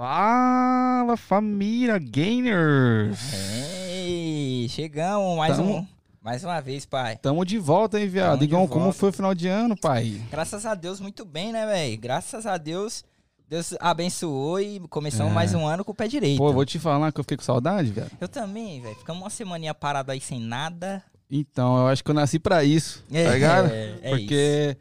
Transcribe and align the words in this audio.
Fala 0.00 1.14
família 1.14 1.98
Gainers! 1.98 3.18
Ei, 3.92 4.66
chegamos 4.70 5.36
mais 5.36 5.58
Tamo- 5.58 5.76
um, 5.80 5.86
mais 6.22 6.42
uma 6.42 6.58
vez, 6.58 6.86
pai. 6.86 7.18
Tamo 7.18 7.44
de 7.44 7.58
volta, 7.58 8.00
hein, 8.00 8.08
viado? 8.08 8.42
Igão, 8.42 8.66
como 8.66 8.94
foi 8.94 9.10
o 9.10 9.12
final 9.12 9.34
de 9.34 9.46
ano, 9.46 9.76
pai? 9.76 10.18
Graças 10.30 10.64
a 10.64 10.74
Deus, 10.74 11.00
muito 11.00 11.22
bem, 11.26 11.52
né, 11.52 11.66
velho? 11.66 12.00
Graças 12.00 12.46
a 12.46 12.56
Deus, 12.56 13.04
Deus 13.46 13.74
abençoou 13.78 14.58
e 14.58 14.80
começamos 14.88 15.32
É. 15.32 15.34
mais 15.34 15.52
um 15.52 15.66
ano 15.66 15.84
com 15.84 15.92
o 15.92 15.94
pé 15.94 16.08
direito. 16.08 16.38
Pô, 16.38 16.50
vou 16.50 16.64
te 16.64 16.78
falar 16.78 17.12
que 17.12 17.20
eu 17.20 17.24
fiquei 17.24 17.36
com 17.36 17.42
saudade, 17.44 17.90
viado. 17.90 18.10
Eu 18.18 18.26
também, 18.26 18.80
velho. 18.80 18.94
Ficamos 18.96 19.22
uma 19.22 19.28
semaninha 19.28 19.74
parado 19.74 20.10
aí 20.12 20.20
sem 20.22 20.40
nada. 20.40 21.02
Então, 21.30 21.76
eu 21.76 21.88
acho 21.88 22.02
que 22.02 22.10
eu 22.10 22.14
nasci 22.14 22.38
pra 22.38 22.64
isso, 22.64 23.04
É, 23.12 23.24
tá 23.26 23.34
ligado? 23.34 23.66
é, 23.70 23.98
é 24.00 24.08
Porque. 24.16 24.76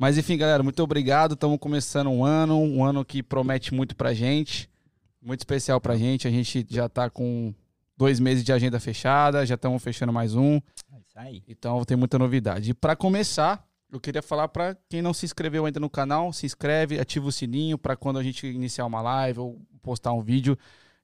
Mas 0.00 0.16
enfim, 0.16 0.38
galera, 0.38 0.62
muito 0.62 0.82
obrigado. 0.82 1.34
Estamos 1.34 1.58
começando 1.58 2.08
um 2.08 2.24
ano, 2.24 2.58
um 2.58 2.82
ano 2.82 3.04
que 3.04 3.22
promete 3.22 3.74
muito 3.74 3.94
pra 3.94 4.14
gente. 4.14 4.66
Muito 5.20 5.40
especial 5.40 5.78
pra 5.78 5.94
gente. 5.94 6.26
A 6.26 6.30
gente 6.30 6.66
já 6.70 6.88
tá 6.88 7.10
com 7.10 7.52
dois 7.98 8.18
meses 8.18 8.42
de 8.42 8.50
agenda 8.50 8.80
fechada, 8.80 9.44
já 9.44 9.56
estamos 9.56 9.82
fechando 9.82 10.10
mais 10.10 10.34
um. 10.34 10.54
É 10.90 11.00
isso 11.06 11.18
aí. 11.18 11.42
Então 11.46 11.84
tem 11.84 11.98
muita 11.98 12.18
novidade. 12.18 12.70
E 12.70 12.72
para 12.72 12.96
começar, 12.96 13.62
eu 13.92 14.00
queria 14.00 14.22
falar 14.22 14.48
para 14.48 14.74
quem 14.88 15.02
não 15.02 15.12
se 15.12 15.26
inscreveu 15.26 15.66
ainda 15.66 15.78
no 15.78 15.90
canal, 15.90 16.32
se 16.32 16.46
inscreve, 16.46 16.98
ativa 16.98 17.28
o 17.28 17.32
sininho 17.32 17.76
para 17.76 17.94
quando 17.94 18.18
a 18.18 18.22
gente 18.22 18.46
iniciar 18.46 18.86
uma 18.86 19.02
live 19.02 19.40
ou 19.40 19.60
postar 19.82 20.14
um 20.14 20.22
vídeo, 20.22 20.56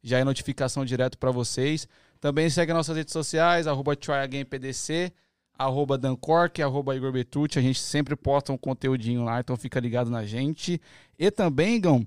já 0.02 0.20
é 0.20 0.24
notificação 0.24 0.86
direto 0.86 1.18
para 1.18 1.30
vocês. 1.30 1.86
Também 2.18 2.48
segue 2.48 2.72
as 2.72 2.78
nossas 2.78 2.96
redes 2.96 3.12
sociais, 3.12 3.66
arroba 3.66 3.94
tryagainpdc, 3.94 5.12
arroba 5.58 5.96
dancork, 5.98 6.60
arroba 6.62 6.94
Igor 6.96 7.12
Betrucci. 7.12 7.58
A 7.58 7.62
gente 7.62 7.80
sempre 7.80 8.14
posta 8.16 8.52
um 8.52 8.58
conteúdinho 8.58 9.24
lá, 9.24 9.40
então 9.40 9.56
fica 9.56 9.78
ligado 9.80 10.10
na 10.10 10.24
gente. 10.24 10.80
E 11.18 11.30
também, 11.30 11.80
Gão, 11.80 12.06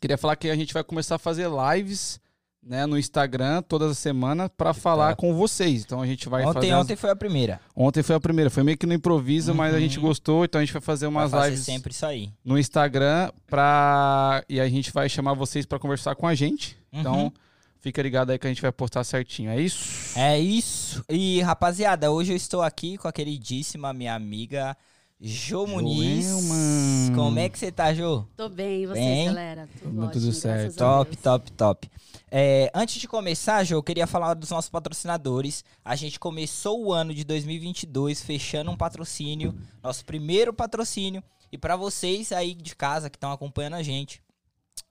queria 0.00 0.16
falar 0.18 0.36
que 0.36 0.48
a 0.50 0.56
gente 0.56 0.72
vai 0.72 0.82
começar 0.84 1.16
a 1.16 1.18
fazer 1.18 1.48
lives 1.48 2.20
né, 2.62 2.84
no 2.84 2.98
Instagram 2.98 3.62
todas 3.62 3.90
as 3.90 3.98
semanas 3.98 4.50
para 4.54 4.74
falar 4.74 5.16
com 5.16 5.34
vocês. 5.34 5.82
Então 5.82 6.02
a 6.02 6.06
gente 6.06 6.28
vai 6.28 6.42
fazer 6.44 6.58
Ontem, 6.58 6.72
as- 6.72 6.80
ontem 6.84 6.94
foi 6.96 7.08
a 7.10 7.16
primeira. 7.16 7.58
Ontem 7.74 8.02
foi 8.02 8.14
a 8.16 8.20
primeira, 8.20 8.50
foi 8.50 8.62
meio 8.62 8.76
que 8.76 8.84
no 8.86 8.92
improviso, 8.92 9.54
mas 9.54 9.72
a 9.72 9.76
Uhum. 9.76 9.82
gente 9.82 9.98
gostou, 9.98 10.44
então 10.44 10.60
a 10.60 10.64
gente 10.64 10.72
vai 10.74 10.82
fazer 10.82 11.06
Vai 11.06 11.08
umas 11.24 11.30
fazer 11.30 11.50
lives 11.50 11.64
sempre 11.64 11.94
aí. 12.02 12.30
no 12.44 12.58
Instagram 12.58 13.30
pra... 13.46 14.44
e 14.48 14.60
a 14.60 14.68
gente 14.68 14.92
vai 14.92 15.08
chamar 15.08 15.32
vocês 15.34 15.64
pra 15.64 15.78
conversar 15.78 16.14
com 16.14 16.26
a 16.26 16.34
gente. 16.34 16.76
Então, 16.92 17.24
Uhum. 17.24 17.32
Fica 17.80 18.02
ligado 18.02 18.30
aí 18.30 18.38
que 18.38 18.46
a 18.46 18.50
gente 18.50 18.62
vai 18.62 18.72
postar 18.72 19.04
certinho. 19.04 19.50
É 19.50 19.60
isso? 19.60 20.18
É 20.18 20.38
isso. 20.38 21.04
E, 21.08 21.40
rapaziada, 21.40 22.10
hoje 22.10 22.32
eu 22.32 22.36
estou 22.36 22.62
aqui 22.62 22.96
com 22.96 23.08
a 23.08 23.12
queridíssima 23.12 23.92
minha 23.92 24.14
amiga 24.14 24.76
Jo 25.20 25.66
Muniz. 25.66 26.24
Joelma. 26.26 27.14
Como 27.14 27.38
é 27.38 27.48
que 27.48 27.58
você 27.58 27.70
tá, 27.70 27.92
Jo? 27.92 28.26
Tô 28.36 28.48
bem, 28.48 28.82
e 28.82 28.86
vocês, 28.86 29.04
Bem? 29.04 29.26
galera? 29.26 29.68
Tudo, 29.78 29.90
Tudo 29.90 30.06
ótimo, 30.06 30.32
certo. 30.32 30.60
graças 30.60 30.76
a 30.76 30.78
Top, 30.78 31.10
Deus. 31.10 31.22
top, 31.22 31.52
top. 31.52 31.90
É, 32.30 32.70
antes 32.74 33.00
de 33.00 33.08
começar, 33.08 33.62
Jo, 33.64 33.74
eu 33.74 33.82
queria 33.82 34.06
falar 34.06 34.32
dos 34.34 34.48
nossos 34.50 34.70
patrocinadores. 34.70 35.62
A 35.84 35.94
gente 35.96 36.18
começou 36.18 36.82
o 36.86 36.92
ano 36.92 37.12
de 37.12 37.24
2022 37.24 38.22
fechando 38.22 38.70
um 38.70 38.76
patrocínio, 38.76 39.54
nosso 39.82 40.04
primeiro 40.04 40.52
patrocínio. 40.54 41.22
E 41.52 41.58
pra 41.58 41.74
vocês 41.76 42.30
aí 42.32 42.54
de 42.54 42.74
casa 42.76 43.10
que 43.10 43.16
estão 43.16 43.32
acompanhando 43.32 43.74
a 43.74 43.82
gente, 43.82 44.22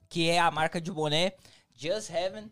que 0.08 0.28
é 0.28 0.38
a 0.38 0.50
marca 0.50 0.80
de 0.80 0.92
boné 0.92 1.32
Just 1.74 2.10
Heaven. 2.10 2.50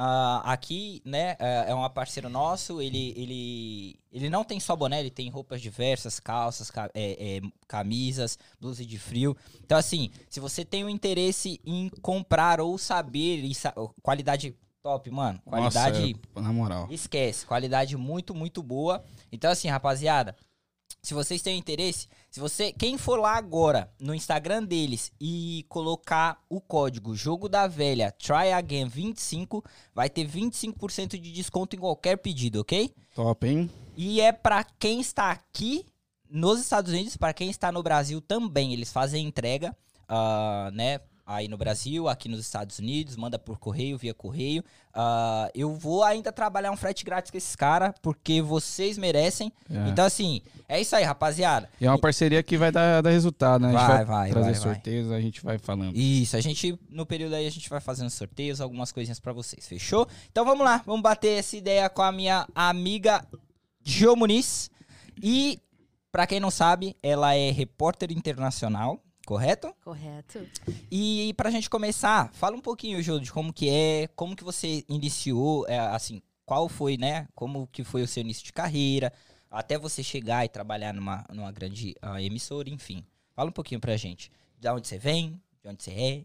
Ah, 0.00 0.52
aqui, 0.52 1.02
né, 1.04 1.34
é 1.40 1.70
é 1.70 1.74
um 1.74 1.90
parceiro 1.90 2.28
nosso. 2.28 2.80
Ele, 2.80 3.12
ele, 3.16 3.98
ele 4.12 4.30
não 4.30 4.44
tem 4.44 4.60
só 4.60 4.76
boné, 4.76 5.00
ele 5.00 5.10
tem 5.10 5.28
roupas 5.28 5.60
diversas, 5.60 6.20
calças, 6.20 6.70
ca- 6.70 6.88
é, 6.94 7.38
é, 7.38 7.40
camisas, 7.66 8.38
blusa 8.60 8.86
de 8.86 8.96
frio. 8.96 9.36
Então, 9.64 9.76
assim, 9.76 10.10
se 10.30 10.38
você 10.38 10.64
tem 10.64 10.84
um 10.84 10.88
interesse 10.88 11.60
em 11.66 11.88
comprar 12.00 12.60
ou 12.60 12.78
saber, 12.78 13.42
e 13.44 13.52
sa- 13.52 13.74
qualidade 14.00 14.54
top, 14.84 15.10
mano. 15.10 15.40
Qualidade. 15.44 16.14
Nossa, 16.34 16.46
na 16.46 16.52
moral. 16.52 16.86
Esquece, 16.92 17.44
qualidade 17.44 17.96
muito, 17.96 18.32
muito 18.36 18.62
boa. 18.62 19.04
Então, 19.32 19.50
assim, 19.50 19.66
rapaziada, 19.66 20.36
se 21.02 21.14
vocês 21.14 21.40
têm 21.42 21.58
interesse, 21.58 22.08
se 22.30 22.40
você, 22.40 22.72
quem 22.72 22.98
for 22.98 23.18
lá 23.18 23.36
agora 23.36 23.90
no 23.98 24.14
Instagram 24.14 24.64
deles 24.64 25.12
e 25.20 25.64
colocar 25.68 26.42
o 26.48 26.60
código 26.60 27.14
Jogo 27.14 27.48
da 27.48 27.66
Velha 27.66 28.12
Try 28.12 28.52
Again 28.52 28.88
25, 28.88 29.64
vai 29.94 30.10
ter 30.10 30.28
25% 30.28 31.18
de 31.18 31.32
desconto 31.32 31.76
em 31.76 31.78
qualquer 31.78 32.16
pedido, 32.18 32.60
ok? 32.60 32.94
Top, 33.14 33.46
hein? 33.46 33.70
E 33.96 34.20
é 34.20 34.32
pra 34.32 34.64
quem 34.64 35.00
está 35.00 35.30
aqui 35.30 35.86
nos 36.28 36.60
Estados 36.60 36.92
Unidos, 36.92 37.16
pra 37.16 37.32
quem 37.32 37.50
está 37.50 37.72
no 37.72 37.82
Brasil 37.82 38.20
também. 38.20 38.72
Eles 38.72 38.92
fazem 38.92 39.26
entrega, 39.26 39.76
ah, 40.08 40.70
né? 40.72 41.00
Aí 41.30 41.46
no 41.46 41.58
Brasil, 41.58 42.08
aqui 42.08 42.26
nos 42.26 42.40
Estados 42.40 42.78
Unidos, 42.78 43.14
manda 43.14 43.38
por 43.38 43.58
correio, 43.58 43.98
via 43.98 44.14
correio. 44.14 44.64
Ah, 44.94 45.50
eu 45.54 45.74
vou 45.74 46.02
ainda 46.02 46.32
trabalhar 46.32 46.70
um 46.70 46.76
frete 46.76 47.04
grátis 47.04 47.30
com 47.30 47.36
esses 47.36 47.54
caras, 47.54 47.92
porque 48.00 48.40
vocês 48.40 48.96
merecem. 48.96 49.52
É. 49.70 49.90
Então, 49.90 50.06
assim, 50.06 50.40
é 50.66 50.80
isso 50.80 50.96
aí, 50.96 51.04
rapaziada. 51.04 51.68
E 51.78 51.84
é 51.84 51.90
uma 51.90 51.98
parceria 51.98 52.42
que 52.42 52.56
vai 52.56 52.72
dar, 52.72 53.02
dar 53.02 53.10
resultado, 53.10 53.60
né? 53.60 53.74
Vai, 53.74 53.86
vai, 53.86 54.04
vai, 54.06 54.30
trazer 54.30 54.52
vai, 54.52 54.54
vai. 54.54 54.74
sorteios, 54.74 55.12
a 55.12 55.20
gente 55.20 55.44
vai 55.44 55.58
falando. 55.58 55.94
Isso, 55.94 56.34
a 56.34 56.40
gente, 56.40 56.78
no 56.88 57.04
período 57.04 57.34
aí, 57.34 57.46
a 57.46 57.50
gente 57.50 57.68
vai 57.68 57.78
fazendo 57.78 58.08
sorteios, 58.08 58.58
algumas 58.58 58.90
coisinhas 58.90 59.20
pra 59.20 59.34
vocês, 59.34 59.68
fechou? 59.68 60.08
Então 60.32 60.46
vamos 60.46 60.64
lá, 60.64 60.82
vamos 60.86 61.02
bater 61.02 61.40
essa 61.40 61.58
ideia 61.58 61.90
com 61.90 62.00
a 62.00 62.10
minha 62.10 62.48
amiga 62.54 63.22
Jo 63.84 64.16
Muniz. 64.16 64.70
E, 65.22 65.60
pra 66.10 66.26
quem 66.26 66.40
não 66.40 66.50
sabe, 66.50 66.96
ela 67.02 67.34
é 67.34 67.50
repórter 67.50 68.10
internacional, 68.12 68.98
correto? 69.28 69.74
Correto. 69.84 70.40
E 70.90 71.34
pra 71.36 71.50
gente 71.50 71.68
começar, 71.68 72.32
fala 72.32 72.56
um 72.56 72.60
pouquinho, 72.62 73.02
Jo, 73.02 73.20
de 73.20 73.30
como 73.30 73.52
que 73.52 73.68
é, 73.68 74.08
como 74.16 74.34
que 74.34 74.42
você 74.42 74.82
iniciou, 74.88 75.66
é, 75.68 75.78
assim, 75.78 76.22
qual 76.46 76.66
foi, 76.66 76.96
né, 76.96 77.28
como 77.34 77.66
que 77.66 77.84
foi 77.84 78.00
o 78.02 78.06
seu 78.08 78.22
início 78.22 78.42
de 78.44 78.54
carreira, 78.54 79.12
até 79.50 79.78
você 79.78 80.02
chegar 80.02 80.46
e 80.46 80.48
trabalhar 80.48 80.94
numa, 80.94 81.26
numa 81.34 81.52
grande 81.52 81.94
ah, 82.00 82.22
emissora, 82.22 82.70
enfim. 82.70 83.04
Fala 83.34 83.50
um 83.50 83.52
pouquinho 83.52 83.80
pra 83.80 83.96
gente, 83.98 84.32
de 84.58 84.66
onde 84.70 84.88
você 84.88 84.98
vem, 84.98 85.38
de 85.62 85.68
onde 85.68 85.82
você 85.84 85.90
é, 85.92 86.24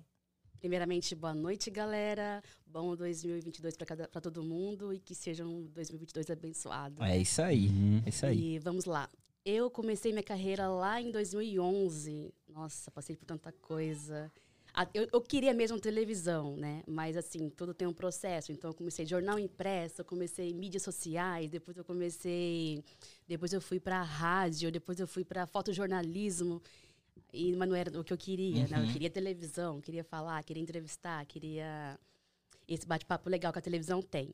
Primeiramente, 0.60 1.14
boa 1.14 1.34
noite, 1.34 1.70
galera. 1.70 2.42
Bom 2.66 2.96
2022 2.96 3.76
pra 3.76 3.86
cada- 3.86 4.08
pra 4.08 4.22
todo 4.22 4.42
mundo 4.42 4.94
e 4.94 5.00
que 5.02 5.14
seja 5.14 5.46
um 5.46 5.66
2022 5.74 6.30
abençoado. 6.30 7.04
É 7.04 7.18
isso 7.18 7.42
aí, 7.42 7.68
Uhum. 7.68 8.02
é 8.06 8.08
isso 8.10 8.26
aí. 8.26 8.56
E 8.56 8.60
vamos 8.60 8.86
lá. 8.86 9.10
Eu 9.46 9.70
comecei 9.70 10.12
minha 10.12 10.24
carreira 10.24 10.68
lá 10.68 11.02
em 11.02 11.12
2011. 11.12 12.34
Nossa, 12.48 12.90
passei 12.92 13.16
por 13.16 13.26
tanta 13.26 13.52
coisa. 13.52 14.32
Eu, 14.94 15.08
eu 15.14 15.22
queria 15.22 15.54
mesmo 15.54 15.80
televisão, 15.80 16.56
né? 16.56 16.82
Mas, 16.88 17.16
assim, 17.16 17.50
tudo 17.50 17.74
tem 17.74 17.88
um 17.88 17.94
processo. 17.94 18.52
Então, 18.52 18.72
eu 18.72 18.74
comecei 18.74 19.06
jornal 19.06 19.38
impresso, 19.38 20.02
eu 20.02 20.06
comecei 20.06 20.52
mídias 20.54 20.82
sociais, 20.82 21.50
depois 21.50 21.78
eu 21.78 21.84
comecei... 21.84 22.84
Depois 23.28 23.54
eu 23.54 23.62
fui 23.62 23.80
para 23.80 24.02
rádio, 24.02 24.72
depois 24.72 25.00
eu 25.00 25.06
fui 25.08 25.24
para 25.24 25.46
fotojornalismo. 25.46 26.60
E, 27.32 27.54
mas 27.56 27.70
não 27.70 27.76
era 27.76 28.00
o 28.00 28.04
que 28.04 28.14
eu 28.14 28.18
queria, 28.18 28.68
né? 28.68 28.78
Eu 28.78 28.84
Uhum. 28.84 28.94
queria 28.94 29.10
televisão, 29.10 29.80
queria 29.82 30.04
falar, 30.04 30.42
queria 30.44 30.64
entrevistar, 30.64 31.24
queria... 31.26 32.00
Esse 32.68 32.88
bate-papo 32.88 33.30
legal 33.30 33.52
que 33.52 33.60
a 33.60 33.62
televisão 33.62 34.02
tem. 34.02 34.34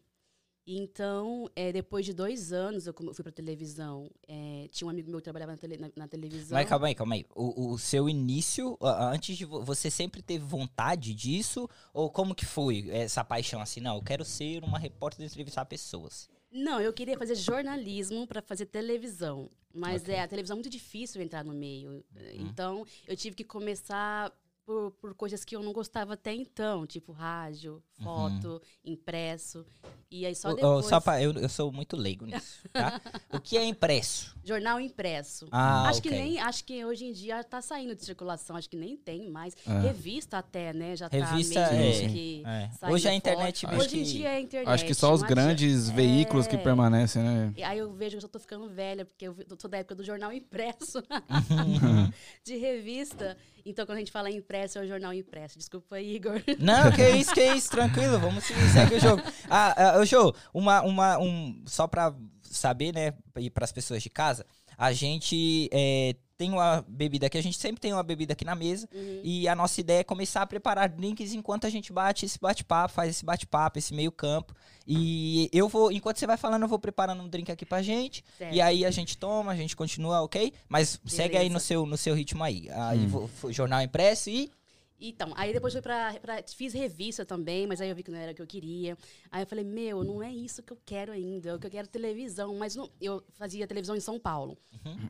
Então, 0.72 1.50
é, 1.56 1.72
depois 1.72 2.06
de 2.06 2.14
dois 2.14 2.54
anos, 2.54 2.86
eu 2.86 2.94
fui 2.94 3.24
para 3.24 3.32
televisão. 3.32 4.08
É, 4.28 4.68
tinha 4.72 4.86
um 4.88 4.92
amigo 4.92 5.10
meu 5.10 5.18
que 5.20 5.24
trabalhava 5.24 5.54
na, 5.54 5.58
tele- 5.58 5.78
na- 5.78 5.92
na 5.96 6.08
televisão. 6.08 6.56
Mas 6.56 6.70
calma 6.70 6.86
aí, 6.88 6.94
calma 6.94 7.16
aí. 7.16 7.26
O, 7.36 7.72
o 7.72 7.78
seu 7.80 8.08
início, 8.08 8.78
antes 8.82 9.36
de 9.36 9.46
vo- 9.46 9.64
você 9.64 9.90
sempre 9.90 10.22
teve 10.22 10.46
vontade 10.46 11.16
disso? 11.16 11.68
Ou 11.92 12.12
como 12.12 12.36
que 12.36 12.46
foi 12.46 12.88
essa 12.92 13.24
paixão 13.24 13.60
assim? 13.62 13.80
Não, 13.80 13.96
eu 13.96 14.04
quero 14.04 14.24
ser 14.24 14.64
uma 14.64 14.78
repórter 14.78 15.26
de 15.26 15.32
entrevistar 15.32 15.66
pessoas. 15.66 16.30
Não, 16.52 16.80
eu 16.80 16.94
queria 16.94 17.18
fazer 17.18 17.34
jornalismo 17.36 18.28
para 18.28 18.42
fazer 18.42 18.68
televisão. 18.68 19.50
Mas 19.74 20.04
Ok. 20.04 20.14
Uhum. 20.14 20.20
é, 20.20 20.24
a 20.24 20.28
televisão 20.28 20.54
é 20.54 20.58
muito 20.60 20.70
difícil 20.70 21.20
entrar 21.22 21.44
no 21.44 21.54
meio. 21.54 22.04
Então, 22.36 22.86
eu 23.08 23.16
tive 23.18 23.36
que 23.36 23.44
começar 23.44 24.32
por, 24.70 24.92
por 25.02 25.16
coisas 25.16 25.44
que 25.44 25.56
eu 25.56 25.64
não 25.64 25.74
gostava 25.74 26.14
até 26.14 26.32
então, 26.32 26.86
tipo 26.86 27.12
rádio, 27.12 27.82
foto, 28.04 28.62
impresso. 28.86 29.66
E 30.12 30.28
aí 30.28 30.36
só 30.36 30.54
depois. 30.54 30.86
Uhum. 30.86 30.90
só 30.90 31.00
pra- 31.00 31.20
eu, 31.22 31.32
eu 31.34 31.50
sou 31.50 31.72
muito 31.72 31.98
leigo 31.98 32.24
nisso, 32.28 32.60
tá? 32.72 33.02
o 33.34 33.40
que 33.40 33.58
é 33.58 33.66
impresso? 33.66 34.36
Jornal 34.44 34.80
impresso. 34.80 35.48
Ah, 35.52 35.88
acho 35.90 36.02
que 36.04 36.10
ok. 36.10 36.20
nem, 36.22 36.40
acho 36.40 36.64
que 36.64 36.86
hoje 36.86 37.06
em 37.06 37.12
dia 37.14 37.44
tá 37.44 37.64
saindo 37.64 37.96
de 37.96 38.06
circulação, 38.06 38.56
acho 38.56 38.70
que 38.70 38.78
nem 38.78 38.96
tem 38.96 39.28
mais. 39.28 39.56
É. 39.68 39.80
Revista 39.80 40.38
até, 40.38 40.72
né? 40.72 40.96
Já 40.96 41.08
Revista, 41.08 41.66
tá 41.68 41.72
meio 41.74 42.06
é, 42.06 42.08
que 42.08 42.44
é. 42.46 42.70
Hoje 42.92 43.08
a 43.08 43.10
fora. 43.10 43.16
internet 43.16 43.68
meio 43.68 43.80
Hoje 43.82 44.00
em 44.00 44.04
que- 44.04 44.12
dia 44.12 44.30
é 44.30 44.36
a 44.36 44.40
internet. 44.40 44.70
Acho 44.72 44.86
que 44.86 44.94
só 44.94 45.12
os 45.12 45.24
grandes 45.24 45.90
veículos 45.90 46.46
que 46.46 46.56
É. 46.58 46.60
permanecem, 46.60 47.24
né? 47.24 47.54
E 47.58 47.64
Aí 47.64 47.80
eu 47.80 47.92
vejo 47.92 48.20
que 48.20 48.26
eu 48.26 48.30
tô 48.30 48.40
ficando 48.40 48.70
velha, 48.70 49.04
porque 49.04 49.28
eu 49.28 49.36
sou 49.60 49.68
da 49.70 49.80
época 49.80 49.96
do 49.96 50.04
jornal 50.04 50.32
impresso, 50.32 51.02
de 52.46 52.56
revista. 52.58 53.36
Então, 53.66 53.86
quando 53.86 53.98
a 53.98 54.00
gente 54.00 54.12
fala 54.12 54.30
impresso, 54.30 54.80
é 54.80 54.82
o 54.82 54.88
jornal 54.88 55.14
impresso. 55.14 55.58
Desculpa 55.58 56.00
Igor. 56.00 56.42
Não, 56.60 56.92
que 56.92 57.08
isso, 57.18 57.34
que 57.34 57.44
isso, 57.44 57.70
tranquilo, 57.70 58.20
vamos 58.20 58.44
seguir, 58.44 58.70
segue 58.70 58.96
o 58.96 59.00
jogo. 59.00 59.22
Ah, 59.50 60.00
ah, 60.00 60.06
Jô, 60.06 60.34
uma, 60.54 60.82
uma, 60.82 61.18
um, 61.20 61.64
só 61.66 61.88
pra 61.88 62.14
saber, 62.42 62.94
né, 62.94 63.14
e 63.38 63.50
pras 63.50 63.72
pessoas 63.72 64.02
de 64.02 64.10
casa, 64.10 64.46
a 64.78 64.92
gente 64.92 65.70
é, 65.72 66.16
tem 66.40 66.52
uma 66.54 66.86
bebida 66.88 67.28
aqui, 67.28 67.38
a 67.38 67.44
gente 67.44 67.58
sempre 67.60 67.82
tem 67.82 67.92
uma 67.92 68.02
bebida 68.02 68.32
aqui 68.32 68.46
na 68.46 68.56
mesa. 68.56 68.88
Uhum. 68.96 69.20
E 69.26 69.46
a 69.46 69.54
nossa 69.54 69.82
ideia 69.82 70.00
é 70.00 70.04
começar 70.06 70.42
a 70.42 70.48
preparar 70.48 70.88
drinks 70.88 71.34
enquanto 71.34 71.68
a 71.68 71.70
gente 71.70 71.92
bate 71.92 72.26
esse 72.26 72.40
bate-papo, 72.40 72.94
faz 72.94 73.10
esse 73.10 73.26
bate-papo, 73.26 73.78
esse 73.78 73.94
meio 73.94 74.10
campo. 74.10 74.56
E 74.88 75.50
eu 75.52 75.68
vou, 75.68 75.92
enquanto 75.92 76.18
você 76.18 76.26
vai 76.26 76.38
falando, 76.38 76.62
eu 76.62 76.68
vou 76.70 76.80
preparando 76.80 77.22
um 77.22 77.28
drink 77.28 77.52
aqui 77.52 77.66
pra 77.66 77.82
gente. 77.82 78.24
Certo. 78.38 78.56
E 78.56 78.62
aí 78.62 78.86
a 78.86 78.90
gente 78.90 79.18
toma, 79.18 79.52
a 79.52 79.56
gente 79.56 79.76
continua, 79.76 80.22
ok? 80.22 80.54
Mas 80.70 80.98
segue 81.06 81.36
aí 81.36 81.50
Beleza. 81.50 81.54
no 81.54 81.60
seu, 81.60 81.86
no 81.86 81.98
seu 81.98 82.16
ritmo 82.16 82.42
aí. 82.42 82.70
Aí 82.72 83.00
Hum. 83.00 83.08
vou- 83.10 83.52
jornal 83.52 83.82
impresso 83.82 84.30
e. 84.30 84.50
Então, 85.00 85.32
aí 85.36 85.54
depois 85.54 85.74
fui 85.74 85.82
pra, 85.82 86.14
pra- 86.20 86.44
Fiz 86.56 86.74
revista 86.74 87.26
também, 87.26 87.66
mas 87.66 87.80
aí 87.80 87.90
eu 87.90 87.96
vi 87.96 88.04
que 88.04 88.12
não 88.12 88.18
era 88.18 88.32
o 88.32 88.36
que 88.36 88.42
eu 88.42 88.48
queria. 88.48 88.98
Aí 89.32 89.42
eu 89.44 89.48
falei, 89.48 89.64
meu, 89.64 90.04
não 90.04 90.22
é 90.22 90.32
isso 90.32 90.62
que 90.62 90.74
eu 90.74 90.78
quero 90.86 91.12
ainda. 91.12 91.50
Eu 91.50 91.60
que 91.60 91.68
eu 91.68 91.72
quero 91.72 91.88
televisão. 91.88 92.56
Mas 92.58 92.76
não, 92.76 92.90
eu 93.00 93.24
fazia 93.34 93.66
televisão 93.68 93.96
em 93.96 94.00
São 94.02 94.20
Paulo. 94.20 94.58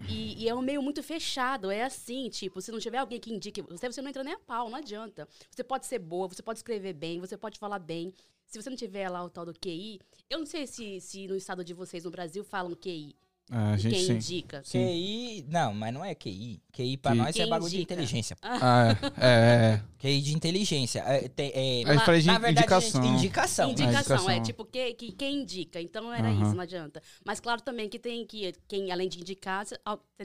E, 0.07 0.43
e 0.43 0.49
é 0.49 0.53
um 0.53 0.61
meio 0.61 0.81
muito 0.81 1.01
fechado. 1.01 1.71
É 1.71 1.83
assim, 1.83 2.29
tipo, 2.29 2.61
se 2.61 2.71
não 2.71 2.79
tiver 2.79 2.97
alguém 2.99 3.19
que 3.19 3.31
indique. 3.33 3.61
Você, 3.63 3.87
você 3.91 4.01
não 4.01 4.09
entra 4.09 4.23
nem 4.23 4.33
a 4.33 4.39
pau, 4.39 4.69
não 4.69 4.77
adianta. 4.77 5.27
Você 5.49 5.63
pode 5.63 5.85
ser 5.85 5.99
boa, 5.99 6.27
você 6.27 6.41
pode 6.43 6.59
escrever 6.59 6.93
bem, 6.93 7.19
você 7.19 7.35
pode 7.37 7.57
falar 7.57 7.79
bem. 7.79 8.13
Se 8.45 8.61
você 8.61 8.69
não 8.69 8.77
tiver 8.77 9.09
lá 9.09 9.23
o 9.23 9.29
tal 9.29 9.45
do 9.45 9.53
QI. 9.53 9.99
Eu 10.29 10.39
não 10.39 10.45
sei 10.45 10.65
se, 10.67 10.99
se 11.01 11.27
no 11.27 11.35
estado 11.35 11.63
de 11.63 11.73
vocês, 11.73 12.03
no 12.03 12.11
Brasil, 12.11 12.43
falam 12.43 12.75
QI. 12.75 13.15
Ah, 13.51 13.71
a 13.71 13.77
gente 13.77 13.95
quem 13.95 14.05
sim. 14.05 14.13
indica. 14.13 14.61
Sim. 14.63 14.77
QI. 14.85 15.45
Não, 15.49 15.73
mas 15.73 15.91
não 15.93 16.05
é 16.05 16.13
QI. 16.13 16.61
QI 16.71 16.97
pra 16.97 17.11
Que- 17.13 17.17
nós 17.17 17.35
é 17.35 17.39
Quem 17.39 17.49
bagulho 17.49 17.69
de 17.69 17.75
indica? 17.77 17.93
inteligência. 17.93 18.37
Ah, 18.43 18.95
é, 19.17 19.25
é, 19.27 19.73
é. 19.73 19.83
QI 19.97 20.21
de 20.21 20.35
inteligência. 20.35 20.99
É, 21.01 21.27
tem- 21.27 21.51
é- 21.55 21.99
falei 22.05 22.21
de 22.21 22.27
na 22.27 22.33
verdade, 22.37 22.59
indicação. 22.59 23.01
gente, 23.03 23.15
indicação. 23.17 23.67
né? 23.67 23.71
Indicação, 23.73 24.15
indicação. 24.17 24.29
é 24.29 24.39
tipo 24.41 24.63
que, 24.65 24.93
que, 24.93 25.11
quem 25.13 25.41
indica. 25.41 25.81
Então 25.81 26.03
não 26.03 26.13
era 26.13 26.31
isso, 26.31 26.53
não 26.53 26.61
adianta. 26.61 27.01
Mas 27.25 27.39
claro 27.39 27.61
também 27.61 27.89
que 27.89 27.97
tem 27.97 28.23
que, 28.25 28.53
quem 28.67 28.91
além 28.91 29.09
de 29.09 29.19
indicar, 29.19 29.65
você 29.65 29.75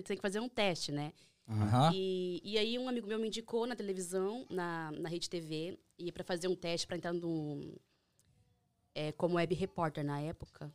tem 0.02 0.16
que 0.16 0.22
fazer 0.22 0.40
um 0.40 0.48
teste, 0.48 0.92
né? 0.92 1.12
Aham. 1.48 1.92
E, 1.94 2.40
e 2.44 2.58
aí 2.58 2.78
um 2.78 2.88
amigo 2.88 3.06
meu 3.06 3.18
me 3.18 3.26
indicou 3.28 3.66
na 3.66 3.74
televisão, 3.76 4.46
na, 4.50 4.90
na 4.92 5.08
Rede 5.08 5.28
TV, 5.30 5.78
e 5.98 6.12
para 6.12 6.24
fazer 6.24 6.48
um 6.48 6.54
teste 6.56 6.86
para 6.86 6.96
entrar 6.96 7.12
no 7.12 7.74
é, 8.94 9.12
como 9.12 9.36
web 9.36 9.54
repórter 9.54 10.04
na 10.04 10.20
época. 10.20 10.70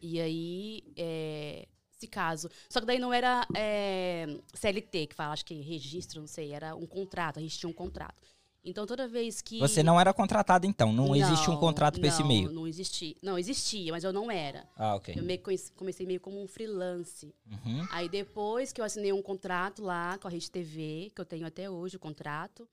E 0.00 0.20
aí, 0.20 0.82
é, 0.96 1.66
se 1.90 2.06
caso. 2.06 2.48
Só 2.68 2.80
que 2.80 2.86
daí 2.86 2.98
não 2.98 3.12
era 3.12 3.46
é, 3.54 4.26
CLT, 4.54 5.08
que 5.08 5.14
fala, 5.14 5.32
acho 5.32 5.44
que 5.44 5.54
registro, 5.54 6.20
não 6.20 6.28
sei, 6.28 6.52
era 6.52 6.74
um 6.74 6.86
contrato, 6.86 7.38
a 7.38 7.42
gente 7.42 7.58
tinha 7.58 7.68
um 7.68 7.72
contrato. 7.72 8.16
Então 8.64 8.86
toda 8.86 9.08
vez 9.08 9.40
que. 9.40 9.58
Você 9.60 9.82
não 9.82 9.98
era 10.00 10.12
contratado, 10.12 10.66
então. 10.66 10.92
Não, 10.92 11.14
existe 11.14 11.48
um 11.48 11.56
contrato 11.56 11.98
pra 11.98 12.08
esse 12.08 12.20
não, 12.20 12.28
meio. 12.28 12.50
Não 12.52 12.66
existia. 12.66 13.14
Não, 13.22 13.38
existia, 13.38 13.92
mas 13.92 14.04
eu 14.04 14.12
não 14.12 14.30
era. 14.30 14.68
Ah, 14.76 14.96
ok. 14.96 15.14
Eu 15.16 15.22
meio 15.22 15.40
conheci- 15.40 15.72
comecei 15.72 16.04
meio 16.06 16.20
como 16.20 16.42
um 16.42 16.46
freelance. 16.46 17.32
Uhum. 17.46 17.86
Aí 17.90 18.08
depois 18.08 18.72
que 18.72 18.80
eu 18.80 18.84
assinei 18.84 19.12
um 19.12 19.22
contrato 19.22 19.82
lá 19.82 20.18
com 20.18 20.28
a 20.28 20.30
Rede 20.30 20.50
TV, 20.50 21.10
que 21.14 21.20
eu 21.20 21.24
tenho 21.24 21.46
até 21.46 21.70
hoje 21.70 21.96
o 21.96 22.00
contrato. 22.00 22.68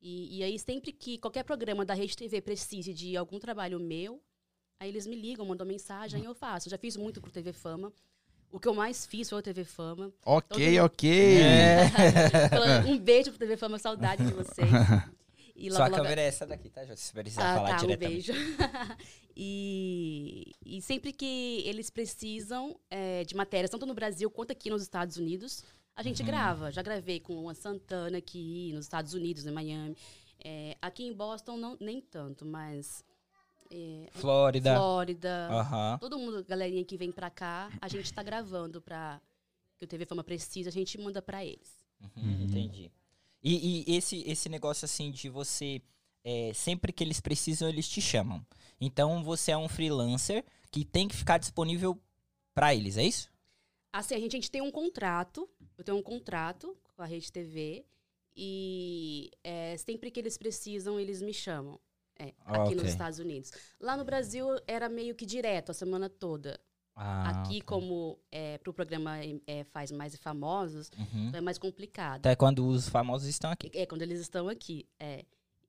E, 0.00 0.38
e 0.38 0.42
aí 0.42 0.58
sempre 0.58 0.92
que 0.92 1.16
qualquer 1.16 1.44
programa 1.44 1.84
da 1.84 1.94
Rede 1.94 2.16
TV 2.16 2.40
precise 2.40 2.92
de 2.92 3.16
algum 3.16 3.38
trabalho 3.38 3.78
meu, 3.78 4.20
aí 4.82 4.88
eles 4.88 5.06
me 5.06 5.14
ligam, 5.16 5.46
mandam 5.46 5.66
mensagem, 5.66 6.20
aí 6.20 6.26
eu 6.26 6.34
faço. 6.34 6.68
Já 6.68 6.76
fiz 6.76 6.96
muito 6.96 7.20
pro 7.20 7.30
TV 7.30 7.52
Fama. 7.52 7.92
O 8.50 8.58
que 8.60 8.68
eu 8.68 8.74
mais 8.74 9.06
fiz 9.06 9.28
foi 9.30 9.38
o 9.38 9.42
TV 9.42 9.64
Fama. 9.64 10.12
Ok, 10.26 10.76
Todo- 10.76 10.84
ok. 10.86 11.10
É. 11.40 11.84
Então, 12.46 12.90
um 12.92 12.98
beijo 12.98 13.30
pro 13.30 13.38
TV 13.38 13.56
Fama, 13.56 13.78
saudade 13.78 14.26
de 14.26 14.32
vocês. 14.32 14.68
E 15.54 15.70
Sua 15.70 15.88
câmera 15.90 16.20
é 16.20 16.26
essa 16.26 16.46
daqui, 16.46 16.68
tá, 16.68 16.84
Jô? 16.84 16.96
Se 16.96 17.12
precisar 17.12 17.52
ah, 17.52 17.56
falar 17.56 17.68
tá, 17.70 17.76
um 17.76 17.80
diretamente. 17.86 18.32
beijo. 18.32 18.56
e, 19.36 20.52
e 20.64 20.82
sempre 20.82 21.12
que 21.12 21.62
eles 21.66 21.88
precisam 21.90 22.78
é, 22.90 23.24
de 23.24 23.34
matérias, 23.36 23.70
tanto 23.70 23.86
no 23.86 23.94
Brasil 23.94 24.30
quanto 24.30 24.50
aqui 24.52 24.70
nos 24.70 24.82
Estados 24.82 25.16
Unidos, 25.16 25.62
a 25.94 26.00
Uhum. 26.00 26.04
gente 26.08 26.22
grava. 26.22 26.70
Já 26.72 26.82
gravei 26.82 27.20
com 27.20 27.48
a 27.48 27.54
Santana 27.54 28.18
aqui 28.18 28.72
nos 28.74 28.84
Estados 28.86 29.14
Unidos, 29.14 29.46
em 29.46 29.50
Miami. 29.50 29.96
É, 30.44 30.76
aqui 30.82 31.04
em 31.04 31.12
Boston, 31.12 31.56
não, 31.56 31.76
nem 31.80 32.00
tanto, 32.00 32.44
mas. 32.44 33.04
É, 33.72 34.08
Flórida. 34.12 34.74
Flórida. 34.76 35.48
Aham. 35.50 35.98
Todo 35.98 36.18
mundo, 36.18 36.44
galerinha 36.44 36.84
que 36.84 36.96
vem 36.96 37.10
pra 37.10 37.30
cá, 37.30 37.70
a 37.80 37.88
gente 37.88 38.12
tá 38.12 38.22
gravando 38.22 38.80
pra. 38.82 39.20
Que 39.78 39.84
o 39.84 39.88
TV 39.88 40.04
Fama 40.06 40.22
precisa, 40.22 40.68
a 40.68 40.72
gente 40.72 40.98
manda 40.98 41.20
pra 41.22 41.44
eles. 41.44 41.84
Uhum, 42.16 42.42
Entendi. 42.44 42.90
E, 43.42 43.84
e 43.90 43.96
esse, 43.96 44.22
esse 44.26 44.48
negócio 44.48 44.84
assim 44.84 45.10
de 45.10 45.28
você. 45.28 45.80
é, 46.24 46.52
sempre 46.54 46.92
que 46.92 47.02
eles 47.02 47.20
precisam, 47.20 47.68
eles 47.68 47.88
te 47.88 48.00
chamam. 48.00 48.44
Então 48.80 49.24
você 49.24 49.50
é 49.52 49.56
um 49.56 49.68
freelancer 49.68 50.44
que 50.70 50.84
tem 50.84 51.08
que 51.08 51.16
ficar 51.16 51.38
disponível 51.38 51.98
pra 52.54 52.74
eles, 52.74 52.96
é 52.96 53.04
isso? 53.04 53.30
Assim, 53.92 54.14
a 54.14 54.18
gente, 54.20 54.36
a 54.36 54.38
gente 54.38 54.50
tem 54.50 54.62
um 54.62 54.70
contrato. 54.70 55.48
Eu 55.76 55.82
tenho 55.84 55.96
um 55.98 56.02
contrato 56.02 56.76
com 56.94 57.02
a 57.02 57.06
Rede 57.06 57.32
TV. 57.32 57.84
E 58.34 59.30
é, 59.44 59.76
sempre 59.76 60.10
que 60.10 60.18
eles 60.20 60.38
precisam, 60.38 60.98
eles 60.98 61.20
me 61.20 61.34
chamam. 61.34 61.78
É, 62.18 62.32
Ah, 62.44 62.52
aqui 62.62 62.72
ok. 62.72 62.74
nos 62.76 62.86
Estados 62.88 63.18
Unidos. 63.18 63.50
Lá 63.80 63.96
no 63.96 64.04
Brasil 64.04 64.46
era 64.66 64.88
meio 64.88 65.14
que 65.14 65.24
direto, 65.26 65.70
a 65.70 65.74
semana 65.74 66.08
toda. 66.08 66.58
Ah, 66.94 67.40
aqui, 67.40 67.56
ok. 67.56 67.62
como 67.62 68.18
é, 68.30 68.58
pro 68.58 68.72
programa 68.74 69.16
é, 69.46 69.64
faz 69.64 69.90
mais 69.90 70.14
famosos, 70.16 70.90
Uhum. 70.98 71.30
é 71.32 71.40
mais 71.40 71.56
complicado. 71.56 72.20
Até 72.20 72.36
quando 72.36 72.66
os 72.68 72.86
famosos 72.88 73.26
estão 73.28 73.50
aqui. 73.50 73.70
É 73.74 73.86
quando 73.86 74.02
eles 74.02 74.20
estão 74.20 74.46
aqui. 74.48 74.86
É. 75.00 75.24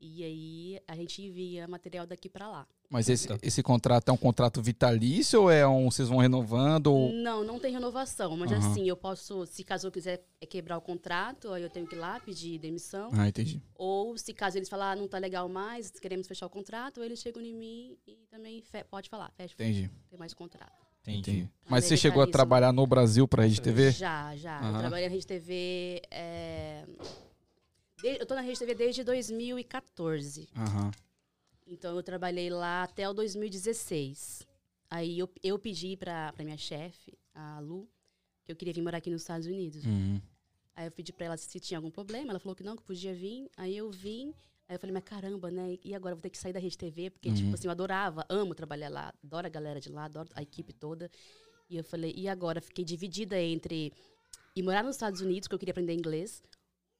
E 0.05 0.21
aí 0.21 0.79
a 0.85 0.97
gente 0.97 1.21
envia 1.21 1.65
material 1.65 2.05
daqui 2.05 2.27
pra 2.27 2.49
lá. 2.49 2.67
Mas 2.89 3.07
esse, 3.07 3.25
esse 3.41 3.63
contrato 3.63 4.09
é 4.09 4.11
um 4.11 4.17
contrato 4.17 4.61
vitalício 4.61 5.43
ou 5.43 5.49
é 5.49 5.65
um. 5.65 5.89
Vocês 5.89 6.09
vão 6.09 6.17
renovando? 6.17 6.87
Ou... 6.87 7.13
Não, 7.13 7.41
não 7.41 7.57
tem 7.57 7.71
renovação. 7.71 8.35
Mas 8.35 8.51
Aham. 8.51 8.69
assim, 8.71 8.85
eu 8.87 8.97
posso, 8.97 9.45
se 9.45 9.63
caso 9.63 9.87
eu 9.87 9.91
quiser 9.93 10.21
é, 10.41 10.45
quebrar 10.45 10.77
o 10.77 10.81
contrato, 10.81 11.53
aí 11.53 11.63
eu 11.63 11.69
tenho 11.69 11.87
que 11.87 11.95
ir 11.95 11.99
lá 11.99 12.19
pedir 12.19 12.59
demissão. 12.59 13.11
Ah, 13.13 13.29
entendi. 13.29 13.61
Ou 13.75 14.17
se 14.17 14.33
caso 14.33 14.57
eles 14.57 14.67
falar, 14.67 14.91
ah, 14.91 14.95
não 14.97 15.07
tá 15.07 15.17
legal 15.19 15.47
mais, 15.47 15.89
queremos 15.91 16.27
fechar 16.27 16.47
o 16.47 16.49
contrato, 16.49 17.01
eles 17.01 17.19
chegam 17.19 17.41
em 17.41 17.53
mim 17.53 17.97
e 18.05 18.17
também 18.29 18.61
fe- 18.61 18.83
pode 18.83 19.09
falar, 19.09 19.31
fecha, 19.37 19.53
Entendi. 19.53 19.89
tem 20.09 20.19
mais 20.19 20.33
contrato. 20.33 20.73
entendi. 21.07 21.49
Mas 21.63 21.71
Mas 21.71 21.85
você 21.85 21.95
chegou 21.95 22.21
a 22.21 22.27
trabalhar 22.27 22.73
no 22.73 22.85
Brasil 22.85 23.25
pra 23.25 23.43
Rede 23.43 23.61
TV? 23.61 23.89
Já, 23.91 24.35
já. 24.35 24.59
Aham. 24.59 24.73
Eu 24.73 24.79
trabalhei 24.81 25.07
na 25.07 25.13
Rede 25.13 25.25
TV. 25.25 26.01
é, 26.11 26.83
de- 28.03 28.19
eu 28.19 28.25
tô 28.25 28.35
na 28.35 28.41
Rede 28.41 28.59
TV 28.59 28.75
desde 28.75 29.03
2014. 29.03 30.47
Aham. 30.55 30.91
Então 31.65 31.95
eu 31.95 32.03
trabalhei 32.03 32.49
lá 32.49 32.83
até 32.83 33.07
o 33.09 33.13
2016. 33.13 34.45
Aí 34.89 35.17
eu, 35.17 35.29
eu 35.41 35.57
pedi 35.57 35.95
pra, 35.97 36.31
pra 36.33 36.43
minha 36.43 36.57
chefe, 36.57 37.17
a 37.33 37.59
Lu, 37.59 37.89
que 38.43 38.51
eu 38.51 38.55
queria 38.55 38.73
vir 38.73 38.81
morar 38.81 38.97
aqui 38.97 39.09
nos 39.09 39.21
Estados 39.21 39.47
Unidos. 39.47 39.83
Uhum. 39.85 40.21
Aí 40.75 40.85
eu 40.87 40.91
pedi 40.91 41.13
pra 41.13 41.25
ela 41.27 41.37
se 41.37 41.59
tinha 41.59 41.77
algum 41.77 41.89
problema. 41.89 42.31
Ela 42.31 42.39
falou 42.39 42.55
que 42.55 42.63
não, 42.63 42.75
que 42.75 42.83
podia 42.83 43.13
vir. 43.13 43.49
Aí 43.57 43.75
eu 43.77 43.89
vim. 43.89 44.33
Aí 44.67 44.75
eu 44.75 44.79
falei, 44.79 44.93
mas 44.93 45.03
caramba, 45.03 45.49
né? 45.51 45.77
E 45.83 45.93
agora 45.95 46.13
eu 46.13 46.17
vou 46.17 46.21
ter 46.21 46.29
que 46.29 46.37
sair 46.37 46.53
da 46.53 46.59
Rede 46.59 46.77
TV? 46.77 47.09
Porque, 47.09 47.29
Uhum. 47.29 47.35
tipo 47.35 47.53
assim, 47.53 47.67
eu 47.67 47.71
adorava, 47.71 48.25
amo 48.29 48.53
trabalhar 48.55 48.89
lá. 48.89 49.13
Adoro 49.23 49.47
a 49.47 49.49
galera 49.49 49.79
de 49.79 49.89
lá, 49.89 50.05
adoro 50.05 50.29
a 50.35 50.41
equipe 50.41 50.73
toda. 50.73 51.09
E 51.69 51.77
eu 51.77 51.83
falei, 51.83 52.13
e 52.15 52.27
agora? 52.27 52.61
Fiquei 52.61 52.83
dividida 52.83 53.39
entre 53.41 53.91
ir 54.55 54.61
morar 54.63 54.83
nos 54.83 54.95
Estados 54.95 55.21
Unidos, 55.21 55.47
que 55.47 55.55
eu 55.55 55.59
queria 55.59 55.71
aprender 55.71 55.93
inglês, 55.93 56.41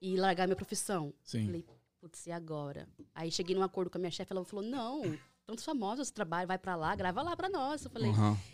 e 0.03 0.17
largar 0.17 0.45
minha 0.48 0.55
profissão. 0.55 1.13
Sim. 1.24 1.45
Falei, 1.45 1.65
putz, 2.01 2.27
e 2.27 2.31
agora? 2.31 2.88
Aí 3.15 3.31
cheguei 3.31 3.55
num 3.55 3.63
acordo 3.63 3.89
com 3.89 3.98
a 3.98 4.01
minha 4.01 4.12
chefe, 4.12 4.31
ela 4.33 4.43
falou, 4.43 4.65
não, 4.65 5.17
tantos 5.45 5.63
famosos 5.65 6.12
trabalham, 6.12 6.48
vai 6.48 6.57
pra 6.57 6.75
lá, 6.75 6.93
grava 6.95 7.22
lá 7.22 7.36
pra 7.36 7.48
nós. 7.50 7.83
Eu 7.86 7.91
falei. 7.91 8.12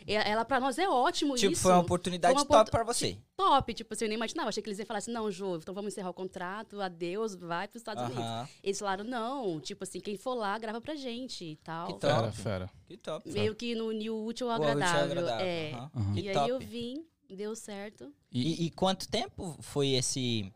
"E- 0.07 0.13
ela 0.13 0.45
pra 0.45 0.59
nós 0.59 0.77
é 0.77 0.87
ótimo 0.87 1.35
Tipo, 1.35 1.53
isso. 1.53 1.61
foi 1.63 1.71
uma 1.71 1.81
oportunidade 1.81 2.33
Foi 2.35 2.43
uma 2.43 2.47
top 2.47 2.69
pra 2.71 2.83
você. 2.83 3.17
Top, 3.35 3.73
tipo 3.73 3.93
assim, 3.93 4.05
eu 4.05 4.09
nem 4.09 4.15
imaginava. 4.17 4.49
Achei 4.49 4.61
que 4.61 4.69
eles 4.69 4.77
iam 4.79 4.85
falar 4.85 4.97
assim, 4.99 5.11
não, 5.11 5.29
Jô, 5.31 5.55
então 5.57 5.73
vamos 5.73 5.91
encerrar 5.93 6.09
o 6.09 6.13
contrato, 6.13 6.79
adeus, 6.81 7.33
vai 7.35 7.67
pros 7.67 7.79
Estados 7.81 8.03
Unidos. 8.03 8.23
Aham. 8.23 8.47
Eles 8.63 8.77
falaram, 8.79 9.03
não, 9.03 9.59
tipo 9.59 9.83
assim, 9.83 9.99
quem 9.99 10.17
for 10.17 10.33
lá, 10.35 10.57
grava 10.59 10.79
pra 10.81 10.95
gente 10.95 11.43
e 11.45 11.55
tal. 11.57 11.87
Que 11.87 11.93
top. 11.93 12.05
Fera, 12.13 12.31
fera. 12.31 12.69
Que 12.85 12.97
top. 12.97 13.29
Meio 13.31 13.55
que 13.55 13.73
no 13.75 13.91
New 13.91 14.25
Útil 14.25 14.49
ao 14.49 14.57
útil 14.57 14.67
ao 14.67 14.71
agradável. 14.75 15.11
agradável, 15.11 15.45
É. 15.45 15.71
aham. 15.73 15.91
Aham. 15.95 16.13
Que 16.13 16.21
E 16.21 16.27
aí 16.29 16.33
top. 16.35 16.49
eu 16.49 16.59
vim, 16.59 17.05
deu 17.29 17.55
certo. 17.55 18.11
E, 18.31 18.65
e 18.65 18.69
quanto 18.71 19.07
tempo 19.07 19.55
foi 19.61 19.89
esse, 19.89 20.51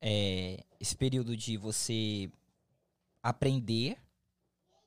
é, 0.00 0.64
esse 0.78 0.96
período 0.96 1.36
de 1.36 1.56
você 1.56 2.30
aprender? 3.22 3.96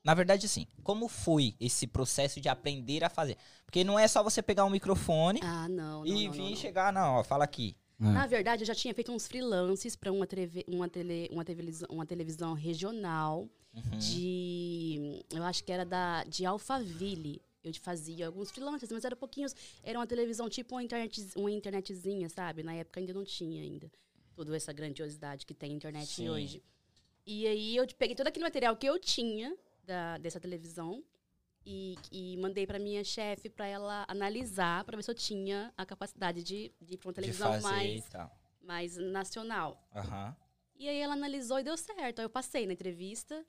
Na 0.02 0.12
verdade, 0.12 0.44
assim, 0.46 0.66
como 0.82 1.08
foi 1.08 1.54
esse 1.58 1.86
processo 1.86 2.40
de 2.40 2.48
aprender 2.48 3.02
a 3.04 3.08
fazer? 3.08 3.38
Porque 3.64 3.82
não 3.82 3.98
é 3.98 4.06
só 4.06 4.22
você 4.22 4.42
pegar 4.42 4.64
um 4.64 4.70
microfone 4.70 5.40
Ah, 5.42 5.66
não, 5.68 6.00
não, 6.00 6.06
e 6.06 6.26
não, 6.26 6.32
vir 6.32 6.50
não, 6.50 6.56
chegar, 6.56 6.92
não, 6.92 7.14
ó, 7.16 7.24
fala 7.24 7.44
aqui. 7.44 7.74
É. 8.00 8.04
Na 8.04 8.26
verdade, 8.26 8.62
eu 8.62 8.66
já 8.66 8.74
tinha 8.74 8.92
feito 8.92 9.12
uns 9.12 9.26
freelances 9.26 9.96
para 9.96 10.12
uma, 10.12 10.26
TV, 10.26 10.64
uma, 10.68 10.88
tele, 10.88 11.28
uma, 11.32 11.44
televisão, 11.44 11.88
uma 11.90 12.04
televisão 12.06 12.52
regional 12.54 13.48
Uhum. 13.74 13.98
de. 13.98 15.24
Eu 15.30 15.42
acho 15.42 15.64
que 15.64 15.72
era 15.72 15.84
da, 15.84 16.22
de 16.24 16.46
Alphaville. 16.46 17.42
Eu 17.62 17.72
fazia 17.80 18.28
alguns 18.28 18.50
freelances, 18.52 18.88
mas 18.92 19.04
era 19.04 19.16
pouquinhos. 19.16 19.52
Era 19.82 19.98
uma 19.98 20.06
televisão 20.06 20.48
tipo 20.48 20.76
uma, 20.76 20.82
internet, 20.82 21.26
uma 21.34 21.50
internetzinha, 21.50 22.28
sabe? 22.28 22.62
Na 22.62 22.72
época 22.74 23.00
ainda 23.00 23.12
não 23.12 23.24
tinha 23.24 23.60
ainda 23.62 23.90
toda 24.34 24.56
essa 24.56 24.72
grandiosidade 24.72 25.46
que 25.46 25.54
tem 25.54 25.72
a 25.72 25.74
internet 25.76 26.08
Sim. 26.08 26.28
hoje. 26.28 26.62
E 27.26 27.46
aí 27.46 27.76
eu 27.76 27.86
peguei 27.98 28.14
todo 28.14 28.26
aquele 28.26 28.44
material 28.44 28.76
que 28.76 28.86
eu 28.86 28.98
tinha 28.98 29.56
da, 29.82 30.18
dessa 30.18 30.38
televisão 30.38 31.02
e, 31.64 31.96
e 32.12 32.36
mandei 32.36 32.66
para 32.66 32.78
minha 32.78 33.02
chefe 33.02 33.48
para 33.48 33.66
ela 33.66 34.04
analisar, 34.08 34.84
para 34.84 34.96
ver 34.96 35.02
se 35.02 35.10
eu 35.10 35.14
tinha 35.14 35.72
a 35.76 35.86
capacidade 35.86 36.42
de, 36.42 36.70
de 36.80 36.94
ir 36.94 36.96
para 36.98 37.08
uma 37.08 37.12
De 37.12 37.20
televisão 37.20 37.52
fazer 37.52 37.62
mais 37.62 38.06
e 38.06 38.10
tal. 38.10 38.38
mais 38.60 38.96
nacional. 38.96 39.82
Aham. 39.94 40.36
E 40.76 40.88
aí 40.88 40.98
ela 40.98 41.14
analisou 41.14 41.58
e 41.58 41.62
deu 41.62 41.76
certo. 41.76 42.18
Aí 42.18 42.24
eu 42.24 42.30
passei 42.30 42.66
na 42.66 42.72
entrevista 42.72 43.44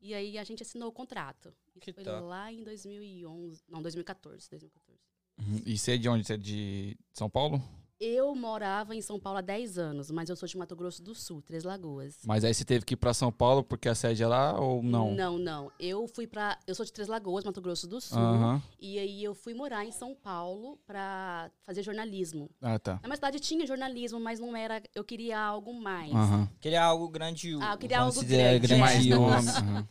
e 0.00 0.14
aí 0.14 0.38
a 0.38 0.44
gente 0.44 0.62
assinou 0.62 0.88
o 0.88 0.92
contrato. 0.92 1.54
Isso 1.74 1.80
Que 1.80 1.92
foi 1.92 2.04
top. 2.04 2.22
lá 2.24 2.50
em 2.52 2.62
2011, 2.62 3.62
não, 3.68 3.82
2014, 3.82 4.48
2014. 4.48 5.00
Uhum. 5.38 5.62
E 5.66 5.76
você 5.76 5.92
é 5.92 5.96
de 5.98 6.08
onde? 6.08 6.24
Você 6.26 6.34
é 6.34 6.36
de 6.36 6.96
São 7.12 7.28
Paulo? 7.28 7.60
Eu 8.04 8.34
morava 8.34 8.96
em 8.96 9.00
São 9.00 9.16
Paulo 9.16 9.38
há 9.38 9.40
10 9.40 9.78
anos, 9.78 10.10
mas 10.10 10.28
eu 10.28 10.34
sou 10.34 10.48
de 10.48 10.58
Mato 10.58 10.74
Grosso 10.74 11.00
do 11.00 11.14
Sul, 11.14 11.40
Três 11.40 11.62
Lagoas. 11.62 12.18
Mas 12.26 12.44
aí 12.44 12.52
você 12.52 12.64
teve 12.64 12.84
que 12.84 12.94
ir 12.94 12.96
pra 12.96 13.14
São 13.14 13.30
Paulo 13.30 13.62
porque 13.62 13.88
a 13.88 13.94
sede 13.94 14.24
é 14.24 14.26
lá 14.26 14.60
ou 14.60 14.82
não? 14.82 15.14
Não, 15.14 15.38
não. 15.38 15.70
Eu 15.78 16.08
fui 16.08 16.26
pra. 16.26 16.58
Eu 16.66 16.74
sou 16.74 16.84
de 16.84 16.92
Três 16.92 17.08
Lagoas, 17.08 17.44
Mato 17.44 17.60
Grosso 17.60 17.86
do 17.86 18.00
Sul. 18.00 18.18
Aham. 18.18 18.60
E 18.80 18.98
aí 18.98 19.22
eu 19.22 19.36
fui 19.36 19.54
morar 19.54 19.84
em 19.84 19.92
São 19.92 20.16
Paulo 20.16 20.80
pra 20.84 21.48
fazer 21.64 21.84
jornalismo. 21.84 22.50
Ah, 22.60 22.76
tá. 22.76 22.94
Na 22.94 23.06
minha 23.06 23.14
cidade 23.14 23.38
tinha 23.38 23.64
jornalismo, 23.64 24.18
mas 24.18 24.40
não 24.40 24.56
era. 24.56 24.82
Eu 24.96 25.04
queria 25.04 25.38
algo 25.38 25.72
mais. 25.72 26.12
Aham. 26.12 26.48
Queria 26.60 26.82
algo 26.82 27.08
grandioso. 27.08 27.64
Ah, 27.64 27.74
eu 27.74 27.78
queria 27.78 27.98
vamos 28.00 28.16
algo 28.16 28.28
grande, 28.28 29.10
nome. 29.10 29.48
Aham. 29.48 29.88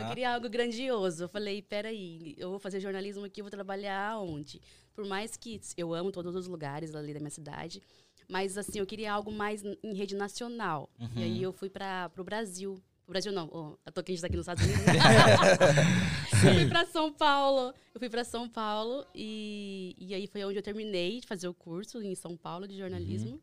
Eu 0.00 0.08
queria 0.08 0.34
algo 0.34 0.50
grandioso. 0.50 1.22
Eu 1.22 1.28
falei, 1.28 1.62
peraí, 1.62 2.34
eu 2.36 2.50
vou 2.50 2.58
fazer 2.58 2.80
jornalismo 2.80 3.24
aqui, 3.24 3.40
eu 3.40 3.44
vou 3.44 3.52
trabalhar 3.52 4.18
onde? 4.18 4.60
Por 4.94 5.04
mais 5.06 5.36
que 5.36 5.60
eu 5.76 5.94
amo 5.94 6.12
todos 6.12 6.34
os 6.34 6.46
lugares 6.46 6.94
ali 6.94 7.14
da 7.14 7.20
minha 7.20 7.30
cidade, 7.30 7.82
mas 8.28 8.56
assim, 8.56 8.78
eu 8.78 8.86
queria 8.86 9.12
algo 9.12 9.30
mais 9.30 9.62
em 9.64 9.94
rede 9.94 10.14
nacional. 10.14 10.88
Uhum. 10.98 11.08
E 11.16 11.22
aí 11.22 11.42
eu 11.42 11.52
fui 11.52 11.68
para 11.68 12.10
o 12.16 12.24
Brasil. 12.24 12.80
Pro 13.04 13.12
Brasil 13.12 13.32
não, 13.32 13.48
oh, 13.52 13.78
eu 13.84 13.92
tô 13.92 14.02
que 14.02 14.12
a 14.12 14.14
gente 14.14 14.20
tá 14.20 14.26
aqui 14.28 14.36
nos 14.36 14.44
Estados 14.44 14.64
Unidos. 14.64 14.84
eu 16.46 16.54
fui 16.54 16.68
para 16.68 16.86
São 16.86 17.12
Paulo. 17.12 17.74
Eu 17.94 17.98
fui 17.98 18.08
para 18.08 18.24
São 18.24 18.48
Paulo 18.48 19.04
e, 19.14 19.94
e 19.98 20.14
aí 20.14 20.26
foi 20.26 20.44
onde 20.44 20.58
eu 20.58 20.62
terminei 20.62 21.20
de 21.20 21.26
fazer 21.26 21.48
o 21.48 21.54
curso 21.54 22.00
em 22.00 22.14
São 22.14 22.36
Paulo 22.36 22.66
de 22.66 22.76
jornalismo. 22.78 23.40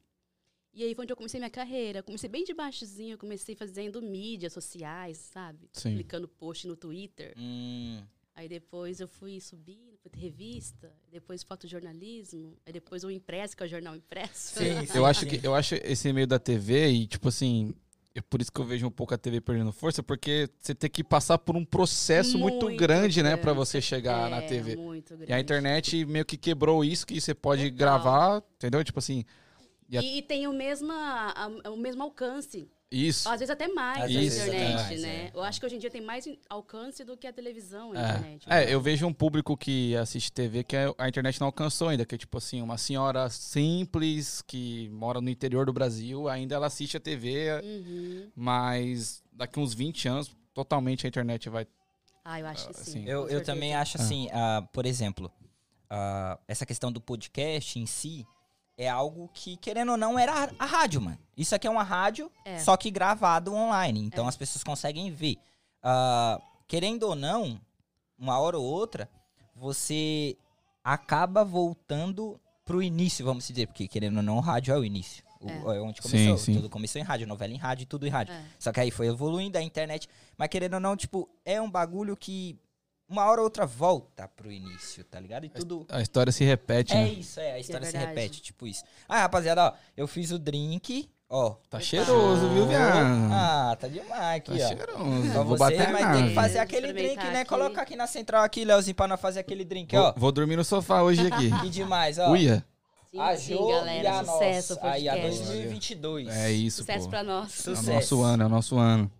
E 0.73 0.83
aí 0.83 0.95
foi 0.95 1.03
onde 1.03 1.11
eu 1.11 1.17
comecei 1.17 1.39
minha 1.39 1.49
carreira. 1.49 2.01
Comecei 2.01 2.29
bem 2.29 2.43
de 2.43 2.53
baixozinho, 2.53 3.13
eu 3.13 3.17
comecei 3.17 3.55
fazendo 3.55 4.01
mídias 4.01 4.53
sociais, 4.53 5.17
sabe? 5.17 5.69
Sim. 5.73 5.89
Publicando 5.91 6.27
post 6.27 6.67
no 6.67 6.75
Twitter. 6.75 7.33
Hum, 7.37 8.01
Aí 8.39 8.47
depois 8.47 9.01
eu 9.01 9.07
fui 9.09 9.41
subindo, 9.41 9.97
fui 10.01 10.09
ter 10.09 10.17
revista, 10.21 10.89
depois 11.11 11.43
fotojornalismo, 11.43 12.55
aí 12.65 12.71
depois 12.71 13.03
o 13.03 13.11
impresso, 13.11 13.53
que 13.57 13.61
é 13.63 13.65
o 13.65 13.69
jornal 13.69 13.97
impresso. 13.97 14.57
Sim, 14.59 14.85
sim. 14.85 14.97
Eu 14.97 15.05
acho 15.05 15.25
que 15.25 15.45
eu 15.45 15.53
acho 15.53 15.75
esse 15.83 16.13
meio 16.13 16.25
da 16.25 16.39
TV 16.39 16.87
e 16.89 17.05
tipo 17.05 17.27
assim, 17.27 17.73
é 18.15 18.21
por 18.21 18.39
isso 18.41 18.49
que 18.49 18.61
eu 18.61 18.63
vejo 18.63 18.87
um 18.87 18.91
pouco 18.91 19.13
a 19.13 19.17
TV 19.17 19.41
perdendo 19.41 19.73
força, 19.73 20.01
porque 20.01 20.49
você 20.57 20.73
tem 20.73 20.89
que 20.89 21.03
passar 21.03 21.37
por 21.37 21.57
um 21.57 21.65
processo 21.65 22.37
muito, 22.39 22.67
Muito 22.67 22.79
grande, 22.79 23.21
né, 23.21 23.35
pra 23.35 23.51
grande. 23.51 23.57
você 23.57 23.81
chegar 23.81 24.29
na 24.29 24.37
É, 24.37 24.47
TV. 24.47 24.77
Muito 24.77 25.17
grande. 25.17 25.29
E 25.29 25.33
a 25.35 25.39
internet 25.41 26.05
meio 26.05 26.23
que 26.23 26.37
quebrou 26.37 26.81
isso 26.81 27.05
que 27.05 27.19
você 27.19 27.35
pode 27.35 27.63
Total. 27.63 27.77
gravar, 27.77 28.43
entendeu? 28.55 28.81
Tipo 28.85 28.99
assim, 28.99 29.25
e 29.89 29.97
a- 29.97 30.01
E, 30.01 30.19
e 30.19 30.21
tem 30.21 30.47
o 30.47 30.53
mesmo, 30.53 30.93
a- 30.93 31.51
o 31.73 31.75
mesmo 31.75 32.03
alcance. 32.03 32.69
Isso. 32.91 33.29
Às 33.29 33.39
vezes 33.39 33.51
até 33.51 33.67
mais 33.67 33.99
na 33.99 34.05
até 34.05 34.13
internet, 34.25 34.73
mais, 34.75 35.01
né? 35.01 35.25
é. 35.25 35.31
Eu 35.33 35.43
acho 35.43 35.59
que 35.59 35.65
hoje 35.65 35.75
em 35.75 35.79
dia 35.79 35.91
tem 35.91 36.01
mais 36.01 36.25
in- 36.25 36.37
alcance 36.49 37.03
do 37.03 37.15
que 37.15 37.27
a 37.27 37.31
televisão, 37.33 37.91
a 37.91 37.95
É. 37.99 38.09
internet. 38.09 38.49
né? 38.49 38.63
É, 38.65 38.73
eu 38.73 38.81
vejo 38.81 39.05
um 39.05 39.13
público 39.13 39.55
que 39.55 39.95
assiste 39.95 40.31
TV 40.31 40.63
que 40.63 40.75
a 40.75 40.93
a 40.97 41.07
internet 41.07 41.39
não 41.39 41.47
alcançou 41.47 41.89
ainda, 41.89 42.05
que 42.05 42.15
é 42.15 42.17
tipo 42.17 42.37
assim, 42.37 42.61
uma 42.61 42.77
senhora 42.77 43.29
simples 43.29 44.41
que 44.41 44.89
mora 44.89 45.21
no 45.21 45.29
interior 45.29 45.65
do 45.65 45.73
Brasil, 45.73 46.27
ainda 46.27 46.55
ela 46.55 46.67
assiste 46.67 46.97
a 46.97 46.99
TV, 46.99 47.61
Uhum. 47.63 48.31
mas 48.35 49.23
daqui 49.31 49.59
uns 49.59 49.73
20 49.73 50.07
anos 50.07 50.31
totalmente 50.53 51.05
a 51.05 51.09
internet 51.09 51.47
vai 51.49 51.67
Ah, 52.25 52.39
eu 52.39 52.47
acho 52.47 52.67
que 52.67 52.73
sim. 52.73 52.81
Assim, 52.81 53.05
Eu, 53.07 53.27
eu 53.29 53.43
também 53.43 53.73
acho 53.75 53.97
assim, 53.97 54.27
ah, 54.31 54.61
por 54.73 54.85
exemplo, 54.85 55.31
ah, 55.89 56.37
essa 56.47 56.65
questão 56.65 56.91
do 56.91 56.99
podcast 57.01 57.79
em 57.79 57.85
si 57.85 58.25
é 58.79 58.87
algo 58.87 59.29
que, 59.33 59.57
querendo 59.57 59.91
ou 59.91 59.97
não, 59.97 60.17
era 60.17 60.49
a, 60.57 60.65
rádio, 60.65 61.01
mano. 61.01 61.17
Isso 61.35 61.53
aqui 61.53 61.67
é 61.67 61.69
uma 61.69 61.83
rádio, 61.83 62.31
É. 62.45 62.57
só 62.59 62.77
que 62.77 62.89
gravado 62.89 63.53
online. 63.53 63.99
Então 64.01 64.25
as 64.25 64.37
pessoas 64.37 64.63
conseguem 64.63 65.11
ver. 65.11 65.35
Ah, 65.83 66.41
querendo 66.65 67.03
ou 67.03 67.13
não, 67.15 67.59
uma 68.17 68.39
hora 68.39 68.57
ou 68.57 68.63
outra, 68.65 69.09
você 69.53 70.37
acaba 70.81 71.43
voltando 71.43 72.39
pro 72.63 72.81
início, 72.81 73.25
vamos 73.25 73.45
dizer, 73.47 73.67
porque 73.67 73.85
querendo 73.87 74.17
ou 74.17 74.23
não, 74.23 74.37
o 74.37 74.41
rádio 74.41 74.73
é 74.73 74.77
o 74.77 74.85
início. 74.85 75.23
O- 75.41 75.71
é 75.71 75.81
onde 75.81 76.01
Sim, 76.01 76.09
começou. 76.09 76.37
sim. 76.37 76.53
Tudo 76.55 76.69
começou 76.69 77.01
em 77.01 77.03
rádio, 77.03 77.27
novela 77.27 77.53
em 77.53 77.57
rádio, 77.57 77.85
tudo 77.85 78.05
em 78.05 78.09
rádio. 78.09 78.33
É. 78.33 78.43
Só 78.57 78.71
que 78.71 78.79
aí 78.79 78.91
foi 78.91 79.07
evoluindo 79.07 79.57
a 79.57 79.61
internet. 79.61 80.07
Mas 80.37 80.47
querendo 80.49 80.75
ou 80.75 80.79
não, 80.79 80.95
tipo, 80.95 81.29
é 81.45 81.61
um 81.61 81.69
bagulho 81.69 82.15
que 82.15 82.57
uma 83.09 83.25
hora 83.25 83.41
ou 83.41 83.45
outra 83.45 83.65
volta 83.65 84.27
pro 84.27 84.51
início, 84.51 85.03
tá 85.03 85.19
ligado? 85.19 85.45
E 85.45 85.49
tudo. 85.49 85.85
a 85.89 86.01
história 86.01 86.31
se 86.31 86.43
repete, 86.43 86.93
É 86.93 86.97
né? 86.97 87.09
isso, 87.09 87.39
é. 87.39 87.53
A 87.53 87.59
história 87.59 87.85
se 87.85 87.91
verdade. 87.93 88.15
repete, 88.15 88.41
tipo 88.41 88.67
isso. 88.67 88.83
Ah, 89.07 89.21
rapaziada, 89.21 89.65
ó, 89.65 89.73
eu 89.97 90.07
fiz 90.07 90.31
o 90.31 90.37
drink, 90.39 91.09
ó. 91.27 91.55
Tá 91.69 91.79
cheiroso, 91.79 92.47
viu, 92.49 92.67
viado? 92.67 93.29
Ah, 93.31 93.75
tá 93.79 93.87
demais 93.87 94.37
aqui, 94.37 94.57
Tá 94.57 94.65
ó. 94.65 94.67
cheiroso. 94.67 95.31
Pra 95.31 95.43
Vou 95.43 95.57
você 95.57 95.59
bater 95.77 95.91
vai 95.91 96.01
na... 96.03 96.13
ter 96.17 96.27
que 96.29 96.33
fazer 96.35 96.57
É, 96.57 96.61
aqui, 96.61 96.75
experimentar 96.75 97.31
né? 97.31 97.39
aqui. 97.41 97.49
Coloca 97.49 97.81
aqui 97.81 97.95
na 97.95 98.07
central 98.07 98.43
aqui, 98.43 98.63
Leozinho, 98.63 98.95
pra 98.95 99.07
nós 99.07 99.19
fazer 99.19 99.39
aquele 99.39 99.65
drink, 99.65 99.95
Vou, 99.95 100.05
ó. 100.05 100.13
vou 100.15 100.31
dormir 100.31 100.55
no 100.55 100.63
sofá 100.63 101.01
hoje 101.01 101.25
aqui. 101.27 101.49
Que 101.61 101.69
demais, 101.69 102.17
ó. 102.19 102.29
Uia. 102.31 102.63
Sim, 103.11 103.19
A 103.19 103.35
sim, 103.35 103.53
Jo 103.55 103.67
galera. 103.69 104.03
e 104.03 104.07
a 104.07 104.23
sucesso, 104.23 104.75
nossa. 104.75 104.87
Aí, 104.91 105.09
a 105.09 105.13
podcast. 105.13 105.43
2022. 105.45 106.27
É 106.29 106.51
isso, 106.51 106.77
Sucesso 106.77 107.05
pô. 107.05 107.09
pra 107.09 107.23
nós. 107.23 107.45
É 107.67 107.71
o 107.71 107.75
Sucesso. 107.75 107.91
nosso 107.91 108.21
ano, 108.21 108.43
é 108.43 108.45
o 108.45 108.49
nosso 108.49 108.77
ano. 108.77 109.11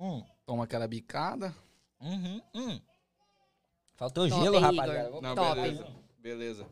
Hum, 0.00 0.22
Toma 0.46 0.64
aquela 0.64 0.88
bicada. 0.88 1.54
uhum, 2.00 2.40
hum. 2.54 2.80
Faltou 3.96 4.28
Top, 4.28 4.42
gelo, 4.42 4.56
hein, 4.56 4.62
rapaziada. 4.62 5.08
Igor? 5.08 5.22
Não, 5.22 5.34
Top. 5.34 5.60
beleza. 5.60 5.86
Beleza. 6.18 6.66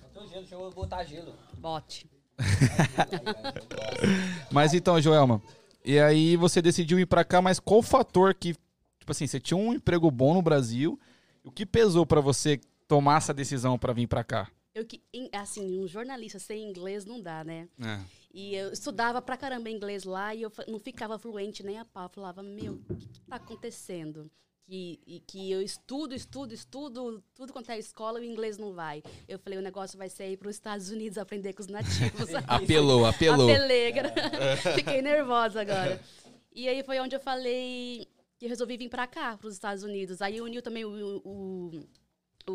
Faltou 0.00 0.28
gelo, 0.28 0.40
deixa 0.40 0.54
eu 0.54 0.70
botar 0.70 1.04
gelo. 1.04 1.34
Bote. 1.58 2.08
Mas 4.50 4.72
então, 4.72 5.00
Joelma, 5.00 5.42
e 5.84 5.98
aí 5.98 6.36
você 6.36 6.62
decidiu 6.62 6.98
ir 6.98 7.06
pra 7.06 7.24
cá, 7.24 7.42
mas 7.42 7.60
qual 7.60 7.80
o 7.80 7.82
fator 7.82 8.34
que, 8.34 8.54
tipo 8.98 9.10
assim, 9.10 9.26
você 9.26 9.38
tinha 9.38 9.58
um 9.58 9.74
emprego 9.74 10.10
bom 10.10 10.32
no 10.32 10.42
Brasil, 10.42 10.98
o 11.44 11.50
que 11.50 11.66
pesou 11.66 12.06
pra 12.06 12.20
você 12.20 12.58
tomar 12.88 13.18
essa 13.18 13.34
decisão 13.34 13.78
pra 13.78 13.92
vir 13.92 14.06
pra 14.06 14.24
cá? 14.24 14.50
Eu 14.74 14.86
que, 14.86 15.02
assim, 15.32 15.80
um 15.80 15.86
jornalista 15.86 16.38
sem 16.38 16.68
inglês 16.68 17.04
não 17.04 17.20
dá, 17.20 17.44
né? 17.44 17.68
É. 17.82 18.00
E 18.32 18.54
eu 18.54 18.72
estudava 18.72 19.20
pra 19.20 19.36
caramba 19.36 19.68
inglês 19.68 20.04
lá 20.04 20.34
e 20.34 20.42
eu 20.42 20.52
não 20.68 20.78
ficava 20.78 21.18
fluente 21.18 21.62
nem 21.62 21.78
a 21.78 21.84
pau. 21.84 22.04
Eu 22.04 22.10
falava, 22.10 22.42
meu, 22.42 22.74
o 22.88 22.94
que, 22.94 23.08
que 23.08 23.20
tá 23.20 23.36
acontecendo? 23.36 24.30
Que, 24.70 25.00
e 25.04 25.18
que 25.26 25.50
eu 25.50 25.60
estudo, 25.60 26.14
estudo, 26.14 26.54
estudo, 26.54 27.24
tudo 27.34 27.52
quanto 27.52 27.72
é 27.72 27.76
escola 27.80 28.20
o 28.20 28.24
inglês 28.24 28.56
não 28.56 28.72
vai. 28.72 29.02
Eu 29.26 29.36
falei, 29.36 29.58
o 29.58 29.62
negócio 29.62 29.98
vai 29.98 30.08
ser 30.08 30.30
ir 30.30 30.36
para 30.36 30.48
os 30.48 30.54
Estados 30.54 30.90
Unidos 30.90 31.18
aprender 31.18 31.54
com 31.54 31.60
os 31.62 31.66
nativos. 31.66 32.32
Apelou, 32.46 33.04
apelou. 33.04 33.50
Apelei, 33.50 33.90
gra- 33.90 34.12
Fiquei 34.76 35.02
nervosa 35.02 35.60
agora. 35.62 36.00
E 36.54 36.68
aí 36.68 36.84
foi 36.84 37.00
onde 37.00 37.16
eu 37.16 37.20
falei 37.20 38.06
que 38.38 38.46
resolvi 38.46 38.76
vir 38.76 38.88
pra 38.88 39.08
cá, 39.08 39.36
pros 39.36 39.54
Estados 39.54 39.82
Unidos. 39.82 40.22
Aí 40.22 40.40
uniu 40.40 40.62
também 40.62 40.84
o, 40.84 41.20
o 41.24 41.70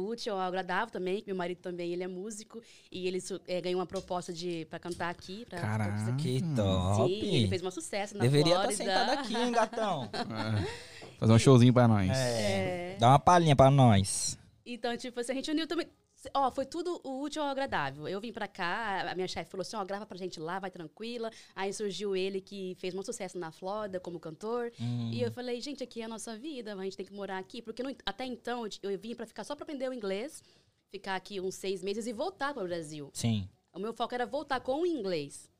útil 0.04 0.34
ao 0.34 0.40
agradável 0.42 0.92
também, 0.92 1.22
que 1.22 1.28
meu 1.28 1.36
marido 1.36 1.60
também, 1.60 1.92
ele 1.94 2.04
é 2.04 2.08
músico. 2.08 2.62
E 2.92 3.08
ele 3.08 3.20
eh, 3.48 3.62
ganhou 3.62 3.80
uma 3.80 3.86
proposta 3.86 4.32
de, 4.34 4.66
pra 4.70 4.80
cantar 4.80 5.10
aqui. 5.10 5.46
Pra, 5.50 5.60
pra 5.60 5.68
Caraca. 5.68 6.16
Que 6.18 6.40
Sim, 6.40 6.56
top. 6.56 7.12
ele 7.14 7.48
fez 7.48 7.64
um 7.64 7.72
sucesso 7.72 8.18
na 8.18 8.24
Deveria 8.24 8.56
estar 8.56 8.72
Flórida. 8.72 8.84
sentado 8.84 9.10
aqui, 9.20 9.36
hein, 9.36 9.52
gatão? 9.52 10.10
É. 10.16 10.96
Fazer 11.20 11.32
um 11.32 11.40
showzinho 11.40 11.74
pra 11.74 11.88
nós. 11.88 12.10
É. 12.12 12.98
Dá 13.00 13.10
uma 13.10 13.20
palhinha 13.20 13.56
pra 13.56 13.72
nós. 13.72 14.38
Então, 14.66 14.96
tipo 14.98 15.20
assim, 15.20 15.32
a 15.32 15.36
gente 15.36 15.50
uniu 15.52 15.66
também. 15.68 15.88
Ó, 16.34 16.50
foi 16.52 16.66
tudo 16.66 17.00
o 17.04 17.22
útil 17.22 17.42
ao 17.42 17.50
agradável. 17.50 18.08
Eu 18.08 18.20
vim 18.20 18.32
pra 18.32 18.48
cá, 18.48 19.10
a 19.12 19.16
minha 19.16 19.28
chefe 19.28 19.50
falou 19.52 19.62
assim: 19.62 19.76
ó, 19.76 19.84
grava 19.86 20.06
pra 20.06 20.18
gente 20.18 20.40
lá, 20.40 20.60
vai 20.60 20.72
tranquila. 20.72 21.32
Aí 21.56 21.72
surgiu 21.74 22.16
ele 22.16 22.42
que 22.42 22.76
fez 22.80 22.94
muito 22.94 23.06
sucesso 23.08 23.38
na 23.38 23.52
Flórida 23.52 24.00
como 24.00 24.20
cantor. 24.20 24.72
Hum. 24.80 25.12
E 25.12 25.22
eu 25.22 25.32
falei: 25.32 25.60
gente, 25.62 25.84
aqui 25.84 26.02
é 26.02 26.06
a 26.06 26.08
nossa 26.08 26.38
vida, 26.38 26.74
a 26.74 26.84
gente 26.84 26.98
tem 26.98 27.06
que 27.06 27.14
morar 27.14 27.38
aqui. 27.38 27.62
Porque 27.62 27.84
não- 27.84 27.96
até 28.06 28.26
então 28.26 28.66
eu, 28.82 28.98
vim 28.98 29.16
pra 29.16 29.26
ficar 29.26 29.44
só 29.44 29.56
pra 29.56 29.64
aprender 29.64 29.90
o 29.90 29.94
inglês, 29.94 30.44
ficar 30.90 31.16
aqui 31.16 31.40
uns 31.40 31.56
seis 31.56 31.84
meses 31.84 32.08
e 32.08 32.14
voltar 32.14 32.54
para 32.54 32.64
o 32.64 32.68
Brasil. 32.68 33.10
Sim. 33.14 33.48
O 33.74 33.80
meu 33.80 33.94
foco 33.94 34.16
era 34.16 34.26
voltar 34.26 34.60
com 34.62 34.82
o 34.82 34.86
inglês. 34.86 35.52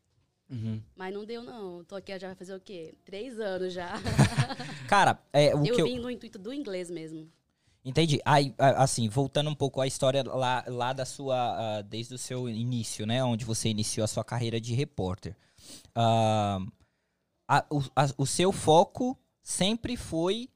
Uhum. 0.50 0.82
Mas 0.96 1.14
não 1.14 1.26
deu, 1.26 1.42
não. 1.44 1.84
Tô 1.84 1.96
aqui 1.96 2.18
já 2.20 2.28
vai 2.28 2.36
fazer 2.36 2.56
o 2.56 2.60
quê? 2.60 2.94
Três 3.04 3.40
anos 3.40 3.74
já. 3.74 3.94
Cara, 4.88 5.20
é, 5.34 5.56
o 5.56 5.66
eu 5.66 5.76
que 5.76 5.82
eu... 5.82 5.86
vim 5.86 6.00
no 6.00 6.10
intuito 6.10 6.38
do 6.38 6.54
inglês 6.54 6.90
mesmo. 6.90 7.30
Entendi. 7.86 8.20
Aí, 8.26 8.54
assim, 8.58 9.08
voltando 9.08 9.50
um 9.50 9.56
pouco 9.56 9.80
à 9.80 9.86
história 9.88 10.24
lá, 10.24 10.64
lá 10.68 10.92
da 10.94 11.06
sua. 11.06 11.78
ah, 11.80 11.82
desde 11.84 12.16
o 12.16 12.18
seu 12.18 12.50
início, 12.50 13.06
né? 13.06 13.24
Onde 13.24 13.46
você 13.46 13.70
iniciou 13.70 14.04
a 14.04 14.08
sua 14.08 14.24
carreira 14.24 14.60
de 14.60 14.74
repórter. 14.74 15.36
Ah, 15.96 16.60
a- 17.48 17.66
o, 17.70 17.80
a- 17.96 18.14
o 18.18 18.26
seu 18.28 18.52
foco 18.52 19.18
sempre 19.44 19.98
foi 19.98 20.50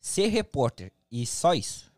ser 0.00 0.28
repórter. 0.28 0.92
E 1.10 1.26
só 1.26 1.54
isso. 1.54 1.92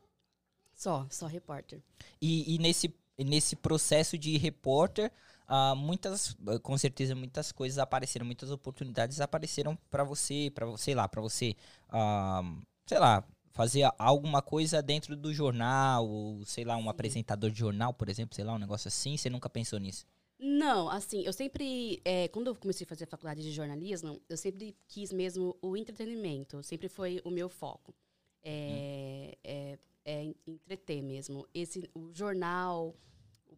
Só, 0.74 1.06
só 1.10 1.26
repórter. 1.26 1.82
E, 2.20 2.54
e 2.54 2.58
nesse, 2.58 2.94
nesse 3.18 3.56
processo 3.56 4.18
de 4.18 4.36
repórter, 4.36 5.12
ah, 5.46 5.74
muitas, 5.74 6.36
com 6.62 6.76
certeza, 6.78 7.14
muitas 7.14 7.52
coisas 7.52 7.78
apareceram, 7.78 8.26
muitas 8.26 8.50
oportunidades 8.50 9.20
apareceram 9.20 9.76
pra 9.90 10.04
você, 10.04 10.50
para 10.54 10.66
você, 10.66 10.84
sei 10.84 10.94
lá, 10.94 11.08
para 11.08 11.20
você, 11.22 11.56
ah, 11.90 12.42
sei 12.86 12.98
lá, 12.98 13.24
fazer 13.54 13.88
alguma 13.98 14.42
coisa 14.42 14.82
dentro 14.82 15.16
do 15.16 15.32
jornal, 15.32 16.06
ou 16.06 16.44
sei 16.44 16.64
lá, 16.64 16.76
um 16.76 16.90
apresentador 16.90 17.50
de 17.50 17.58
jornal, 17.58 17.94
por 17.94 18.08
exemplo, 18.08 18.34
sei 18.34 18.44
lá, 18.44 18.52
um 18.52 18.58
negócio 18.58 18.88
assim. 18.88 19.16
Você 19.16 19.30
nunca 19.30 19.48
pensou 19.48 19.78
nisso? 19.78 20.04
Não, 20.38 20.90
assim, 20.90 21.22
eu 21.22 21.32
sempre, 21.32 22.02
é, 22.04 22.26
quando 22.28 22.48
eu 22.48 22.56
comecei 22.56 22.84
a 22.84 22.88
fazer 22.88 23.04
a 23.04 23.06
faculdade 23.06 23.42
de 23.42 23.52
jornalismo, 23.52 24.20
eu 24.28 24.36
sempre 24.36 24.76
quis 24.88 25.12
mesmo 25.12 25.56
o 25.62 25.76
entretenimento, 25.76 26.62
sempre 26.62 26.88
foi 26.88 27.22
o 27.24 27.30
meu 27.30 27.48
foco. 27.48 27.94
É, 28.42 29.38
é, 29.42 29.78
é 30.04 30.34
entreter 30.46 31.00
mesmo. 31.02 31.46
Esse, 31.54 31.88
o 31.94 32.12
jornal 32.12 32.94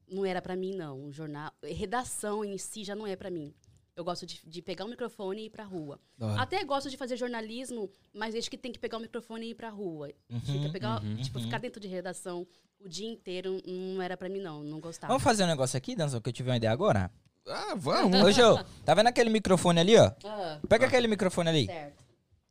não 0.07 0.25
era 0.25 0.43
para 0.43 0.55
mim, 0.55 0.75
não. 0.75 1.07
O 1.07 1.13
jornal, 1.13 1.51
redação 1.63 2.45
em 2.45 2.59
si 2.59 2.85
já 2.85 2.95
não 2.95 3.07
é 3.07 3.17
para 3.17 3.31
mim. 3.31 3.53
Eu 3.97 4.05
gosto 4.05 4.27
de, 4.27 4.41
de, 4.47 4.61
pegar 4.61 4.85
o 4.85 4.89
microfone 4.89 5.43
e 5.43 5.47
ir 5.47 5.51
pra 5.51 5.65
rua. 5.65 5.99
Até 6.39 6.63
gosto 6.63 6.91
de 6.91 6.99
fazer 6.99 7.17
jornalismo, 7.17 7.91
mas 8.13 8.35
acho 8.35 8.51
que 8.51 8.59
tem 8.59 8.71
que 8.71 8.79
pegar 8.79 8.99
o 8.99 9.01
microfone 9.01 9.47
e 9.47 9.51
ir 9.51 9.55
pra 9.55 9.71
rua. 9.71 10.11
Uhum, 10.29 10.41
Fica 10.41 10.69
pegar, 10.69 11.03
uhum, 11.03 11.17
tipo, 11.17 11.39
uhum. 11.39 11.45
ficar 11.45 11.59
dentro 11.59 11.81
de 11.81 11.89
redação 11.89 12.47
o 12.85 12.89
dia 12.89 13.09
inteiro 13.09 13.61
não 13.67 14.03
era 14.03 14.17
pra 14.17 14.29
mim, 14.29 14.41
não. 14.41 14.63
Não 14.63 14.81
gostava. 14.81 15.11
Vamos 15.11 15.23
fazer 15.23 15.45
um 15.45 15.47
negócio 15.47 15.77
aqui, 15.77 15.97
Danzão, 15.97 16.21
que 16.21 16.29
eu 16.29 16.33
tive 16.33 16.51
uma 16.51 16.57
ideia 16.57 16.73
agora? 16.73 17.11
Ah, 17.49 17.75
vamos. 17.77 18.21
Ô, 18.23 18.31
Jô, 18.31 18.59
tá 18.85 18.95
vendo 18.95 19.07
aquele 19.07 19.31
microfone 19.31 19.81
ali, 19.81 19.97
ó? 19.97 20.11
Ah. 20.25 20.59
Pega 20.69 20.85
ah. 20.85 20.89
aquele 20.89 21.09
microfone 21.09 21.49
ali. 21.49 21.67
Certo. 21.67 22.05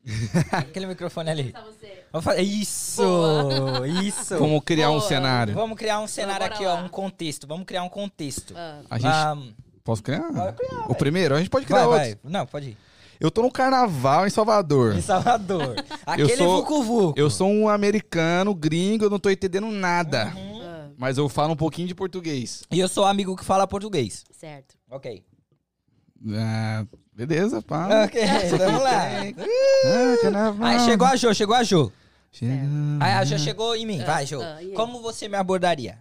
aquele 0.51 0.85
microfone 0.87 1.29
ali. 1.29 1.51
Vamos 2.11 2.23
fazer... 2.23 2.41
Isso! 2.41 3.01
Boa. 3.01 3.87
Isso! 3.87 4.37
Vamos 4.37 4.63
criar 4.63 4.87
Boa. 4.87 4.99
um 4.99 5.01
cenário. 5.01 5.53
Vamos 5.53 5.77
criar 5.77 5.99
um 5.99 6.07
cenário 6.07 6.45
aqui, 6.45 6.65
lá. 6.65 6.81
ó. 6.81 6.85
Um 6.85 6.89
contexto. 6.89 7.47
Vamos 7.47 7.65
criar 7.65 7.83
um 7.83 7.89
contexto. 7.89 8.53
Ah. 8.55 8.81
A 8.89 8.99
gente... 8.99 9.37
Um... 9.37 9.64
Posso 9.85 10.01
criar? 10.01 10.23
Pode 10.33 10.57
criar. 10.57 10.85
O 10.89 10.95
primeiro? 10.95 11.35
A 11.35 11.37
gente 11.37 11.49
pode 11.49 11.65
criar 11.67 11.85
vai, 11.85 11.99
Vai. 11.99 12.19
Não, 12.23 12.45
pode 12.47 12.69
ir. 12.69 12.77
Eu 13.19 13.29
tô 13.29 13.43
no 13.43 13.51
carnaval 13.51 14.25
em 14.25 14.29
Salvador. 14.31 14.95
Em 14.95 15.01
Salvador. 15.01 15.75
Aquele 16.05 16.33
eu 16.33 16.37
sou, 16.37 16.57
vucu 16.57 16.83
-vucu. 16.83 17.13
Eu 17.15 17.29
sou 17.29 17.47
um 17.47 17.69
americano, 17.69 18.53
gringo, 18.53 19.05
eu 19.05 19.09
não 19.11 19.19
tô 19.19 19.29
entendendo 19.29 19.67
nada. 19.67 20.33
Uhum. 20.35 20.61
Ah. 20.63 20.89
Mas 20.97 21.19
eu 21.19 21.29
falo 21.29 21.53
um 21.53 21.55
pouquinho 21.55 21.87
de 21.87 21.93
português. 21.93 22.63
E 22.71 22.79
eu 22.79 22.89
sou 22.89 23.05
amigo 23.05 23.35
que 23.35 23.45
fala 23.45 23.67
português. 23.67 24.25
Certo. 24.31 24.75
Ok. 24.89 25.23
Ah, 26.33 26.85
beleza, 27.13 27.61
pá. 27.61 28.05
Ok, 28.05 28.21
vamos 28.57 28.81
lá. 28.81 29.03
ah, 29.21 30.21
carnaval. 30.23 30.67
Aí 30.67 30.79
chegou 30.79 31.07
a 31.07 31.15
Jo, 31.15 31.33
chegou 31.35 31.55
a 31.55 31.63
Jo. 31.63 31.91
Aí 32.99 33.13
a 33.13 33.23
Jo 33.23 33.37
chegou 33.37 33.75
em 33.75 33.85
mim. 33.85 34.01
Uh, 34.01 34.05
Vai, 34.05 34.25
Jo. 34.25 34.39
Uh, 34.39 34.73
Como 34.73 34.99
você 35.01 35.27
me 35.27 35.37
abordaria? 35.37 35.99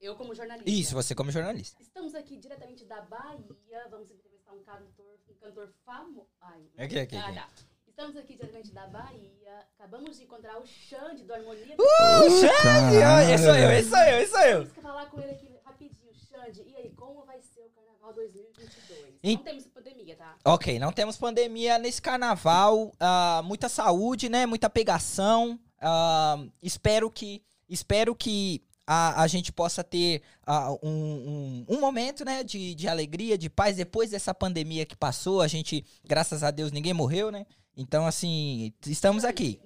Eu 0.00 0.14
como 0.14 0.32
jornalista. 0.34 0.70
Isso, 0.70 0.94
você 0.94 1.14
como 1.14 1.30
jornalista. 1.30 1.82
Estamos 1.82 2.14
aqui 2.14 2.36
diretamente 2.36 2.84
da 2.84 3.00
Bahia. 3.02 3.88
Vamos 3.90 4.10
entrevistar 4.10 4.52
um 4.52 4.62
cantor, 4.62 5.18
um 5.28 5.34
cantor 5.34 5.72
famoso. 5.84 6.28
Aqui, 6.76 6.98
aqui, 7.00 7.16
aqui. 7.16 7.38
Ah, 7.38 7.48
Estamos 7.88 8.16
aqui 8.16 8.34
diretamente 8.34 8.70
da 8.70 8.86
Bahia. 8.86 9.66
Acabamos 9.76 10.16
de 10.16 10.22
encontrar 10.22 10.56
o 10.60 10.64
Xande 10.64 11.24
do 11.24 11.34
Harmonia. 11.34 11.74
Uh, 11.74 12.30
Xande! 12.30 13.32
Esse 13.34 13.44
sou 13.44 13.54
eu, 13.56 13.70
esse 13.72 13.90
sou 13.90 13.98
eu, 13.98 14.20
esse 14.20 14.30
sou 14.30 14.40
eu. 14.40 14.58
Vamos 14.66 14.82
falar 14.82 15.06
com 15.06 15.20
ele 15.20 15.32
aqui 15.32 15.58
rapidinho. 15.64 16.14
Xande, 16.14 16.62
e 16.64 16.76
aí, 16.76 16.90
como 16.90 17.24
vai 17.24 17.40
ser 17.42 17.62
o 17.62 17.70
Carnaval 17.70 18.14
2022? 18.14 19.14
E... 19.20 19.34
Não 19.34 19.42
temos 19.42 19.66
pandemia, 19.66 20.16
tá? 20.16 20.36
Ok, 20.44 20.78
não 20.78 20.92
temos 20.92 21.16
pandemia 21.16 21.76
nesse 21.76 22.00
Carnaval. 22.00 22.86
Uh, 22.86 23.42
muita 23.42 23.68
saúde, 23.68 24.28
né? 24.28 24.46
Muita 24.46 24.70
pegação. 24.70 25.58
Uh, 25.82 26.52
espero 26.62 27.10
que... 27.10 27.42
Espero 27.68 28.14
que 28.14 28.62
a, 28.90 29.22
a 29.22 29.26
gente 29.26 29.52
possa 29.52 29.84
ter 29.84 30.22
uh, 30.48 30.78
um, 30.82 30.88
um, 30.88 31.66
um, 31.68 31.78
momento 31.78 32.24
né, 32.24 32.42
de, 32.42 32.74
de 32.74 32.88
alegria, 32.88 33.36
de 33.36 33.50
paz, 33.50 33.76
depois 33.76 34.12
dessa 34.12 34.32
pandemia 34.32 34.86
que 34.86 34.96
passou. 34.96 35.42
A 35.42 35.46
gente, 35.46 35.84
graças 36.02 36.42
a 36.42 36.50
Deus, 36.50 36.72
ninguém 36.72 36.94
morreu, 36.94 37.30
né? 37.30 37.44
Então, 37.76 38.06
assim, 38.06 38.72
estamos 38.86 39.26
aqui. 39.26 39.60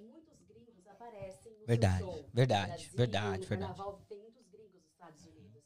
Verdade. 1.64 2.04
Verdade, 2.34 2.90
verdade, 2.92 3.46
verdade. 3.46 3.76
tem 4.08 4.18
muitos 4.18 4.48
gringos 4.50 4.74
nos 4.74 4.90
Estados 4.90 5.24
Unidos. 5.24 5.62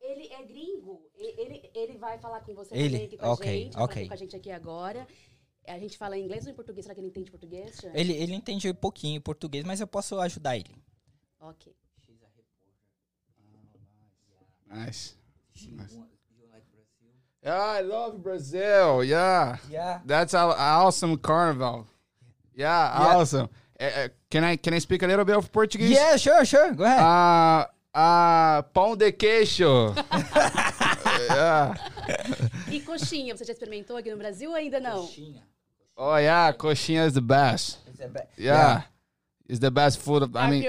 Ele 0.00 0.28
é 0.28 0.42
gringo, 0.44 1.10
ele, 1.16 1.70
ele 1.74 1.98
vai 1.98 2.16
falar 2.18 2.42
com 2.42 2.54
você 2.54 2.72
ele, 2.76 2.90
também 2.90 3.06
aqui 3.06 3.16
com 3.16 3.26
okay, 3.32 3.50
a 3.50 3.64
gente, 3.64 3.78
okay. 3.78 4.06
com 4.06 4.14
a 4.14 4.16
gente 4.16 4.36
aqui 4.36 4.50
agora. 4.52 5.08
A 5.66 5.78
gente 5.80 5.98
fala 5.98 6.16
inglês 6.16 6.44
ou 6.44 6.52
em 6.52 6.54
português? 6.54 6.84
Será 6.84 6.94
que 6.94 7.00
ele 7.00 7.08
entende 7.08 7.30
português? 7.30 7.82
Ele, 7.92 8.12
ele 8.12 8.34
entende 8.34 8.70
um 8.70 8.74
pouquinho 8.74 9.20
português, 9.20 9.64
mas 9.64 9.80
eu 9.80 9.86
posso 9.86 10.20
ajudar 10.20 10.56
ele. 10.56 10.76
Ok. 11.40 11.74
Nice. 14.72 15.14
nice. 15.76 15.96
Yeah, 17.42 17.60
I 17.60 17.80
love 17.80 18.22
Brazil. 18.22 19.04
Yeah. 19.04 19.56
Yeah. 19.70 20.00
That's 20.06 20.32
an 20.32 20.54
awesome 20.56 21.18
carnival. 21.18 21.86
Yeah, 22.54 22.66
yeah. 22.66 23.16
awesome. 23.16 23.48
Uh, 23.78 24.08
can 24.30 24.44
I 24.44 24.56
can 24.56 24.72
I 24.72 24.78
speak 24.78 25.02
a 25.02 25.06
little 25.06 25.24
bit 25.24 25.36
of 25.36 25.50
Portuguese? 25.52 25.90
Yeah, 25.90 26.16
sure, 26.16 26.44
sure. 26.44 26.72
Go 26.72 26.84
ahead. 26.84 27.00
Uh, 27.00 27.66
uh, 27.98 28.62
pão 28.72 28.96
de 28.96 29.12
queijo. 29.12 29.94
yeah. 31.28 31.74
E 32.70 32.80
coxinha, 32.80 33.36
você 33.36 33.44
já 33.44 33.52
experimentou 33.52 33.96
aqui 33.96 34.10
no 34.10 34.16
Brasil 34.16 34.50
ou 34.50 34.56
ainda 34.56 34.80
não? 34.80 35.02
Coxinha. 35.02 35.42
Oh 35.96 36.16
yeah, 36.16 36.52
coxinha 36.52 37.06
is 37.06 37.14
the 37.14 37.20
best. 37.20 37.78
It's 37.88 37.98
the 37.98 38.08
best. 38.08 38.28
Yeah. 38.38 38.56
yeah. 38.56 38.84
It's 39.48 39.58
the 39.58 39.70
best 39.70 39.98
food. 39.98 40.22
Of, 40.22 40.36
I 40.36 40.50
mean, 40.50 40.62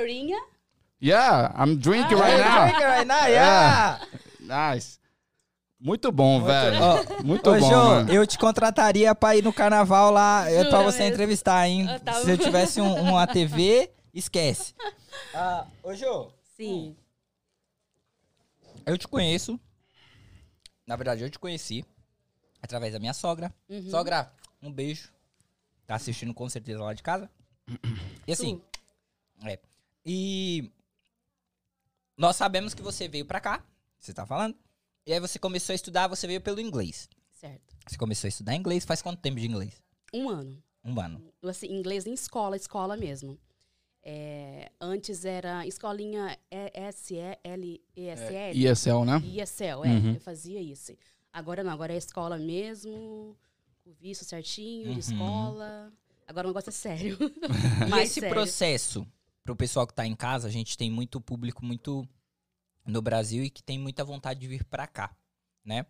Yeah, 1.05 1.53
I'm 1.55 1.77
drinking 1.77 2.17
ah, 2.17 2.21
right 2.21 2.39
now. 2.39 2.63
Drinking 2.65 2.87
right 2.87 3.07
now, 3.07 3.27
yeah. 3.27 3.99
yeah. 4.41 4.73
Nice. 4.73 4.99
Muito 5.79 6.11
bom, 6.11 6.39
Muito 6.39 6.47
velho. 6.47 6.81
Ó, 6.81 7.23
Muito 7.23 7.47
ô, 7.47 7.59
bom, 7.59 7.69
Jô, 7.69 7.75
mano. 7.75 8.11
eu 8.11 8.25
te 8.25 8.39
contrataria 8.39 9.13
pra 9.13 9.35
ir 9.35 9.43
no 9.43 9.53
carnaval 9.53 10.09
lá, 10.09 10.49
é 10.49 10.63
pra 10.67 10.81
você 10.81 11.03
entrevistar, 11.05 11.67
hein? 11.67 11.87
Eu 11.87 11.99
tava... 11.99 12.23
Se 12.23 12.31
eu 12.31 12.37
tivesse 12.39 12.81
um, 12.81 12.91
uma 13.01 13.27
TV, 13.27 13.91
esquece. 14.13 14.73
Ah, 15.33 15.65
ô, 15.81 15.93
Jô. 15.93 16.29
Sim. 16.57 16.95
Eu 18.85 18.97
te 18.97 19.07
conheço. 19.07 19.59
Na 20.85 20.95
verdade, 20.95 21.23
eu 21.23 21.29
te 21.29 21.39
conheci 21.39 21.85
através 22.61 22.93
da 22.93 22.99
minha 22.99 23.13
sogra. 23.13 23.53
Uhum. 23.69 23.89
Sogra, 23.89 24.31
um 24.61 24.71
beijo. 24.71 25.09
Tá 25.85 25.95
assistindo 25.95 26.33
com 26.33 26.49
certeza 26.49 26.83
lá 26.83 26.93
de 26.93 27.03
casa. 27.03 27.29
E 28.27 28.31
assim, 28.31 28.61
Sim. 29.39 29.47
é. 29.47 29.59
E 30.05 30.71
nós 32.17 32.36
sabemos 32.36 32.73
que 32.73 32.82
você 32.82 33.08
veio 33.08 33.25
pra 33.25 33.39
cá, 33.39 33.63
você 33.99 34.13
tá 34.13 34.25
falando. 34.25 34.56
E 35.06 35.13
aí 35.13 35.19
você 35.19 35.38
começou 35.38 35.73
a 35.73 35.75
estudar, 35.75 36.08
você 36.08 36.25
veio 36.25 36.41
pelo 36.41 36.60
inglês. 36.60 37.08
Certo. 37.32 37.75
Você 37.88 37.97
começou 37.97 38.28
a 38.28 38.30
estudar 38.30 38.56
inglês, 38.56 38.86
faz 38.86 39.01
quanto 39.01 39.21
tempo 39.21 39.39
de 39.39 39.47
inglês? 39.47 39.84
Um 40.13 40.30
ano. 40.30 40.63
Um 40.84 40.99
ano. 40.99 41.21
Assim, 41.43 41.67
inglês 41.67 42.06
em 42.08 42.13
escola, 42.13 42.56
escola 42.56 42.95
mesmo. 42.95 43.38
É, 44.01 44.71
antes 44.80 45.25
era 45.25 45.65
escolinha 45.65 46.38
ESL, 46.51 47.82
ESL. 47.95 48.36
É, 48.36 48.54
ESL, 48.54 49.04
né? 49.04 49.21
ESL, 49.25 49.84
é. 49.84 49.89
Uhum. 49.89 50.13
Eu 50.13 50.19
fazia 50.19 50.62
isso. 50.62 50.95
Agora 51.34 51.63
não, 51.63 51.71
agora 51.71 51.93
é 51.93 51.97
escola 51.97 52.38
mesmo, 52.38 53.36
o 53.84 53.91
visto 53.99 54.23
certinho, 54.23 54.88
uhum. 54.88 54.93
de 54.93 54.99
escola. 54.99 55.91
Agora 56.28 56.47
o 56.47 56.49
negócio 56.51 56.69
é 56.69 56.73
sério. 56.73 57.17
e 57.89 57.99
esse 58.01 58.21
sério. 58.21 58.30
processo 58.30 59.08
para 59.45 59.53
o 59.53 59.55
pessoal 59.55 59.86
que 59.86 59.93
está 59.93 60.05
em 60.08 60.15
casa, 60.15 60.47
a 60.47 60.51
gente 60.51 60.75
tem 60.75 60.89
muito 60.89 61.21
público 61.21 61.63
muito 61.63 62.05
no 62.84 62.99
Brasil 62.99 63.43
e 63.43 63.49
que 63.49 63.62
tem 63.62 63.77
muita 63.77 64.03
vontade 64.03 64.39
de 64.39 64.47
vir 64.47 64.63
para 64.65 64.88
cá, 64.88 65.15
né? 65.63 65.86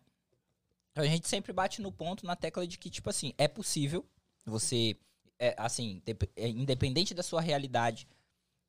Então 0.91 1.03
a 1.03 1.07
gente 1.07 1.27
sempre 1.27 1.53
bate 1.53 1.81
no 1.81 1.89
ponto, 1.91 2.25
na 2.25 2.35
tecla 2.35 2.67
de 2.67 2.77
que, 2.77 2.89
tipo 2.89 3.09
assim, 3.09 3.33
é 3.37 3.47
possível 3.47 4.05
você, 4.45 4.97
é, 5.39 5.55
assim, 5.57 6.01
é, 6.35 6.49
independente 6.49 7.13
da 7.13 7.23
sua 7.23 7.39
realidade, 7.39 8.07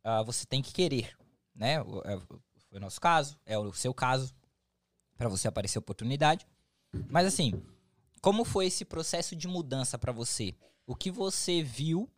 uh, 0.05 0.25
você 0.25 0.47
tem 0.47 0.63
que 0.63 0.73
querer, 0.73 1.17
né? 1.53 1.75
É, 2.05 2.19
foi 2.69 2.79
o 2.79 2.81
nosso 2.81 3.01
caso, 3.01 3.37
é 3.45 3.59
o 3.59 3.73
seu 3.73 3.93
caso, 3.93 4.37
para 5.17 5.29
você 5.29 5.49
aparecer 5.49 5.81
oportunidade. 5.81 6.47
Mas 7.09 7.27
assim, 7.27 7.61
como 8.21 8.45
foi 8.45 8.67
esse 8.67 8.85
processo 8.85 9.35
de 9.35 9.49
mudança 9.49 9.99
para 9.99 10.13
você? 10.13 10.55
O 10.87 10.95
que 10.95 11.11
você 11.11 11.61
viu 11.61 12.09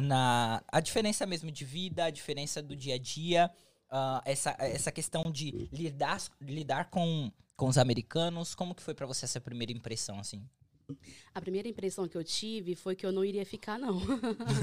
na 0.00 0.62
a 0.68 0.80
diferença 0.80 1.26
mesmo 1.26 1.50
de 1.50 1.64
vida, 1.64 2.04
a 2.04 2.10
diferença 2.10 2.62
do 2.62 2.74
dia 2.74 2.94
a 2.94 2.98
dia, 2.98 3.50
uh, 3.90 4.20
essa, 4.24 4.56
essa 4.58 4.92
questão 4.92 5.30
de 5.30 5.68
lidar, 5.72 6.20
lidar 6.40 6.90
com, 6.90 7.30
com 7.56 7.68
os 7.68 7.78
americanos, 7.78 8.54
como 8.54 8.74
que 8.74 8.82
foi 8.82 8.94
para 8.94 9.06
você 9.06 9.24
essa 9.24 9.40
primeira 9.40 9.72
impressão, 9.72 10.18
assim? 10.18 10.42
A 11.34 11.40
primeira 11.40 11.68
impressão 11.68 12.06
que 12.06 12.16
eu 12.16 12.24
tive 12.24 12.74
foi 12.74 12.94
que 12.94 13.06
eu 13.06 13.12
não 13.12 13.24
iria 13.24 13.46
ficar, 13.46 13.78
não. 13.78 14.00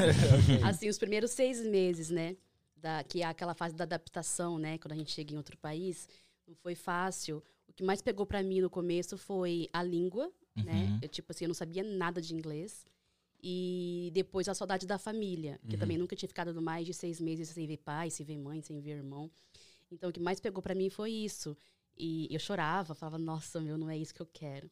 assim, 0.68 0.88
os 0.88 0.98
primeiros 0.98 1.32
seis 1.32 1.66
meses, 1.66 2.10
né? 2.10 2.36
Da, 2.76 3.04
que 3.04 3.22
é 3.22 3.26
aquela 3.26 3.54
fase 3.54 3.76
da 3.76 3.84
adaptação, 3.84 4.60
né? 4.60 4.78
Quando 4.78 4.92
a 4.92 4.96
gente 4.96 5.12
chega 5.12 5.34
em 5.34 5.38
outro 5.38 5.58
país, 5.58 6.08
não 6.48 6.56
foi 6.56 6.76
fácil. 6.76 7.44
O 7.68 7.74
que 7.74 7.84
mais 7.84 8.02
pegou 8.02 8.26
para 8.26 8.44
mim 8.44 8.62
no 8.62 8.70
começo 8.70 9.18
foi 9.18 9.68
a 9.74 9.82
língua, 9.82 10.32
né? 10.56 10.64
uhum. 10.64 10.92
né? 10.92 11.00
Eu, 11.02 11.10
tipo 11.10 11.32
assim, 11.32 11.46
eu 11.46 11.50
não 11.50 11.56
sabia 11.56 11.84
nada 11.84 12.22
de 12.22 12.34
inglês. 12.36 12.86
E 13.44 14.12
depois 14.14 14.48
a 14.48 14.54
saudade 14.54 14.86
da 14.86 15.00
família, 15.00 15.60
que 15.68 15.74
uhum. 15.74 15.80
também 15.80 15.98
nunca 15.98 16.16
tinha 16.16 16.30
ficado 16.30 16.62
mais 16.62 16.86
de 16.86 16.94
seis 16.94 17.20
meses 17.20 17.50
sem 17.50 17.66
ver 17.66 17.78
pai, 17.78 18.10
sem 18.10 18.26
ver 18.26 18.38
mãe, 18.38 18.62
sem 18.62 18.80
ver 18.80 18.98
irmão. 18.98 19.32
Então 19.92 20.10
o 20.10 20.14
que 20.14 20.20
mais 20.20 20.40
pegou 20.40 20.62
para 20.62 20.76
mim 20.76 20.90
foi 20.90 21.12
isso. 21.12 21.58
E 21.98 22.28
eu 22.32 22.40
chorava, 22.40 22.94
falava, 22.94 23.18
nossa, 23.18 23.60
meu, 23.60 23.78
não 23.78 23.90
é 23.90 23.98
isso 23.98 24.14
que 24.14 24.22
eu 24.22 24.30
quero. 24.32 24.70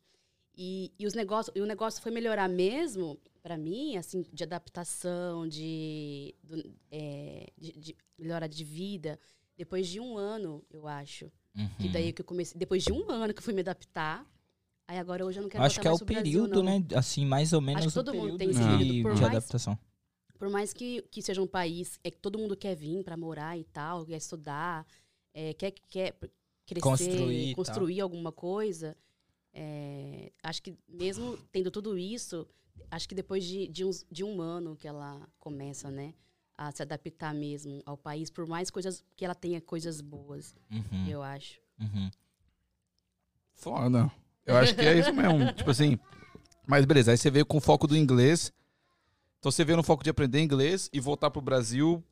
E, 0.56 0.92
e, 1.00 1.08
os 1.08 1.14
negócios, 1.14 1.56
e 1.56 1.62
o 1.62 1.66
negócio 1.66 2.02
foi 2.02 2.12
melhorar 2.12 2.50
mesmo, 2.50 3.18
para 3.42 3.58
mim, 3.58 3.96
assim, 3.98 4.26
de 4.34 4.44
adaptação, 4.44 5.48
de, 5.48 6.36
do, 6.44 6.74
é, 6.92 7.48
de, 7.58 7.72
de, 7.72 7.96
melhora 8.18 8.48
de 8.48 8.64
vida, 8.64 9.20
depois 9.58 9.88
de 9.88 10.00
um 10.00 10.18
ano, 10.18 10.64
eu 10.70 10.88
acho. 10.88 11.32
Que 11.78 11.88
Uhum. 11.88 11.92
daí 11.92 12.14
que 12.14 12.22
eu 12.22 12.26
comecei, 12.26 12.58
depois 12.58 12.84
de 12.84 12.92
um 12.94 13.10
ano 13.10 13.34
que 13.34 13.40
eu 13.40 13.44
fui 13.44 13.54
me 13.54 13.62
adaptar, 13.62 14.26
aí 14.90 14.98
agora 14.98 15.24
hoje 15.26 15.38
eu 15.40 15.44
não 15.44 15.50
quero 15.50 15.64
Acho 15.64 15.80
que 15.80 15.88
é 15.88 15.92
o 15.92 15.98
Brasil, 15.98 16.24
período, 16.24 16.64
não. 16.64 16.80
né? 16.80 16.86
Assim, 16.96 17.26
mais 17.26 17.54
ou 17.54 17.62
menos 17.62 17.84
que 17.84 17.90
o 17.90 17.94
todo 18.04 18.12
mundo 18.14 18.38
período 18.38 18.38
tem 18.40 18.50
esse 18.50 18.60
de, 18.60 18.66
período, 18.78 19.02
por 19.04 19.16
de 19.16 19.22
mais- 19.22 19.36
adaptação. 19.36 19.80
Por 20.38 20.50
mais 20.50 20.74
que, 20.74 21.02
que 21.12 21.22
seja 21.22 21.42
um 21.42 21.48
país 21.48 22.00
é 22.04 22.10
que 22.10 22.18
todo 22.18 22.40
mundo 22.40 22.56
quer 22.58 22.74
vir 22.76 23.04
para 23.04 23.16
morar 23.18 23.58
e 23.58 23.64
tal, 23.66 24.06
quer 24.06 24.16
estudar, 24.18 24.86
é, 25.34 25.54
quer, 25.54 25.72
quer 25.90 26.14
crescer, 26.66 26.82
Construir 26.82 27.56
construir, 27.56 28.00
alguma 28.02 28.32
coisa, 28.32 28.96
é, 29.54 30.32
acho 30.42 30.62
que 30.64 30.74
mesmo 30.88 31.38
tendo 31.52 31.70
tudo 31.70 31.98
isso, 31.98 32.48
acho 32.90 33.08
que 33.10 33.14
depois 33.14 33.44
de, 33.44 33.68
de, 33.68 33.84
uns, 33.86 34.06
de 34.10 34.24
um 34.24 34.42
ano 34.42 34.76
que 34.78 34.88
ela 34.88 35.28
começa, 35.40 35.92
né, 35.92 36.14
a 36.58 36.72
se 36.72 36.82
adaptar 36.82 37.34
mesmo 37.34 37.82
ao 37.86 37.98
país, 37.98 38.30
por 38.30 38.48
mais 38.48 38.70
coisas 38.72 39.04
que 39.16 39.26
ela 39.26 39.36
tenha 39.36 39.60
coisas 39.62 40.00
boas, 40.02 40.56
Uhum, 40.72 41.08
eu 41.10 41.22
acho. 41.22 41.60
uhum. 41.80 42.10
Foda. 43.54 44.10
Eu 44.50 44.58
acho 44.58 44.76
que 44.76 44.82
é 44.82 45.00
isso 45.00 45.14
mesmo. 45.14 45.52
tipo 45.54 45.72
assim. 45.72 45.98
Mas 46.68 46.86
beleza, 46.86 47.12
aí 47.12 47.18
você 47.18 47.32
veio 47.32 47.46
com 47.46 47.58
o 47.58 47.62
foco 47.62 47.88
do 47.88 47.98
inglês. 47.98 48.52
Então 49.40 49.52
você 49.52 49.64
veio 49.64 49.78
no 49.78 49.84
foco 49.84 50.04
de 50.04 50.10
aprender 50.10 50.42
inglês 50.42 50.90
e 50.94 51.00
voltar 51.00 51.32
pro 51.32 51.42
Brasil 51.42 52.04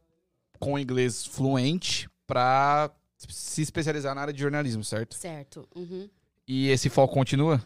com 0.60 0.80
inglês 0.80 1.26
fluente 1.26 2.10
pra 2.26 2.90
se 3.28 3.62
especializar 3.62 4.16
na 4.16 4.22
área 4.22 4.34
de 4.34 4.40
jornalismo, 4.40 4.84
certo? 4.84 5.16
Certo. 5.16 5.68
Uhum. 5.76 6.10
E 6.48 6.70
esse 6.70 6.90
foco 6.90 7.14
continua? 7.14 7.62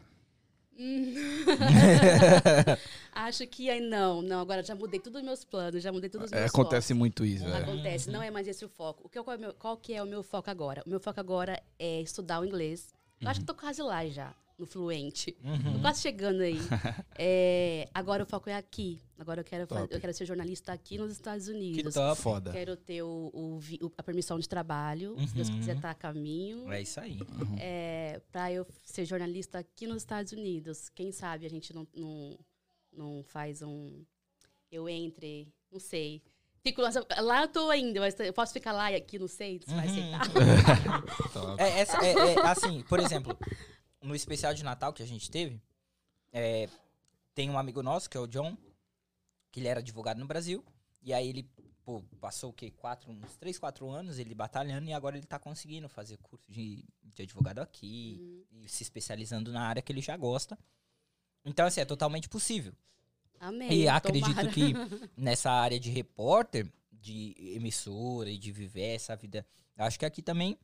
Acho 3.13 3.45
que 3.47 3.69
aí 3.69 3.79
não, 3.81 4.21
não. 4.21 4.39
Agora 4.41 4.63
já 4.63 4.73
mudei 4.75 4.99
todos 4.99 5.19
os 5.19 5.25
meus 5.25 5.43
planos, 5.45 5.84
já 5.84 5.91
mudei 5.91 6.10
todos 6.10 6.27
os 6.27 6.34
É, 6.34 6.39
meus 6.39 6.49
acontece 6.51 6.88
focos. 6.89 6.97
muito 6.99 7.25
isso. 7.25 7.45
é. 7.45 7.57
Acontece, 7.57 8.10
não 8.10 8.21
é 8.21 8.31
mais 8.31 8.47
esse 8.47 8.63
o 8.65 8.69
foco. 8.69 9.03
O 9.05 9.10
que, 9.10 9.21
qual, 9.21 9.36
é 9.36 9.38
o 9.38 9.41
meu, 9.41 9.53
qual 9.53 9.77
que 9.77 9.93
é 9.93 10.01
o 10.01 10.05
meu 10.07 10.23
foco 10.23 10.49
agora? 10.49 10.81
O 10.86 10.89
meu 10.89 10.99
foco 10.99 11.19
agora 11.19 11.62
é 11.77 12.01
estudar 12.01 12.39
o 12.39 12.45
inglês. 12.45 12.93
Eu 13.19 13.29
acho 13.29 13.41
que 13.41 13.45
tô 13.45 13.53
quase 13.53 13.81
lá 13.84 14.03
já, 14.07 14.34
no 14.62 14.67
fluente. 14.67 15.36
Uhum. 15.43 15.74
Tô 15.74 15.80
quase 15.80 16.02
chegando 16.02 16.41
aí. 16.41 16.58
É, 17.24 17.88
agora 17.93 18.24
o 18.24 18.26
foco 18.26 18.50
é 18.50 18.56
aqui. 18.56 19.00
Agora 19.19 19.41
eu 19.41 19.45
quero, 19.45 19.67
fa- 19.67 19.82
Top. 19.82 19.93
eu 19.93 20.00
quero 20.00 20.12
ser 20.13 20.26
jornalista 20.26 20.71
aqui 20.74 20.97
nos 20.97 21.12
Estados 21.12 21.45
Que 21.47 21.52
Unidos. 21.52 21.93
top. 21.93 22.19
Foda. 22.21 22.52
Quero 22.52 22.76
ter 22.76 23.04
o, 23.04 23.32
o 23.34 23.60
a 23.97 24.02
permissão 24.02 24.39
de 24.39 24.50
trabalho, 24.50 25.15
se 25.28 25.36
Deus 25.36 25.50
Uhum. 25.50 25.58
quiser 25.58 25.80
tá 25.80 25.91
a 25.91 25.93
caminho. 25.95 26.71
É 26.71 26.82
isso 26.82 27.00
aí. 27.00 27.19
É, 27.60 28.19
para 28.32 28.52
eu 28.52 28.65
ser 28.84 29.06
jornalista 29.06 29.60
aqui 29.60 29.86
nos 29.86 29.97
Estados 29.97 30.32
Unidos. 30.32 30.89
Quem 30.89 31.12
sabe 31.12 31.45
a 31.45 31.50
gente 31.50 31.74
não, 31.76 31.88
não, 31.95 32.39
não 32.91 33.24
faz 33.24 33.62
um. 33.62 34.04
Eu 34.71 34.88
entre, 34.89 35.47
não 35.71 35.80
sei. 35.80 36.24
Fico, 36.63 36.82
lá- 36.82 36.89
lá 37.19 37.41
eu 37.43 37.47
tô 37.47 37.69
ainda, 37.69 38.00
mas 38.00 38.19
eu 38.19 38.34
posso 38.34 38.54
ficar 38.54 38.71
lá 38.71 38.91
e 38.91 38.95
aqui, 38.95 39.19
não 39.19 39.28
sei 39.28 39.60
se 39.63 39.74
vai 39.76 39.88
Uhum. 39.88 40.15
aceitar. 40.15 40.32
É, 41.60 41.80
essa- 41.80 41.97
é- 42.06 42.34
é, 42.34 42.47
assim, 42.47 42.82
por 42.89 43.00
exemplo, 43.00 43.38
no 44.01 44.15
especial 44.15 44.53
de 44.53 44.63
Natal 44.63 44.93
que 44.93 45.03
a 45.03 45.07
gente 45.07 45.29
teve, 45.29 45.61
é, 46.31 46.67
tem 47.33 47.49
um 47.49 47.57
amigo 47.57 47.81
nosso, 47.83 48.09
que 48.09 48.17
é 48.17 48.19
o 48.19 48.27
John, 48.27 48.57
que 49.51 49.59
ele 49.59 49.67
era 49.67 49.79
advogado 49.79 50.17
no 50.19 50.25
Brasil, 50.27 50.63
e 51.01 51.13
aí 51.13 51.27
ele 51.27 51.49
pô, 51.83 52.01
passou 52.19 52.51
o 52.51 52.53
quê? 52.53 52.71
Quatro, 52.71 53.11
uns 53.11 53.35
3, 53.37 53.57
4 53.59 53.89
anos 53.89 54.17
ele 54.19 54.33
batalhando, 54.35 54.89
e 54.89 54.93
agora 54.93 55.17
ele 55.17 55.25
tá 55.25 55.37
conseguindo 55.39 55.87
fazer 55.89 56.17
curso 56.17 56.51
de, 56.51 56.85
de 57.03 57.23
advogado 57.23 57.59
aqui, 57.59 58.17
Uhum. 58.51 58.61
e 58.63 58.69
se 58.69 58.83
especializando 58.83 59.51
na 59.51 59.67
área 59.67 59.81
que 59.81 59.91
ele 59.91 60.01
já 60.01 60.15
gosta. 60.17 60.57
Então, 61.43 61.65
assim, 61.65 61.81
é 61.81 61.85
totalmente 61.85 62.29
possível. 62.29 62.73
Amém. 63.39 63.71
E 63.73 63.87
acredito 63.87 64.27
tomara. 64.29 64.49
que 64.51 64.73
nessa 65.17 65.49
área 65.51 65.79
de 65.79 65.89
repórter, 65.89 66.71
de 66.91 67.33
emissora 67.55 68.29
e 68.29 68.37
de 68.37 68.51
viver 68.51 68.93
essa 68.95 69.15
vida, 69.15 69.45
acho 69.75 69.97
que 69.97 70.05
aqui 70.05 70.21
também 70.21 70.55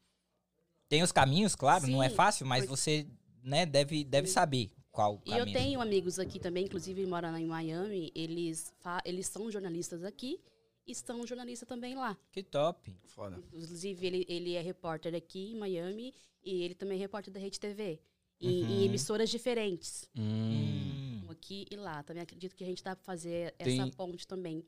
tem 0.88 1.02
os 1.02 1.12
caminhos, 1.12 1.56
claro, 1.56 1.88
não 1.88 2.04
é 2.04 2.10
Sim, 2.10 2.16
fácil, 2.16 2.46
mas 2.46 2.66
você 2.68 3.08
né, 3.48 3.66
deve, 3.66 4.04
deve 4.04 4.28
saber 4.28 4.70
qual 4.92 5.16
o 5.16 5.22
E 5.26 5.30
caminho. 5.32 5.48
eu 5.48 5.54
tenho 5.54 5.82
amigos 5.82 6.20
aqui 6.20 6.40
também, 6.40 6.66
inclusive 6.66 7.06
moram 7.06 7.32
lá 7.32 7.40
em 7.40 7.46
Miami, 7.46 8.12
eles, 8.16 8.74
fa- 8.80 9.02
eles 9.06 9.28
são 9.28 9.50
jornalistas 9.52 10.04
aqui 10.04 10.40
e 10.86 10.94
são 10.96 11.26
jornalistas 11.26 11.68
também 11.68 11.96
lá. 11.96 12.18
Que 12.32 12.42
top. 12.44 12.96
Foda. 13.06 13.38
Inclusive, 13.38 14.06
ele, 14.06 14.26
ele 14.28 14.54
é 14.56 14.62
repórter 14.62 15.14
aqui 15.16 15.52
em 15.52 15.56
Miami 15.56 16.14
e 16.44 16.64
ele 16.64 16.76
também 16.76 16.98
é 16.98 17.02
repórter 17.02 17.34
da 17.34 17.40
Rede 17.40 17.60
TV. 17.60 18.00
Em, 18.40 18.64
Uhum. 18.64 18.70
em 18.70 18.84
emissoras 18.86 19.30
diferentes. 19.32 20.08
Hum. 20.16 21.24
um 21.28 21.32
aqui 21.32 21.66
e 21.72 21.76
lá. 21.76 22.04
Também 22.04 22.22
acredito 22.22 22.56
que 22.56 22.64
a 22.64 22.68
gente 22.68 22.84
dá 22.84 22.96
pra 22.96 23.04
fazer 23.04 23.52
Tem- 23.54 23.80
essa 23.82 23.92
ponte 23.96 24.28
também. 24.28 24.64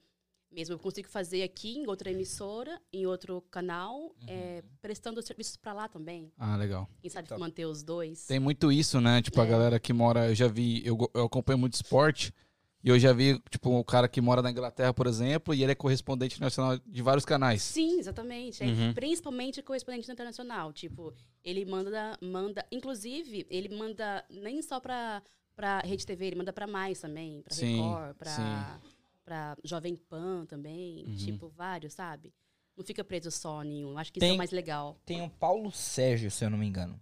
Mesmo 0.52 0.74
eu 0.74 0.80
consigo 0.80 1.08
fazer 1.08 1.44
aqui 1.44 1.78
em 1.78 1.88
outra 1.88 2.10
emissora, 2.12 2.82
em 2.92 3.06
outro 3.06 3.42
canal, 3.52 4.16
é, 4.28 4.64
prestando 4.82 5.22
serviços 5.22 5.56
pra 5.56 5.74
lá 5.74 5.88
também. 5.88 6.32
Ah, 6.38 6.56
legal. 6.56 6.90
Quem 7.02 7.10
sabe 7.10 7.28
Top. 7.28 7.40
manter 7.40 7.66
os 7.66 7.84
dois. 7.84 8.26
Tem 8.26 8.40
muito 8.40 8.72
isso, 8.72 9.00
né? 9.00 9.22
Tipo, 9.22 9.40
a 9.42 9.46
É. 9.46 9.50
galera 9.50 9.80
que 9.80 9.94
mora. 9.94 10.30
Eu 10.30 10.36
já 10.36 10.48
vi. 10.48 10.82
Eu, 10.86 10.98
eu 11.14 11.26
acompanho 11.26 11.60
muito 11.60 11.76
esporte. 11.76 12.34
E 12.82 12.88
eu 12.88 12.98
já 12.98 13.12
vi, 13.12 13.38
tipo, 13.50 13.70
o 13.78 13.84
cara 13.84 14.08
que 14.08 14.22
mora 14.22 14.42
na 14.42 14.50
Inglaterra, 14.50 14.94
por 14.94 15.06
exemplo, 15.06 15.54
e 15.54 15.62
ele 15.62 15.74
é 15.74 15.76
correspondente 15.76 16.40
nacional 16.40 16.80
de 16.80 17.02
vários 17.02 17.26
canais. 17.26 17.62
Sim, 17.62 18.00
exatamente. 18.00 18.64
É, 18.64 18.68
Uhum. 18.68 18.94
Principalmente 18.94 19.62
correspondente 19.62 20.10
internacional. 20.10 20.72
Tipo, 20.72 21.14
ele 21.44 21.66
manda, 21.66 22.18
manda. 22.22 22.66
Inclusive, 22.72 23.46
ele 23.50 23.68
manda 23.76 24.24
nem 24.30 24.62
só 24.62 24.80
pra, 24.80 25.22
pra 25.56 25.80
Rede 25.82 26.06
TV, 26.06 26.26
ele 26.28 26.36
manda 26.38 26.54
pra 26.54 26.66
mais 26.66 27.02
também. 27.02 27.42
Pra 27.42 27.54
Sim, 27.54 27.82
Record, 27.82 28.16
pra, 28.16 28.32
sim. 28.32 28.90
Pra 29.30 29.56
Jovem 29.64 29.96
Pan 29.96 30.44
também. 30.48 31.06
Uhum. 31.06 31.16
Tipo, 31.16 31.50
vários, 31.50 31.94
sabe? 31.94 32.34
Não 32.76 32.84
fica 32.84 33.04
preso 33.04 33.30
só 33.30 33.64
em 33.64 33.86
um. 33.86 33.96
Acho 33.96 34.12
que 34.12 34.18
isso 34.18 34.22
Tem- 34.26 34.32
é 34.32 34.34
o 34.34 34.38
mais 34.38 34.50
legal. 34.50 35.00
Tem 35.06 35.22
o 35.22 35.30
Paulo 35.30 35.72
Sérgio, 35.72 36.32
se 36.32 36.44
eu 36.44 36.50
não 36.50 36.58
me 36.58 36.66
engano. 36.66 37.00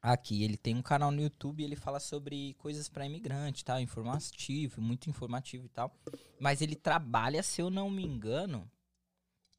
Aqui, 0.00 0.42
ele 0.42 0.56
tem 0.56 0.74
um 0.74 0.82
canal 0.82 1.12
no 1.12 1.22
YouTube 1.22 1.62
ele 1.62 1.76
fala 1.76 2.00
sobre 2.00 2.54
coisas 2.54 2.88
pra 2.88 3.06
imigrante, 3.06 3.64
tal, 3.64 3.78
informativo, 3.80 4.80
muito 4.80 5.08
informativo 5.08 5.66
e 5.66 5.68
tal. 5.68 5.96
Mas 6.40 6.60
ele 6.60 6.74
trabalha, 6.74 7.40
se 7.40 7.62
eu 7.62 7.70
não 7.70 7.88
me 7.88 8.02
engano, 8.04 8.68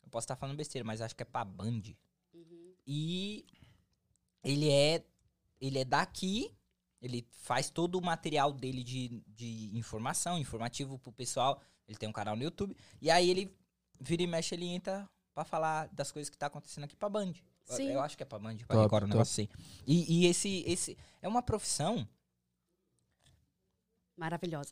eu 0.04 0.10
posso 0.10 0.26
estar 0.26 0.36
falando 0.36 0.58
besteira, 0.58 0.86
mas 0.86 1.00
acho 1.00 1.16
que 1.16 1.24
é 1.24 1.26
pra 1.26 1.46
Band. 1.46 1.84
Uhum. 2.34 2.74
E 2.86 3.46
ele 4.44 4.70
é 4.70 5.02
ele 5.62 5.80
é 5.80 5.86
daqui, 5.86 6.54
ele 7.04 7.28
faz 7.34 7.70
todo 7.70 7.96
o 8.00 8.02
material 8.02 8.54
dele 8.54 8.82
de, 8.84 9.22
de 9.28 9.70
informação, 9.78 10.40
informativo 10.40 10.98
pro 10.98 11.12
pessoal. 11.12 11.62
Ele 11.86 11.98
tem 11.98 12.08
um 12.08 12.14
canal 12.14 12.36
no 12.36 12.42
YouTube. 12.44 12.76
E 13.02 13.12
aí 13.12 13.30
ele 13.30 13.54
vira 14.00 14.24
e 14.24 14.28
mexe, 14.28 14.56
ele 14.56 14.66
entra 14.68 15.08
pra 15.36 15.44
falar 15.44 15.90
das 15.90 16.12
coisas 16.14 16.30
que 16.30 16.38
tá 16.38 16.46
acontecendo 16.48 16.86
aqui 16.86 16.96
pra 16.96 17.10
Band. 17.10 17.34
Eu- 17.68 17.76
Sim. 17.76 17.90
Eu 17.92 18.02
acho 18.02 18.16
que 18.16 18.24
é 18.24 18.26
pra 18.26 18.40
Band, 18.40 18.56
pra 18.60 18.68
Top, 18.68 18.84
Record, 18.84 19.04
um 19.04 19.08
negócio 19.08 19.44
assim. 19.44 19.50
E, 19.86 20.22
e 20.24 20.26
esse, 20.28 20.64
esse 20.66 20.98
é 21.22 21.28
uma 21.28 21.42
profissão 21.44 22.08
Maravilhosa. 24.16 24.72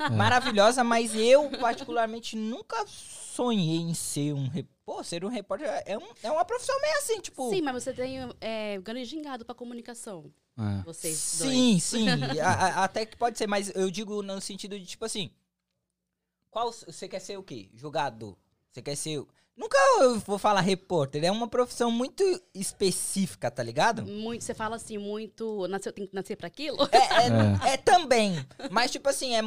É. 0.00 0.10
maravilhosa, 0.10 0.82
mas 0.82 1.14
eu 1.14 1.48
particularmente 1.60 2.36
nunca 2.36 2.84
sonhei 2.88 3.76
em 3.78 3.94
ser 3.94 4.34
um... 4.34 4.50
Pô, 4.90 5.04
ser 5.04 5.24
um 5.24 5.28
repórter 5.28 5.68
é, 5.86 5.96
um, 5.96 6.02
é 6.20 6.32
uma 6.32 6.44
profissão 6.44 6.74
meio 6.80 6.96
assim, 6.98 7.20
tipo... 7.20 7.48
Sim, 7.48 7.62
mas 7.62 7.74
você 7.84 7.92
tem 7.92 8.16
é, 8.40 8.76
grande 8.80 9.04
gingado 9.04 9.44
pra 9.44 9.54
comunicação. 9.54 10.32
É. 10.58 10.82
Vocês 10.82 11.36
dois. 11.38 11.52
Sim, 11.52 11.78
sim. 11.78 12.08
A- 12.42 12.50
a- 12.80 12.84
até 12.84 13.06
que 13.06 13.16
pode 13.16 13.38
ser, 13.38 13.46
mas 13.46 13.70
eu 13.76 13.88
digo 13.88 14.20
no 14.20 14.40
sentido 14.40 14.76
de, 14.76 14.84
tipo 14.84 15.04
assim. 15.04 15.30
Qual 16.50 16.72
você 16.72 17.06
quer 17.08 17.20
ser 17.20 17.38
o 17.38 17.42
quê? 17.44 17.70
Jogador. 17.72 18.36
Você 18.72 18.82
quer 18.82 18.96
ser. 18.96 19.24
Nunca 19.56 19.78
eu 20.00 20.18
vou 20.18 20.38
falar 20.38 20.60
repórter. 20.60 21.22
É 21.22 21.30
uma 21.30 21.46
profissão 21.46 21.88
muito 21.92 22.24
específica, 22.52 23.48
tá 23.48 23.62
ligado? 23.62 24.04
Muito, 24.04 24.42
você 24.42 24.54
fala 24.54 24.74
assim, 24.74 24.98
muito. 24.98 25.68
Nasceu, 25.68 25.92
tem 25.92 26.04
que 26.08 26.14
nascer 26.16 26.34
pra 26.34 26.48
aquilo? 26.48 26.76
É, 26.90 27.68
é- 27.68 27.74
é 27.74 27.76
também. 27.76 28.44
Mas, 28.72 28.90
tipo 28.90 29.08
assim, 29.08 29.36
é, 29.36 29.40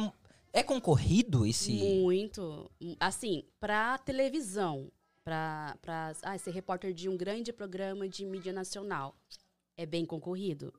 é 0.54 0.62
concorrido 0.62 1.44
esse. 1.44 1.70
Muito. 1.72 2.70
Assim, 2.98 3.44
pra 3.60 3.98
televisão, 3.98 4.90
pra, 5.24 5.76
pra 5.80 6.12
ah, 6.22 6.38
ser 6.38 6.50
repórter 6.50 6.92
de 6.92 7.08
um 7.08 7.16
grande 7.16 7.52
programa 7.52 8.08
de 8.08 8.24
mídia 8.24 8.52
nacional, 8.52 9.16
é 9.76 9.86
bem 9.86 10.04
concorrido. 10.04 10.72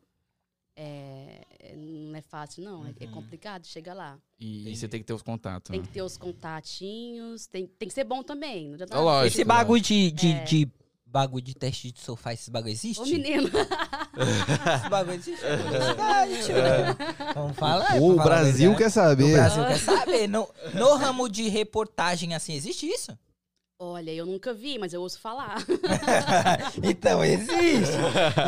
É, 0.78 1.42
é- 1.60 1.76
não 1.76 2.16
é 2.16 2.22
fácil, 2.22 2.64
não. 2.64 2.86
é- 2.86 2.94
É, 3.00 3.06
Uhum. 3.06 3.12
complicado, 3.14 3.66
chega 3.66 3.94
lá. 3.94 4.18
E, 4.40 4.62
Entendi. 4.62 4.78
você 4.78 4.88
tem 4.90 5.00
que 5.00 5.06
ter 5.06 5.14
os 5.14 5.22
contatos. 5.22 5.72
Tem 5.72 5.80
né? 5.80 5.86
que 5.88 5.92
ter 5.94 6.02
os 6.02 6.18
contatinhos, 6.18 7.48
tem, 7.48 7.66
tem 7.66 7.88
que 7.88 7.94
ser 7.94 8.04
bom 8.04 8.22
também. 8.22 8.68
Não 8.68 8.74
adianta 8.76 8.96
É 8.96 9.00
lógico. 9.00 9.36
Esse 9.36 9.44
bagulho 9.46 9.82
de, 9.82 10.12
de, 10.12 10.32
É. 10.34 10.44
de 10.44 10.70
bagulho 11.06 11.44
de 11.44 11.56
teste 11.56 11.92
de 11.94 12.00
sofá, 12.02 12.34
esses 12.34 12.50
bagulho 12.50 12.74
existe? 12.74 13.02
Ô, 13.02 13.06
menino. 13.06 13.48
Esse 14.18 14.90
bagulho 14.90 15.16
existe? 15.16 15.44
Mentira. 16.28 16.98
Vamos 17.34 17.56
falar. 17.58 17.96
O 18.02 18.10
falar 18.18 18.22
a 18.22 18.26
Brasil 18.26 18.72
verdade. 18.72 18.78
quer 18.78 18.88
O 18.88 18.92
saber. 18.92 19.32
Brasil 19.34 19.66
quer 19.66 19.80
saber. 19.80 20.28
No, 20.28 20.50
no 20.74 20.96
ramo 20.96 21.30
de 21.30 21.48
reportagem, 21.48 22.34
assim, 22.36 22.54
existe 22.54 22.86
isso? 22.86 23.18
Olha, 23.78 24.10
eu 24.12 24.26
nunca 24.26 24.54
vi, 24.54 24.80
mas 24.80 24.94
eu 24.94 25.02
ouço 25.02 25.20
falar. 25.20 25.58
então 26.82 27.24
existe. 27.24 27.98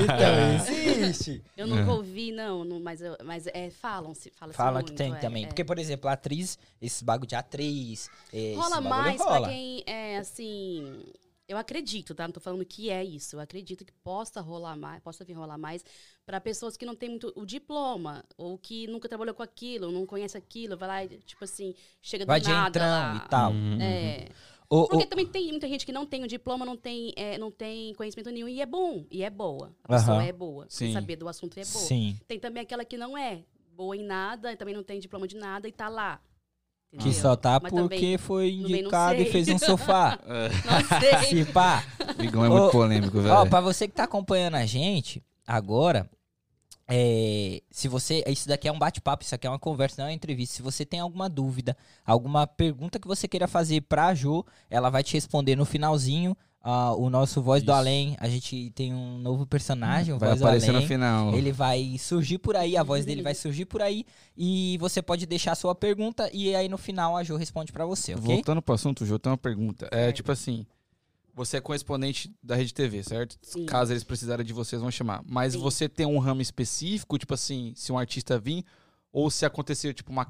Então 0.04 1.02
existe. 1.02 1.44
Eu 1.58 1.68
nunca 1.68 1.92
ouvi, 1.92 2.32
não, 2.32 2.64
não, 2.64 2.80
mas, 2.80 3.02
eu- 3.02 3.18
mas 3.26 3.46
é, 3.48 3.70
falam-se. 3.70 4.32
Fala, 4.32 4.54
Fala 4.54 4.84
que 4.84 4.94
tem 4.94 5.14
também. 5.16 5.46
Porque, 5.46 5.66
por 5.66 5.78
exemplo, 5.78 6.10
atriz, 6.10 6.58
esses 6.82 7.02
bagulho 7.02 7.28
de 7.28 7.36
atriz. 7.36 8.10
é, 8.32 8.38
esse 8.54 8.56
Rola 8.56 8.80
mais 8.80 9.20
rola. 9.20 9.40
pra 9.42 9.50
quem 9.50 9.84
é 9.86 10.18
assim. 10.18 11.04
eu 11.46 11.58
acredito, 11.58 12.16
tá? 12.16 12.26
Não 12.26 12.32
tô 12.34 12.40
falando 12.40 12.64
que 12.66 12.90
é 12.90 13.04
isso. 13.04 13.36
Eu 13.36 13.42
acredito 13.42 13.84
que 13.84 13.92
possa 14.04 14.40
rolar 14.40 14.78
mais, 14.78 15.02
possa 15.04 15.26
vir 15.26 15.34
rolar 15.34 15.58
mais 15.58 15.84
para 16.26 16.40
pessoas 16.40 16.78
que 16.78 16.86
não 16.86 16.96
têm 16.96 17.10
muito 17.10 17.34
o 17.36 17.46
diploma, 17.46 18.24
ou 18.38 18.58
que 18.58 18.88
nunca 18.88 19.08
trabalhou 19.10 19.34
com 19.36 19.44
aquilo, 19.44 19.92
não 19.92 20.06
conhece 20.06 20.38
aquilo, 20.38 20.76
vai 20.78 20.88
lá 20.88 21.04
e, 21.06 21.20
tipo 21.20 21.44
assim, 21.44 21.74
chega 22.02 22.26
do 22.26 22.28
Vai 22.28 22.40
de 22.42 22.50
nada 22.50 22.68
entrão 22.70 22.88
lá. 22.90 23.24
e 23.26 23.30
tal. 23.30 23.52
Uhum. 23.52 23.82
É. 23.82 24.28
O- 24.70 24.82
o- 24.82 24.88
Porque 24.90 25.06
também 25.06 25.26
tem 25.26 25.48
muita 25.50 25.68
gente 25.68 25.86
que 25.86 25.92
não 25.94 26.06
tem 26.06 26.24
o 26.24 26.28
diploma, 26.28 26.66
não 26.66 26.76
tem, 26.76 27.14
é, 27.16 27.38
não 27.38 27.50
tem 27.50 27.94
conhecimento 27.94 28.30
nenhum 28.32 28.50
e 28.50 28.62
é 28.62 28.66
bom, 28.66 29.06
e 29.10 29.24
é 29.24 29.30
boa. 29.30 29.74
A 29.84 29.88
pessoa 29.98 30.24
é 30.24 30.34
boa. 30.34 30.66
Sim. 30.70 30.92
Saber 30.94 31.16
do 31.16 31.28
assunto 31.30 31.58
é 31.58 31.64
boa. 31.64 31.86
Sim. 31.86 32.18
Tem 32.28 32.38
também 32.40 32.64
aquela 32.64 32.84
que 32.84 32.98
não 32.98 33.18
é 33.18 33.44
boa 33.76 33.96
em 33.96 34.04
nada, 34.04 34.58
também 34.58 34.76
não 34.76 34.84
tem 34.84 35.00
diploma 35.00 35.28
de 35.28 35.38
nada 35.38 35.68
e 35.68 35.72
tá 35.72 35.88
lá. 35.88 36.20
Que 36.90 36.96
entendeu? 36.98 37.22
só 37.22 37.36
tá 37.36 37.60
Mas 37.62 37.72
porque 37.72 37.96
também 37.96 38.18
foi 38.18 38.50
indicado 38.52 39.22
e 39.22 39.26
fez 39.26 39.48
um 39.50 39.58
sofá. 39.58 40.18
Não 40.66 41.00
sei. 41.30 41.44
Se 41.46 41.52
pá. 41.52 41.84
Bigão 42.18 42.46
é 42.46 42.50
muito 42.50 42.72
polêmico, 42.72 43.20
velho. 43.20 43.36
Ó, 43.36 43.46
pra 43.46 43.60
você 43.60 43.90
que 43.90 43.94
tá 43.94 44.06
acompanhando 44.06 44.56
a 44.56 44.66
gente 44.66 45.22
agora, 45.46 46.10
é, 46.88 47.62
se 47.70 47.88
você. 47.88 48.24
Isso 48.28 48.48
daqui 48.48 48.68
é 48.68 48.72
um 48.72 48.80
bate-papo, 48.80 49.24
isso 49.24 49.36
aqui 49.36 49.46
é 49.46 49.50
uma 49.50 49.60
conversa, 49.60 49.96
não 50.02 50.08
é 50.08 50.12
uma 50.12 50.16
entrevista. 50.16 50.56
Se 50.56 50.62
você 50.62 50.86
tem 50.86 51.00
alguma 51.00 51.28
dúvida, 51.30 51.76
alguma 52.06 52.48
pergunta 52.48 53.00
que 53.00 53.08
você 53.08 53.28
queira 53.28 53.48
fazer 53.48 53.82
pra 53.82 54.14
Jo, 54.14 54.46
ela 54.70 54.90
vai 54.90 55.04
te 55.04 55.14
responder 55.14 55.56
no 55.56 55.66
finalzinho. 55.66 56.36
Ah, 56.70 56.94
o 56.94 57.10
nosso 57.10 57.42
Voz 57.42 57.64
do 57.64 57.72
Isso. 57.72 57.78
Além, 57.80 58.18
a 58.20 58.28
gente 58.28 58.72
tem 58.72 58.94
um 58.94 59.18
novo 59.20 59.46
personagem, 59.48 60.14
o 60.14 60.20
Vai 60.20 60.30
Voz 60.30 60.40
do 60.42 60.46
aparecer 60.46 60.72
no 60.72 60.78
Além. 60.78 60.88
final. 60.88 61.34
Ele 61.34 61.52
vai 61.54 61.96
surgir 61.98 62.40
por 62.40 62.58
aí, 62.58 62.76
a 62.76 62.84
voz 62.84 63.06
dele 63.06 63.22
vai 63.22 63.34
surgir 63.34 63.64
por 63.66 63.82
aí. 63.82 64.06
E 64.36 64.78
você 64.80 65.02
pode 65.02 65.26
deixar 65.26 65.54
a 65.54 65.56
sua 65.56 65.74
pergunta 65.74 66.30
e 66.34 66.54
aí 66.56 66.68
no 66.68 66.78
final 66.78 67.16
a 67.16 67.24
Jo 67.24 67.38
responde 67.38 67.72
pra 67.72 67.86
você, 67.86 68.16
ok? 68.16 68.36
Voltando 68.36 68.62
pro 68.62 68.76
assunto, 68.76 69.06
Jô, 69.06 69.18
tem 69.18 69.32
uma 69.32 69.38
pergunta. 69.38 69.88
É 69.92 70.06
Certo. 70.06 70.16
tipo 70.18 70.32
assim: 70.32 70.66
você 71.38 71.58
é 71.58 71.62
correspondente 71.62 72.34
da 72.42 72.56
Rede 72.56 72.74
TV, 72.74 73.04
certo? 73.04 73.38
Sim. 73.44 73.66
Caso 73.68 73.94
eles 73.94 74.04
precisarem 74.04 74.44
de 74.44 74.52
vocês, 74.54 74.82
vão 74.82 74.90
chamar. 74.90 75.24
Mas 75.24 75.54
Sim. 75.54 75.60
você 75.60 75.88
tem 75.88 76.06
um 76.08 76.18
ramo 76.18 76.42
específico, 76.42 77.16
tipo 77.18 77.36
assim, 77.36 77.74
se 77.76 77.92
um 77.92 77.98
artista 77.98 78.40
vir, 78.40 78.66
ou 79.12 79.30
se 79.30 79.46
acontecer, 79.46 79.94
tipo, 79.94 80.12
uma 80.12 80.26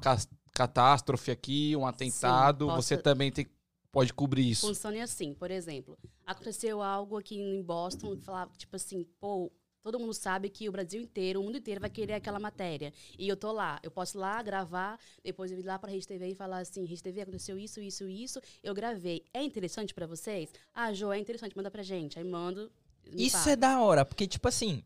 catástrofe 0.52 1.30
aqui, 1.30 1.74
um 1.74 1.86
atentado, 1.86 2.66
posso- 2.66 2.82
você 2.82 2.96
também 2.98 3.32
tem, 3.32 3.46
pode 3.90 4.12
cobrir 4.12 4.50
isso. 4.50 4.66
Funciona 4.66 5.02
assim, 5.02 5.32
por 5.32 5.50
exemplo, 5.50 5.96
aconteceu 6.26 6.82
algo 6.82 7.16
aqui 7.16 7.40
em 7.40 7.62
Boston, 7.62 8.16
falava, 8.18 8.50
tipo 8.58 8.76
assim, 8.76 9.04
pô, 9.18 9.50
todo 9.90 9.98
mundo 9.98 10.12
sabe 10.12 10.50
que 10.50 10.68
o 10.68 10.72
Brasil 10.72 11.00
inteiro, 11.00 11.40
o 11.40 11.42
mundo 11.44 11.56
inteiro 11.56 11.80
vai 11.80 11.88
querer 11.88 12.12
aquela 12.14 12.38
matéria. 12.38 12.92
E 13.18 13.26
eu 13.26 13.36
tô 13.36 13.50
lá, 13.52 13.80
eu 13.82 13.90
posso 13.90 14.18
ir 14.18 14.20
lá 14.20 14.42
gravar, 14.42 14.98
depois 15.24 15.50
eu 15.50 15.58
ir 15.58 15.62
lá 15.64 15.78
pra 15.78 15.90
Rede 15.90 16.06
TV 16.06 16.28
e 16.28 16.34
falar 16.34 16.58
assim, 16.58 16.84
Rede 16.84 17.02
TV, 17.02 17.22
aconteceu 17.22 17.58
isso, 17.58 17.80
isso, 17.80 18.06
isso, 18.06 18.38
eu 18.62 18.74
gravei. 18.74 19.24
É 19.32 19.42
interessante 19.42 19.94
pra 19.94 20.06
vocês? 20.06 20.50
Ah, 20.74 20.92
Jo, 20.92 21.10
é 21.10 21.18
interessante, 21.18 21.56
manda 21.56 21.70
pra 21.70 21.82
gente. 21.82 22.18
Aí 22.18 22.24
mando. 22.24 22.70
Isso 23.14 23.38
fala. 23.38 23.52
é 23.52 23.56
da 23.56 23.80
hora, 23.80 24.04
porque, 24.04 24.26
tipo 24.26 24.46
assim, 24.46 24.82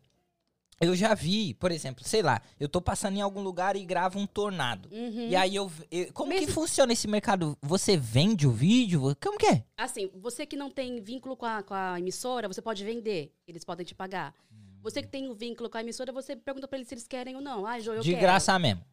eu 0.81 0.95
já 0.95 1.15
vi, 1.15 1.55
por 1.55 1.71
exemplo, 1.73 2.05
sei 2.05 2.23
lá, 2.23 2.41
eu 2.61 2.69
tô 2.69 2.81
passando 2.81 3.17
em 3.17 3.21
algum 3.21 3.41
lugar 3.43 3.75
e 3.77 3.85
gravo 3.85 4.19
um 4.21 4.27
tornado. 4.27 4.89
Uhum. 4.93 5.29
E 5.29 5.35
aí 5.35 5.55
eu, 5.57 5.71
eu- 5.91 6.13
Como 6.13 6.31
que 6.33 6.41
Mesmo- 6.41 6.55
funciona 6.55 6.93
esse 6.93 7.09
mercado? 7.09 7.57
Você 7.63 7.97
vende 7.97 8.47
o 8.47 8.51
vídeo? 8.53 9.01
Como 9.21 9.39
que 9.39 9.47
é? 9.47 9.65
Assim, 9.77 10.09
você 10.15 10.45
que 10.47 10.57
não 10.57 10.71
tem 10.71 11.01
vínculo 11.01 11.37
com 11.37 11.47
a, 11.47 11.63
com 11.63 11.75
a 11.75 11.99
emissora, 11.99 12.47
você 12.49 12.63
pode 12.63 12.85
vender. 12.85 13.33
Eles 13.47 13.65
podem 13.65 13.85
te 13.85 13.95
pagar. 13.95 14.35
Você 14.83 15.01
que 15.03 15.09
tem 15.09 15.29
o 15.29 15.35
vínculo 15.35 15.71
com 15.71 15.79
a 15.79 15.81
emissora, 15.81 16.13
você 16.13 16.35
pergunta 16.37 16.67
pra 16.69 16.77
eles 16.79 16.89
se 16.89 16.95
eles 16.95 17.07
querem 17.07 17.37
ou 17.37 17.41
não. 17.41 17.65
Ah, 17.67 17.79
Jo, 17.79 17.93
eu 17.93 18.03
De 18.03 18.11
quero. 18.11 18.21
graça 18.23 18.59
mesmo. 18.59 18.85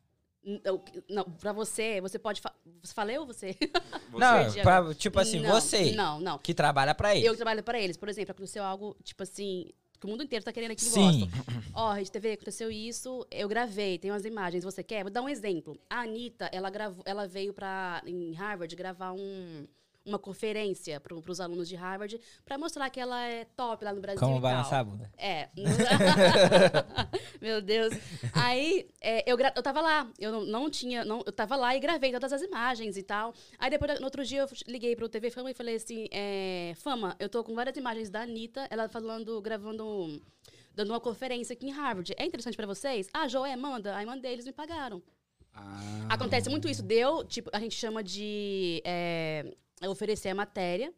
Não, 0.42 0.82
não, 1.10 1.24
pra 1.26 1.52
você, 1.52 2.00
você 2.00 2.18
pode. 2.18 2.40
Fa 2.40 2.54
você 2.82 2.94
falei 2.94 3.18
ou 3.18 3.26
você? 3.26 3.58
Não, 4.14 4.54
pra- 4.64 4.94
tipo 4.96 5.20
assim, 5.20 5.42
Não, 5.42 5.50
você 5.52 5.92
Não, 5.92 6.20
não. 6.22 6.38
que 6.40 6.54
trabalha 6.54 6.96
pra 6.96 7.14
ele. 7.14 7.26
Eu 7.28 7.34
que 7.34 7.38
trabalho 7.38 7.62
pra 7.62 7.78
eles. 7.80 7.98
Por 7.98 8.08
exemplo, 8.08 8.32
aconteceu 8.32 8.64
algo, 8.64 8.96
tipo 9.04 9.22
assim, 9.22 9.70
que 10.00 10.06
o 10.06 10.10
mundo 10.10 10.24
inteiro 10.24 10.44
tá 10.46 10.54
querendo 10.54 10.72
aqui 10.72 10.86
em 10.86 10.88
Sim. 10.90 11.30
Ó, 11.74 11.92
Rede 11.92 12.10
TV, 12.10 12.32
aconteceu 12.32 12.72
isso, 12.72 13.28
eu 13.30 13.50
gravei, 13.50 13.98
tem 14.00 14.12
umas 14.12 14.24
imagens, 14.24 14.64
você 14.64 14.82
quer? 14.82 15.04
Vou 15.04 15.12
dar 15.12 15.22
um 15.22 15.28
exemplo. 15.28 15.78
A 15.90 16.02
Anitta, 16.04 16.50
ela, 16.54 16.70
gravou, 16.70 17.04
ela 17.06 17.28
veio 17.28 17.54
pra, 17.54 18.02
em 18.06 18.32
Harvard 18.34 18.74
gravar 18.78 19.12
um, 19.12 19.68
uma 20.06 20.18
conferência 20.18 21.00
para 21.00 21.14
os 21.14 21.40
alunos 21.40 21.68
de 21.68 21.76
Harvard 21.76 22.20
pra 22.46 22.58
mostrar 22.58 22.90
que 22.90 23.00
ela 23.00 23.22
é 23.28 23.46
top 23.56 23.84
lá 23.84 23.94
no 23.94 24.02
Brasil 24.02 24.20
Como 24.20 24.38
e 24.38 24.42
vai 24.42 24.54
a 24.54 24.84
bunda? 24.84 25.12
É. 25.18 25.50
Meu 27.42 27.62
Deus. 27.62 27.94
Aí, 28.34 28.88
é, 29.02 29.30
eu, 29.30 29.38
gra- 29.38 29.54
eu 29.56 29.64
tava 29.64 29.82
lá. 29.82 30.10
Eu 30.18 30.32
não, 30.32 30.46
não 30.46 30.70
tinha. 30.70 31.04
Não, 31.06 31.22
eu 31.26 31.32
tava 31.32 31.56
lá 31.56 31.76
e 31.76 31.80
gravei 31.80 32.12
todas 32.12 32.34
as 32.34 32.42
imagens 32.42 32.98
e 32.98 33.04
tal. 33.04 33.34
Aí 33.58 33.70
depois, 33.70 34.00
no 34.00 34.06
outro 34.06 34.24
dia, 34.26 34.42
eu 34.42 34.48
liguei 34.68 34.96
pro 34.96 35.10
TV 35.10 35.30
Fama 35.30 35.52
e 35.52 35.54
falei 35.54 35.76
assim: 35.76 36.08
é, 36.12 36.74
Fama, 36.78 37.16
eu 37.20 37.30
tô 37.30 37.44
com 37.44 37.54
várias 37.54 37.78
imagens 37.78 38.10
da 38.10 38.22
Anitta, 38.22 38.68
ela 38.70 38.88
falando, 38.90 39.40
gravando. 39.42 40.22
Dando 40.74 40.92
uma 40.92 41.00
conferência 41.00 41.54
aqui 41.54 41.68
em 41.68 41.72
Harvard. 41.72 42.14
É 42.18 42.26
interessante 42.26 42.56
pra 42.56 42.66
vocês? 42.68 43.08
Ah, 43.14 43.28
Joé, 43.28 43.54
manda. 43.56 43.96
Aí 43.98 44.06
mandei, 44.06 44.32
eles 44.32 44.46
me 44.46 44.54
pagaram. 44.54 45.02
Ah. 45.54 46.08
Acontece 46.10 46.50
muito 46.50 46.70
isso. 46.70 46.82
Deu, 46.82 47.26
tipo, 47.26 47.50
a 47.52 47.60
gente 47.60 47.76
chama 47.76 48.02
de 48.02 48.82
é, 48.86 49.54
oferecer 49.88 50.30
a 50.30 50.36
matéria. 50.36 50.94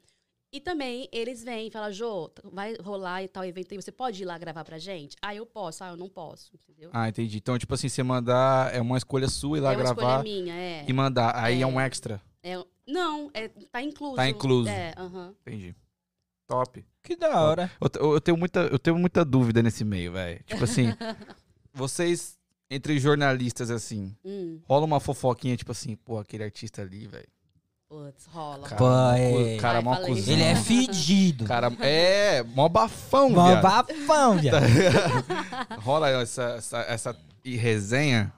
E 0.53 0.59
também 0.59 1.07
eles 1.13 1.41
vêm 1.43 1.67
e 1.67 1.71
falam, 1.71 1.93
Jô, 1.93 2.29
vai 2.43 2.75
rolar 2.75 3.23
e 3.23 3.27
tal 3.29 3.45
evento 3.45 3.71
aí, 3.73 3.81
você 3.81 3.91
pode 3.91 4.21
ir 4.21 4.25
lá 4.25 4.37
gravar 4.37 4.65
pra 4.65 4.77
gente? 4.77 5.15
Ah, 5.21 5.33
eu 5.33 5.45
posso, 5.45 5.81
ah, 5.81 5.89
eu 5.91 5.97
não 5.97 6.09
posso, 6.09 6.51
entendeu? 6.53 6.89
Ah, 6.91 7.07
entendi. 7.07 7.37
Então, 7.37 7.57
tipo 7.57 7.73
assim, 7.73 7.87
você 7.87 8.03
mandar, 8.03 8.73
é 8.75 8.81
uma 8.81 8.97
escolha 8.97 9.29
sua 9.29 9.57
ir 9.57 9.61
lá 9.61 9.71
é 9.71 9.77
uma 9.77 9.83
escolha 9.85 10.07
gravar 10.07 10.23
minha, 10.23 10.53
é. 10.53 10.85
e 10.85 10.91
mandar. 10.91 11.33
Aí 11.37 11.59
é. 11.59 11.61
É. 11.61 11.65
um 11.67 11.79
extra. 11.79 12.21
É- 12.43 12.61
não, 12.85 13.31
é, 13.33 13.47
tá 13.47 13.81
incluso. 13.81 14.15
Tá 14.17 14.27
incluso. 14.27 14.67
É, 14.67 14.93
aham. 14.97 15.33
Entendi. 15.41 15.73
Top. 16.47 16.85
Que 17.01 17.15
da 17.15 17.39
hora. 17.41 17.71
Eu, 17.79 17.89
te- 17.89 17.99
eu 17.99 18.19
tenho 18.19 18.37
muita, 18.37 18.59
eu 18.61 18.77
tenho 18.77 18.97
muita 18.99 19.23
dúvida 19.23 19.63
nesse 19.63 19.85
meio, 19.85 20.11
velho. 20.11 20.43
Tipo 20.43 20.65
assim, 20.65 20.87
vocês, 21.73 22.37
entre 22.69 22.99
jornalistas, 22.99 23.71
assim, 23.71 24.13
Hum, 24.25 24.59
rola 24.65 24.85
uma 24.85 24.99
fofoquinha, 24.99 25.55
tipo 25.55 25.71
assim, 25.71 25.95
pô, 25.95 26.17
aquele 26.19 26.43
artista 26.43 26.81
ali, 26.81 27.07
velho. 27.07 27.27
Putz, 27.91 28.25
rola. 28.33 28.67
Cara, 28.69 29.19
é. 29.19 29.55
cu- 29.55 29.61
cara, 29.61 29.77
Ai, 29.79 29.83
mó 29.83 29.93
falei. 29.95 30.15
cuzão. 30.15 30.33
Ele 30.33 30.43
é 30.43 30.55
fedido. 30.55 31.43
Cara, 31.45 31.71
é, 31.81 32.41
mó 32.55 32.69
bafão, 32.69 33.29
Mó 33.29 33.47
viado. 33.47 33.61
bafão, 33.61 34.37
viado. 34.37 34.63
Rola 35.83 36.09
essa, 36.09 36.43
essa, 36.57 36.77
essa 36.87 37.15
resenha. 37.43 38.31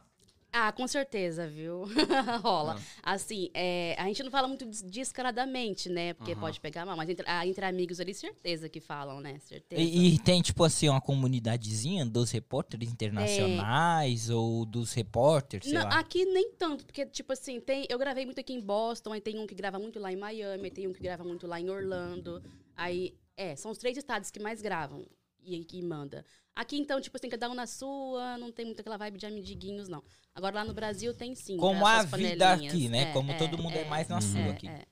Ah, 0.55 0.71
com 0.71 0.87
certeza, 0.87 1.47
viu? 1.47 1.85
Rola. 2.43 2.79
Assim, 3.01 3.49
é, 3.55 3.95
a 3.97 4.05
gente 4.05 4.21
não 4.21 4.29
fala 4.29 4.47
muito 4.47 4.65
des- 4.65 4.83
descaradamente, 4.83 5.89
né? 5.89 6.13
Porque 6.13 6.35
pode 6.35 6.59
pegar 6.59 6.85
mal, 6.85 6.95
mas 6.95 7.09
entre, 7.09 7.25
ah, 7.27 7.45
entre 7.47 7.65
amigos 7.65 7.99
ali, 7.99 8.13
certeza 8.13 8.69
que 8.69 8.79
falam, 8.79 9.19
né? 9.19 9.39
Certeza. 9.39 9.81
E, 9.81 10.13
e 10.13 10.19
tem, 10.19 10.43
tipo 10.43 10.63
assim, 10.63 10.87
uma 10.89 11.01
comunidadezinha 11.01 12.05
dos 12.05 12.29
repórteres 12.29 12.91
internacionais 12.91 14.29
ou 14.29 14.63
dos 14.63 14.93
repórteres, 14.93 15.67
sei 15.67 15.79
Não, 15.79 15.87
lá. 15.87 15.99
aqui 15.99 16.23
nem 16.25 16.51
tanto, 16.51 16.85
porque, 16.85 17.05
tipo 17.07 17.33
assim, 17.33 17.59
tem, 17.59 17.87
eu 17.89 17.97
gravei 17.97 18.23
muito 18.23 18.39
aqui 18.39 18.53
em 18.53 18.61
Boston, 18.61 19.13
aí 19.13 19.21
tem 19.21 19.39
um 19.39 19.47
que 19.47 19.55
grava 19.55 19.79
muito 19.79 19.99
lá 19.99 20.11
em 20.11 20.15
Miami, 20.17 20.69
tem 20.69 20.87
um 20.87 20.93
que 20.93 21.01
grava 21.01 21.23
muito 21.23 21.47
lá 21.47 21.59
em 21.59 21.69
Orlando. 21.69 22.43
Aí, 22.75 23.15
é, 23.35 23.55
são 23.55 23.71
os 23.71 23.79
três 23.79 23.97
estados 23.97 24.29
que 24.29 24.39
mais 24.39 24.61
gravam 24.61 25.03
e 25.43 25.63
que 25.65 25.81
manda. 25.81 26.23
Aqui, 26.55 26.77
então, 26.77 27.01
tipo 27.01 27.17
assim, 27.17 27.29
cada 27.29 27.49
um 27.49 27.55
na 27.55 27.65
sua, 27.65 28.37
não 28.37 28.51
tem 28.51 28.65
muito 28.65 28.79
aquela 28.79 28.97
vibe 28.97 29.17
de 29.17 29.25
amiguinhos, 29.25 29.89
não. 29.89 30.03
Agora, 30.35 30.55
lá 30.55 30.65
no 30.65 30.73
Brasil, 30.73 31.13
tem 31.13 31.35
sim. 31.35 31.57
Como 31.57 31.81
pra 31.81 31.99
a 31.99 32.03
vida 32.03 32.53
aqui, 32.53 32.89
né? 32.89 33.03
É, 33.03 33.13
Como 33.13 33.31
é, 33.31 33.33
todo 33.35 33.57
mundo 33.57 33.77
é, 33.77 33.85
mais 33.85 34.07
na 34.07 34.19
sua 34.19 34.39
é, 34.41 34.49
aqui. 34.49 34.67
é. 34.67 34.85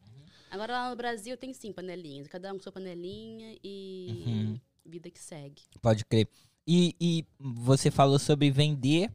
Agora, 0.51 0.73
lá 0.73 0.89
no 0.89 0.95
Brasil, 0.95 1.35
tem 1.37 1.53
sim 1.53 1.71
panelinhas. 1.71 2.27
Cada 2.27 2.51
um 2.53 2.57
com 2.57 2.63
sua 2.63 2.71
panelinha 2.71 3.57
e 3.63 4.23
Uhum. 4.27 4.59
vida 4.85 5.09
que 5.09 5.19
segue. 5.19 5.61
Pode 5.81 6.05
crer. 6.05 6.27
E, 6.67 6.95
e 6.99 7.25
você 7.39 7.89
falou 7.89 8.19
sobre 8.19 8.51
vender 8.51 9.11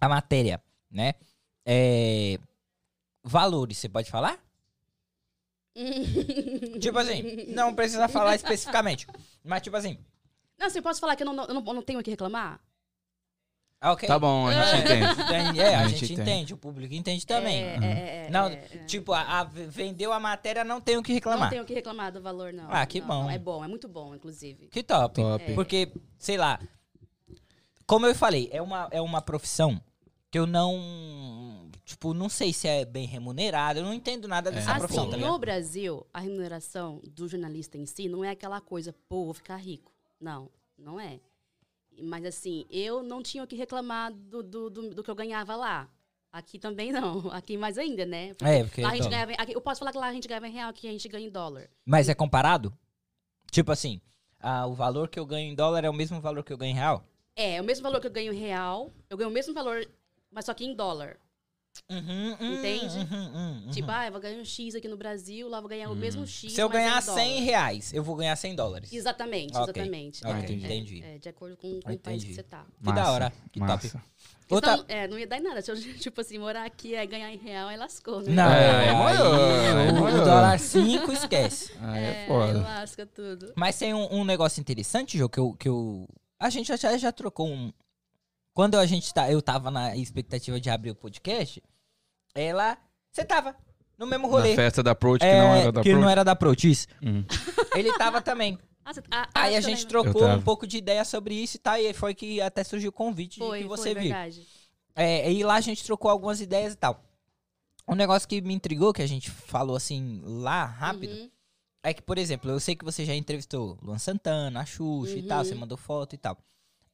a 0.00 0.08
matéria, 0.08 0.62
né? 0.90 1.14
É, 1.66 2.38
valores, 3.24 3.78
você 3.78 3.88
pode 3.88 4.10
falar? 4.10 4.38
Tipo 6.80 6.98
assim, 6.98 7.46
não 7.48 7.74
precisa 7.74 8.06
falar 8.06 8.36
especificamente. 8.36 9.06
Mas 9.42 9.62
tipo 9.62 9.76
assim, 9.76 9.98
Não, 10.56 10.66
assim, 10.68 10.78
eu 10.78 10.82
posso 10.82 11.00
falar 11.00 11.16
que 11.16 11.22
eu 11.22 11.26
não, 11.26 11.44
eu 11.44 11.54
não, 11.54 11.64
eu 11.66 11.74
não 11.74 11.82
tenho 11.82 11.98
o 11.98 12.02
que 12.02 12.10
reclamar? 12.10 12.60
Ah, 13.84 13.92
ok. 13.92 14.06
Tá 14.08 14.18
bom, 14.18 14.46
a 14.48 14.52
gente 14.64 14.80
entende. 14.84 15.04
Entende? 15.22 15.60
É, 15.60 15.74
a, 15.74 15.80
A 15.80 15.88
gente, 15.88 16.00
gente 16.00 16.12
entende. 16.14 16.30
entende. 16.30 16.54
o 16.54 16.56
público 16.56 16.94
entende 16.94 17.26
também. 17.26 17.62
É, 17.62 17.76
é, 17.76 18.26
é, 18.26 18.30
Não, 18.30 18.46
é, 18.48 18.52
é. 18.54 18.78
tipo, 18.86 19.12
a, 19.12 19.40
a- 19.40 19.44
vendeu 19.44 20.12
a 20.12 20.18
matéria, 20.20 20.64
não 20.64 20.80
tem 20.80 20.96
o 20.96 21.02
que 21.02 21.12
reclamar. 21.12 21.42
Não 21.42 21.50
tenho 21.50 21.62
o 21.62 21.66
que 21.66 21.74
reclamar 21.74 22.10
do 22.12 22.20
valor, 22.22 22.52
não. 22.52 22.66
Ah, 22.70 22.84
que 22.86 23.00
Não, 23.00 23.06
bom. 23.08 23.22
não, 23.24 23.30
É 23.30 23.38
bom, 23.38 23.64
é 23.64 23.68
muito 23.68 23.88
bom, 23.88 24.14
inclusive. 24.14 24.68
Que 24.68 24.82
top. 24.82 25.20
Top. 25.20 25.44
É. 25.44 25.54
Porque, 25.54 25.92
sei 26.18 26.36
lá, 26.36 26.58
como 27.86 28.06
eu 28.06 28.14
falei, 28.14 28.48
é 28.52 28.62
uma, 28.62 28.88
é 28.90 29.00
uma 29.00 29.20
profissão 29.20 29.80
que 30.30 30.38
eu 30.38 30.46
não, 30.46 31.70
tipo, 31.84 32.12
não 32.12 32.28
sei 32.28 32.52
se 32.52 32.66
é 32.66 32.84
bem 32.84 33.06
remunerada, 33.06 33.78
eu 33.78 33.84
não 33.84 33.94
entendo 33.94 34.26
nada 34.26 34.50
dessa 34.50 34.72
É. 34.72 34.78
profissão, 34.78 35.08
Assim, 35.08 35.20
tá 35.20 35.26
no? 35.28 35.38
Brasil, 35.38 36.04
a 36.12 36.18
remuneração 36.20 37.00
do 37.12 37.28
jornalista 37.28 37.78
em 37.78 37.86
si 37.86 38.08
não 38.08 38.24
é 38.24 38.30
aquela 38.30 38.60
coisa, 38.60 38.92
pô, 39.08 39.26
vou 39.26 39.34
ficar 39.34 39.56
rico. 39.56 39.92
Não, 40.20 40.50
não 40.78 40.98
é. 40.98 41.20
Mas 42.02 42.24
assim, 42.24 42.66
eu 42.70 43.02
não 43.02 43.22
tinha 43.22 43.42
o 43.42 43.46
que 43.46 43.56
reclamar 43.56 44.12
do, 44.12 44.42
do, 44.42 44.70
do, 44.70 44.94
do 44.94 45.02
que 45.02 45.10
eu 45.10 45.14
ganhava 45.14 45.54
lá. 45.56 45.88
Aqui 46.32 46.58
também 46.58 46.90
não. 46.90 47.30
Aqui 47.32 47.56
mais 47.56 47.78
ainda, 47.78 48.04
né? 48.04 48.32
É, 48.42 48.64
porque 48.64 48.82
lá 48.82 48.88
a 48.88 48.92
gente 48.92 49.04
dólar. 49.04 49.26
ganhava, 49.26 49.32
aqui, 49.42 49.52
eu 49.54 49.60
posso 49.60 49.78
falar 49.78 49.92
que 49.92 49.98
lá 49.98 50.08
a 50.08 50.12
gente 50.12 50.26
ganhava 50.26 50.48
em 50.48 50.52
real, 50.52 50.70
aqui 50.70 50.88
a 50.88 50.92
gente 50.92 51.08
ganha 51.08 51.26
em 51.26 51.30
dólar. 51.30 51.68
Mas 51.84 52.08
é 52.08 52.14
comparado? 52.14 52.76
Tipo 53.50 53.70
assim, 53.70 54.00
ah, 54.40 54.66
o 54.66 54.74
valor 54.74 55.08
que 55.08 55.18
eu 55.18 55.24
ganho 55.24 55.52
em 55.52 55.54
dólar 55.54 55.84
é 55.84 55.90
o 55.90 55.94
mesmo 55.94 56.20
valor 56.20 56.42
que 56.42 56.52
eu 56.52 56.58
ganho 56.58 56.72
em 56.72 56.74
real? 56.74 57.04
É, 57.36 57.60
o 57.60 57.64
mesmo 57.64 57.82
valor 57.82 58.00
que 58.00 58.06
eu 58.06 58.10
ganho 58.10 58.32
em 58.32 58.36
real, 58.36 58.90
eu 59.08 59.16
ganho 59.16 59.30
o 59.30 59.32
mesmo 59.32 59.54
valor, 59.54 59.88
mas 60.30 60.44
só 60.44 60.54
que 60.54 60.64
em 60.64 60.74
dólar. 60.74 61.18
Uhum, 61.90 62.36
hum, 62.40 62.54
Entende? 62.54 62.96
uhum, 62.98 63.34
uhum, 63.64 63.70
Tipo, 63.70 63.88
uhum. 63.88 63.94
ah, 63.94 64.06
eu 64.06 64.12
vou 64.12 64.20
ganhar 64.20 64.38
um 64.40 64.44
X 64.44 64.74
aqui 64.74 64.88
no 64.88 64.96
Brasil, 64.96 65.48
lá 65.48 65.60
vou 65.60 65.68
ganhar 65.68 65.90
o 65.90 65.94
mesmo 65.96 66.26
X. 66.26 66.52
Se 66.52 66.60
eu 66.60 66.68
em 66.68 66.72
ganhar 66.72 67.02
dólar. 67.02 67.20
100 67.20 67.40
reais, 67.42 67.92
eu 67.92 68.02
vou 68.02 68.16
ganhar 68.16 68.36
100 68.36 68.54
dólares. 68.54 68.92
Exatamente, 68.92 69.56
Ok. 69.56 69.62
exatamente. 69.62 70.24
Ok, 70.24 70.34
É, 70.34 70.38
entendi. 70.44 70.64
entendi. 70.64 71.02
É, 71.02 71.14
é, 71.16 71.18
de 71.18 71.28
acordo 71.28 71.56
com, 71.56 71.80
com 71.80 71.92
o 71.92 71.98
país 71.98 72.24
que 72.24 72.32
você 72.34 72.42
tá. 72.42 72.64
Que 72.82 72.92
da 72.92 73.10
hora, 73.10 73.32
que 73.52 73.60
massa. 73.60 73.88
top. 73.90 74.04
Porque 74.40 74.54
Outra... 74.54 74.72
senão, 74.72 74.84
é, 74.88 75.08
não 75.08 75.18
ia 75.18 75.26
dar 75.26 75.38
em 75.38 75.42
nada. 75.42 75.60
Se 75.62 75.70
eu, 75.70 75.76
tipo 75.98 76.20
assim, 76.20 76.38
morar 76.38 76.64
aqui 76.64 76.94
e 76.94 77.06
ganhar 77.06 77.32
em 77.32 77.38
real, 77.38 77.68
aí 77.68 77.76
lascou, 77.76 78.20
né? 78.22 78.32
Não, 78.32 78.52
É, 78.52 78.86
é 78.86 78.88
é 78.88 78.92
o- 78.92 78.98
maior. 78.98 80.20
o 80.20 80.24
dólar 80.24 80.58
5 80.58 81.12
esquece. 81.12 81.72
Aí 81.80 82.02
é, 82.04 82.24
É, 82.24 82.26
foda. 82.28 82.60
lasca 82.62 83.06
tudo. 83.06 83.52
Mas 83.56 83.78
tem 83.78 83.92
um, 83.94 84.12
um 84.14 84.24
negócio 84.24 84.60
interessante, 84.60 85.18
Jô, 85.18 85.28
que 85.28 85.38
eu, 85.40 85.52
que 85.54 85.68
eu. 85.68 86.06
A 86.38 86.50
gente 86.50 86.74
já, 86.76 86.96
já 86.96 87.12
trocou 87.12 87.48
um. 87.48 87.72
Quando 88.54 88.76
a 88.76 88.86
gente 88.86 89.12
tá. 89.12 89.30
Eu 89.30 89.42
tava 89.42 89.70
na 89.70 89.96
expectativa 89.96 90.58
de 90.60 90.70
abrir 90.70 90.90
o 90.92 90.94
podcast, 90.94 91.62
ela. 92.34 92.78
Você 93.10 93.24
tava 93.24 93.54
no 93.98 94.06
mesmo 94.06 94.28
rolê. 94.28 94.50
Na 94.50 94.56
festa 94.56 94.82
da 94.82 94.92
Approach, 94.92 95.20
que 95.20 95.26
É, 95.26 95.38
não 95.40 95.54
era 95.54 95.72
da 95.72 95.82
que 95.82 95.88
Approach. 95.88 96.02
não 96.02 96.10
era 96.10 96.24
da 96.24 96.32
Approach, 96.32 96.70
isso. 96.70 96.86
Hum. 97.02 97.24
Ele 97.76 97.92
tava 97.98 98.22
também. 98.22 98.58
Ah, 98.84 98.92
você- 98.92 99.02
ah, 99.10 99.28
Aí 99.34 99.56
a 99.56 99.60
gente 99.60 99.86
trocou 99.86 100.26
um 100.26 100.40
pouco 100.42 100.66
de 100.66 100.76
ideia 100.76 101.04
sobre 101.04 101.34
isso 101.34 101.56
e 101.56 101.58
tal. 101.60 101.76
E 101.78 101.92
foi 101.92 102.14
que 102.14 102.40
até 102.40 102.62
surgiu 102.62 102.90
o 102.90 102.92
convite 102.92 103.38
Foi, 103.38 103.58
de 103.58 103.64
que 103.64 103.68
foi, 103.68 103.76
você 103.76 103.94
viu. 103.94 104.02
verdade. 104.04 104.46
É, 104.94 105.32
e 105.32 105.42
lá 105.42 105.54
a 105.54 105.60
gente 105.60 105.82
trocou 105.84 106.10
algumas 106.10 106.40
ideias 106.40 106.74
e 106.74 106.76
tal. 106.76 107.02
Um 107.88 107.94
negócio 107.94 108.28
que 108.28 108.40
me 108.40 108.54
intrigou, 108.54 108.92
que 108.92 109.02
a 109.02 109.06
gente 109.06 109.30
falou 109.30 109.74
assim 109.76 110.20
lá 110.24 110.64
rápido, 110.64 111.12
Uhum. 111.14 111.30
é 111.82 111.92
que, 111.92 112.00
por 112.02 112.16
exemplo, 112.18 112.50
eu 112.50 112.60
sei 112.60 112.74
que 112.76 112.84
você 112.84 113.04
já 113.04 113.14
entrevistou 113.14 113.78
Luan 113.82 113.98
Santana, 113.98 114.60
a 114.60 114.64
Xuxa 114.64 115.16
e 115.18 115.22
tal, 115.22 115.38
Uhum. 115.38 115.44
você 115.44 115.54
mandou 115.54 115.76
foto 115.76 116.14
e 116.14 116.18
tal. 116.18 116.38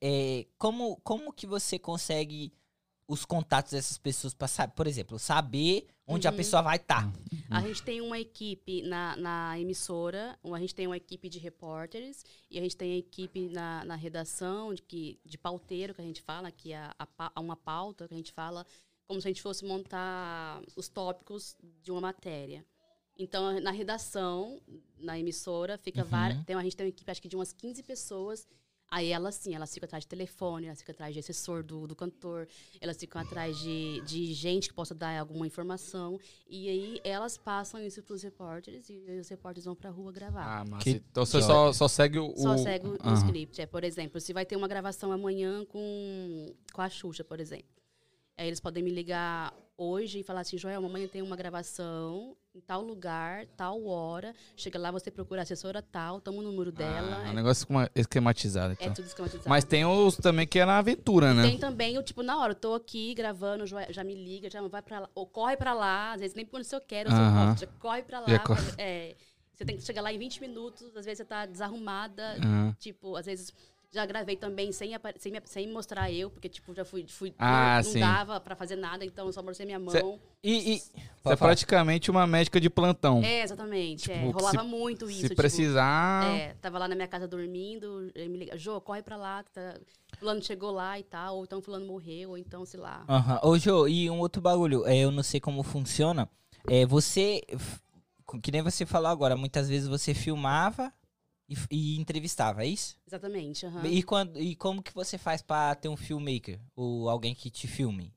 É, 0.00 0.46
como, 0.58 0.96
como 1.02 1.32
que 1.32 1.46
você 1.46 1.78
consegue 1.78 2.52
os 3.06 3.24
contatos 3.24 3.72
dessas 3.72 3.98
pessoas 3.98 4.34
saber, 4.48 4.72
por 4.74 4.86
exemplo, 4.86 5.18
saber 5.18 5.86
onde 6.06 6.26
a 6.26 6.30
Uhum. 6.30 6.36
pessoa 6.36 6.62
vai 6.62 6.76
estar? 6.76 7.12
A 7.50 7.60
gente 7.60 7.82
tem 7.82 8.00
uma 8.00 8.18
equipe 8.18 8.82
na, 8.82 9.16
na 9.16 9.58
emissora, 9.58 10.38
a 10.44 10.58
gente 10.60 10.74
tem 10.74 10.86
uma 10.86 10.96
equipe 10.96 11.28
de 11.28 11.38
repórteres 11.38 12.24
e 12.48 12.58
a 12.58 12.62
gente 12.62 12.76
tem 12.76 12.92
a 12.94 12.96
equipe 12.98 13.48
na, 13.48 13.84
na 13.84 13.96
redação 13.96 14.72
de, 14.72 14.80
que, 14.82 15.18
de 15.24 15.36
pauteiro, 15.36 15.92
que 15.94 16.00
a 16.00 16.04
gente 16.04 16.22
fala, 16.22 16.50
que 16.52 16.72
é 16.72 16.88
a, 16.98 17.06
pa- 17.06 17.32
uma 17.36 17.56
pauta 17.56 18.06
que 18.06 18.14
a 18.14 18.16
gente 18.16 18.32
fala 18.32 18.64
como 19.08 19.20
se 19.20 19.26
a 19.26 19.30
gente 19.30 19.42
fosse 19.42 19.64
montar 19.64 20.62
os 20.76 20.88
tópicos 20.88 21.56
de 21.82 21.90
uma 21.90 22.00
matéria. 22.00 22.64
Então, 23.18 23.58
na 23.60 23.72
redação, 23.72 24.62
na 24.98 25.18
emissora, 25.18 25.76
fica 25.76 26.02
Uhum. 26.04 26.08
várias. 26.08 26.44
Tem, 26.44 26.54
a 26.56 26.62
gente 26.62 26.76
tem 26.76 26.86
uma 26.86 26.90
equipe, 26.90 27.10
acho 27.10 27.20
que 27.20 27.28
de 27.28 27.34
umas 27.36 27.52
15 27.52 27.82
pessoas. 27.82 28.46
Aí 28.92 29.12
elas, 29.12 29.36
sim, 29.36 29.54
elas 29.54 29.72
ficam 29.72 29.86
atrás 29.86 30.02
de 30.02 30.08
telefone, 30.08 30.66
elas 30.66 30.80
ficam 30.80 30.92
atrás 30.92 31.14
de 31.14 31.20
assessor 31.20 31.62
do, 31.62 31.86
do 31.86 31.94
cantor, 31.94 32.48
elas 32.80 32.96
ficam 32.96 33.20
atrás 33.22 33.56
de, 33.60 34.00
de 34.00 34.32
gente 34.34 34.68
que 34.68 34.74
possa 34.74 34.92
dar 34.94 35.16
alguma 35.20 35.46
informação. 35.46 36.18
E 36.48 36.68
aí 36.68 37.00
elas 37.04 37.36
passam 37.38 37.80
isso 37.80 38.02
para 38.02 38.14
os 38.14 38.22
repórteres 38.22 38.90
e 38.90 38.94
os 39.20 39.28
repórteres 39.28 39.64
vão 39.64 39.76
para 39.76 39.90
a 39.90 39.92
rua 39.92 40.10
gravar. 40.10 40.42
Ah, 40.60 40.64
massa. 40.64 40.82
Que- 40.82 40.90
Então 41.10 41.24
você 41.24 41.40
só, 41.40 41.72
só 41.72 41.86
segue 41.86 42.18
o... 42.18 42.36
Só 42.36 42.56
segue 42.56 42.88
o, 42.88 42.92
o 42.94 43.14
script. 43.14 43.60
É, 43.62 43.66
por 43.66 43.84
exemplo, 43.84 44.20
se 44.20 44.32
vai 44.32 44.44
ter 44.44 44.56
uma 44.56 44.66
gravação 44.66 45.12
amanhã 45.12 45.64
com, 45.66 46.52
com 46.72 46.82
a 46.82 46.88
Xuxa, 46.88 47.22
por 47.22 47.38
exemplo. 47.38 47.68
Aí 48.36 48.48
eles 48.48 48.58
podem 48.58 48.82
me 48.82 48.90
ligar 48.90 49.54
hoje 49.76 50.18
e 50.18 50.22
falar 50.24 50.40
assim, 50.40 50.58
Joel, 50.58 50.84
amanhã 50.84 51.06
tem 51.06 51.22
uma 51.22 51.36
gravação 51.36 52.36
em 52.52 52.60
tal 52.60 52.82
lugar, 52.82 53.46
tal 53.56 53.84
hora. 53.86 54.34
Chega 54.56 54.78
lá, 54.78 54.90
você 54.90 55.08
procura 55.10 55.40
a 55.40 55.44
assessora 55.44 55.80
tal, 55.80 56.20
toma 56.20 56.38
o 56.38 56.42
número 56.42 56.72
dela. 56.72 57.22
Ah, 57.22 57.28
é, 57.28 57.30
um 57.30 57.34
negócio 57.34 57.62
esquema- 57.62 57.90
esquematizado. 57.94 58.72
é 58.72 58.76
Então. 58.82 58.94
tudo 58.94 59.06
esquematizado. 59.06 59.48
Mas 59.48 59.64
tem 59.64 59.84
os 59.84 60.16
também 60.16 60.46
que 60.46 60.58
é 60.58 60.64
na 60.64 60.78
aventura, 60.78 61.32
né? 61.32 61.42
Tem 61.42 61.58
também 61.58 61.96
o 61.96 62.02
tipo, 62.02 62.22
na 62.22 62.38
hora, 62.38 62.52
eu 62.52 62.56
tô 62.56 62.74
aqui 62.74 63.14
gravando, 63.14 63.64
já, 63.66 64.02
me 64.02 64.14
liga, 64.14 64.50
já 64.50 64.60
vai 64.66 64.82
pra 64.82 65.00
lá, 65.00 65.08
ou 65.14 65.26
corre 65.26 65.56
pra 65.56 65.72
lá, 65.72 66.12
às 66.12 66.20
vezes 66.20 66.34
nem 66.34 66.44
quando 66.44 66.64
eu 66.72 66.80
quero, 66.80 67.08
eu 67.10 67.14
posso, 67.16 67.60
já 67.60 67.66
corre 67.78 68.02
pra 68.02 68.18
lá. 68.20 68.26
Pra- 68.26 68.56
é, 68.78 69.14
você 69.54 69.64
tem 69.64 69.76
que 69.76 69.82
chegar 69.84 70.02
lá 70.02 70.12
em 70.12 70.18
20 70.18 70.40
minutos, 70.40 70.88
às 70.96 71.04
vezes 71.04 71.18
você 71.18 71.24
tá 71.24 71.46
desarrumada, 71.46 72.36
Aham. 72.42 72.76
tipo, 72.80 73.14
às 73.14 73.26
vezes 73.26 73.52
já 73.92 74.06
gravei 74.06 74.36
também 74.36 74.70
sem, 74.72 74.92
sem, 75.18 75.32
sem 75.44 75.68
mostrar 75.72 76.10
eu, 76.12 76.30
porque 76.30 76.48
tipo, 76.48 76.72
já 76.74 76.84
fui, 76.84 77.04
fui 77.08 77.34
Ah, 77.38 77.80
não 77.84 77.90
sim. 77.92 77.98
dava 77.98 78.38
pra 78.40 78.54
fazer 78.54 78.76
nada, 78.76 79.04
então 79.04 79.26
eu 79.26 79.32
só 79.32 79.42
mostrei 79.42 79.66
minha 79.66 79.78
mão. 79.80 79.90
Cê- 79.90 80.04
E. 80.44 80.74
e... 80.76 80.78
Você 81.22 81.32
é 81.34 81.36
praticamente 81.36 82.10
uma 82.10 82.26
médica 82.26 82.60
de 82.60 82.70
plantão. 82.70 83.20
É, 83.22 83.42
exatamente. 83.42 84.10
é, 84.10 84.14
Tipo, 84.20 84.30
rolava 84.30 84.62
se- 84.62 84.66
muito 84.68 85.10
isso. 85.10 85.20
Se 85.20 85.28
tipo, 85.28 85.34
precisar... 85.36 86.24
É, 86.24 86.54
tava 86.62 86.78
lá 86.78 86.86
na 86.88 86.94
minha 86.94 87.08
casa 87.08 87.26
dormindo, 87.28 88.10
ele 88.14 88.28
me 88.28 88.38
liga, 88.38 88.56
Jô, 88.56 88.80
corre 88.80 89.02
pra 89.02 89.16
lá, 89.16 89.42
que 89.42 89.50
tá, 89.50 89.74
fulano 90.18 90.40
chegou 90.42 90.70
lá 90.70 90.98
e 90.98 91.02
tal, 91.02 91.36
ou 91.38 91.44
então 91.44 91.60
fulano 91.60 91.84
morreu, 91.86 92.30
ou 92.30 92.38
então, 92.38 92.64
sei 92.64 92.78
lá. 92.80 93.04
Aham. 93.08 93.40
Ô, 93.42 93.58
Jô, 93.58 93.86
e 93.88 94.08
um 94.08 94.18
outro 94.20 94.40
bagulho, 94.40 94.86
é, 94.86 94.96
eu 94.98 95.10
não 95.10 95.22
sei 95.22 95.40
como 95.40 95.62
funciona. 95.62 96.28
É, 96.68 96.86
você, 96.86 97.42
que 98.42 98.52
nem 98.52 98.62
você 98.62 98.86
falou 98.86 99.10
agora, 99.10 99.36
muitas 99.36 99.68
vezes 99.68 99.88
você 99.88 100.14
filmava 100.14 100.92
e, 101.50 101.56
e 101.70 102.00
entrevistava, 102.00 102.62
é 102.62 102.66
isso? 102.68 102.96
Exatamente. 103.06 103.66
aham. 103.66 103.86
E, 103.86 104.02
quando, 104.02 104.40
e 104.40 104.54
como 104.54 104.82
que 104.82 104.94
você 104.94 105.18
faz 105.18 105.42
pra 105.42 105.74
ter 105.74 105.88
um 105.88 105.96
filmmaker? 105.96 106.60
Ou 106.76 107.08
alguém 107.10 107.34
que 107.34 107.50
te 107.50 107.66
filme? 107.66 108.14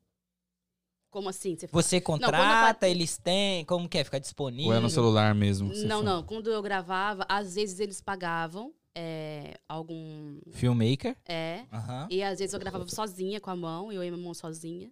Como 1.10 1.30
assim? 1.30 1.56
Você? 1.56 1.68
Você 1.68 1.98
eu 1.98 2.02
contrata, 2.02 2.74
bati- 2.74 2.86
eles 2.88 3.18
têm, 3.18 3.66
como 3.66 3.88
que 3.90 3.98
é? 3.98 4.04
Fica 4.04 4.20
disponível? 4.20 4.72
Ou 4.72 4.78
é 4.78 4.80
no 4.80 4.90
celular 4.90 5.34
mesmo? 5.36 5.70
que 5.70 5.78
você 5.78 5.88
Não, 5.88 6.00
fala? 6.00 6.12
não. 6.12 6.24
Quando 6.24 6.50
eu 6.52 6.62
gravava, 6.62 7.26
às 7.30 7.56
vezes 7.56 7.80
eles 7.80 8.02
pagavam 8.02 8.74
é, 8.96 9.60
algum. 9.68 10.40
Filmmaker? 10.52 11.16
É. 11.26 11.66
Aham. 11.72 12.08
E 12.10 12.22
às 12.24 12.40
vezes 12.40 12.54
eu 12.54 12.60
gravava 12.60 12.88
sozinha 12.88 13.40
com 13.40 13.50
a 13.50 13.56
mão, 13.56 13.92
eu 13.92 14.04
e 14.04 14.10
minha 14.12 14.24
mão 14.24 14.34
sozinha. 14.34 14.92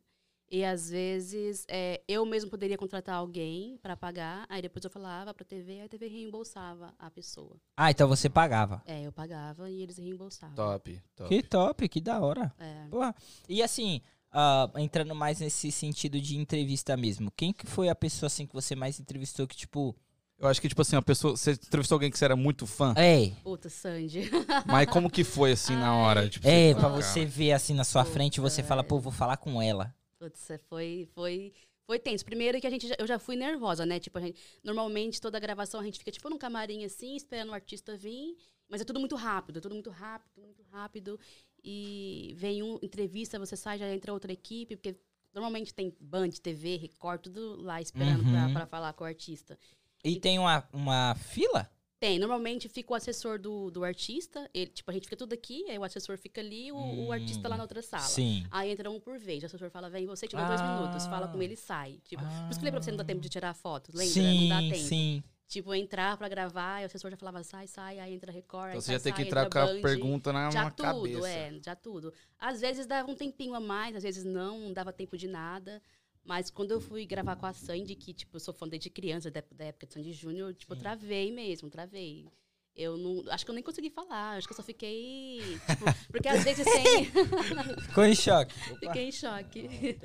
E 0.52 0.66
às 0.66 0.90
vezes 0.90 1.66
é, 1.70 2.02
eu 2.10 2.26
mesmo 2.26 2.50
poderia 2.50 2.78
contratar 2.78 3.16
alguém 3.16 3.78
pra 3.82 3.96
pagar, 3.96 4.46
aí 4.50 4.62
depois 4.62 4.84
eu 4.84 4.92
falava 4.92 5.34
pra 5.34 5.46
TV, 5.46 5.74
aí 5.76 5.82
a 5.84 5.88
TV 5.88 6.08
reembolsava 6.08 6.94
a 7.00 7.10
pessoa. 7.10 7.56
Ah, 7.78 7.90
então 7.90 8.06
você 8.06 8.30
pagava. 8.30 8.82
É, 8.86 9.02
eu 9.02 9.14
pagava 9.14 9.70
e 9.70 9.82
eles 9.82 9.98
reembolsavam. 9.98 10.54
Top, 10.56 11.02
top. 11.16 11.30
Que 11.30 11.42
top, 11.42 11.88
que 11.88 12.02
da 12.02 12.20
hora. 12.20 12.54
É. 12.60 12.86
Porra. 12.90 13.16
E 13.48 13.64
assim, 13.64 14.02
ah, 14.30 14.70
entrando 14.76 15.16
mais 15.16 15.40
nesse 15.40 15.72
sentido 15.72 16.20
de 16.20 16.36
entrevista 16.38 16.98
mesmo, 16.98 17.32
quem 17.32 17.54
que 17.54 17.66
foi 17.66 17.88
a 17.88 17.96
pessoa 17.96 18.28
assim 18.28 18.46
que 18.46 18.54
você 18.54 18.76
mais 18.76 19.00
entrevistou 19.00 19.48
que, 19.48 19.56
tipo, 19.56 19.96
Eu 20.38 20.50
acho 20.50 20.60
que, 20.60 20.68
tipo 20.68 20.82
assim, 20.82 20.96
a 20.98 21.02
pessoa... 21.02 21.38
Você 21.38 21.52
entrevistou 21.52 21.96
alguém 21.96 22.10
que 22.12 22.18
você 22.18 22.26
era 22.26 22.36
muito 22.36 22.66
fã, 22.68 22.94
é, 22.98 23.30
Puta, 23.44 23.70
Sandy. 23.70 24.30
mas 24.66 24.90
como 24.90 25.10
que 25.10 25.24
foi, 25.24 25.52
assim, 25.54 25.76
na 25.78 25.96
hora? 25.96 26.28
Tipo, 26.30 26.46
é, 26.48 26.74
você 26.74 26.80
pra 26.80 26.90
você 26.90 27.26
ver 27.26 27.52
assim 27.54 27.74
na 27.74 27.84
sua 27.86 28.04
frente 28.04 28.38
e 28.38 28.42
você 28.42 28.62
Puta, 28.62 28.68
fala, 28.68 28.84
pô, 28.84 29.00
vou 29.00 29.14
falar 29.14 29.38
com 29.38 29.62
ela. 29.62 29.96
Putz, 30.22 30.52
é, 30.52 30.58
foi, 30.60 31.10
foi, 31.16 31.52
foi 31.88 31.98
tenso. 31.98 32.24
Primeiro 32.24 32.62
que 32.62 32.68
a 32.68 32.70
gente, 32.70 32.88
já- 32.88 32.96
eu 33.00 33.08
já 33.08 33.18
fui 33.18 33.36
nervosa, 33.36 33.88
né? 33.88 34.00
Tipo, 34.00 34.20
a 34.20 34.22
gente, 34.22 34.40
normalmente 34.64 35.20
toda 35.20 35.40
gravação 35.40 35.80
a 35.80 35.84
gente 35.84 35.98
fica 35.98 36.12
tipo 36.12 36.30
num 36.30 36.38
camarim 36.38 36.86
assim, 36.86 37.16
esperando 37.16 37.50
o 37.50 37.54
artista 37.56 37.98
vir, 37.98 38.38
mas 38.70 38.82
é 38.82 38.84
tudo 38.84 39.00
muito 39.00 39.16
rápido, 39.16 39.58
é 39.58 39.62
tudo 39.62 39.74
muito 39.74 39.90
rápido, 39.90 40.44
muito 40.44 40.62
rápido. 40.70 41.20
E 41.64 42.34
vem 42.38 42.62
um 42.62 42.78
entrevista, 42.84 43.40
você 43.40 43.58
sai, 43.58 43.80
já 43.80 43.92
entra 43.92 44.14
outra 44.14 44.32
equipe, 44.32 44.76
porque 44.76 44.96
normalmente 45.34 45.74
tem 45.74 45.92
Band, 46.00 46.30
TV, 46.30 46.76
Record, 46.78 47.22
tudo 47.22 47.60
lá 47.60 47.82
esperando 47.82 48.24
pra, 48.24 48.46
Uhum. 48.46 48.54
pra 48.54 48.66
falar 48.68 48.94
com 48.94 49.04
o 49.04 49.08
artista. 49.08 49.58
E 50.04 50.20
tem 50.20 50.38
uma, 50.38 50.68
uma 50.72 51.16
fila? 51.16 51.68
Tem, 52.02 52.18
normalmente 52.18 52.68
fica 52.68 52.94
o 52.94 52.96
assessor 52.96 53.38
do, 53.38 53.70
do 53.70 53.84
artista, 53.84 54.50
ele, 54.56 54.72
tipo, 54.72 54.90
a 54.90 54.94
gente 54.96 55.04
fica 55.04 55.16
tudo 55.16 55.34
aqui, 55.34 55.70
aí 55.70 55.78
o 55.78 55.84
assessor 55.84 56.18
fica 56.18 56.42
ali, 56.42 56.72
o, 56.72 56.76
o 56.76 57.06
Hum, 57.10 57.12
artista 57.12 57.48
lá 57.48 57.56
na 57.56 57.62
outra 57.62 57.80
sala. 57.84 58.02
Sim. 58.02 58.44
Aí 58.50 58.72
entra 58.72 58.90
um 58.90 59.00
por 59.00 59.20
vez. 59.20 59.44
O 59.44 59.46
assessor 59.46 59.70
fala, 59.70 59.88
vem 59.88 60.08
você, 60.08 60.28
te 60.28 60.36
dá 60.36 60.48
dois 60.48 60.60
Ah. 60.62 60.68
minutos. 60.68 61.06
Fala 61.06 61.28
com 61.28 61.40
ele 61.44 61.54
e 61.54 61.58
sai. 61.58 62.00
Tipo, 62.04 62.24
Por 62.24 62.32
isso 62.32 62.48
que 62.50 62.56
falei 62.56 62.72
pra 62.72 62.82
você 62.82 62.90
não 62.90 62.98
dá 62.98 63.04
tempo 63.04 63.22
de 63.22 63.30
tirar 63.30 63.54
foto. 63.54 63.92
Lembra? 63.94 64.14
sim, 64.14 64.50
não 64.50 64.50
dá 64.50 64.60
tempo. 64.62 64.76
sim. 64.88 65.24
Tipo, 65.48 65.76
entrar 65.76 66.18
pra 66.18 66.28
gravar, 66.28 66.80
e 66.80 66.84
o 66.84 66.86
assessor 66.88 67.12
já 67.12 67.18
falava, 67.18 67.44
sai, 67.44 67.68
sai, 67.68 68.00
aí 68.00 68.14
entra 68.16 68.32
Record, 68.32 68.70
Então 68.70 68.78
aí 68.78 68.82
você 68.82 68.86
sai, 68.88 68.96
já 68.96 69.00
tem 69.04 69.14
que 69.14 69.20
sai, 69.20 69.28
entrar 69.28 69.50
com 69.50 69.60
a 69.60 69.82
pergunta 69.82 70.34
na, 70.34 70.50
Já 70.50 70.72
tudo, 70.72 70.82
cabeça. 70.86 71.28
é, 71.30 71.60
já 71.64 71.76
tudo. 71.76 72.12
Às 72.40 72.62
vezes 72.62 72.88
dava 72.88 73.12
um 73.12 73.16
tempinho 73.16 73.54
a 73.54 73.60
mais, 73.60 73.96
às 73.96 74.02
vezes 74.02 74.24
não, 74.24 74.58
não 74.60 74.74
dava 74.74 74.92
tempo 74.92 75.16
de 75.18 75.28
nada. 75.28 75.80
Mas 76.24 76.50
quando 76.50 76.72
eu 76.72 76.80
fui 76.80 77.06
gravar 77.06 77.36
com 77.36 77.46
a 77.46 77.54
Sandy, 77.54 77.96
que, 77.96 78.14
tipo, 78.14 78.36
eu 78.36 78.40
sou 78.40 78.54
fã 78.54 78.68
desde 78.68 78.90
criança, 78.90 79.32
da, 79.32 79.44
da 79.52 79.66
época 79.66 79.88
de 79.88 79.94
Sandy 79.94 80.14
Júnior, 80.14 80.54
tipo, 80.54 80.74
eu 80.74 80.78
travei 80.78 81.32
mesmo, 81.32 81.70
travei. 81.70 82.28
Eu 82.76 82.96
não. 82.98 83.24
Acho 83.32 83.44
que 83.44 83.52
eu 83.52 83.56
nem 83.56 83.64
consegui 83.64 83.90
falar, 83.90 84.38
acho 84.38 84.48
que 84.48 84.54
eu 84.54 84.58
só 84.58 84.64
fiquei. 84.64 85.42
Tipo, 85.68 85.86
porque 86.12 86.28
às 86.30 86.44
vezes 86.44 86.66
sem. 86.66 87.06
Ficou 87.90 88.06
em 88.06 88.16
choque. 88.16 88.54
fiquei 88.80 89.08
em 89.08 89.12
choque. 89.12 90.00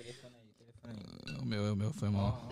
O 1.41 1.45
meu, 1.45 1.73
o 1.73 1.77
meu 1.77 1.93
foi 1.93 2.09
mal. 2.09 2.49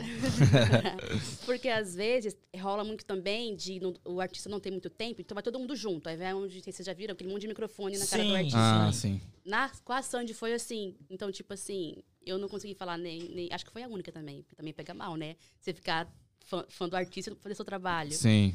Porque 1.46 1.68
às 1.68 1.94
vezes 1.94 2.36
rola 2.56 2.84
muito 2.84 3.04
também 3.04 3.54
de 3.56 3.80
não- 3.80 3.94
o 4.04 4.20
artista 4.20 4.48
não 4.48 4.60
ter 4.60 4.70
muito 4.70 4.90
tempo, 4.90 5.20
então 5.20 5.34
vai 5.34 5.42
todo 5.42 5.58
mundo 5.58 5.74
junto. 5.74 6.08
Aí 6.08 6.16
vai 6.16 6.32
onde 6.34 6.60
vocês 6.60 6.84
já 6.84 6.92
viram 6.92 7.12
aquele 7.12 7.30
monte 7.30 7.42
de 7.42 7.48
microfone 7.48 7.96
na 7.98 8.06
cara 8.06 8.22
do 8.22 8.28
Sim. 8.28 8.36
artista. 8.36 8.58
Ah, 8.58 8.92
Sim. 8.92 9.20
sim. 9.20 9.20
Na, 9.44 9.70
com 9.84 9.92
a 9.92 10.02
Sandy 10.02 10.34
foi 10.34 10.52
assim. 10.52 10.96
Então, 11.10 11.30
tipo 11.32 11.52
assim, 11.52 11.96
eu 12.26 12.38
não 12.38 12.48
consegui 12.48 12.74
falar 12.74 12.96
nem, 12.98 13.28
nem. 13.30 13.48
Acho 13.52 13.64
que 13.64 13.72
foi 13.72 13.82
a 13.82 13.88
única 13.88 14.10
também, 14.12 14.42
porque 14.42 14.54
também 14.56 14.72
pega 14.72 14.92
mal, 14.94 15.16
né? 15.16 15.36
Você 15.60 15.72
ficar 15.72 16.08
fã, 16.44 16.64
fã 16.68 16.88
do 16.88 16.96
artista 16.96 17.30
e 17.30 17.34
não 17.34 17.40
fazer 17.40 17.54
seu 17.54 17.64
trabalho. 17.64 18.12
Sim. 18.12 18.54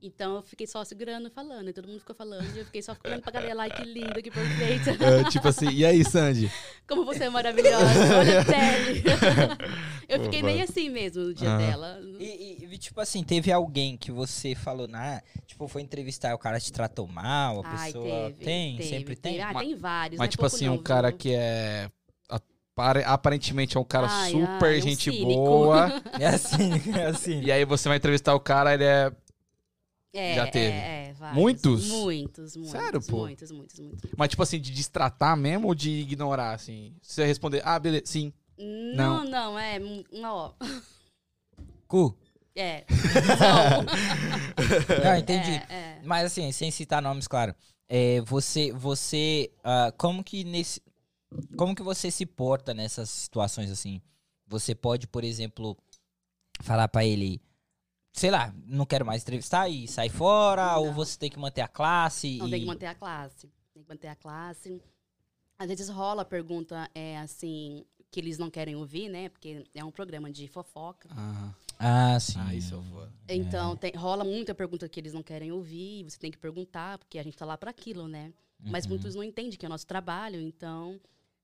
Então 0.00 0.36
eu 0.36 0.42
fiquei 0.42 0.64
só 0.64 0.84
segurando, 0.84 1.28
falando, 1.28 1.70
e 1.70 1.72
todo 1.72 1.88
mundo 1.88 1.98
ficou 1.98 2.14
falando, 2.14 2.54
e 2.54 2.60
eu 2.60 2.64
fiquei 2.64 2.80
só 2.80 2.96
olhando 3.04 3.20
pra 3.20 3.32
galera, 3.32 3.62
ai 3.62 3.68
que 3.70 3.82
linda, 3.82 4.22
que 4.22 4.30
perfeita. 4.30 4.90
É, 4.92 5.24
tipo 5.28 5.48
assim, 5.48 5.68
e 5.70 5.84
aí, 5.84 6.04
Sandy? 6.04 6.48
Como 6.86 7.04
você 7.04 7.24
é 7.24 7.28
maravilhosa, 7.28 8.16
olha 8.16 8.40
a 8.40 8.44
pele. 8.44 9.02
eu 10.08 10.22
fiquei 10.22 10.40
meio 10.40 10.62
assim 10.62 10.88
mesmo 10.88 11.24
no 11.24 11.34
dia 11.34 11.52
Ah. 11.52 11.58
dela. 11.58 12.00
E, 12.20 12.64
e, 12.70 12.78
tipo 12.78 13.00
assim, 13.00 13.24
teve 13.24 13.50
alguém 13.50 13.96
que 13.96 14.12
você 14.12 14.54
falou, 14.54 14.86
na, 14.86 15.20
tipo, 15.48 15.66
foi 15.66 15.82
entrevistar 15.82 16.30
e 16.30 16.34
o 16.34 16.38
cara 16.38 16.60
te 16.60 16.72
tratou 16.72 17.08
mal, 17.08 17.64
a 17.64 17.68
Ai, 17.68 17.86
pessoa 17.92 18.30
teve. 18.30 18.44
tem, 18.44 18.76
teve, 18.76 18.88
sempre 18.88 19.16
teve. 19.16 19.34
tem. 19.36 19.42
Ah, 19.44 19.52
tem 19.58 19.74
vários. 19.74 20.16
Mas, 20.16 20.18
não 20.18 20.24
é 20.26 20.28
tipo 20.28 20.42
pouco 20.42 20.54
assim, 20.54 20.66
não, 20.66 20.74
um 20.74 20.82
cara 20.82 21.10
que 21.10 21.34
é. 21.34 21.90
Apare- 22.80 23.04
Aparentemente 23.04 23.76
é 23.76 23.80
um 23.80 23.84
cara 23.84 24.06
Ai, 24.08 24.30
super 24.30 24.64
ai, 24.66 24.78
um 24.78 24.82
gente 24.82 25.10
cínico. 25.10 25.26
boa. 25.44 25.88
É 26.20 26.26
assim, 26.26 26.70
é 26.96 27.06
assim. 27.06 27.40
e 27.42 27.50
aí 27.52 27.64
você 27.64 27.88
vai 27.88 27.98
entrevistar 27.98 28.34
o 28.34 28.40
cara, 28.40 28.74
ele 28.74 28.84
é. 28.84 29.12
É, 30.14 30.34
Já 30.34 30.46
teve. 30.46 30.72
É, 30.74 31.08
é, 31.08 31.12
vários. 31.12 31.38
Muitos? 31.38 31.88
Muitos, 31.88 32.56
muitos. 32.56 32.72
Sério, 32.72 33.00
pô? 33.02 33.18
Muitos, 33.18 33.50
muitos, 33.50 33.78
muitos. 33.78 34.10
Mas, 34.16 34.30
tipo 34.30 34.42
assim, 34.42 34.58
de 34.58 34.72
destratar 34.72 35.36
mesmo 35.36 35.68
ou 35.68 35.74
de 35.74 35.90
ignorar, 35.90 36.54
assim? 36.54 36.94
Você 37.02 37.26
responder, 37.26 37.60
ah, 37.64 37.78
beleza, 37.78 38.04
sim. 38.06 38.32
Não, 38.96 39.22
não, 39.24 39.58
é. 39.58 39.78
um- 39.78 40.02
Ó, 40.24 40.52
Cu. 41.86 42.16
é. 42.56 42.84
Não, 45.04 45.16
entendi. 45.16 45.50
É, 45.68 45.74
é. 45.74 46.00
Mas 46.04 46.26
assim, 46.26 46.50
sem 46.52 46.70
citar 46.70 47.02
nomes, 47.02 47.26
claro. 47.28 47.54
É, 47.88 48.20
você, 48.22 48.72
você, 48.72 49.50
ah, 49.64 49.92
como 49.96 50.22
que 50.22 50.44
nesse, 50.44 50.80
como 51.56 51.74
que 51.74 51.82
você 51.82 52.10
se 52.10 52.24
porta 52.26 52.72
nessas 52.74 53.10
situações 53.10 53.70
assim? 53.70 54.00
Você 54.46 54.74
pode, 54.74 55.06
por 55.06 55.24
exemplo, 55.24 55.76
falar 56.62 56.88
pra 56.88 57.04
ele, 57.04 57.40
sei 58.12 58.30
lá, 58.30 58.54
não 58.66 58.86
quero 58.86 59.04
mais 59.04 59.22
entrevistar 59.22 59.68
e 59.68 59.86
sair 59.86 60.08
fora, 60.10 60.78
ou 60.78 60.86
Não. 60.86 60.94
você 60.94 61.18
tem 61.18 61.30
que 61.30 61.38
manter 61.38 61.60
a 61.60 61.68
classe? 61.68 62.38
Não, 62.38 62.48
e... 62.48 62.50
tem 62.50 62.60
que 62.60 62.66
manter 62.66 62.86
a 62.86 62.94
classe. 62.94 63.50
Tem 63.74 63.82
que 63.82 63.88
manter 63.88 64.08
a 64.08 64.16
classe. 64.16 64.82
Às 65.58 65.68
vezes 65.68 65.88
rola 65.88 66.22
a 66.22 66.24
pergunta, 66.24 66.88
é 66.94 67.18
assim, 67.18 67.84
que 68.10 68.20
eles 68.20 68.38
não 68.38 68.48
querem 68.50 68.74
ouvir, 68.76 69.08
né? 69.08 69.28
Porque 69.28 69.64
é 69.74 69.84
um 69.84 69.90
programa 69.90 70.30
de 70.30 70.46
fofoca. 70.48 71.08
Ah, 71.12 71.52
Ah, 71.78 72.18
sim. 72.18 72.38
ah 72.38 72.54
isso 72.54 72.74
eu 72.74 72.82
vou. 72.82 73.06
Então, 73.28 73.76
tem- 73.76 73.92
rola 73.94 74.24
muita 74.24 74.54
pergunta 74.54 74.88
que 74.88 74.98
eles 74.98 75.12
não 75.12 75.22
querem 75.22 75.52
ouvir, 75.52 76.00
e 76.00 76.04
você 76.10 76.18
tem 76.18 76.30
que 76.30 76.38
perguntar, 76.38 76.96
porque 76.98 77.18
a 77.18 77.22
gente 77.22 77.36
tá 77.36 77.44
lá 77.44 77.58
para 77.58 77.70
aquilo, 77.70 78.08
né? 78.08 78.32
Mas 78.60 78.84
Uhum. 78.84 78.90
muitos 78.90 79.14
não 79.14 79.22
entendem 79.22 79.56
que 79.58 79.66
é 79.66 79.68
o 79.68 79.70
nosso 79.70 79.86
trabalho, 79.86 80.40
então 80.40 80.98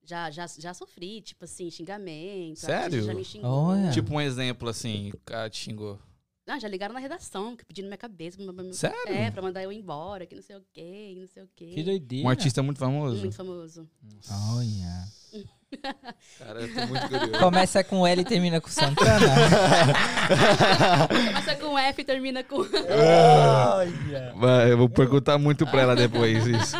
já, 0.04 0.30
já, 0.30 0.46
já 0.46 0.74
sofri, 0.74 1.20
tipo 1.20 1.44
assim, 1.44 1.70
xingamento. 1.70 2.60
Sério? 2.60 3.02
Já 3.04 3.14
me 3.14 3.24
xingou. 3.24 3.50
Olha. 3.50 3.90
Tipo 3.90 4.14
um 4.14 4.20
exemplo, 4.20 4.68
assim, 4.68 5.10
o 5.12 5.18
cara 5.24 5.48
te 5.50 5.58
xingou. 5.58 5.98
Não, 6.46 6.60
já 6.60 6.68
ligaram 6.68 6.92
na 6.92 7.00
redação, 7.00 7.56
que 7.56 7.64
pedindo 7.64 7.86
minha 7.86 7.96
cabeça. 7.96 8.36
pra- 8.36 8.52
pra- 8.52 8.72
Sério? 8.74 8.96
É, 9.14 9.30
pra 9.30 9.40
mandar 9.40 9.62
eu 9.62 9.72
embora, 9.72 10.26
que 10.26 10.34
não 10.34 10.42
sei 10.42 10.56
o 10.56 10.62
quê, 10.74 11.12
que 11.14 11.20
não 11.20 11.26
sei 11.28 11.42
o 11.42 11.48
quê. 11.56 11.70
Que 11.74 11.82
doideira. 11.82 12.26
Um 12.26 12.28
artista 12.30 12.62
muito 12.62 12.78
famoso. 12.78 13.16
Muito 13.16 13.34
famoso. 13.34 13.88
Olha. 14.30 15.04
Cara, 16.38 16.60
eu 16.60 16.72
tô 16.72 16.86
muito 16.86 17.08
curioso. 17.08 17.32
Começa 17.40 17.82
com 17.82 18.06
L 18.06 18.20
e 18.20 18.24
termina 18.24 18.60
com 18.60 18.68
Santana. 18.68 19.26
Começa 21.08 21.54
com 21.56 21.78
F 21.78 22.00
e 22.02 22.04
termina 22.04 22.44
com. 22.44 22.58
Olha. 23.74 24.34
Eu 24.68 24.78
vou 24.78 24.88
perguntar 24.88 25.38
muito 25.38 25.66
pra 25.66 25.80
ela 25.82 25.96
depois 25.96 26.46
isso. 26.46 26.76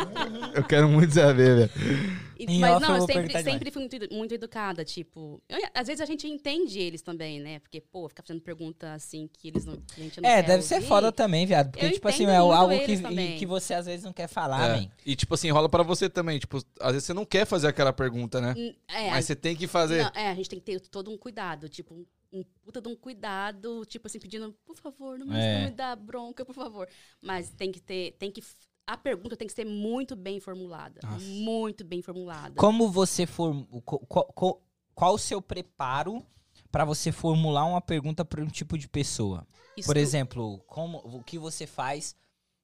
Eu 0.53 0.63
quero 0.63 0.87
muito 0.87 1.13
saber, 1.13 1.67
velho. 1.69 2.25
E- 2.47 2.55
Em 2.55 2.59
Mas 2.59 2.81
não, 2.81 2.95
eu 2.95 3.01
sempre, 3.05 3.43
sempre 3.43 3.71
fui 3.71 3.81
muito, 3.89 4.13
muito 4.13 4.33
educada, 4.33 4.83
tipo. 4.85 5.41
eu- 5.49 5.59
às 5.73 5.87
vezes 5.87 6.01
a 6.01 6.05
gente 6.05 6.27
entende 6.27 6.79
eles 6.79 7.01
também, 7.01 7.39
né? 7.39 7.59
Porque, 7.59 7.81
pô, 7.81 8.07
ficar 8.07 8.23
fazendo 8.23 8.41
pergunta 8.41 8.93
assim 8.93 9.27
que 9.31 9.47
eles 9.47 9.65
não. 9.65 9.77
Que 9.77 10.01
a 10.01 10.03
gente 10.03 10.21
não 10.21 10.29
É, 10.29 10.35
quer 10.41 10.47
deve 10.47 10.63
ser 10.63 10.75
ouvir. 10.75 10.87
foda 10.87 11.11
também, 11.11 11.45
viado. 11.45 11.71
Porque, 11.71 11.85
Eu 11.85 11.91
tipo 11.91 12.07
assim, 12.07 12.25
é 12.25 12.35
algo 12.35 12.79
que, 12.85 12.97
também. 12.99 13.37
que 13.37 13.45
você 13.45 13.73
às 13.73 13.85
vezes 13.85 14.03
não 14.05 14.13
quer 14.13 14.27
falar, 14.27 14.77
É. 14.79 14.89
E 15.05 15.15
tipo 15.15 15.33
assim, 15.33 15.49
rola 15.51 15.67
pra 15.69 15.83
você 15.83 16.09
também. 16.09 16.39
Tipo, 16.39 16.57
às 16.79 16.91
vezes 16.93 17.03
você 17.05 17.13
não 17.13 17.25
quer 17.25 17.45
fazer 17.45 17.67
aquela 17.67 17.91
pergunta, 17.93 18.39
né? 18.41 18.53
É, 18.87 19.09
Mas 19.11 19.25
você 19.25 19.35
tem 19.35 19.55
que 19.55 19.67
fazer. 19.67 20.03
Não, 20.03 20.11
é, 20.13 20.29
a 20.29 20.35
gente 20.35 20.49
tem 20.49 20.59
que 20.59 20.65
ter 20.65 20.79
todo 20.81 21.11
um 21.11 21.17
cuidado, 21.17 21.67
tipo, 21.69 22.05
um, 22.33 22.43
puta 22.63 22.81
de 22.81 22.87
um 22.89 22.95
cuidado, 22.95 23.85
tipo 23.85 24.07
assim, 24.07 24.19
pedindo, 24.19 24.53
por 24.65 24.75
favor, 24.75 25.17
não 25.17 25.25
me, 25.27 25.37
É. 25.37 25.57
não 25.59 25.65
me 25.69 25.71
dá 25.71 25.95
bronca, 25.95 26.43
por 26.43 26.53
favor. 26.53 26.87
Mas 27.21 27.49
tem 27.49 27.71
que 27.71 27.79
ter, 27.79 28.13
tem 28.19 28.29
que. 28.31 28.41
A 28.87 28.95
pergunta 28.97 29.35
tem 29.35 29.47
que 29.47 29.53
ser 29.53 29.65
muito 29.65 30.15
bem 30.15 30.39
formulada. 30.39 30.99
Nossa. 31.03 31.25
Muito 31.25 31.83
bem 31.83 32.01
formulada. 32.01 32.55
Como 32.55 32.91
você 32.91 33.25
for. 33.25 33.65
Qual, 33.83 34.25
qual, 34.33 34.61
qual 34.93 35.13
o 35.15 35.17
seu 35.19 35.41
preparo 35.41 36.23
pra 36.71 36.85
você 36.85 37.11
formular 37.11 37.65
uma 37.65 37.81
pergunta 37.81 38.23
pra 38.23 38.41
um 38.43 38.47
tipo 38.47 38.77
de 38.77 38.87
pessoa? 38.87 39.47
Estu- 39.75 39.87
Por 39.87 39.97
exemplo, 39.97 40.59
como, 40.67 40.99
o 40.99 41.23
que 41.23 41.39
você 41.39 41.65
faz 41.65 42.15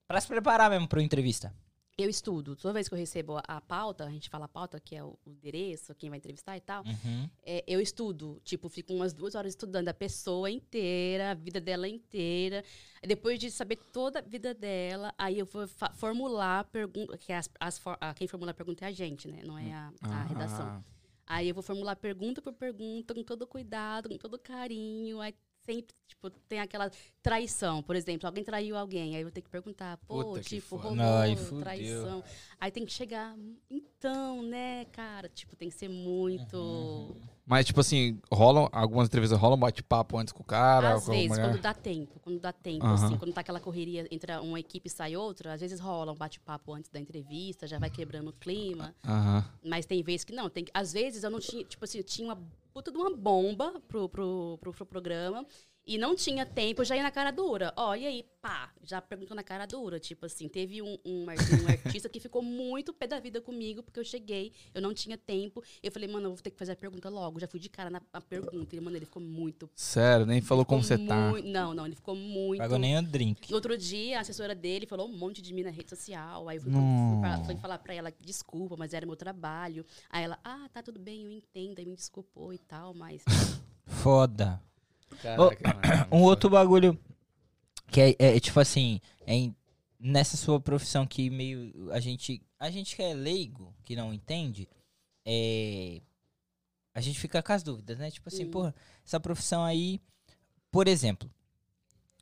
pra 0.07 0.21
se 0.21 0.27
preparar 0.27 0.69
mesmo 0.69 0.87
pra 0.87 0.99
uma 0.99 1.05
entrevista? 1.05 1.53
Eu 2.01 2.09
estudo. 2.09 2.55
Toda 2.55 2.73
vez 2.73 2.87
que 2.87 2.93
eu 2.93 2.97
recebo 2.97 3.37
a, 3.37 3.43
a 3.47 3.61
pauta, 3.61 4.05
a 4.05 4.09
gente 4.09 4.29
fala 4.29 4.45
a 4.45 4.47
pauta, 4.47 4.79
que 4.79 4.95
é 4.95 5.03
o, 5.03 5.17
o 5.25 5.31
endereço, 5.31 5.93
quem 5.95 6.09
vai 6.09 6.17
entrevistar 6.17 6.57
e 6.57 6.61
tal. 6.61 6.83
Uhum. 6.83 7.29
é, 7.43 7.63
eu 7.67 7.79
estudo. 7.79 8.39
Tipo, 8.43 8.69
fico 8.69 8.93
umas 8.93 9.13
duas 9.13 9.35
horas 9.35 9.51
estudando 9.53 9.87
a 9.87 9.93
pessoa 9.93 10.49
inteira, 10.49 11.31
a 11.31 11.33
vida 11.33 11.59
dela 11.61 11.87
inteira. 11.87 12.63
Depois 13.05 13.39
de 13.39 13.49
saber 13.51 13.77
toda 13.91 14.19
a 14.19 14.21
vida 14.21 14.53
dela, 14.53 15.13
aí 15.17 15.39
eu 15.39 15.45
vou 15.45 15.67
formular 15.93 16.59
a 16.59 16.63
pergunta. 16.63 17.17
Que 17.17 17.31
as, 17.33 17.49
as 17.59 17.77
for- 17.77 17.97
a- 18.01 18.13
quem 18.13 18.27
formula 18.27 18.51
a 18.51 18.53
pergunta 18.53 18.85
é 18.85 18.87
a 18.87 18.91
gente, 18.91 19.27
né? 19.27 19.41
Não 19.43 19.57
é 19.57 19.71
a, 19.73 19.93
a 20.01 20.21
Ah. 20.21 20.23
redação. 20.23 20.83
Aí 21.27 21.47
eu 21.47 21.53
vou 21.53 21.63
formular 21.63 21.95
pergunta 21.95 22.41
por 22.41 22.51
pergunta, 22.51 23.13
com 23.13 23.23
todo 23.23 23.47
cuidado, 23.47 24.09
com 24.09 24.17
todo 24.17 24.37
carinho. 24.37 25.21
Aí 25.21 25.33
sempre, 25.65 25.95
tipo, 26.07 26.29
tem 26.29 26.59
aquela 26.59 26.89
traição. 27.21 27.81
Por 27.81 27.95
exemplo, 27.95 28.27
alguém 28.27 28.43
traiu 28.43 28.77
alguém. 28.77 29.15
Aí 29.15 29.21
eu 29.21 29.27
vou 29.27 29.31
ter 29.31 29.41
que 29.41 29.49
perguntar, 29.49 29.97
pô, 30.07 30.23
Puta 30.23 30.41
tipo, 30.41 30.75
rolou 30.75 31.59
traição. 31.59 32.23
Aí 32.59 32.71
tem 32.71 32.85
que 32.85 32.91
chegar, 32.91 33.35
então, 33.69 34.43
né, 34.43 34.85
cara? 34.85 35.29
Tipo, 35.29 35.55
tem 35.55 35.69
que 35.69 35.75
ser 35.75 35.89
muito. 35.89 36.57
Uhum. 36.57 37.21
Mas, 37.45 37.65
tipo 37.65 37.81
assim, 37.81 38.19
rolam, 38.31 38.69
algumas 38.71 39.07
entrevistas 39.07 39.37
rolam 39.37 39.59
bate-papo 39.59 40.17
antes 40.17 40.31
com 40.31 40.41
o 40.41 40.45
cara, 40.45 40.93
Às 40.93 41.07
vezes, 41.07 41.37
quando 41.37 41.59
dá 41.59 41.73
tempo, 41.73 42.19
quando 42.21 42.39
dá 42.39 42.53
tempo, 42.53 42.85
Aham. 42.85 43.05
assim, 43.05 43.17
quando 43.17 43.33
tá 43.33 43.41
aquela 43.41 43.59
correria 43.59 44.07
entre 44.09 44.31
uma 44.37 44.59
equipe 44.59 44.87
e 44.87 44.89
sai 44.89 45.15
outra, 45.15 45.53
às 45.53 45.59
vezes 45.59 45.79
rola 45.79 46.11
um 46.11 46.15
bate-papo 46.15 46.73
antes 46.73 46.89
da 46.89 46.99
entrevista, 46.99 47.67
já 47.67 47.77
vai 47.77 47.89
quebrando 47.89 48.29
o 48.29 48.33
clima. 48.33 48.95
Aham. 49.03 49.43
Mas 49.65 49.85
tem 49.85 50.01
vezes 50.01 50.23
que 50.23 50.33
não. 50.33 50.49
Tem, 50.49 50.65
às 50.73 50.93
vezes 50.93 51.23
eu 51.23 51.29
não 51.29 51.39
tinha, 51.39 51.63
tipo 51.65 51.83
assim, 51.83 51.97
eu 51.97 52.03
tinha 52.03 52.27
uma 52.29 52.41
puta 52.73 52.91
de 52.91 52.97
uma 52.97 53.15
bomba 53.15 53.79
pro, 53.87 54.07
pro, 54.09 54.57
pro, 54.59 54.73
pro 54.73 54.85
programa. 54.85 55.45
E 55.85 55.97
não 55.97 56.15
tinha 56.15 56.45
tempo, 56.45 56.81
eu 56.81 56.85
já 56.85 56.95
ia 56.95 57.01
na 57.01 57.09
cara 57.09 57.31
dura. 57.31 57.73
Ó, 57.75 57.95
e 57.95 58.05
aí, 58.05 58.23
pá, 58.39 58.71
já 58.83 59.01
perguntou 59.01 59.35
na 59.35 59.41
cara 59.41 59.65
dura. 59.65 59.99
Tipo 59.99 60.27
assim, 60.27 60.47
teve 60.47 60.79
um, 60.81 60.95
um, 61.03 61.25
um 61.25 61.29
artista 61.67 62.07
que 62.07 62.19
ficou 62.19 62.43
muito 62.43 62.93
pé 62.93 63.07
da 63.07 63.19
vida 63.19 63.41
comigo, 63.41 63.81
porque 63.81 63.99
eu 63.99 64.03
cheguei, 64.03 64.53
eu 64.75 64.81
não 64.81 64.93
tinha 64.93 65.17
tempo. 65.17 65.63
Eu 65.81 65.91
falei, 65.91 66.07
mano, 66.07 66.27
eu 66.27 66.33
vou 66.35 66.41
ter 66.41 66.51
que 66.51 66.57
fazer 66.57 66.73
a 66.73 66.75
pergunta 66.75 67.09
logo. 67.09 67.39
Já 67.39 67.47
fui 67.47 67.59
de 67.59 67.67
cara 67.67 67.89
na, 67.89 67.99
na 68.13 68.21
pergunta. 68.21 68.75
E, 68.75 68.79
mano, 68.79 68.95
ele 68.95 69.05
ficou 69.05 69.21
muito. 69.23 69.67
Sério, 69.75 70.25
nem 70.25 70.39
falou 70.39 70.63
como 70.63 70.83
você 70.83 70.97
tá. 70.99 71.31
Não, 71.43 71.73
não, 71.73 71.85
ele 71.87 71.95
ficou 71.95 72.15
muito. 72.15 72.59
Pagou 72.59 72.77
nem 72.77 72.97
um 72.99 73.03
drink. 73.03 73.49
No 73.49 73.55
outro 73.55 73.75
dia, 73.75 74.19
a 74.19 74.21
assessora 74.21 74.53
dele 74.53 74.85
falou 74.85 75.09
um 75.09 75.17
monte 75.17 75.41
de 75.41 75.51
mim 75.51 75.63
na 75.63 75.71
rede 75.71 75.89
social. 75.89 76.47
Aí 76.47 76.57
eu 76.57 76.61
fui, 76.61 76.71
Não. 76.71 77.11
fui, 77.13 77.21
pra- 77.21 77.43
fui 77.45 77.55
falar 77.57 77.79
pra 77.79 77.93
ela, 77.95 78.13
desculpa, 78.21 78.75
mas 78.77 78.93
era 78.93 79.05
meu 79.05 79.15
trabalho. 79.15 79.83
Aí 80.11 80.23
ela, 80.23 80.37
ah, 80.43 80.69
tá 80.71 80.83
tudo 80.83 80.99
bem, 80.99 81.23
eu 81.25 81.31
entendo. 81.31 81.79
Aí 81.79 81.85
me 81.87 81.95
desculpou 81.95 82.53
e 82.53 82.59
tal, 82.59 82.93
mas. 82.93 83.23
Foda. 83.87 84.61
Caraca, 85.21 85.67
mano. 85.73 85.81
Um 86.11 86.23
outro 86.23 86.49
bagulho 86.49 86.97
que 87.87 87.99
é, 88.01 88.15
é, 88.19 88.39
tipo 88.39 88.59
assim, 88.59 88.99
é 89.25 89.33
em- 89.35 89.55
nessa 89.99 90.37
sua 90.37 90.59
profissão 90.59 91.05
que 91.05 91.29
meio 91.29 91.91
a 91.91 91.99
gente, 91.99 92.41
a 92.59 92.69
gente 92.71 92.95
que 92.95 93.01
é 93.03 93.13
leigo, 93.13 93.73
que 93.83 93.95
não 93.95 94.13
entende, 94.13 94.67
é 95.25 96.01
a 96.93 96.99
gente 96.99 97.19
fica 97.19 97.41
com 97.41 97.53
as 97.53 97.63
dúvidas, 97.63 97.97
né? 97.97 98.11
Tipo 98.11 98.27
assim, 98.27 98.45
Hum. 98.45 98.51
porra, 98.51 98.75
essa 99.05 99.17
profissão 99.19 99.63
aí, 99.63 100.01
por 100.69 100.87
exemplo, 100.89 101.29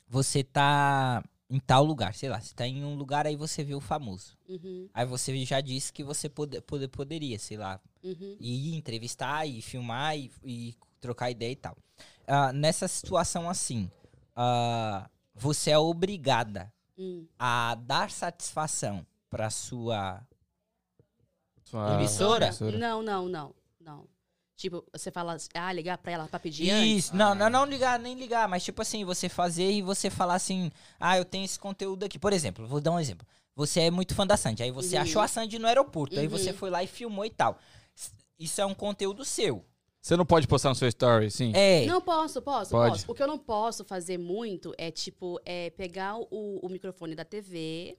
você 0.08 0.42
tá 0.44 1.24
em 1.48 1.58
tal 1.58 1.84
lugar, 1.84 2.14
sei 2.14 2.28
lá, 2.28 2.40
você 2.40 2.54
tá 2.54 2.66
em 2.66 2.84
um 2.84 2.94
lugar 2.94 3.26
aí 3.26 3.34
você 3.34 3.64
vê 3.64 3.74
o 3.74 3.80
famoso. 3.80 4.36
Uhum, 4.48 4.88
Aí 4.94 5.04
você 5.04 5.44
já 5.44 5.60
disse 5.60 5.92
que 5.92 6.04
você 6.04 6.28
pode, 6.28 6.60
pode- 6.60 6.86
poderia, 6.86 7.36
sei 7.40 7.56
lá, 7.56 7.80
uhum. 8.04 8.36
e 8.38 8.70
ir 8.70 8.76
entrevistar 8.76 9.44
e 9.46 9.60
filmar 9.60 10.16
e, 10.16 10.30
e 10.44 10.74
trocar 11.00 11.30
ideia 11.32 11.50
e 11.50 11.56
tal. 11.56 11.76
Ah, 12.32 12.52
nessa 12.52 12.86
situação 12.86 13.50
assim, 13.50 13.90
ah, 14.36 15.08
você 15.34 15.70
é 15.72 15.78
obrigada 15.78 16.72
Hum. 16.96 17.26
a 17.38 17.74
dar 17.74 18.10
satisfação 18.10 19.04
para 19.28 19.50
sua 19.50 20.22
Sua- 21.64 21.94
Emissora? 21.94 22.46
emissora. 22.46 22.78
Não, 22.78 23.02
não, 23.02 23.28
não, 23.28 23.54
não. 23.80 24.04
Tipo, 24.56 24.84
você 24.92 25.10
fala, 25.10 25.36
ah, 25.54 25.72
ligar 25.72 25.96
pra 25.98 26.12
ela 26.12 26.28
pra 26.28 26.38
pedir 26.38 26.70
antes? 26.70 27.06
Isso, 27.06 27.16
não, 27.16 27.34
não, 27.34 27.48
não 27.48 27.64
ligar, 27.64 27.98
nem 27.98 28.14
ligar, 28.14 28.46
mas 28.48 28.62
tipo 28.62 28.82
assim, 28.82 29.04
você 29.04 29.28
fazer 29.28 29.70
e 29.70 29.80
você 29.82 30.10
falar 30.10 30.34
assim, 30.34 30.70
ah, 30.98 31.16
eu 31.16 31.24
tenho 31.24 31.44
esse 31.44 31.58
conteúdo 31.58 32.04
aqui. 32.04 32.18
Por 32.18 32.32
exemplo, 32.32 32.66
vou 32.66 32.80
dar 32.80 32.90
um 32.92 33.00
exemplo. 33.00 33.26
Você 33.56 33.80
é 33.80 33.90
muito 33.90 34.14
fã 34.14 34.26
da 34.26 34.36
Sandy, 34.36 34.62
aí 34.62 34.70
você 34.70 34.96
Uhum. 34.96 35.02
achou 35.02 35.22
a 35.22 35.28
Sandy 35.28 35.58
no 35.58 35.66
aeroporto, 35.66 36.18
aí 36.18 36.26
você 36.28 36.50
Uhum. 36.50 36.56
foi 36.56 36.70
lá 36.70 36.82
e 36.82 36.86
filmou 36.86 37.24
e 37.24 37.30
tal. 37.30 37.58
Isso 38.38 38.60
é 38.60 38.66
um 38.66 38.74
conteúdo 38.74 39.24
seu. 39.24 39.64
Você 40.00 40.16
não 40.16 40.24
pode 40.24 40.48
postar 40.48 40.70
no 40.70 40.74
seu 40.74 40.88
story, 40.88 41.30
sim? 41.30 41.52
É. 41.54 41.84
Não, 41.84 42.00
posso, 42.00 42.40
posso, 42.40 42.70
Pode. 42.70 42.92
posso. 42.92 43.12
O 43.12 43.14
que 43.14 43.22
eu 43.22 43.26
não 43.26 43.38
posso 43.38 43.84
fazer 43.84 44.16
muito 44.18 44.72
é, 44.78 44.90
tipo, 44.90 45.38
é 45.44 45.68
pegar 45.70 46.16
o, 46.18 46.26
o 46.62 46.68
microfone 46.70 47.14
da 47.14 47.24
TV 47.24 47.98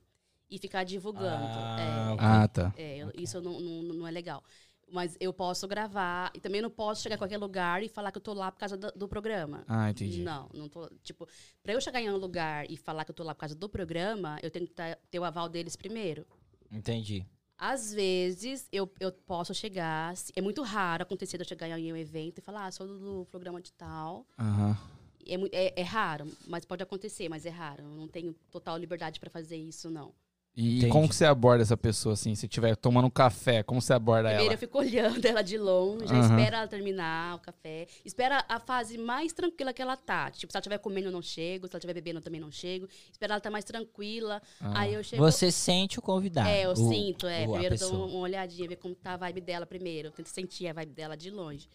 e 0.50 0.58
ficar 0.58 0.84
divulgando. 0.84 1.46
Ah, 1.46 1.78
É. 1.80 2.16
Ah, 2.20 2.48
tá. 2.48 2.74
É, 2.76 2.98
eu- 2.98 3.12
isso 3.16 3.40
não, 3.40 3.60
não, 3.60 3.84
não 3.94 4.08
é 4.08 4.12
legal. 4.12 4.44
Mas 4.92 5.16
eu 5.22 5.32
posso 5.32 5.68
gravar 5.70 6.32
e 6.36 6.40
também 6.42 6.62
não 6.62 6.70
posso 6.70 7.02
chegar 7.02 7.16
em 7.16 7.18
qualquer 7.20 7.38
lugar 7.38 7.82
e 7.82 7.88
falar 7.88 8.12
que 8.12 8.18
eu 8.18 8.22
tô 8.22 8.34
lá 8.34 8.52
por 8.52 8.58
causa 8.60 8.76
do, 8.76 8.92
do 8.92 9.08
programa. 9.08 9.64
Ah, 9.68 9.90
entendi. 9.90 10.22
Não, 10.22 10.50
não 10.54 10.68
tô. 10.68 10.90
Tipo, 11.04 11.26
pra 11.64 11.72
eu 11.74 11.80
chegar 11.80 12.02
em 12.02 12.10
um 12.10 12.18
lugar 12.18 12.70
e 12.70 12.76
falar 12.76 13.06
que 13.06 13.12
eu 13.12 13.16
tô 13.16 13.24
lá 13.24 13.34
por 13.34 13.40
causa 13.42 13.56
do 13.56 13.70
programa, 13.70 14.38
eu 14.44 14.52
tenho 14.52 14.66
que 14.68 14.74
tá- 14.74 14.98
ter 15.10 15.20
o 15.20 15.24
aval 15.24 15.48
deles 15.48 15.76
primeiro. 15.78 16.26
Entendi. 16.70 17.26
Às 17.64 17.94
vezes 17.94 18.68
eu, 18.72 18.92
eu 19.00 19.12
posso 19.12 19.54
chegar. 19.54 20.16
É 20.36 20.42
muito 20.42 20.64
raro 20.64 21.04
acontecer 21.04 21.38
de 21.38 21.44
eu 21.44 21.48
chegar 21.48 21.70
em 21.78 21.94
um 21.94 21.96
evento 21.96 22.40
e 22.40 22.42
falar, 22.42 22.66
ah, 22.66 22.72
sou 22.72 22.88
do, 22.88 23.28
programa 23.30 23.62
de 23.62 23.72
tal. 23.74 24.26
Aham. 24.40 24.76
É, 25.28 25.36
é, 25.68 25.82
é 25.82 25.84
raro, 25.84 26.26
mas 26.48 26.66
pode 26.66 26.82
acontecer, 26.82 27.30
mas 27.30 27.46
é 27.46 27.52
raro. 27.52 27.84
Eu 27.84 27.90
não 27.90 28.08
tenho 28.08 28.34
total 28.50 28.80
liberdade 28.80 29.20
pra 29.20 29.30
fazer 29.30 29.58
isso, 29.58 29.92
não. 29.92 30.12
E 30.54 30.80
Entendi. 30.80 30.92
como 30.92 31.08
que 31.08 31.16
você 31.16 31.24
aborda 31.24 31.62
essa 31.64 31.78
pessoa, 31.78 32.12
assim? 32.14 32.36
Se 32.36 32.46
estiver 32.46 32.76
tomando 32.76 33.06
um 33.06 33.10
café, 33.10 33.64
como 33.64 33.82
você 33.82 33.94
aborda 33.94 34.28
Primeiro 34.28 34.48
ela? 34.48 34.54
eu 34.54 34.58
fico 34.58 34.78
olhando 35.24 35.26
ela 35.26 35.42
de 35.42 35.58
longe, 35.58 36.12
Aham. 36.14 36.20
espera 36.38 36.58
ela 36.58 36.68
terminar 36.68 37.36
o 37.36 37.40
café, 37.40 37.88
espera 38.04 38.44
a 38.50 38.60
fase 38.60 38.98
mais 38.98 39.32
tranquila 39.32 39.72
que 39.72 39.82
ela 39.82 39.96
tá. 39.96 40.30
Tipo, 40.30 40.52
se 40.52 40.58
ela 40.58 40.62
estiver 40.62 40.78
comendo, 40.80 41.08
eu 41.08 41.12
não 41.12 41.22
chego, 41.22 41.68
se 41.68 41.74
ela 41.74 41.78
estiver 41.80 41.94
bebendo, 41.94 42.20
eu 42.20 42.24
também 42.24 42.42
não 42.42 42.52
chego. 42.52 42.86
Espera 43.10 43.34
ela 43.34 43.38
estar 43.38 43.50
mais 43.50 43.64
tranquila. 43.64 44.42
Ah. 44.60 44.82
Aí 44.82 44.94
eu 44.94 45.02
chego. 45.04 45.24
Você 45.24 45.50
sente 45.52 46.00
o 46.00 46.02
convidado. 46.02 46.50
É, 46.50 46.66
eu 46.66 46.72
o- 46.72 46.76
sinto, 46.76 47.28
é. 47.28 47.46
o- 47.48 47.52
Primeiro 47.52 47.76
eu 47.76 47.80
dou 47.80 48.08
uma 48.08 48.20
olhadinha, 48.20 48.68
ver 48.68 48.76
como 48.76 48.94
tá 48.94 49.14
a 49.14 49.18
vibe 49.18 49.40
dela 49.40 49.66
primeiro. 49.66 50.10
Eu 50.10 50.12
tento 50.12 50.28
sentir 50.28 50.68
a 50.68 50.74
vibe 50.74 50.92
dela 50.94 51.16
de 51.16 51.30
longe. 51.30 51.70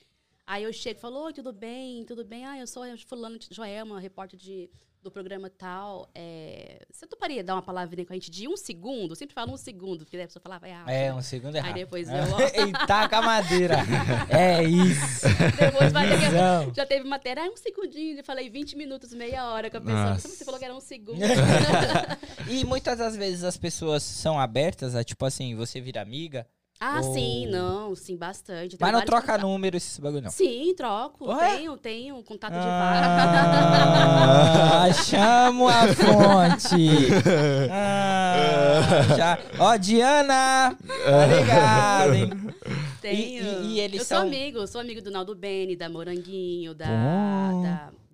Aí 0.46 0.62
eu 0.62 0.72
chego 0.72 0.98
e 0.98 1.02
falo, 1.02 1.24
oi, 1.24 1.32
tudo 1.32 1.52
bem? 1.52 2.04
Tudo 2.04 2.24
bem? 2.24 2.44
Ah, 2.44 2.58
eu 2.58 2.66
sou 2.66 2.82
a 2.84 2.96
fulano 3.06 3.36
de 3.38 3.48
Joelma, 3.50 3.98
repórter 3.98 4.38
de, 4.38 4.70
do 5.02 5.10
programa 5.10 5.50
tal. 5.50 6.08
É... 6.14 6.86
Você 6.88 7.04
toparia 7.04 7.42
dar 7.42 7.54
uma 7.56 7.62
palavrinha 7.62 8.06
com 8.06 8.12
a 8.12 8.16
gente 8.16 8.30
de 8.30 8.46
um 8.46 8.56
segundo? 8.56 9.10
Eu 9.10 9.16
sempre 9.16 9.34
falo 9.34 9.52
um 9.52 9.56
segundo, 9.56 10.04
porque 10.04 10.16
daí 10.16 10.22
a 10.22 10.28
pessoa 10.28 10.40
fala, 10.40 10.58
vai 10.60 10.70
rápido. 10.70 10.90
É, 10.90 11.12
um 11.12 11.20
segundo 11.20 11.56
errado. 11.56 11.74
Aí 11.74 11.82
depois 11.82 12.08
eu- 12.08 12.14
Ele 12.62 12.70
taca 12.86 13.18
a 13.18 13.22
madeira. 13.22 13.74
é 14.30 14.62
isso. 14.62 15.26
Depois 15.58 15.92
vai 15.92 16.08
ter 16.08 16.18
que- 16.20 16.26
Visão. 16.26 16.72
Já 16.76 16.86
teve 16.86 17.08
matéria, 17.08 17.42
ah, 17.42 17.50
um 17.50 17.56
segundinho. 17.56 18.16
Eu 18.18 18.24
falei 18.24 18.48
20 18.48 18.76
minutos, 18.76 19.12
meia 19.12 19.50
hora 19.50 19.68
com 19.68 19.78
a 19.78 19.80
pessoa. 19.80 20.10
Nossa. 20.10 20.28
Você 20.28 20.44
falou 20.44 20.60
que 20.60 20.64
era 20.64 20.74
um 20.74 20.80
segundo. 20.80 21.18
E 22.48 22.64
muitas 22.64 22.98
das 22.98 23.16
vezes 23.16 23.42
as 23.42 23.56
pessoas 23.56 24.04
são 24.04 24.38
abertas 24.38 24.94
a, 24.94 25.02
tipo 25.02 25.24
assim, 25.24 25.56
você 25.56 25.80
vira 25.80 26.00
amiga, 26.00 26.46
ah, 26.80 27.00
Oh. 27.00 27.12
sim, 27.14 27.46
não, 27.46 27.94
sim, 27.94 28.16
bastante. 28.16 28.76
Mas 28.80 28.92
não 28.92 29.00
troca 29.02 29.22
contatos. 29.22 29.42
número 29.42 29.76
esses 29.76 29.98
bagulho, 29.98 30.22
não. 30.22 30.30
Sim, 30.30 30.74
troco. 30.76 31.28
Ué? 31.32 31.56
Tenho, 31.56 31.76
tenho 31.76 32.22
contato 32.22 32.52
de 32.52 32.58
vários. 32.58 33.06
Ah, 34.28 34.92
chamo 35.04 35.68
a 35.68 35.86
fonte. 35.94 37.08
Ah, 37.70 39.16
já. 39.16 39.38
Ó, 39.58 39.76
Diana, 39.76 40.76
tá 41.04 41.26
ligado, 41.26 42.14
hein? 42.14 42.30
Tenho. 43.00 43.16
E- 43.16 43.38
e- 43.38 43.66
e 43.74 43.80
eles 43.80 44.00
eu 44.00 44.04
são- 44.06 44.18
sou 44.20 44.26
amigo, 44.26 44.66
sou 44.66 44.80
amigo 44.80 45.00
do 45.02 45.10
Naldo 45.10 45.34
Bene, 45.34 45.76
da 45.76 45.88
Moranguinho, 45.88 46.74
da- 46.74 46.86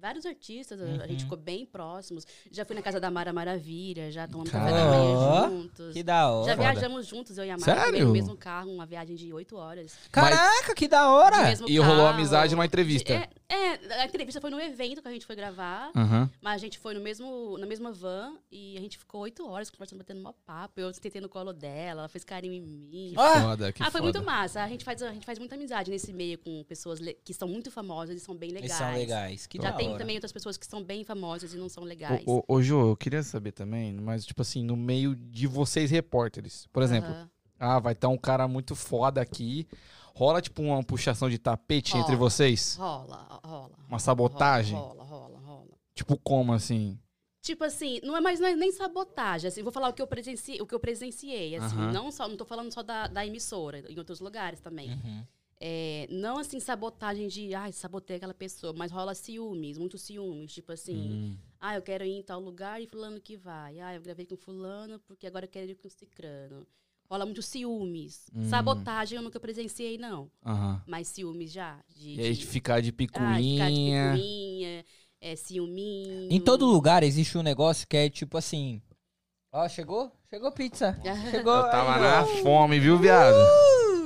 vários 0.02 0.26
artistas, 0.26 0.80
a- 0.80 0.84
a 0.84 0.88
Uhum. 0.88 1.08
gente 1.08 1.22
ficou 1.24 1.38
bem 1.38 1.64
próximos. 1.64 2.26
Já 2.50 2.64
fui 2.64 2.74
na 2.76 2.82
casa 2.82 2.98
da 3.00 3.10
Mara 3.10 3.32
Maravilha, 3.32 4.10
já 4.10 4.26
tomamos 4.26 4.50
café 4.50 4.70
da 4.72 4.84
manhã 4.84 5.48
juntos. 5.48 5.92
Que 5.92 6.02
da 6.02 6.28
hora. 6.30 6.46
Já 6.50 6.56
Foda. 6.56 6.70
viajamos 6.72 7.06
juntos, 7.06 7.38
eu 7.38 7.44
e 7.44 7.50
a 7.50 7.56
Mara, 7.56 7.80
Sério? 7.82 8.06
no 8.06 8.12
mesmo 8.12 8.36
carro, 8.36 8.70
uma 8.72 8.84
viagem 8.84 9.14
de 9.16 9.32
oito 9.32 9.56
horas. 9.56 9.96
Caraca, 10.10 10.74
que 10.74 10.88
da 10.88 11.08
hora. 11.10 11.36
E 11.68 11.78
rolou 11.78 12.04
carro. 12.06 12.08
amizade 12.18 12.54
numa 12.54 12.66
entrevista. 12.66 13.12
É, 13.12 13.28
é, 13.48 14.00
a 14.00 14.04
entrevista 14.06 14.40
foi 14.40 14.50
no 14.50 14.60
evento 14.60 15.00
que 15.00 15.08
a 15.08 15.12
gente 15.12 15.24
foi 15.24 15.36
gravar, 15.36 15.90
Aham. 15.94 16.28
mas 16.40 16.54
a 16.54 16.58
gente 16.58 16.78
foi 16.78 16.94
no 16.94 17.00
mesmo, 17.00 17.56
na 17.58 17.66
mesma 17.66 17.92
van 17.92 18.34
e 18.50 18.76
a 18.76 18.80
gente 18.80 18.98
ficou 18.98 19.20
oito 19.22 19.46
horas 19.48 19.70
conversando, 19.70 19.98
batendo 19.98 20.20
uma 20.20 20.32
papo. 20.32 20.80
Eu 20.80 20.92
tentei 20.92 21.20
no 21.20 21.28
colo 21.28 21.52
dela, 21.52 22.00
ela 22.02 22.08
fez 22.08 22.24
carinho 22.24 22.54
em 22.54 22.60
mim. 22.60 23.14
Ah, 23.16 23.40
Foda, 23.42 23.72
que 23.72 23.82
ah, 23.82 23.90
foi 23.90 24.00
foda. 24.00 24.02
muito 24.04 24.22
massa. 24.24 24.62
A 24.62 24.68
gente, 24.68 24.84
faz, 24.84 25.00
a 25.02 25.12
gente 25.12 25.24
faz 25.26 25.38
muita 25.38 25.54
amizade 25.54 25.90
nesse 25.90 26.12
meio 26.12 26.38
com 26.38 26.64
pessoas 26.64 26.98
que 27.24 27.32
são 27.34 27.46
muito 27.46 27.70
famosas 27.70 28.16
e 28.16 28.20
são 28.20 28.34
bem 28.34 28.50
legais. 28.50 28.64
eles 28.70 28.76
são 28.78 28.92
legais. 28.92 29.46
Que 29.46 29.58
Já 29.60 29.70
da 29.70 29.76
tem 29.92 29.98
também 29.98 30.16
outras 30.16 30.32
pessoas 30.32 30.56
que 30.56 30.66
são 30.66 30.82
bem 30.82 31.04
famosas 31.04 31.54
e 31.54 31.56
não 31.56 31.68
são 31.68 31.84
legais. 31.84 32.22
Ô, 32.26 32.38
ô, 32.38 32.56
ô, 32.56 32.62
Jô, 32.62 32.90
eu 32.90 32.96
queria 32.96 33.22
saber 33.22 33.52
também, 33.52 33.92
mas, 33.92 34.24
tipo 34.24 34.42
assim, 34.42 34.62
no 34.62 34.76
meio 34.76 35.14
de 35.14 35.46
vocês 35.46 35.90
repórteres, 35.90 36.66
por 36.72 36.82
exemplo, 36.82 37.14
ah, 37.58 37.78
vai 37.78 37.92
estar 37.92 38.08
um 38.08 38.18
cara 38.18 38.48
muito 38.48 38.74
foda 38.74 39.20
aqui, 39.20 39.66
rola, 40.14 40.40
tipo, 40.42 40.62
uma 40.62 40.82
puxação 40.82 41.30
de 41.30 41.38
tapete 41.38 41.92
Rola. 41.92 42.04
entre 42.04 42.16
vocês? 42.16 42.76
Rola, 42.76 43.40
rola. 43.44 43.78
Uma 43.88 43.98
sabotagem? 43.98 44.76
Rola, 44.76 45.04
rola, 45.04 45.38
rola. 45.38 45.70
Tipo, 45.94 46.18
como 46.18 46.52
assim? 46.52 46.98
Tipo 47.42 47.64
assim, 47.64 48.00
não 48.04 48.16
é 48.16 48.20
mais 48.20 48.38
não 48.38 48.46
é 48.46 48.54
nem 48.54 48.70
sabotagem, 48.70 49.48
assim, 49.48 49.64
vou 49.64 49.72
falar 49.72 49.88
o 49.88 49.92
que 49.92 50.00
eu 50.00 50.06
presenciei, 50.06 50.60
o 50.60 50.66
que 50.66 50.74
eu 50.74 50.78
presenciei, 50.78 51.56
assim, 51.56 51.76
Aham. 51.76 51.92
não 51.92 52.12
só, 52.12 52.28
não 52.28 52.36
tô 52.36 52.44
falando 52.44 52.72
só 52.72 52.84
da, 52.84 53.08
da 53.08 53.26
emissora, 53.26 53.80
em 53.90 53.98
outros 53.98 54.20
lugares 54.20 54.60
também. 54.60 54.90
Uhum. 54.90 55.26
É, 55.64 56.08
não 56.10 56.38
assim 56.38 56.58
sabotagem 56.58 57.28
de, 57.28 57.54
ai, 57.54 57.70
sabotei 57.70 58.16
aquela 58.16 58.34
pessoa, 58.34 58.72
mas 58.72 58.90
rola 58.90 59.14
ciúmes, 59.14 59.78
muito 59.78 59.96
ciúmes, 59.96 60.52
tipo 60.52 60.72
assim, 60.72 61.12
Hum. 61.12 61.36
ah, 61.60 61.76
eu 61.76 61.82
quero 61.82 62.04
ir 62.04 62.18
em 62.18 62.22
tal 62.22 62.40
lugar 62.40 62.82
e 62.82 62.86
fulano 62.88 63.20
que 63.20 63.36
vai. 63.36 63.78
Ah, 63.78 63.94
eu 63.94 64.02
gravei 64.02 64.26
com 64.26 64.36
fulano 64.36 64.98
porque 65.06 65.24
agora 65.24 65.44
eu 65.44 65.48
quero 65.48 65.70
ir 65.70 65.76
com 65.76 65.88
cicrano. 65.88 66.66
Rola 67.08 67.24
muito 67.24 67.42
ciúmes. 67.42 68.26
Hum. 68.34 68.42
Sabotagem 68.48 69.16
eu 69.18 69.22
nunca 69.22 69.38
presenciei, 69.38 69.96
não. 69.98 70.28
Aham. 70.44 70.82
Mas 70.84 71.06
ciúmes 71.06 71.52
já. 71.52 71.78
De, 71.94 72.14
E 72.14 72.20
aí 72.20 72.34
de- 72.34 72.44
ficar 72.44 72.80
de 72.82 72.88
ah, 72.90 72.92
picuinha. 72.94 73.52
ficar 73.52 73.70
de 73.70 74.16
picuinha, 74.16 74.84
é, 75.20 75.36
ciúminho. 75.36 76.26
Em 76.32 76.40
todo 76.40 76.66
lugar 76.66 77.04
existe 77.04 77.38
um 77.38 77.42
negócio 77.42 77.86
que 77.86 77.96
é 77.96 78.10
tipo 78.10 78.36
assim. 78.36 78.82
Ó, 79.52 79.68
chegou? 79.68 80.10
Chegou 80.28 80.50
pizza. 80.50 80.98
Chegou. 81.30 81.54
Eu 81.54 81.70
tava 81.70 81.94
aí, 81.94 82.00
na 82.00 82.42
fome, 82.42 82.80
viu, 82.80 82.98
viado? 82.98 83.36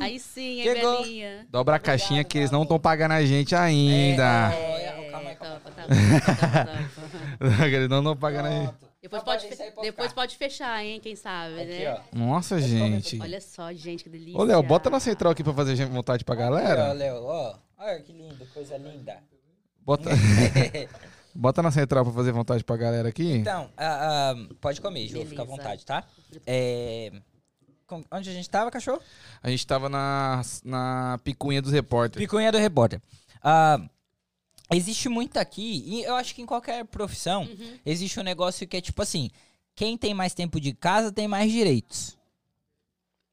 Aí 0.00 0.18
sim, 0.18 0.60
hein, 0.60 0.62
Chegou. 0.62 1.02
Belinha. 1.02 1.46
Dobra 1.50 1.76
a 1.76 1.78
caixinha 1.78 2.24
que 2.24 2.38
eles 2.38 2.50
não 2.50 2.62
estão 2.62 2.78
pagando 2.78 3.12
a 3.12 3.24
gente 3.24 3.54
ainda. 3.54 4.52
É, 4.52 5.10
calma 5.10 5.28
aí, 5.30 5.36
aí. 5.36 5.36
tá 5.36 5.46
eles 7.66 7.88
não 7.88 7.98
estão 7.98 8.16
pagando 8.16 8.46
a 8.46 8.50
gente. 8.50 8.68
Pronto. 8.72 8.86
Depois, 9.02 9.22
Rapaz, 9.22 9.42
pode, 9.44 9.56
pode 9.56 9.86
depois 9.86 10.08
ficar. 10.08 10.20
pode 10.20 10.36
fechar, 10.36 10.84
hein? 10.84 10.98
Quem 11.00 11.14
sabe, 11.14 11.60
Aqui, 11.60 11.84
né? 11.84 12.00
ó. 12.12 12.16
Nossa, 12.16 12.60
gente. 12.60 13.20
Olha 13.20 13.40
só, 13.40 13.72
gente, 13.72 14.02
que 14.02 14.10
delícia. 14.10 14.36
Ô, 14.40 14.42
Léo, 14.42 14.60
bota 14.64 14.90
na 14.90 14.98
central 14.98 15.30
aqui 15.32 15.44
pra 15.44 15.52
fazer 15.52 15.76
gente 15.76 15.90
vontade 15.90 16.24
pra 16.24 16.34
Aqui, 16.34 16.42
ó, 16.42 16.46
galera. 16.50 16.92
Léo, 16.92 17.22
ó. 17.22 17.54
Olha 17.78 18.00
que 18.00 18.12
lindo, 18.12 18.44
coisa 18.52 18.76
linda. 18.76 19.18
Bota, 19.84 20.10
bota 21.32 21.62
na 21.62 21.70
central 21.70 22.04
pra 22.04 22.12
fazer 22.12 22.32
vontade 22.32 22.64
pra 22.64 22.76
galera 22.76 23.08
aqui. 23.08 23.30
Então, 23.34 23.70
ah, 23.76 24.32
ah, 24.32 24.54
pode 24.60 24.80
comer, 24.80 25.06
Ju, 25.06 25.24
fica 25.24 25.42
à 25.42 25.44
Beleza. 25.44 25.62
vontade, 25.62 25.86
tá? 25.86 26.02
É, 26.44 27.12
onde 28.10 28.30
a 28.30 28.32
gente 28.32 28.48
tava, 28.50 28.70
cachorro? 28.70 29.00
A 29.42 29.50
gente 29.50 29.66
tava 29.66 29.88
na, 29.88 30.42
na 30.64 31.20
picuinha 31.24 31.62
dos 31.62 31.72
repórteres. 31.72 32.24
Picuinha 32.26 32.50
do 32.52 32.58
repórter. 32.58 33.00
Ah, 33.42 33.80
existe 34.72 35.08
muito 35.08 35.36
aqui, 35.38 35.82
e 35.86 36.02
eu 36.02 36.14
acho 36.16 36.34
que 36.34 36.42
em 36.42 36.46
qualquer 36.46 36.84
profissão, 36.86 37.42
Uhum. 37.44 37.78
existe 37.84 38.18
um 38.18 38.22
negócio 38.22 38.66
que 38.66 38.76
é 38.76 38.80
tipo 38.80 39.00
assim: 39.02 39.30
quem 39.74 39.96
tem 39.96 40.12
mais 40.14 40.34
tempo 40.34 40.60
de 40.60 40.72
casa 40.72 41.12
tem 41.12 41.28
mais 41.28 41.50
direitos. 41.50 42.16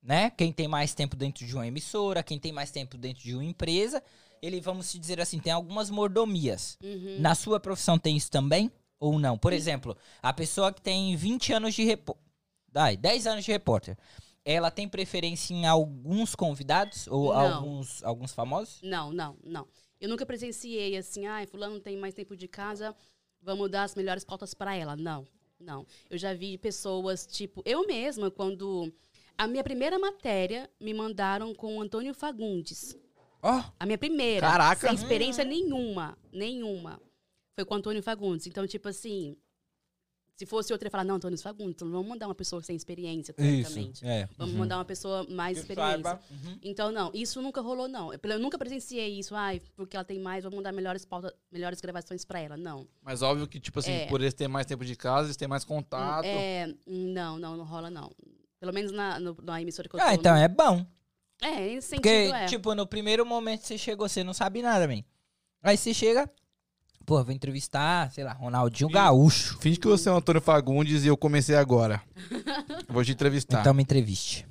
Né? 0.02 0.30
Quem 0.32 0.52
tem 0.52 0.68
mais 0.68 0.94
tempo 0.94 1.16
dentro 1.16 1.46
de 1.46 1.56
uma 1.56 1.66
emissora, 1.66 2.22
quem 2.22 2.38
tem 2.38 2.52
mais 2.52 2.70
tempo 2.70 2.98
dentro 2.98 3.24
de 3.24 3.34
uma 3.34 3.44
empresa, 3.46 4.04
ele, 4.42 4.60
vamos 4.60 4.88
se 4.88 5.00
dizer 5.00 5.22
assim, 5.22 5.40
tem 5.40 5.54
algumas 5.54 5.90
mordomias. 5.90 6.78
Uhum. 6.84 7.16
Na 7.20 7.34
sua 7.36 7.58
profissão 7.58 7.98
tem 7.98 8.18
isso 8.18 8.30
também? 8.30 8.70
Ou 9.00 9.18
não? 9.18 9.38
Por 9.38 9.54
exemplo, 9.54 9.96
a 10.22 10.34
pessoa 10.34 10.74
que 10.74 10.82
tem 10.82 11.16
20 11.16 11.54
anos 11.54 11.74
de 11.74 11.86
repórter. 11.86 12.22
Ai, 12.76 12.98
10 12.98 13.28
anos 13.28 13.46
de 13.46 13.52
repórter. 13.54 13.98
Ela 14.46 14.70
tem 14.70 14.88
preferência 14.90 15.54
em 15.54 15.66
alguns 15.66 16.36
convidados? 16.36 17.08
Ou 17.08 17.34
Não. 17.34 17.56
alguns, 17.56 18.04
alguns 18.04 18.34
famosos? 18.34 18.80
Não, 18.82 19.12
não, 19.12 19.38
não. 19.44 19.68
Eu 20.02 20.10
nunca 20.10 20.26
presenciei 20.26 20.98
assim, 20.98 21.26
ai, 21.26 21.46
fulano 21.46 21.80
tem 21.80 21.96
mais 21.96 22.14
tempo 22.14 22.36
de 22.36 22.48
casa, 22.48 22.94
vamos 23.42 23.70
dar 23.72 23.84
as 23.84 23.96
melhores 23.96 24.26
pautas 24.26 24.54
para 24.54 24.76
ela. 24.76 24.98
Não, 24.98 25.26
não. 25.58 25.86
Eu 26.10 26.18
já 26.18 26.34
vi 26.34 26.58
pessoas, 26.58 27.26
tipo, 27.26 27.62
eu 27.66 27.88
mesma, 27.88 28.30
quando 28.30 28.94
a 29.38 29.48
minha 29.48 29.64
primeira 29.64 29.98
matéria 29.98 30.70
me 30.80 30.94
mandaram 30.94 31.56
com 31.56 31.78
o 31.78 31.82
Antônio 31.82 32.14
Fagundes. 32.14 32.98
Ó, 33.42 33.64
A 33.80 33.86
minha 33.86 33.98
primeira. 33.98 34.48
Caraca! 34.48 34.88
Sem 34.88 34.96
experiência 34.96 35.44
nenhuma, 35.44 36.18
nenhuma. 36.32 37.02
Foi 37.56 37.64
com 37.66 37.76
o 37.76 37.78
Antônio 37.78 38.04
Fagundes. 38.04 38.48
Então, 38.48 38.66
tipo 38.68 38.90
assim, 38.90 39.38
se 40.36 40.46
fosse 40.48 40.74
outra, 40.74 40.86
eu 40.86 40.88
ia 40.88 40.92
falar, 40.92 41.04
não, 41.04 41.16
Antônio 41.16 41.38
Fagundes, 41.38 41.82
não 41.82 41.92
vamos 41.92 42.08
mandar 42.08 42.28
uma 42.28 42.34
pessoa 42.36 42.62
sem 42.64 42.76
experiência, 42.76 43.34
teoricamente. 43.34 44.06
É. 44.06 44.28
Vamos 44.38 44.56
mandar 44.56 44.78
uma 44.78 44.86
pessoa 44.86 45.26
mais 45.30 45.58
experiência. 45.60 46.20
Então, 46.62 46.92
não, 46.92 47.12
isso 47.14 47.42
nunca 47.42 47.62
rolou, 47.62 47.88
não. 47.88 48.12
Eu 48.14 48.40
nunca 48.40 48.58
presenciei 48.58 49.20
isso, 49.20 49.36
ai, 49.36 49.62
porque 49.76 49.96
ela 49.96 50.04
tem 50.04 50.20
mais, 50.20 50.44
vamos 50.44 50.64
dar 50.64 50.72
melhores 50.72 51.06
pautas, 51.06 51.32
melhores 51.52 51.80
gravações 51.80 52.26
pra 52.26 52.40
ela. 52.40 52.58
Não. 52.58 52.88
Mas 53.02 53.22
óbvio 53.22 53.48
que, 53.48 53.60
tipo 53.60 53.80
assim, 53.80 53.92
É. 53.92 54.06
por 54.08 54.22
eles 54.22 54.34
terem 54.34 54.52
mais 54.52 54.66
tempo 54.66 54.84
de 54.84 54.96
casa, 54.96 55.28
eles 55.28 55.38
têm 55.38 55.48
mais 55.48 55.64
contato. 55.64 56.26
É, 56.26 56.74
não, 56.88 57.38
não, 57.38 57.56
não 57.56 57.64
rola, 57.66 57.90
não. 57.92 58.12
Pelo 58.60 58.74
menos 58.74 58.92
na, 58.92 59.20
no- 59.20 59.38
na 59.44 59.62
emissora 59.62 59.88
que 59.88 59.96
eu 59.96 60.00
tô. 60.00 60.06
Ah, 60.06 60.14
então 60.16 60.34
não- 60.34 60.42
é 60.42 60.48
bom. 60.48 60.86
É, 61.42 61.60
nesse 61.76 61.90
sentido 61.90 62.02
Porque, 62.04 62.10
é. 62.34 62.46
tipo, 62.46 62.74
no 62.74 62.88
primeiro 62.88 63.26
momento 63.26 63.62
você 63.66 63.78
chegou, 63.78 64.08
você 64.08 64.24
não 64.24 64.34
sabe 64.34 64.62
nada, 64.62 64.88
man. 64.88 65.04
Aí 65.62 65.76
você 65.78 65.94
chega, 65.94 66.30
pô, 67.06 67.24
vou 67.24 67.34
entrevistar, 67.34 68.12
sei 68.12 68.24
lá, 68.24 68.34
Ronaldinho 68.34 68.90
Gaúcho. 68.90 69.58
Finge 69.60 69.80
que 69.80 69.88
você 69.88 70.10
é 70.10 70.12
o 70.12 70.16
Antônio 70.16 70.42
Fagundes 70.42 71.04
e 71.04 71.08
eu 71.08 71.18
comecei 71.18 71.56
agora. 71.56 72.02
Vou 72.88 73.04
te 73.04 73.12
entrevistar. 73.12 73.62
Então 73.62 73.74
me 73.74 73.82
entreviste. 73.84 74.46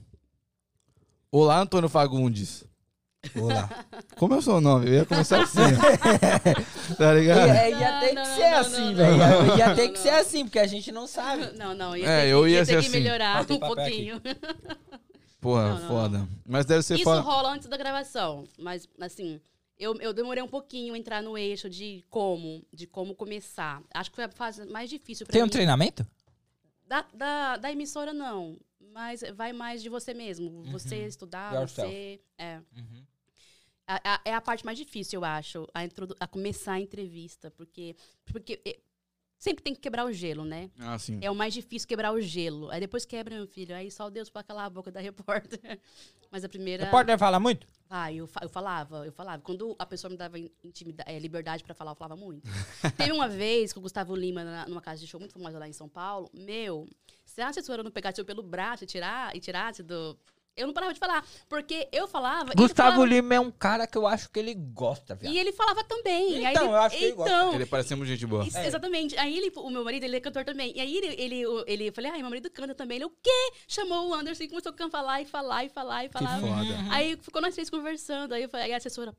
Olá, 1.31 1.61
Antônio 1.61 1.89
Fagundes. 1.89 2.65
Olá. 3.37 3.69
Como 4.17 4.35
é 4.35 4.39
o 4.39 4.43
seu 4.43 4.61
nome? 4.61 4.87
Eu 4.89 4.95
ia 4.95 5.05
começar 5.07 5.43
assim. 5.43 5.61
tá 6.99 7.15
ligado? 7.15 7.51
É, 7.51 7.71
ia 7.71 7.93
Não, 7.93 8.01
ter 8.01 8.13
não, 8.15 8.23
que 8.23 8.29
não, 8.29 8.37
ser 8.37 8.51
não, 8.51 8.59
assim, 8.59 8.95
velho. 8.95 9.17
Ia- 9.17 9.57
Ia 9.57 9.75
ter 9.75 9.83
não, 9.87 9.93
que 9.93 9.99
não. 9.99 10.03
ser 10.03 10.09
assim, 10.11 10.45
porque 10.45 10.59
a 10.59 10.67
gente 10.67 10.91
não 10.93 11.07
sabe. 11.07 11.57
Não, 11.57 11.75
não, 11.75 11.97
ia 11.97 12.07
É, 12.09 12.23
ter, 12.23 12.29
eu 12.31 12.43
que, 12.43 12.49
ia 12.49 12.59
ia 12.59 12.65
ser 12.65 12.73
ter 12.75 12.81
que 12.81 12.87
assim. 12.89 12.99
melhorar 13.01 13.43
um 13.43 13.45
papel 13.59 13.73
aqui. 13.85 14.11
pouquinho. 14.11 14.23
Porra, 15.41 15.69
Não, 15.75 15.79
não, 15.81 15.89
foda. 15.89 16.29
Mas 16.47 16.67
deve 16.67 16.83
ser 16.83 16.95
Isso 16.97 17.05
foda. 17.05 17.21
rola 17.21 17.53
antes 17.53 17.69
da 17.69 17.77
gravação, 17.77 18.45
mas 18.59 18.89
assim, 19.01 19.41
eu, 19.79 19.95
eu 20.01 20.13
demorei 20.13 20.43
um 20.43 20.49
pouquinho 20.49 20.95
a 20.95 20.99
entrar 20.99 21.23
no 21.23 21.37
eixo 21.37 21.69
de 21.69 22.05
como, 22.09 22.65
de 22.73 22.87
como 22.87 23.15
começar. 23.15 23.83
Acho 23.93 24.11
que 24.11 24.17
foi 24.17 24.25
a 24.25 24.29
fase 24.29 24.65
mais 24.67 24.89
difícil 24.91 25.27
pra 25.27 25.33
Tem 25.33 25.43
um 25.43 25.47
mim. 25.47 25.51
treinamento? 25.51 26.07
Da, 26.87 27.03
da, 27.15 27.57
da 27.57 27.73
emissora, 27.73 28.13
não. 28.13 28.59
Mas 28.93 29.23
vai 29.35 29.53
mais 29.53 29.83
de 29.83 29.89
você 29.89 30.13
mesmo. 30.13 30.63
Você 30.65 31.07
estudar, 31.07 31.55
Yourself. 31.55 31.91
você. 31.91 32.21
É. 32.39 32.61
A- 33.87 34.15
a- 34.15 34.21
é 34.27 34.35
a 34.35 34.41
parte 34.41 34.65
mais 34.65 34.79
difícil, 34.79 35.21
eu 35.21 35.25
acho, 35.25 35.67
a, 35.75 35.81
a 36.21 36.27
começar 36.27 36.75
a 36.75 36.81
entrevista. 36.81 37.51
Porque, 37.51 37.97
porque 38.27 38.61
é, 38.65 38.79
sempre 39.43 39.61
tem 39.65 39.75
que 39.75 39.81
quebrar 39.81 40.05
o 40.07 40.13
gelo, 40.13 40.45
né? 40.45 40.71
Ah, 40.79 40.97
sim. 40.97 41.19
É 41.21 41.29
o 41.29 41.35
mais 41.35 41.53
difícil 41.53 41.89
quebrar 41.89 42.13
o 42.13 42.21
gelo. 42.21 42.71
Aí 42.71 42.79
depois 42.79 43.05
quebra, 43.05 43.35
meu 43.35 43.47
filho. 43.49 43.75
Aí 43.75 43.91
só 43.91 44.09
Deus 44.09 44.31
pra 44.31 44.41
calar 44.45 44.67
a 44.67 44.71
boca 44.71 44.93
da 44.93 45.01
repórter. 45.01 45.81
Mas 46.31 46.45
a 46.45 46.49
primeira. 46.49 46.85
Repórter 46.85 47.19
fala 47.19 47.41
muito? 47.41 47.67
Ah, 47.91 48.13
eu, 48.13 48.29
eu 48.41 48.49
falava, 48.49 49.05
eu 49.05 49.11
falava. 49.13 49.43
Quando 49.43 49.75
a 49.81 49.85
pessoa 49.85 50.09
me 50.11 50.17
dava 50.17 50.39
eh, 50.39 51.19
liberdade 51.19 51.65
pra 51.65 51.75
falar, 51.75 51.91
eu 51.91 51.97
falava 51.97 52.15
muito. 52.15 52.49
Teve 52.97 53.11
uma 53.11 53.29
vez 53.29 53.73
que 53.73 53.79
o 53.81 53.83
Gustavo 53.83 54.15
Lima, 54.15 54.45
na- 54.45 54.67
numa 54.69 54.81
casa 54.81 55.01
de 55.01 55.09
show 55.09 55.19
muito 55.19 55.33
famosa 55.35 55.59
lá 55.59 55.69
em 55.69 55.73
São 55.73 55.89
Paulo, 55.89 56.31
meu, 56.33 56.89
se 57.25 57.41
a 57.43 57.49
assessora 57.49 57.83
não 57.83 57.91
pegasse 57.91 58.21
eu 58.21 58.25
pelo 58.25 58.43
braço 58.45 58.85
e, 58.85 58.87
tirar, 58.87 59.35
e 59.35 59.41
tirasse 59.41 59.83
do. 59.83 60.17
Eu 60.55 60.67
não 60.67 60.75
parava 60.75 60.93
de 60.93 61.01
falar. 61.01 61.25
Porque 61.49 61.89
eu 61.91 62.07
falava. 62.07 62.53
Gustavo 62.55 62.93
falava- 62.97 63.07
Lima 63.07 63.35
é 63.35 63.41
um 63.41 63.51
cara 63.51 63.87
que 63.87 63.97
eu 63.97 64.07
acho 64.07 64.29
que 64.31 64.39
ele 64.39 64.55
gosta, 64.55 65.15
viado. 65.15 65.33
E 65.33 65.39
ele 65.39 65.51
falava 65.53 65.83
também. 65.85 66.45
Aí 66.47 66.53
Então, 66.53 66.65
ele- 66.65 66.73
eu 66.73 66.77
acho 66.77 66.97
que 66.99 67.05
ele 67.05 67.13
gosta. 67.15 67.33
então, 67.35 67.55
Ele 67.55 67.67
parece 67.67 67.95
muito 67.95 68.09
gente 68.09 68.27
boa. 68.27 68.45
isso, 68.45 68.59
É. 68.59 68.67
Exatamente. 68.67 69.17
Aí 69.19 69.37
ele, 69.37 69.51
o 69.57 69.71
meu 69.71 69.83
marido, 69.83 70.05
ele 70.05 70.17
é 70.17 70.21
cantor 70.21 70.45
também. 70.45 70.73
E 70.77 70.81
aí 70.81 70.97
ele, 70.97 71.15
ele, 71.19 71.43
ele 71.67 71.89
eu 71.89 71.93
falei, 71.93 72.11
ai, 72.11 72.19
meu 72.21 72.29
marido 72.29 72.51
canta 72.51 72.75
também. 72.75 72.97
Ele, 72.97 73.07
o 73.07 73.11
quê? 73.23 73.53
Chamou 73.67 74.11
o 74.11 74.15
Anderson 74.15 74.43
e 74.45 74.49
começou 74.49 74.75
a 74.79 74.91
falar 74.91 75.23
e 75.23 75.25
falar 75.25 75.65
e 75.65 75.69
falar 75.71 76.05
e 76.05 76.09
Que 76.09 76.19
falar. 76.19 76.39
foda. 76.41 76.79
Aí 76.91 77.17
ficou 77.17 77.41
nós 77.41 77.55
três 77.55 77.71
conversando. 77.71 78.35
Aí, 78.35 78.43
eu 78.43 78.49
falei, 78.49 78.67
aí 78.67 78.73
a 78.75 78.77
assessora. 78.77 79.17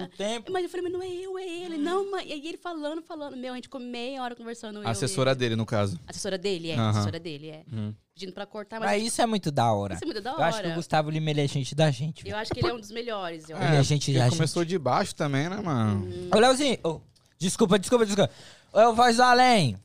"Ah, 0.00 0.04
O 0.04 0.08
tempo. 0.08 0.52
mas 0.52 0.64
eu 0.64 0.68
falei, 0.70 0.82
mas 0.84 0.92
não 0.92 1.02
é 1.02 1.08
eu, 1.08 1.38
é 1.38 1.46
ele. 1.48 1.76
Não, 1.78 2.10
mas. 2.10 2.26
E 2.28 2.32
aí 2.32 2.46
ele 2.46 2.56
falando, 2.58 3.02
falando. 3.02 3.36
Meu, 3.36 3.52
a 3.52 3.56
gente 3.56 3.64
ficou 3.64 3.80
meia 3.80 4.22
hora 4.22 4.34
conversando. 4.36 4.80
A 4.86 4.90
assessora 4.90 5.30
ele. 5.32 5.38
dele, 5.40 5.56
no 5.56 5.66
caso. 5.66 5.98
A 6.06 6.10
assessora 6.10 6.36
dele, 6.38 6.70
é. 6.70 6.76
A 6.76 6.90
assessora 6.90 7.18
dele, 7.20 7.48
é. 7.50 7.62
Uhum. 7.72 7.94
Pedindo 8.14 8.32
pra 8.32 8.46
cortar, 8.46 8.80
mas. 8.80 8.90
Mas 8.90 9.02
isso 9.04 9.22
é 9.22 9.26
muito 9.26 9.50
da 9.50 9.72
hora. 9.72 9.94
Isso 9.94 10.04
é 10.04 10.06
muito 10.06 10.20
da 10.20 10.30
Eu 10.32 10.42
acho 10.42 10.58
que 10.58 10.64
o 10.64 10.66
hora. 10.68 10.74
Gustavo 10.76 11.10
Lima 11.10 11.30
ele 11.30 11.40
é 11.40 11.46
gente 11.48 11.74
da 11.74 11.90
gente. 11.90 12.28
Eu 12.28 12.36
acho 12.36 12.52
que 12.52 12.60
ele 12.60 12.68
é 12.68 12.74
um 12.74 12.80
dos 12.80 12.90
melhores. 12.90 13.48
Eu 13.48 13.56
Ele 13.56 13.76
é 13.76 13.82
gente 13.82 14.12
da 14.12 14.28
começou 14.28 14.64
de 14.64 14.78
baixo 14.78 15.14
também, 15.14 15.48
né, 15.48 15.56
mano? 15.60 16.04
Hum. 16.06 16.28
Ô, 16.34 16.38
Leozinho. 16.38 16.78
ô, 16.82 17.00
desculpa, 17.38 17.78
desculpa, 17.78 18.04
desculpa. 18.04 18.32
Ô, 18.72 18.92
Voz 18.92 19.20
Além. 19.20 19.76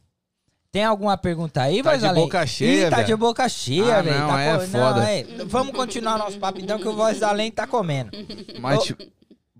Tem 0.71 0.83
alguma 0.83 1.15
pergunta 1.15 1.61
aí, 1.61 1.83
Tá 1.83 1.91
Voz 1.91 2.01
de 2.01 2.07
Além? 2.07 2.23
boca 2.23 2.47
cheia, 2.47 2.87
Ih, 2.87 2.89
tá 2.89 3.03
de 3.03 3.15
boca 3.15 3.47
cheia, 3.47 3.97
Ah, 3.97 4.01
velho. 4.01 4.19
não, 4.19 4.27
Tá 4.29 4.41
é 4.41 4.57
co- 4.57 4.65
foda. 4.65 5.07
é. 5.11 5.23
Vamos 5.45 5.75
continuar 5.75 6.17
nosso 6.17 6.39
papo 6.39 6.59
então, 6.59 6.79
que 6.79 6.87
o 6.87 6.93
Voz 6.95 7.21
Além 7.21 7.51
tá 7.51 7.67
comendo. 7.67 8.09
Mas, 8.59 8.79
Ô- 8.79 8.81
tipo. 8.81 9.03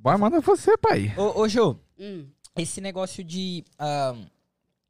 Vai, 0.03 0.17
manda 0.17 0.41
você, 0.41 0.77
pai. 0.77 1.13
Ô, 1.17 1.39
ô 1.41 1.47
Jô, 1.47 1.77
Hum. 1.97 2.27
esse 2.57 2.81
negócio 2.81 3.23
de. 3.23 3.63
ahn, 3.79 4.25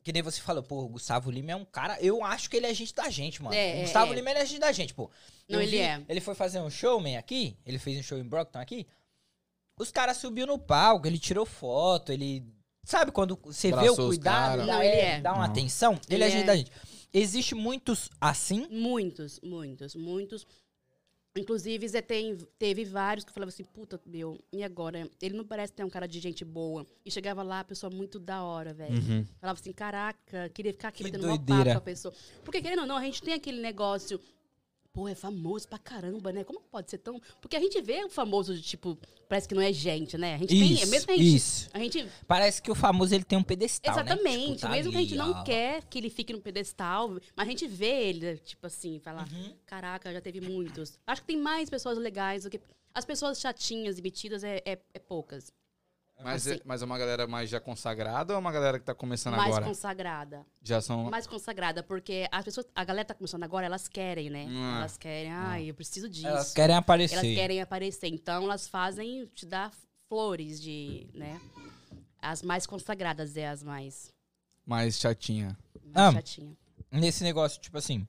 que 0.03 0.11
nem 0.11 0.23
você 0.23 0.41
falou, 0.41 0.63
pô, 0.63 0.81
o 0.83 0.89
Gustavo 0.89 1.29
Lima 1.29 1.51
é 1.51 1.55
um 1.55 1.63
cara. 1.63 1.97
Eu 2.01 2.23
acho 2.25 2.49
que 2.49 2.57
ele 2.57 2.65
é 2.65 2.73
gente 2.73 2.95
da 2.95 3.07
gente, 3.09 3.41
mano. 3.41 3.55
É, 3.55 3.75
o 3.75 3.77
é, 3.77 3.81
Gustavo 3.83 4.11
é. 4.11 4.15
Lima 4.15 4.31
ele 4.31 4.39
é 4.39 4.45
gente 4.45 4.59
da 4.59 4.71
gente, 4.71 4.93
pô. 4.93 5.11
Não, 5.47 5.59
Eu 5.59 5.61
ele 5.61 5.71
vi- 5.71 5.77
é. 5.83 6.01
Ele 6.09 6.19
foi 6.19 6.33
fazer 6.33 6.59
um 6.61 6.69
show, 6.69 6.99
man, 6.99 7.17
aqui. 7.17 7.55
Ele 7.65 7.77
fez 7.77 7.99
um 7.99 8.03
show 8.03 8.17
em 8.17 8.23
Brockton 8.23 8.57
aqui. 8.59 8.87
Os 9.79 9.91
caras 9.91 10.17
subiu 10.17 10.47
no 10.47 10.57
palco, 10.57 11.05
ele 11.07 11.19
tirou 11.19 11.45
foto, 11.45 12.11
ele. 12.11 12.43
Sabe 12.83 13.11
quando 13.11 13.39
você 13.43 13.71
vê 13.71 13.89
o 13.89 13.95
cuidado? 13.95 14.65
Não, 14.65 14.81
ele 14.81 14.95
é. 14.95 15.21
Dá 15.21 15.31
uma 15.33 15.45
Não. 15.45 15.51
atenção? 15.51 15.93
Ele, 16.09 16.15
Ele 16.15 16.23
é 16.23 16.29
gente 16.31 16.43
é. 16.43 16.45
da 16.47 16.55
gente. 16.55 16.71
Existe 17.13 17.53
muitos 17.53 18.09
assim. 18.19 18.67
Muitos, 18.71 19.39
muitos, 19.43 19.95
muitos. 19.95 20.45
Inclusive, 21.35 21.87
Zé 21.87 22.01
tem, 22.01 22.37
teve 22.59 22.85
vários 22.85 23.25
que 23.25 23.31
falavam 23.33 23.49
assim, 23.49 23.63
puta, 23.63 23.99
meu, 24.05 24.37
e 24.51 24.63
agora? 24.63 25.09
Ele 25.19 25.35
não 25.35 25.43
parece 25.43 25.73
ter 25.73 25.83
um 25.83 25.89
cara 25.89 26.07
de 26.07 26.19
gente 26.19 26.45
boa. 26.45 26.85
E 27.03 27.09
chegava 27.09 27.41
lá, 27.41 27.61
a 27.61 27.63
pessoa 27.63 27.89
muito 27.89 28.19
da 28.19 28.43
hora, 28.43 28.71
velho. 28.71 28.93
Uhum. 28.93 29.25
Falava 29.39 29.59
assim, 29.59 29.71
caraca, 29.71 30.49
queria 30.49 30.71
ficar 30.71 30.89
aqui 30.89 31.03
Que 31.03 31.09
batendo 31.09 31.25
uma 31.25 31.35
papo 31.37 31.45
doideira. 31.45 31.71
com 31.71 31.77
a 31.79 31.81
pessoa. 31.81 32.13
Porque, 32.43 32.61
querendo 32.61 32.81
ou 32.81 32.85
não, 32.85 32.97
a 32.97 33.03
gente 33.03 33.21
tem 33.21 33.33
aquele 33.33 33.59
negócio... 33.61 34.19
Pô, 34.93 35.07
é 35.07 35.15
famoso 35.15 35.67
pra 35.67 35.79
caramba, 35.79 36.31
né? 36.31 36.43
Como 36.43 36.61
pode 36.61 36.91
ser 36.91 36.99
tão... 36.99 37.19
Porque 37.41 37.55
a 37.55 37.59
gente 37.59 37.81
vê 37.81 38.03
o 38.05 38.09
famoso 38.09 38.61
tipo, 38.61 38.95
parece 39.27 39.47
que 39.47 39.55
não 39.55 39.61
é 39.63 39.73
gente, 39.73 40.15
né? 40.19 40.35
A 40.35 40.37
gente 40.37 40.49
tem... 40.49 40.73
Isso, 40.73 40.87
Mesmo 40.87 41.07
que 41.07 41.13
a 41.13 41.17
gente, 41.17 41.35
isso. 41.35 41.69
A 41.73 41.79
gente 41.79 42.07
Parece 42.27 42.61
que 42.61 42.69
o 42.69 42.75
famoso 42.75 43.15
ele 43.15 43.23
tem 43.23 43.35
um 43.35 43.43
pedestal, 43.43 43.95
né? 43.95 44.01
Exatamente. 44.03 44.47
Tipo, 44.57 44.61
tá 44.61 44.69
Mesmo 44.69 44.91
que 44.91 44.97
a 44.97 45.01
gente 45.01 45.19
ali, 45.19 45.31
não 45.31 45.31
ó. 45.31 45.43
quer 45.43 45.83
que 45.85 45.97
ele 45.97 46.11
fique 46.11 46.31
no 46.31 46.39
pedestal, 46.39 47.09
mas 47.35 47.47
a 47.47 47.49
gente 47.49 47.65
vê 47.67 48.03
ele, 48.09 48.37
tipo 48.37 48.67
assim, 48.67 48.99
falar, 48.99 49.27
Uhum. 49.33 49.55
caraca, 49.65 50.13
já 50.13 50.21
teve 50.21 50.39
muitos. 50.41 50.99
Acho 51.07 51.21
que 51.21 51.27
tem 51.27 51.37
mais 51.37 51.71
pessoas 51.71 51.97
legais 51.97 52.43
do 52.43 52.51
que. 52.51 52.61
As 52.93 53.03
pessoas 53.03 53.39
chatinhas 53.39 53.97
e 53.97 54.01
metidas 54.03 54.43
é, 54.43 54.61
é, 54.63 54.77
é 54.93 54.99
poucas. 54.99 55.51
Mas, 56.23 56.47
Assim. 56.47 56.57
é, 56.57 56.61
mas 56.65 56.81
é 56.81 56.85
uma 56.85 56.97
galera 56.97 57.27
mais 57.27 57.49
já 57.49 57.59
consagrada 57.59 58.33
ou 58.33 58.37
é 58.37 58.39
uma 58.39 58.51
galera 58.51 58.79
que 58.79 58.85
tá 58.85 58.95
começando 58.95 59.35
mais 59.35 59.47
agora? 59.47 59.65
consagrada. 59.65 60.45
Já 60.61 60.81
são. 60.81 61.09
Mais 61.09 61.27
consagrada, 61.27 61.83
porque 61.83 62.27
as 62.31 62.45
pessoas. 62.45 62.65
A 62.73 62.83
galera 62.83 63.05
tá 63.05 63.13
começando 63.13 63.43
agora, 63.43 63.65
elas 63.65 63.87
querem, 63.87 64.29
né? 64.29 64.45
Hum, 64.49 64.73
é. 64.75 64.77
Elas 64.77 64.97
querem, 64.97 65.31
ai, 65.31 65.69
eu 65.69 65.73
preciso 65.73 66.07
disso. 66.09 66.27
Elas 66.27 66.53
querem 66.53 66.75
aparecer. 66.75 67.15
Elas 67.17 67.35
querem 67.35 67.61
aparecer. 67.61 68.07
Então 68.07 68.43
elas 68.43 68.67
fazem, 68.67 69.25
te 69.35 69.45
dar 69.45 69.71
flores 70.07 70.61
de, 70.61 71.07
né? 71.13 71.41
As 72.21 72.41
mais 72.41 72.65
consagradas 72.65 73.35
é 73.35 73.47
as 73.49 73.61
mais, 73.63 74.13
mais 74.65 74.97
chatinha. 74.99 75.57
mais 75.83 76.07
Ah. 76.07 76.11
chatinhas. 76.13 76.55
Nesse 76.91 77.23
negócio, 77.23 77.59
tipo 77.59 77.77
assim. 77.77 78.07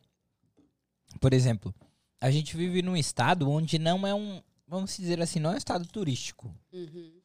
Por 1.20 1.32
exemplo, 1.32 1.74
a 2.20 2.30
gente 2.30 2.56
vive 2.56 2.82
num 2.82 2.96
estado 2.96 3.48
onde 3.50 3.78
não 3.78 4.06
é 4.06 4.14
um. 4.14 4.42
Vamos 4.66 4.96
dizer 4.96 5.20
assim, 5.20 5.38
não 5.40 5.50
é 5.50 5.54
um 5.54 5.58
estado 5.58 5.86
turístico. 5.86 6.54
Uhum. 6.72 7.20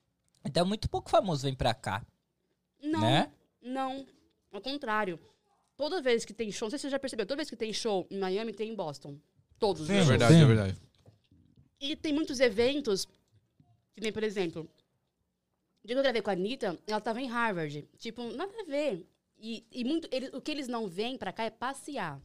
Então 0.46 0.66
muito 0.66 0.90
pouco 0.90 1.10
famoso 1.10 1.44
vem 1.44 1.54
pra 1.56 1.74
cá, 1.74 2.06
Não. 2.82 3.02
né? 3.02 3.32
Não, 3.62 4.06
ao 4.52 4.62
contrário. 4.62 5.20
Toda 5.76 6.02
vez 6.02 6.26
que 6.26 6.34
tem 6.34 6.52
show, 6.52 6.66
não 6.66 6.70
sei 6.72 6.80
se 6.80 6.84
você 6.84 6.90
já 6.90 7.00
percebeu, 7.00 7.26
toda 7.26 7.38
vez 7.38 7.50
que 7.50 7.56
tem 7.56 7.72
show 7.72 8.06
em 8.10 8.18
Miami, 8.20 8.54
tem 8.54 8.70
em 8.72 8.76
Boston. 8.76 9.18
Todos 9.58 9.88
Sim. 9.88 9.94
É 9.98 10.04
verdade, 10.04 10.34
Sim. 10.34 10.42
é 10.42 10.46
verdade. 10.46 10.78
E 11.80 11.96
tem 11.96 12.12
muitos 12.14 12.40
eventos, 12.40 13.06
que 13.94 14.02
nem, 14.02 14.12
por 14.12 14.24
exemplo, 14.24 14.70
o 15.84 15.88
dia 15.88 15.96
que 15.96 16.00
eu 16.00 16.04
gravei 16.04 16.22
com 16.22 16.30
a 16.30 16.34
Anitta, 16.34 16.78
ela 16.86 17.00
tava 17.00 17.22
em 17.22 17.28
Harvard. 17.28 17.88
Tipo, 17.98 18.24
nada 18.34 18.52
a 18.60 18.66
ver. 18.66 19.06
E, 19.38 19.66
e 19.72 19.86
muito, 19.86 20.08
eles- 20.12 20.34
o 20.34 20.42
que 20.42 20.52
eles 20.52 20.68
não 20.68 20.88
vêm 20.88 21.18
pra 21.18 21.32
cá 21.32 21.44
é 21.46 21.50
passear. 21.50 22.22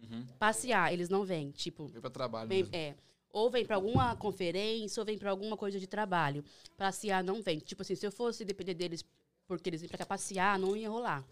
Uhum. 0.00 0.24
Passear, 0.38 0.92
eles 0.92 1.08
não 1.08 1.24
vêm. 1.24 1.50
Tipo, 1.50 1.88
Vem 1.88 2.00
pra 2.00 2.10
trabalho. 2.10 2.48
vem, 2.48 2.58
mesmo. 2.62 2.76
é, 2.76 2.94
ou 3.32 3.50
vem 3.50 3.64
pra 3.64 3.76
alguma 3.76 4.16
conferência, 4.16 5.00
ou 5.00 5.04
vem 5.06 5.18
pra 5.18 5.30
alguma 5.30 5.56
coisa 5.56 5.78
de 5.78 5.86
trabalho. 5.86 6.44
Passear 6.76 7.22
não 7.22 7.42
vem. 7.42 7.58
Tipo 7.58 7.82
assim, 7.82 7.94
se 7.94 8.06
eu 8.06 8.12
fosse 8.12 8.44
depender 8.44 8.74
deles 8.74 9.04
porque 9.46 9.68
eles 9.70 9.80
vêm 9.80 9.88
pra 9.88 9.98
cá 9.98 10.06
passear, 10.06 10.58
não 10.58 10.76
ia 10.76 10.88
rolar. 10.90 11.24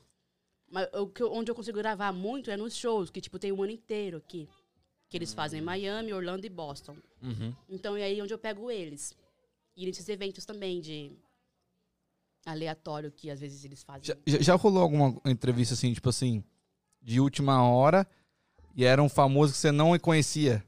Mas 0.69 0.89
o 0.95 1.07
que 1.07 1.23
eu- 1.23 1.33
onde 1.33 1.51
eu 1.51 1.55
consigo 1.55 1.79
gravar 1.79 2.13
muito 2.13 2.51
é 2.51 2.57
nos 2.57 2.75
shows, 2.77 3.09
que 3.11 3.21
tipo 3.21 3.39
tem 3.39 3.53
um 3.53 3.63
ano 3.63 3.73
inteiro 3.73 4.17
aqui. 4.19 4.49
Que 5.09 5.17
eles 5.17 5.33
fazem 5.33 5.61
em 5.61 5.63
Miami, 5.63 6.13
Orlando 6.13 6.45
e 6.45 6.49
Boston. 6.49 6.97
Uhum. 7.23 7.55
Então 7.69 7.97
é 7.97 8.03
aí 8.05 8.21
onde 8.21 8.35
eu 8.35 8.39
pego 8.39 8.71
eles. 8.71 9.15
E 9.77 9.87
nesses 9.87 10.09
eventos 10.09 10.45
também 10.45 10.81
de 10.81 11.13
aleatório 12.45 13.11
que 13.13 13.31
às 13.31 13.41
vezes 13.41 13.65
eles 13.65 13.83
fazem. 13.83 14.03
Já, 14.05 14.17
já- 14.27 14.39
já 14.41 14.55
rolou 14.55 14.83
alguma 14.83 15.21
entrevista 15.27 15.75
assim, 15.75 15.93
tipo 15.93 16.09
assim, 16.09 16.43
de 17.03 17.21
última 17.21 17.63
hora 17.69 18.07
e 18.75 18.85
era 18.85 19.03
um 19.03 19.09
famoso 19.09 19.53
que 19.53 19.59
você 19.59 19.71
não 19.73 19.97
conhecia? 19.99 20.65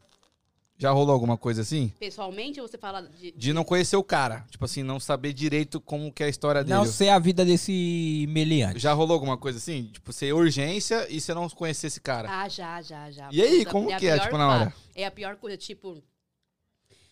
Já 0.81 0.93
rolou 0.93 1.13
alguma 1.13 1.37
coisa 1.37 1.63
assim? 1.63 1.89
Pessoalmente, 1.99 2.61
você 2.61 2.79
fala 2.79 3.03
de. 3.03 3.33
De 3.33 3.53
não 3.53 3.65
conhecer 3.65 3.97
o 3.97 4.05
cara. 4.05 4.47
Tipo 4.49 4.65
assim, 4.65 4.85
não 4.85 5.01
saber 5.01 5.33
direito 5.33 5.81
como 5.81 6.13
que 6.13 6.23
é 6.23 6.27
a 6.27 6.29
história 6.29 6.63
dele. 6.63 6.77
Não 6.77 6.87
sei 6.87 7.09
a 7.09 7.19
vida 7.19 7.45
desse 7.45 8.25
meliante. 8.29 8.79
Já 8.79 8.93
rolou 8.93 9.15
alguma 9.15 9.37
coisa 9.37 9.59
assim? 9.59 9.87
Tipo, 9.93 10.13
ser 10.13 10.33
urgência 10.33 11.07
e 11.11 11.21
você 11.21 11.35
não 11.35 11.49
conhecer 11.51 11.89
esse 11.89 12.01
cara. 12.01 12.29
Ah, 12.43 12.49
já, 12.49 12.81
já, 12.81 13.11
já. 13.11 13.29
E 13.33 13.43
aí, 13.43 13.59
Puta, 13.59 13.71
como 13.73 13.93
a 13.93 13.97
que 13.99 14.07
é, 14.07 14.19
tipo, 14.21 14.39
na 14.39 14.49
hora? 14.49 14.75
É 14.95 15.05
a 15.05 15.11
pior 15.11 15.35
coisa, 15.37 15.57
tipo. 15.57 16.01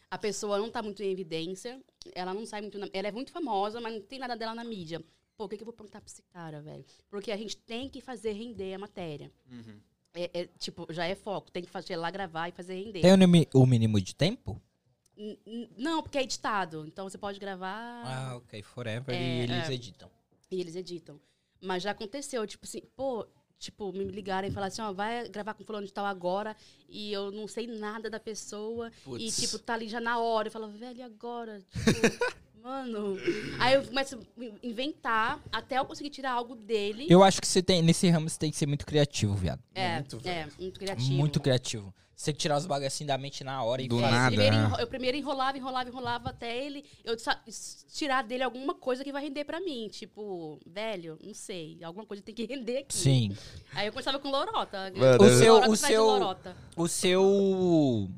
A 0.09 0.17
pessoa 0.17 0.59
não 0.59 0.71
tá 0.71 0.81
muito 0.81 1.03
em 1.03 1.11
evidência, 1.11 1.81
ela 2.15 2.33
não 2.33 2.47
sai 2.47 2.61
muito. 2.61 2.79
na- 2.79 2.89
Ela 2.93 3.09
é 3.09 3.13
muito 3.13 3.33
famosa, 3.33 3.81
mas 3.81 3.95
não 3.95 4.01
tem 4.01 4.21
nada 4.21 4.37
dela 4.37 4.55
na 4.55 4.63
mídia. 4.63 5.03
Pô, 5.37 5.45
o 5.45 5.49
que, 5.49 5.57
que 5.57 5.63
eu 5.63 5.67
vou 5.67 5.75
perguntar 5.75 6.01
pra 6.01 6.09
esse 6.09 6.23
cara, 6.33 6.63
velho? 6.63 6.85
Porque 7.11 7.33
a 7.33 7.37
gente 7.37 7.57
tem 7.57 7.89
que 7.91 8.01
fazer 8.01 8.31
render 8.33 8.75
a 8.75 8.79
matéria. 8.79 9.31
É, 10.17 10.31
é, 10.33 10.47
tipo, 10.59 10.87
já 10.91 11.05
é 11.05 11.15
foco. 11.15 11.51
Tem 11.51 11.63
que 11.63 11.71
fazer 11.71 11.95
lá, 11.97 12.11
gravar 12.11 12.49
e 12.49 12.53
fazer 12.53 12.75
render. 12.75 13.03
Tem 13.03 13.13
o, 13.13 13.61
o 13.63 13.67
mínimo 13.67 14.01
de 14.01 14.15
tempo? 14.15 14.61
N- 15.17 15.39
n- 15.47 15.71
Não, 15.77 16.03
porque 16.03 16.19
é 16.19 16.23
editado. 16.23 16.85
Então 16.87 17.09
você 17.09 17.19
pode 17.19 17.39
gravar 17.39 18.03
Ah, 18.05 18.37
ok. 18.37 18.63
Forever 18.63 19.15
É, 19.15 19.21
e 19.21 19.41
eles 19.43 19.69
é. 19.69 19.73
editam. 19.75 20.11
e 20.51 20.61
eles 20.61 20.75
editam. 20.75 21.21
Mas 21.61 21.83
já 21.83 21.91
aconteceu, 21.91 22.47
tipo 22.47 22.65
assim, 22.67 22.83
pô, 22.95 23.27
tipo, 23.59 23.93
me 23.93 24.05
ligarem 24.05 24.51
e 24.51 24.53
falar 24.53 24.67
assim, 24.67 24.83
ó, 24.83 24.93
vai 24.93 25.29
gravar 25.29 25.55
com 25.55 25.65
fulano 25.65 25.87
de 25.87 25.93
tal 25.93 26.05
agora 26.07 26.55
e 26.89 27.13
eu 27.13 27.31
não 27.31 27.49
sei 27.49 27.67
nada 27.67 28.09
da 28.11 28.21
pessoa 28.21 28.89
e, 28.89 29.01
Putz. 29.05 29.37
tipo, 29.37 29.59
tá 29.59 29.75
ali 29.75 29.89
já 29.89 30.01
na 30.01 30.19
hora. 30.19 30.49
Eu 30.49 30.53
falo, 30.53 30.69
velho, 30.69 30.99
e 30.99 31.03
agora? 31.03 31.63
Tipo, 31.73 32.37
mano... 32.67 33.17
Aí 33.59 33.75
eu 33.75 33.85
começo 33.85 34.17
a 34.17 34.67
inventar 34.67 35.41
até 35.53 35.79
eu 35.79 35.85
conseguir 35.85 36.11
tirar 36.11 36.33
algo 36.33 36.55
dele. 36.57 37.07
Eu 37.09 37.23
acho 37.23 37.41
que 37.41 37.47
você 37.47 37.63
tem, 37.63 37.81
nesse 37.83 38.09
ramo 38.11 38.29
você 38.29 38.39
tem 38.39 38.51
que 38.51 38.57
ser 38.57 38.67
muito 38.67 38.85
criativo, 38.85 39.35
viado. 39.35 39.63
é, 39.75 39.95
Muito, 39.97 40.21
é, 40.29 40.49
muito 40.59 40.79
criativo. 40.79 41.13
Muito 41.13 41.41
criativo. 41.41 41.95
Você 42.15 42.27
tem 42.27 42.35
que 42.35 42.41
tirar 42.41 42.57
os 42.57 42.65
bagulhos 42.65 42.95
assim 42.95 43.05
da 43.05 43.19
mente 43.19 43.45
na 43.45 43.63
hora 43.63 43.83
e 43.83 43.89
Do 43.89 43.99
fazer. 44.01 44.11
nada. 44.11 44.29
Primeiro, 44.35 44.57
né? 44.57 44.77
eu 44.81 44.87
primeiro 44.87 45.17
enrolava, 45.19 45.59
enrolava, 45.59 45.89
enrolava 45.91 46.31
até 46.31 46.65
ele. 46.65 46.83
Eu 47.05 47.15
tirar 47.93 48.23
dele 48.25 48.43
alguma 48.43 48.75
coisa 48.75 49.05
que 49.05 49.13
vai 49.13 49.23
render 49.23 49.45
pra 49.45 49.61
mim. 49.61 49.87
Tipo, 49.93 50.59
velho, 50.67 51.19
não 51.23 51.35
sei. 51.35 51.79
Alguma 51.85 52.07
coisa 52.07 52.23
tem 52.23 52.35
que 52.35 52.47
render 52.47 52.79
aqui. 52.79 52.97
Sim. 52.97 53.37
Aí 53.75 53.87
eu 53.87 53.93
começava 53.93 54.19
com 54.19 54.31
lorota. 54.31 54.91
Mano, 54.97 55.23
O 55.25 55.29
seu- 55.29 55.55
Lorota 55.57 55.71
o 55.71 55.75
atrás 55.75 55.81
de 55.81 55.87
seu- 55.87 56.05
lorota. 56.07 56.57
O 56.75 56.89
seu 56.89 58.11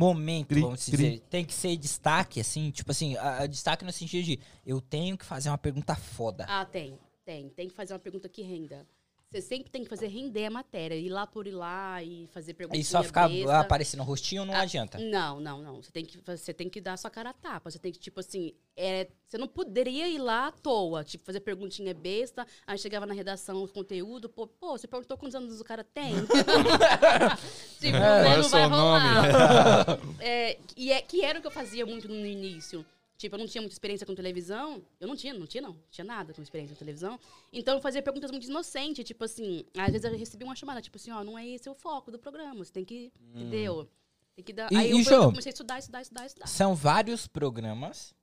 momento, 0.00 0.48
Cri- 0.48 0.60
vamos 0.62 0.84
cri. 0.84 0.96
dizer, 0.96 1.20
tem 1.28 1.44
que 1.44 1.52
ser 1.52 1.76
destaque, 1.76 2.40
assim, 2.40 2.70
tipo 2.70 2.90
assim, 2.90 3.16
a, 3.16 3.42
a 3.42 3.46
destaque 3.46 3.84
no 3.84 3.92
sentido 3.92 4.24
de 4.24 4.40
eu 4.64 4.80
tenho 4.80 5.16
que 5.18 5.24
fazer 5.24 5.50
uma 5.50 5.58
pergunta 5.58 5.94
foda. 5.94 6.46
Ah, 6.48 6.64
tem. 6.64 6.98
Tem. 7.24 7.48
Tem 7.50 7.68
que 7.68 7.74
fazer 7.74 7.92
uma 7.92 7.98
pergunta 7.98 8.28
que 8.28 8.42
renda. 8.42 8.86
Você 9.30 9.40
sempre 9.40 9.70
tem 9.70 9.84
que 9.84 9.88
fazer 9.88 10.08
render 10.08 10.46
a 10.46 10.50
matéria. 10.50 10.96
Ir 10.96 11.08
lá 11.08 11.24
por 11.24 11.46
ir 11.46 11.52
lá 11.52 12.02
e 12.02 12.26
fazer 12.32 12.52
perguntas. 12.52 12.80
e 12.80 12.82
só 12.84 13.00
ficar 13.00 13.30
aparecendo 13.60 14.00
o 14.00 14.02
rostinho 14.02 14.44
não 14.44 14.52
Ah, 14.52 14.62
adianta. 14.62 14.98
Não, 14.98 15.38
não, 15.38 15.62
não. 15.62 15.80
Você 15.80 15.92
tem 15.92 16.04
que, 16.04 16.18
você 16.18 16.52
tem 16.52 16.68
que 16.68 16.80
dar 16.80 16.94
a 16.94 16.96
sua 16.96 17.10
cara 17.10 17.30
a 17.30 17.32
tapa. 17.32 17.70
Você 17.70 17.78
tem 17.78 17.92
que, 17.92 17.98
tipo 18.00 18.18
assim, 18.18 18.52
é, 18.76 19.06
você 19.24 19.38
não 19.38 19.46
poderia 19.46 20.08
ir 20.08 20.18
lá 20.18 20.48
à 20.48 20.50
toa, 20.52 21.04
tipo, 21.04 21.24
fazer 21.24 21.38
perguntinha 21.40 21.94
besta, 21.94 22.44
aí 22.66 22.76
chegava 22.76 23.06
na 23.06 23.14
redação, 23.14 23.62
o 23.62 23.68
conteúdo, 23.68 24.28
pô, 24.28 24.48
pô, 24.48 24.76
você 24.76 24.88
perguntou 24.88 25.16
quantos 25.16 25.36
anos 25.36 25.60
o 25.60 25.64
cara 25.64 25.84
tem? 25.84 26.12
tipo, 27.78 27.92
né, 27.98 28.34
é 28.34 28.38
o 28.38 28.42
não 28.42 28.48
vai 28.48 28.66
rolar. 28.66 29.98
É, 30.18 30.58
e 30.76 30.90
é, 30.90 31.00
que 31.02 31.24
era 31.24 31.38
o 31.38 31.40
que 31.40 31.46
eu 31.46 31.52
fazia 31.52 31.86
muito 31.86 32.08
no 32.08 32.26
início. 32.26 32.84
Tipo, 33.20 33.34
eu 33.34 33.38
não 33.40 33.46
tinha 33.46 33.60
muita 33.60 33.74
experiência 33.74 34.06
com 34.06 34.14
televisão. 34.14 34.82
Eu 34.98 35.06
não 35.06 35.14
tinha, 35.14 35.34
não 35.34 35.46
tinha, 35.46 35.60
não. 35.62 35.76
Tinha 35.90 36.06
nada 36.06 36.32
com 36.32 36.40
experiência 36.40 36.74
com 36.74 36.78
televisão. 36.78 37.20
Então, 37.52 37.74
eu 37.74 37.80
fazia 37.82 38.02
perguntas 38.02 38.30
muito 38.30 38.46
inocentes. 38.46 39.04
Tipo 39.04 39.24
assim, 39.24 39.62
às 39.76 39.92
vezes 39.92 40.04
eu 40.10 40.16
recebia 40.18 40.46
uma 40.46 40.56
chamada, 40.56 40.80
tipo 40.80 40.96
assim, 40.96 41.10
ó, 41.10 41.22
não 41.22 41.38
é 41.38 41.46
esse 41.46 41.68
o 41.68 41.74
foco 41.74 42.10
do 42.10 42.18
programa. 42.18 42.64
Você 42.64 42.72
tem 42.72 42.82
que, 42.82 43.12
entendeu? 43.34 43.86
Tem 44.34 44.42
que 44.42 44.54
dar... 44.54 44.72
E- 44.72 44.76
Aí 44.76 44.88
e, 44.88 44.92
eu, 44.92 45.02
Jô? 45.02 45.10
eu 45.16 45.24
comecei 45.26 45.50
a 45.50 45.52
estudar, 45.52 45.78
estudar, 45.78 46.00
estudar, 46.00 46.24
estudar. 46.24 46.46
São 46.46 46.74
vários 46.74 47.26
programas 47.26 48.14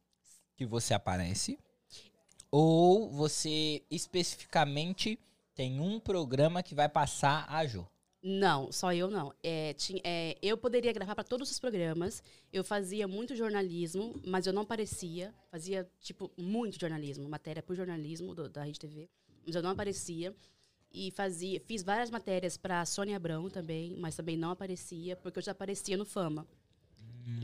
que 0.56 0.66
você 0.66 0.96
aparece, 0.96 1.60
ou 2.50 3.08
você 3.12 3.84
especificamente 3.92 5.20
tem 5.54 5.80
um 5.80 6.00
programa 6.00 6.64
que 6.64 6.74
vai 6.74 6.90
passar 6.90 7.46
a 7.48 7.64
Jo. 7.68 7.88
Não, 8.22 8.72
só 8.72 8.92
eu 8.94 9.10
não. 9.10 9.32
É, 9.44 9.74
tinha- 9.74 10.02
é, 10.04 10.36
eu 10.42 10.58
poderia 10.58 10.92
gravar 10.92 11.14
para 11.16 11.24
todos 11.24 11.50
os 11.52 11.60
programas. 11.60 12.22
Eu 12.52 12.64
fazia 12.64 13.08
muito 13.08 13.36
jornalismo, 13.36 14.20
mas 14.26 14.48
eu 14.48 14.54
não 14.54 14.64
aparecia. 14.64 15.34
Fazia, 15.52 15.88
tipo, 16.02 16.32
muito 16.36 16.80
jornalismo, 16.80 17.30
matéria 17.30 17.62
por 17.62 17.76
jornalismo 17.76 18.34
do- 18.34 18.50
da 18.50 18.64
Rede 18.64 18.80
TV. 18.80 19.08
Mas 19.46 19.56
eu 19.56 19.62
não 19.62 19.70
aparecia. 19.70 20.36
E 20.92 21.12
fazia, 21.12 21.62
fiz 21.66 21.84
várias 21.84 22.10
matérias 22.10 22.58
para 22.58 22.84
Sônia 22.86 23.16
Abrão 23.18 23.50
também, 23.50 23.96
mas 24.00 24.16
também 24.16 24.36
não 24.36 24.52
aparecia, 24.52 25.16
porque 25.16 25.38
eu 25.40 25.44
já 25.44 25.52
aparecia 25.52 25.96
no 25.96 26.06
Fama. 26.06 26.46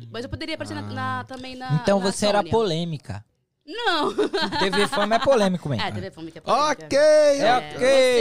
Mas 0.10 0.24
eu 0.24 0.30
poderia 0.30 0.56
aparecer 0.56 0.74
na- 0.76 0.82
na- 0.82 1.24
também 1.26 1.56
na. 1.56 1.76
então 1.76 2.00
na 2.00 2.06
você 2.12 2.26
era 2.26 2.40
Sônia. 2.40 2.52
polêmica. 2.52 3.24
Não! 3.66 4.14
TV 4.60 4.88
Fama 4.88 5.16
é 5.16 5.20
polêmico 5.20 5.70
mesmo. 5.70 5.84
É, 5.86 5.92
TV 5.92 6.10
Fama 6.12 6.30
é 6.34 6.42
polêmica. 6.42 6.86
Ok! 6.86 6.98
É 6.98 7.58
ok. 7.58 7.80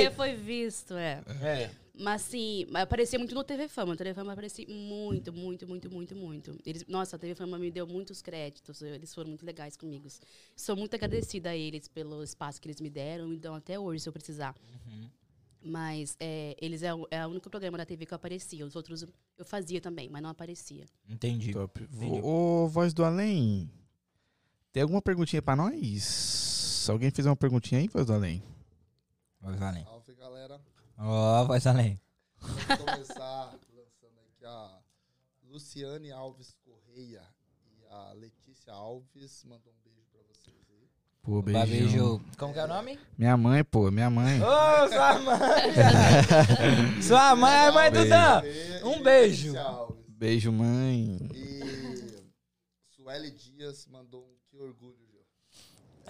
Você 0.09 0.11
foi 0.17 0.35
visto, 0.37 0.95
é. 0.95 1.21
É. 1.41 1.71
Mas 1.95 2.23
assim, 2.23 2.65
mas 2.71 2.83
aparecia 2.85 3.19
muito 3.19 3.35
no 3.35 3.45
TV 3.45 3.69
Fama. 3.69 3.93
No 3.93 3.97
TV 3.99 4.15
Fama 4.15 4.33
aparecia 4.33 4.67
muito, 4.69 5.31
muito, 5.33 5.67
muito, 5.69 5.91
muito, 5.91 6.17
muito. 6.17 6.59
Eles, 6.65 6.87
nossa, 6.87 7.17
a 7.17 7.19
TV 7.19 7.35
Fama 7.35 7.59
me 7.59 7.71
deu 7.71 7.87
muitos 7.87 8.23
créditos. 8.23 8.81
Eles 8.81 9.15
foram 9.15 9.29
muito 9.29 9.45
legais 9.45 9.77
comigo. 9.77 10.09
Sou 10.57 10.75
muito 10.75 10.95
agradecida 10.95 11.51
a 11.51 11.57
eles 11.57 11.89
pelo 11.89 12.23
espaço 12.23 12.61
que 12.61 12.67
eles 12.69 12.81
me 12.81 12.89
deram 12.89 13.27
e 13.27 13.31
me 13.33 13.37
dão 13.39 13.55
até 13.55 13.79
hoje, 13.79 14.03
se 14.03 14.09
eu 14.09 14.13
precisar. 14.13 14.55
Mas 15.65 16.17
é, 16.19 16.57
eles 16.61 16.83
é, 16.83 16.93
o- 16.95 17.07
é 17.11 17.25
o 17.27 17.31
único 17.31 17.49
programa 17.51 17.79
da 17.79 17.85
TV 17.87 18.05
que 18.07 18.13
eu 18.13 18.17
aparecia. 18.17 18.67
Os 18.67 18.75
outros 18.75 19.05
eu 19.39 19.45
fazia 19.45 19.81
também, 19.81 20.09
mas 20.09 20.23
não 20.23 20.31
aparecia. 20.31 20.87
Entendi. 21.09 21.53
Top. 21.53 21.87
Ô, 22.23 22.67
Voz 22.69 22.93
do 22.95 23.05
Além, 23.05 23.71
tem 24.73 24.83
alguma 24.83 25.01
perguntinha 25.03 25.41
pra 25.43 25.55
nós? 25.55 26.87
Alguém 26.89 27.11
fez 27.13 27.27
uma 27.27 27.37
perguntinha 27.37 27.81
aí, 27.81 27.87
Voz 27.87 28.07
do 28.07 28.15
Além? 28.15 28.43
Voz 29.41 29.61
além. 29.61 29.85
Salve, 29.85 30.15
galera. 30.15 30.61
Ó, 30.99 31.45
voz 31.45 31.67
além. 31.67 32.01
Vamos 32.41 32.65
começar 32.85 33.55
lançando 33.75 34.19
aqui 34.21 34.45
a 34.45 34.79
Luciane 35.45 36.11
Alves 36.13 36.55
Correia 36.65 37.23
e 37.67 37.85
a 37.91 38.13
Letícia 38.13 38.73
Alves. 38.73 39.45
Mandou 39.45 39.73
um 39.73 39.81
beijo 39.85 40.07
pra 40.11 40.21
vocês 40.33 40.57
aí. 40.71 40.89
Pô, 41.23 41.41
Beijo. 41.43 42.21
Como 42.37 42.53
que 42.53 42.59
é 42.59 42.65
o 42.65 42.69
nome? 42.69 42.99
Minha 43.17 43.37
mãe, 43.37 43.63
pô, 43.65 43.91
minha 43.91 44.11
mãe. 44.11 44.41
Ô, 44.43 44.89
sua 44.89 45.19
mãe! 45.21 45.73
sua 47.03 47.37
mãe 47.37 47.53
é 47.55 47.67
a 47.69 47.73
mãe 47.73 47.91
do. 47.93 48.09
Dan! 48.09 48.43
Um 48.85 49.03
beijo. 49.03 49.53
Beijo, 50.09 50.53
mãe. 50.53 51.19
E 51.35 52.23
Sueli 52.91 53.31
Dias 53.31 53.87
mandou 53.87 54.25
um 54.25 54.37
que 54.51 54.57
orgulho. 54.59 55.12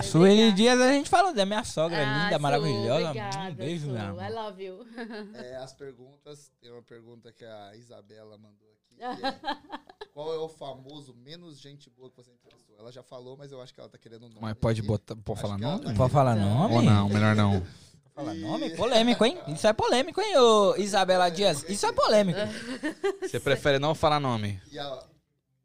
Sueli 0.01 0.53
Dias, 0.53 0.81
a 0.81 0.93
gente 0.93 1.09
falou 1.11 1.35
da 1.35 1.45
minha 1.45 1.63
sogra, 1.65 1.99
Ah, 1.99 2.25
linda, 2.25 2.37
Su, 2.37 2.43
maravilhosa. 2.43 3.09
Obrigada, 3.11 3.51
um 3.51 3.55
beijo, 3.55 3.87
Su. 3.87 3.93
minha 3.93 4.29
I 4.29 4.33
love 4.33 4.65
you. 4.65 4.87
É, 5.35 5.57
as 5.57 5.73
perguntas, 5.75 6.51
tem 6.61 6.71
uma 6.73 6.83
pergunta 6.83 7.33
que 7.33 7.45
a 7.45 7.77
Isabela 7.77 8.37
mandou 8.39 8.69
aqui. 8.73 8.97
que 8.97 9.03
é, 9.27 9.35
qual 10.15 10.33
é 10.35 10.39
o 10.39 10.49
famoso 10.49 11.15
menos 11.15 11.61
gente 11.61 11.91
boa 11.91 12.11
que 12.11 12.17
você 12.17 12.31
entrevistou? 12.33 12.77
Ela 12.79 12.91
já 12.91 13.03
falou, 13.03 13.37
mas 13.37 13.53
eu 13.53 13.61
acho 13.61 13.73
que 13.75 13.81
ela 13.81 13.89
tá 13.89 13.99
querendo 13.99 14.25
o 14.25 14.29
nome. 14.29 14.41
Mas 14.41 14.55
pode 14.55 14.81
aqui. 14.81 14.89
botar, 14.89 15.15
pode 15.17 15.41
falar 15.41 15.59
nome? 15.59 15.85
tá 15.85 15.95
Pode 15.95 16.13
falar 16.13 16.37
nome? 16.37 16.75
Ou 16.75 16.83
não, 16.83 17.09
melhor 17.09 17.37
não. 17.37 17.61
Pode 17.61 17.67
falar 18.15 18.35
nome? 18.35 18.71
Polêmico, 18.77 19.25
hein? 19.25 19.39
Isso 19.49 19.67
é 19.67 19.73
polêmico, 19.73 20.21
hein, 20.21 20.37
ô 20.39 20.75
Isabela 20.77 21.31
Dias? 21.31 21.65
Isso 21.69 21.87
é 21.87 21.93
polêmico. 21.93 22.39
Você 23.23 23.39
prefere 23.39 23.79
não 23.79 23.95
falar 23.95 24.19
nome? 24.21 24.61
E 24.71 24.79
a, 24.79 25.05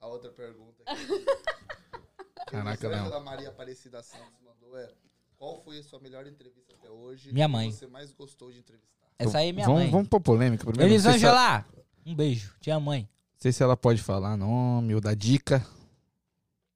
a 0.02 0.08
outra 0.08 0.32
pergunta 0.32 0.84
aqui. 0.86 1.26
Caraca, 2.48 2.90
Pergunta 2.90 3.04
não. 3.04 3.10
da 3.10 3.20
Maria 3.20 3.50
Aparecida 3.50 4.02
Santos 4.02 4.40
mandou 4.44 4.78
é: 4.78 4.90
Qual 5.38 5.62
foi 5.64 5.80
a 5.80 5.84
sua 5.84 6.00
melhor 6.00 6.26
entrevista 6.26 6.74
até 6.74 6.90
hoje? 6.90 7.32
Minha 7.34 7.46
que 7.46 7.52
mãe. 7.52 7.72
você 7.72 7.88
mais 7.88 8.12
gostou 8.12 8.52
de 8.52 8.60
entrevistar? 8.60 8.88
Essa 9.20 9.40
aí 9.40 9.50
é 9.50 9.52
minha 9.52 9.66
vamos, 9.66 9.82
mãe. 9.82 9.92
Vamos 9.92 10.08
pôr 10.08 10.22
polêmica 10.22 10.66
primeiro. 10.66 10.90
Sei, 10.92 11.00
se 11.00 11.08
ela, 11.08 11.16
Elisângela, 11.16 11.66
um 12.06 12.16
beijo. 12.16 12.56
Tia 12.62 12.80
mãe. 12.80 13.02
não 13.02 13.40
sei 13.40 13.52
se 13.52 13.62
ela 13.62 13.76
pode 13.76 14.02
falar 14.02 14.38
nome 14.38 14.96
ou 14.96 15.02
dar 15.02 15.16
dica. 15.16 15.66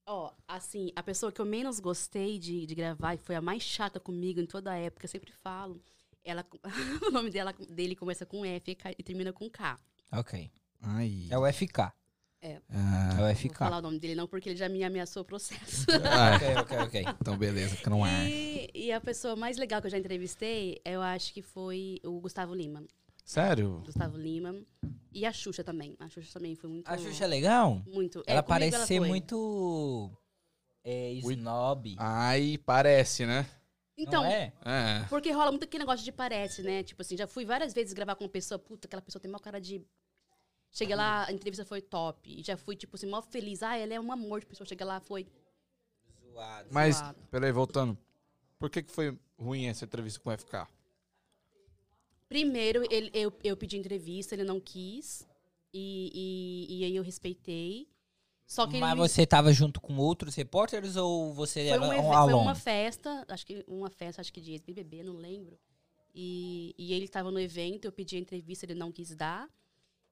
Ó, 0.05 0.31
assim, 0.47 0.91
a 0.95 1.01
pessoa 1.01 1.31
que 1.31 1.39
eu 1.39 1.45
menos 1.45 1.79
gostei 1.79 2.37
de, 2.37 2.65
de 2.65 2.75
gravar 2.75 3.13
e 3.13 3.17
foi 3.17 3.35
a 3.35 3.41
mais 3.41 3.63
chata 3.63 3.99
comigo 3.99 4.41
em 4.41 4.45
toda 4.45 4.71
a 4.71 4.77
época, 4.77 5.05
eu 5.05 5.09
sempre 5.09 5.31
falo. 5.31 5.81
Ela, 6.23 6.45
o 7.07 7.11
nome 7.11 7.29
dela, 7.29 7.53
dele 7.69 7.95
começa 7.95 8.25
com 8.25 8.43
F 8.45 8.77
e 8.97 9.03
termina 9.03 9.31
com 9.31 9.49
K. 9.49 9.79
Ok. 10.11 10.51
Ai. 10.81 11.27
É 11.29 11.37
o 11.37 11.51
FK. 11.51 11.93
É. 12.41 12.59
Ah, 12.71 13.09
É 13.11 13.13
o 13.13 13.27
Não 13.27 13.33
vou 13.35 13.53
falar 13.53 13.77
o 13.77 13.81
nome 13.81 13.99
dele 13.99 14.15
não, 14.15 14.27
porque 14.27 14.49
ele 14.49 14.55
já 14.57 14.67
me 14.67 14.83
ameaçou 14.83 15.21
o 15.21 15.25
processo. 15.25 15.85
ah, 16.09 16.35
Ok, 16.35 16.55
ok, 16.57 16.77
ok. 16.79 17.15
então 17.21 17.37
beleza, 17.37 17.75
fica 17.75 17.89
no 17.89 18.03
ar. 18.03 18.27
E, 18.27 18.69
e 18.73 18.91
a 18.91 18.99
pessoa 18.99 19.35
mais 19.35 19.57
legal 19.57 19.79
que 19.79 19.87
eu 19.87 19.91
já 19.91 19.97
entrevistei, 19.99 20.81
eu 20.83 21.01
acho 21.01 21.33
que 21.33 21.41
foi 21.41 21.99
o 22.03 22.19
Gustavo 22.19 22.55
Lima. 22.55 22.83
Sério? 23.23 23.83
Gustavo 23.85 24.17
Lima. 24.17 24.55
E 25.13 25.25
a 25.25 25.31
Xuxa 25.31 25.63
também. 25.63 25.95
A 25.99 26.09
Xuxa 26.09 26.33
também 26.33 26.55
foi 26.55 26.69
muito... 26.69 26.87
A 26.89 26.97
Xuxa 26.97 27.25
é 27.25 27.27
legal? 27.27 27.81
Muito. 27.85 28.23
É, 28.25 28.31
Ela 28.33 28.41
comigo 28.43 28.59
parece 28.71 28.87
ser 28.87 28.97
foi. 28.97 29.07
muito... 29.07 30.11
É, 30.83 31.11
snob. 31.11 31.95
Ai, 31.99 32.57
parece, 32.65 33.25
né? 33.25 33.45
Então, 33.95 34.23
Não 34.23 34.29
é? 34.31 34.51
É. 34.65 35.05
Porque 35.09 35.31
rola 35.31 35.51
muito 35.51 35.65
aquele 35.65 35.83
negócio 35.83 36.03
de 36.03 36.11
parece, 36.11 36.63
né? 36.63 36.81
Tipo 36.81 37.03
assim, 37.03 37.15
já 37.15 37.27
fui 37.27 37.45
várias 37.45 37.71
vezes 37.71 37.93
gravar 37.93 38.15
com 38.15 38.23
uma 38.23 38.29
pessoa, 38.31 38.57
puta, 38.57 38.87
aquela 38.87 39.01
pessoa 39.01 39.21
tem 39.21 39.29
maior 39.29 39.41
cara 39.41 39.61
de. 39.61 39.85
Cheguei 40.71 40.95
lá, 40.95 41.25
a 41.25 41.31
entrevista 41.31 41.65
foi 41.65 41.81
top. 41.81 42.39
E 42.39 42.43
já 42.43 42.55
fui, 42.55 42.75
tipo 42.75 42.95
assim, 42.95 43.07
mó 43.07 43.21
feliz. 43.21 43.61
Ah, 43.61 43.77
ela 43.77 43.93
é 43.93 43.99
um 43.99 44.11
amor 44.11 44.39
de 44.39 44.45
pessoa. 44.45 44.65
Chega 44.65 44.85
lá, 44.85 44.99
foi. 45.01 45.27
Zoado. 46.31 46.69
Mas, 46.71 46.97
Zoado. 46.97 47.19
peraí, 47.29 47.51
voltando. 47.51 47.97
Por 48.57 48.69
que, 48.69 48.81
que 48.81 48.91
foi 48.91 49.17
ruim 49.37 49.65
essa 49.65 49.83
entrevista 49.83 50.19
com 50.19 50.29
o 50.29 50.37
FK? 50.37 50.67
Primeiro, 52.29 52.85
ele, 52.89 53.11
eu, 53.13 53.33
eu 53.43 53.57
pedi 53.57 53.77
entrevista, 53.77 54.33
ele 54.33 54.45
não 54.45 54.59
quis. 54.61 55.27
E, 55.73 56.67
e, 56.69 56.79
e 56.79 56.85
aí 56.85 56.95
eu 56.95 57.03
respeitei. 57.03 57.89
Só 58.45 58.67
que 58.67 58.79
Mas 58.79 58.91
ele. 58.91 58.99
você 58.99 59.25
tava 59.25 59.51
junto 59.51 59.79
com 59.79 59.95
outros 59.97 60.35
repórteres 60.35 60.95
ou 60.95 61.33
você 61.33 61.61
foi, 61.61 61.69
era 61.69 61.81
um 61.81 62.09
um 62.09 62.11
foi 62.11 62.33
uma 62.33 62.55
festa, 62.55 63.25
acho 63.29 63.45
que 63.45 63.63
uma 63.65 63.89
festa, 63.89 64.19
acho 64.19 64.31
que 64.33 64.41
de 64.41 64.51
ex-BBB, 64.51 65.03
não 65.03 65.15
lembro. 65.15 65.57
E, 66.13 66.75
e 66.77 66.91
ele 66.91 67.05
estava 67.05 67.31
no 67.31 67.39
evento, 67.39 67.85
eu 67.85 67.93
pedi 67.93 68.17
a 68.17 68.19
entrevista, 68.19 68.65
ele 68.65 68.75
não 68.75 68.91
quis 68.91 69.15
dar. 69.15 69.49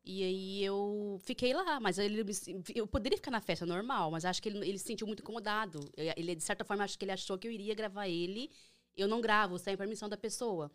E 0.04 0.24
aí 0.24 0.64
eu 0.64 1.20
fiquei 1.24 1.54
lá, 1.54 1.80
mas 1.80 1.98
ele 2.00 2.26
eu 2.74 2.88
poderia 2.88 3.18
ficar 3.18 3.32
na 3.32 3.42
festa 3.42 3.66
normal, 3.66 4.10
mas 4.10 4.26
acho 4.26 4.42
que 4.42 4.50
ele, 4.50 4.58
ele 4.68 4.78
se 4.78 4.86
sentiu 4.86 5.06
muito 5.06 5.22
incomodado. 5.22 5.80
Ele, 5.96 6.36
de 6.36 6.44
certa 6.44 6.64
forma, 6.64 6.84
acho 6.84 6.98
que 6.98 7.06
ele 7.06 7.12
achou 7.12 7.38
que 7.38 7.48
eu 7.48 7.52
iria 7.52 7.76
gravar 7.76 8.08
ele. 8.08 8.50
Eu 8.96 9.08
não 9.08 9.22
gravo, 9.22 9.58
sem 9.60 9.74
a 9.74 9.78
permissão 9.78 10.10
da 10.10 10.18
pessoa. 10.18 10.72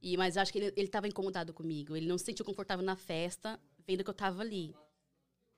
E, 0.00 0.16
mas 0.16 0.36
acho 0.36 0.52
que 0.52 0.58
ele, 0.58 0.72
ele 0.76 0.88
tava 0.88 1.08
incomodado 1.08 1.52
comigo. 1.52 1.96
Ele 1.96 2.06
não 2.06 2.16
se 2.18 2.24
sentiu 2.26 2.44
confortável 2.44 2.84
na 2.84 2.94
festa, 2.94 3.58
vendo 3.86 4.04
que 4.04 4.10
eu 4.10 4.14
tava 4.14 4.42
ali. 4.42 4.74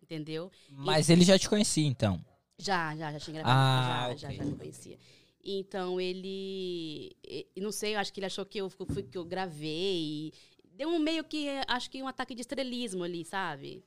Entendeu? 0.02 0.50
Mas 0.70 1.10
ele 1.10 1.24
já 1.24 1.38
te 1.38 1.48
conhecia, 1.48 1.86
então. 1.86 2.24
Já, 2.58 2.96
já, 2.96 3.12
já 3.12 3.20
tinha 3.20 3.34
gravado. 3.42 3.58
Ah, 3.60 3.84
já, 3.84 4.06
ok. 4.06 4.18
já, 4.18 4.32
já 4.32 4.50
me 4.50 4.56
conhecia. 4.56 4.98
Então 5.42 6.00
ele. 6.00 7.16
e- 7.24 7.46
e 7.56 7.60
Não 7.60 7.72
sei, 7.72 7.94
eu 7.94 7.98
acho 7.98 8.12
que 8.12 8.20
ele 8.20 8.26
achou 8.26 8.44
que 8.46 8.58
eu, 8.58 8.70
que 9.10 9.16
eu 9.18 9.24
gravei. 9.24 10.32
Deu 10.80 10.88
um 10.88 10.98
meio 10.98 11.22
que. 11.22 11.46
Acho 11.68 11.90
que 11.90 12.02
um 12.02 12.08
ataque 12.08 12.34
de 12.34 12.40
estrelismo 12.40 13.04
ali, 13.04 13.22
sabe? 13.22 13.84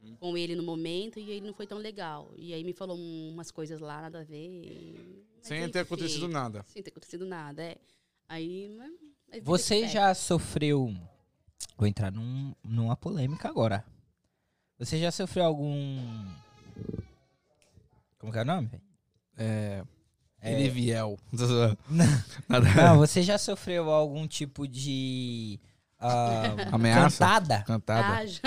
Uhum. 0.00 0.16
Com 0.20 0.38
ele 0.38 0.54
no 0.54 0.62
momento, 0.62 1.18
e 1.18 1.28
ele 1.28 1.44
não 1.44 1.52
foi 1.52 1.66
tão 1.66 1.76
legal. 1.76 2.32
E 2.36 2.54
aí 2.54 2.62
me 2.62 2.72
falou 2.72 2.96
umas 2.96 3.50
coisas 3.50 3.80
lá, 3.80 4.00
nada 4.02 4.20
a 4.20 4.22
ver. 4.22 4.36
e- 4.46 5.24
mas 5.38 5.44
Sem 5.48 5.60
ter 5.62 5.68
enfim, 5.70 5.78
acontecido 5.80 6.28
nada. 6.28 6.64
Sem 6.68 6.84
ter 6.84 6.90
acontecido 6.90 7.26
nada, 7.26 7.64
é. 7.64 7.76
Aí. 8.28 8.68
mas- 8.78 9.42
Você 9.42 9.88
já 9.88 10.14
sofreu. 10.14 10.94
Vou 11.76 11.88
entrar 11.88 12.12
num- 12.12 12.54
numa 12.62 12.96
polêmica 12.96 13.48
agora. 13.48 13.84
Você 14.78 15.00
já 15.00 15.10
sofreu 15.10 15.46
algum. 15.46 15.98
Como 18.18 18.30
que 18.32 18.38
é 18.38 18.42
o 18.42 18.44
nome? 18.44 18.70
É. 19.36 19.82
É. 20.40 20.52
Ele 20.52 20.68
viel. 20.70 21.18
Tô 21.36 21.44
zoando. 21.44 21.76
Nada. 22.48 22.66
Não, 22.76 22.98
você 22.98 23.20
já 23.20 23.36
sofreu 23.36 23.90
algum 23.90 24.28
tipo 24.28 24.68
de. 24.68 25.58
Ah, 25.98 26.54
Ameaça? 26.72 27.24
Cantada? 27.24 27.62
Cantada. 27.62 28.06
Ah, 28.18 28.26
já, 28.26 28.40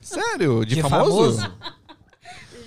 Sério? 0.00 0.64
De, 0.64 0.76
De 0.76 0.82
famoso? 0.82 1.40
famoso? 1.40 1.58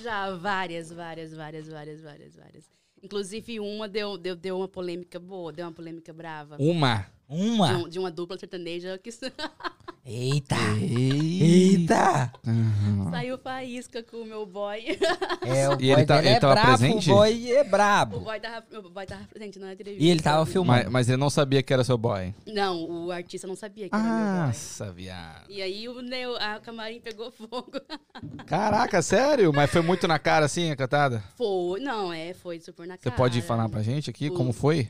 já, 0.03 0.35
várias, 0.35 0.91
várias, 0.91 1.33
várias, 1.33 1.67
várias, 1.67 2.01
várias, 2.01 2.35
várias. 2.35 2.63
Inclusive, 3.01 3.59
uma 3.59 3.87
deu, 3.87 4.17
deu, 4.17 4.35
deu 4.35 4.57
uma 4.57 4.67
polêmica 4.67 5.19
boa, 5.19 5.53
deu 5.53 5.65
uma 5.65 5.71
polêmica 5.73 6.11
brava. 6.11 6.57
Uma. 6.59 7.05
De, 7.29 7.35
Uma? 7.35 7.77
um- 7.77 7.89
de 7.89 7.99
uma 7.99 8.09
dupla 8.09 8.37
sertaneja 8.37 8.97
que 8.97 9.09
Eita! 10.05 10.55
Eita. 10.81 11.43
Eita! 11.45 12.31
saiu 13.11 13.37
faísca 13.37 14.01
com 14.01 14.17
o 14.17 14.25
meu 14.25 14.45
boy. 14.45 14.83
É, 15.41 15.69
o 15.69 15.73
E 15.73 15.75
boy 15.75 15.89
ele 15.91 16.05
tá- 16.05 16.17
ele 16.19 16.29
é 16.29 16.39
tava 16.39 16.53
brabo, 16.55 16.67
presente? 16.79 17.11
o 17.11 17.13
boy 17.13 17.51
é 17.51 17.61
O 17.61 17.69
brabo. 17.69 18.19
boy 18.21 18.39
tava, 18.39 18.65
o 18.79 18.89
boy 18.89 19.05
tava 19.05 19.23
presente 19.25 19.59
na 19.59 19.73
entrevista. 19.73 20.03
E 20.03 20.09
ele 20.09 20.21
tava 20.21 20.45
filmando. 20.47 20.83
Mas, 20.85 20.91
mas 20.91 21.09
ele 21.09 21.17
não 21.17 21.29
sabia 21.29 21.61
que 21.61 21.71
era 21.71 21.83
seu 21.83 21.97
boy. 21.97 22.33
Não, 22.47 22.83
o 22.89 23.11
artista 23.11 23.45
não 23.45 23.55
sabia 23.55 23.87
que 23.89 23.93
era 23.95 24.03
meu 24.03 24.11
boy. 24.13 24.47
Nossa, 24.47 24.91
viado. 24.91 25.45
E 25.51 25.61
aí 25.61 25.87
o 25.87 26.01
Neo, 26.01 26.35
a 26.37 26.59
camarim 26.59 26.99
pegou 26.99 27.29
fogo. 27.31 27.79
Caraca, 28.47 29.01
sério? 29.03 29.53
Mas 29.53 29.69
foi 29.69 29.81
muito 29.81 30.07
na 30.07 30.17
cara 30.17 30.45
assim 30.45 30.71
a 30.71 30.75
cantada? 30.75 31.23
Foi, 31.37 31.79
não, 31.81 32.11
é, 32.11 32.33
foi 32.33 32.59
super 32.59 32.87
na 32.87 32.95
Você 32.95 33.03
cara. 33.03 33.15
pode 33.15 33.41
falar 33.43 33.69
pra 33.69 33.83
gente 33.83 34.09
aqui 34.09 34.29
O- 34.29 34.33
como 34.33 34.51
foi? 34.51 34.89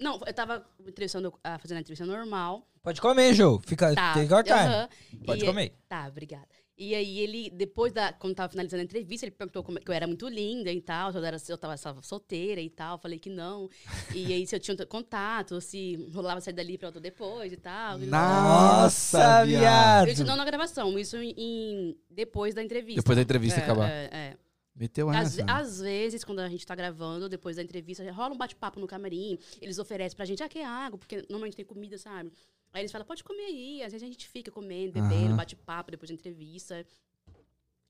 Não, 0.00 0.18
eu 0.26 0.32
tava 0.32 0.64
entrevistando, 0.86 1.32
ah, 1.44 1.58
fazendo 1.58 1.78
a 1.78 1.80
entrevista 1.80 2.06
normal. 2.06 2.66
Pode 2.82 3.00
comer, 3.00 3.34
Jô. 3.34 3.60
Fica. 3.66 3.94
Tá. 3.94 4.14
Take 4.14 4.32
your 4.32 4.42
time. 4.42 4.58
aham. 4.58 4.88
Pode 5.26 5.42
E- 5.44 5.46
comer. 5.46 5.74
Tá, 5.88 6.06
obrigada. 6.08 6.48
E 6.82 6.94
aí 6.94 7.18
ele, 7.18 7.50
depois 7.50 7.92
da, 7.92 8.10
quando 8.10 8.34
tava 8.34 8.48
finalizando 8.48 8.80
a 8.80 8.84
entrevista, 8.84 9.26
ele 9.26 9.32
perguntou 9.32 9.62
como, 9.62 9.76
é- 9.76 9.82
que 9.82 9.90
eu 9.90 9.94
era 9.94 10.06
muito 10.06 10.26
linda 10.26 10.72
e 10.72 10.80
tal, 10.80 11.12
se 11.12 11.18
eu, 11.18 11.22
era, 11.26 11.38
se 11.38 11.52
eu 11.52 11.58
tava, 11.58 11.74
estava 11.74 12.00
solteira 12.02 12.58
e 12.58 12.70
tal, 12.70 12.98
falei 12.98 13.18
que 13.18 13.28
não. 13.28 13.68
E 14.14 14.32
aí 14.32 14.46
se 14.46 14.56
eu 14.56 14.60
tinha 14.60 14.74
um 14.74 14.86
contato, 14.86 15.60
se 15.60 16.08
rolava 16.14 16.40
sair 16.40 16.54
dali 16.54 16.78
pra 16.78 16.88
outro 16.88 16.98
depois 17.02 17.52
e 17.52 17.58
tal. 17.58 17.98
Nossa, 17.98 19.44
viado. 19.44 20.08
Isso 20.08 20.24
não 20.24 20.36
na 20.36 20.44
gravação, 20.46 20.98
isso 20.98 21.18
em, 21.18 21.34
em- 21.36 21.96
depois 22.10 22.54
da 22.54 22.62
entrevista. 22.62 23.02
Depois 23.02 23.16
da 23.16 23.22
entrevista 23.22 23.60
É, 23.60 23.62
acabar. 23.62 23.90
É, 23.90 24.08
é. 24.10 24.36
Meteu 24.80 25.10
Às, 25.10 25.38
às 25.40 25.80
vezes, 25.82 26.24
quando 26.24 26.38
a 26.38 26.48
gente 26.48 26.66
tá 26.66 26.74
gravando, 26.74 27.28
depois 27.28 27.56
da 27.56 27.62
entrevista, 27.62 28.10
rola 28.12 28.34
um 28.34 28.38
bate-papo 28.38 28.80
no 28.80 28.86
camarim, 28.86 29.38
eles 29.60 29.78
oferecem 29.78 30.16
pra 30.16 30.24
gente, 30.24 30.42
ah, 30.42 30.48
quer 30.48 30.64
água, 30.64 30.98
porque 30.98 31.18
normalmente 31.28 31.54
tem 31.54 31.66
comida, 31.66 31.98
sabe? 31.98 32.32
Aí 32.72 32.80
eles 32.80 32.90
falam, 32.90 33.06
pode 33.06 33.22
comer 33.22 33.44
aí. 33.44 33.82
Às 33.82 33.92
vezes 33.92 34.08
a 34.08 34.10
gente 34.10 34.26
fica 34.26 34.50
comendo, 34.50 34.92
bebendo, 34.92 35.26
Aham. 35.26 35.36
bate-papo 35.36 35.90
depois 35.90 36.08
da 36.08 36.14
entrevista. 36.14 36.86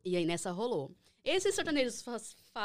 E 0.04 0.16
aí 0.16 0.26
nessa 0.26 0.50
rolou. 0.50 0.90
Esses 1.24 1.54
sertanejos 1.54 2.02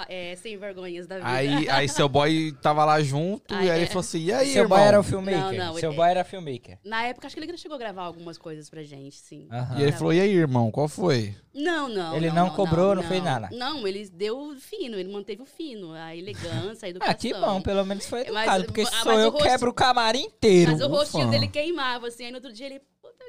é, 0.08 0.36
sem 0.38 0.58
vergonhas 0.58 1.06
da 1.08 1.18
vida. 1.18 1.30
Aí, 1.30 1.70
aí 1.70 1.90
seu 1.90 2.08
boy 2.10 2.52
tava 2.62 2.84
lá 2.86 3.02
junto 3.02 3.54
Aí, 3.54 3.68
e 3.68 3.72
aí 3.72 3.78
ele 3.80 3.84
é. 3.86 3.88
falou 3.88 4.00
assim, 4.00 4.20
e 4.24 4.34
aí, 4.34 4.54
Seu 4.54 4.64
irmão? 4.64 4.78
boy 4.78 4.88
era 4.88 5.00
o 5.00 5.04
filmmaker. 5.04 5.40
Não, 5.60 5.74
não, 5.74 5.80
Seu 5.80 5.92
é- 5.92 5.96
boy 5.96 6.10
era 6.10 6.24
filmmaker. 6.24 6.80
Na 6.84 7.04
época, 7.04 7.28
acho 7.28 7.36
que 7.36 7.40
ele 7.42 7.52
já 7.52 7.58
chegou 7.58 7.76
a 7.76 7.78
gravar 7.80 8.04
algumas 8.04 8.38
coisas 8.38 8.70
pra 8.70 8.82
gente, 8.84 9.18
sim. 9.18 9.48
Aham. 9.52 9.80
E 9.80 9.84
ele 9.84 9.92
falou, 9.92 10.14
e 10.14 10.20
aí, 10.22 10.32
irmão, 10.32 10.72
qual 10.72 10.88
foi? 10.88 11.36
Não, 11.54 11.88
não. 11.88 12.16
Ele 12.16 12.32
não 12.32 12.50
cobrou, 12.50 12.96
não 12.96 13.04
fez 13.04 13.24
nada? 13.24 13.50
Não, 13.52 13.88
ele 13.88 14.10
deu 14.10 14.38
o 14.38 14.56
fino, 14.56 14.98
ele 14.98 15.12
manteve 15.12 15.42
o 15.42 15.46
fino, 15.46 15.94
a 15.94 16.16
elegância, 16.16 16.88
a 16.88 16.90
educação. 16.90 17.12
Ah, 17.12 17.16
que 17.16 17.34
bom, 17.34 17.62
pelo 17.62 17.86
menos 17.86 18.06
foi 18.08 18.20
Mas- 18.26 18.28
educado. 18.44 18.66
porque 18.66 18.84
mas 18.84 18.96
sou 18.96 19.14
eu 19.14 19.30
rosto- 19.30 19.48
quebro 19.48 19.70
o 19.70 19.74
camarim 19.74 20.24
inteiro. 20.24 20.72
Mas 20.72 20.82
o 20.82 20.88
rostinho 20.88 21.26
fã. 21.26 21.30
dele 21.30 21.48
queimava, 21.48 22.08
assim. 22.08 22.26
Aí 22.26 22.32
no 22.32 22.38
outro 22.38 22.52
dia 22.52 22.66
ele, 22.66 22.82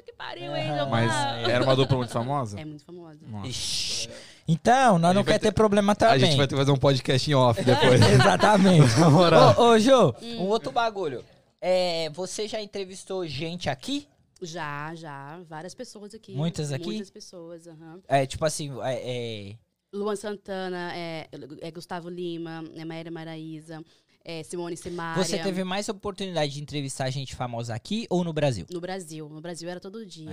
que 0.03 0.13
pariu, 0.13 0.55
hein, 0.55 0.69
Aham. 0.69 0.77
Gilmar? 0.77 0.89
Mas 1.07 1.49
era 1.49 1.63
uma 1.63 1.75
dupla 1.75 1.97
muito 1.97 2.11
famosa? 2.11 2.59
É 2.59 2.65
muito 2.65 2.83
famosa. 2.85 3.19
Ixi. 3.45 4.09
Então, 4.47 4.97
nós 4.97 5.13
não 5.13 5.21
gente 5.21 5.25
vai 5.25 5.33
quer 5.35 5.39
ter 5.39 5.47
ter- 5.47 5.53
problema 5.53 5.95
também. 5.95 6.15
A 6.15 6.17
gente 6.17 6.37
vai 6.37 6.47
ter 6.47 6.55
que 6.55 6.59
fazer 6.61 6.71
um 6.71 6.77
podcast 6.77 7.29
em 7.29 7.33
off 7.33 7.61
depois. 7.65 7.99
Exatamente. 8.09 8.95
Na 8.99 9.09
moral. 9.09 9.55
ô, 9.57 9.69
ô, 9.71 9.79
Jô, 9.79 10.15
Hum. 10.21 10.43
um 10.43 10.47
outro 10.47 10.71
bagulho. 10.71 11.23
É, 11.59 12.09
você 12.11 12.47
já 12.47 12.61
entrevistou 12.61 13.25
gente 13.27 13.69
aqui? 13.69 14.07
Já, 14.41 14.93
já. 14.95 15.39
Várias 15.49 15.73
pessoas 15.73 16.13
aqui. 16.13 16.33
Muitas 16.33 16.71
aqui? 16.71 16.85
Muitas 16.85 17.09
pessoas, 17.09 17.67
aham. 17.67 17.99
É, 18.07 18.25
tipo 18.25 18.45
assim, 18.45 18.71
é, 18.83 19.49
é, 19.51 19.55
Luan 19.91 20.15
Santana, 20.15 20.91
é, 20.95 21.27
é 21.61 21.71
Gustavo 21.71 22.07
Lima, 22.09 22.63
é 22.75 22.85
Maíra 22.85 23.09
Maraíza, 23.09 23.83
é 24.29 24.43
Simone 24.43 24.75
Simaria. 24.75 25.23
você 25.23 25.39
teve 25.41 25.63
mais 25.63 25.87
oportunidade 25.87 26.51
de 26.53 26.61
entrevistar 26.61 27.09
gente 27.09 27.33
famosa 27.33 27.73
aqui 27.73 28.05
ou 28.09 28.23
no 28.25 28.33
Brasil? 28.33 28.65
No 28.69 28.81
Brasil. 28.81 29.29
No 29.29 29.39
Brasil 29.39 29.69
era 29.69 29.79
todo 29.79 30.05
dia. 30.05 30.31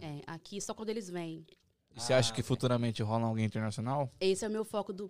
É. 0.00 0.06
É, 0.06 0.20
aqui 0.26 0.58
só 0.62 0.72
quando 0.72 0.88
eles 0.88 1.10
vêm. 1.10 1.44
E 1.96 2.00
você 2.00 2.12
acha 2.12 2.32
que 2.32 2.42
futuramente 2.42 3.02
rola 3.04 3.26
alguém 3.28 3.44
internacional? 3.44 4.10
Esse 4.18 4.44
é 4.44 4.48
o 4.48 4.50
meu 4.50 4.64
foco 4.64 4.92
do. 4.92 5.08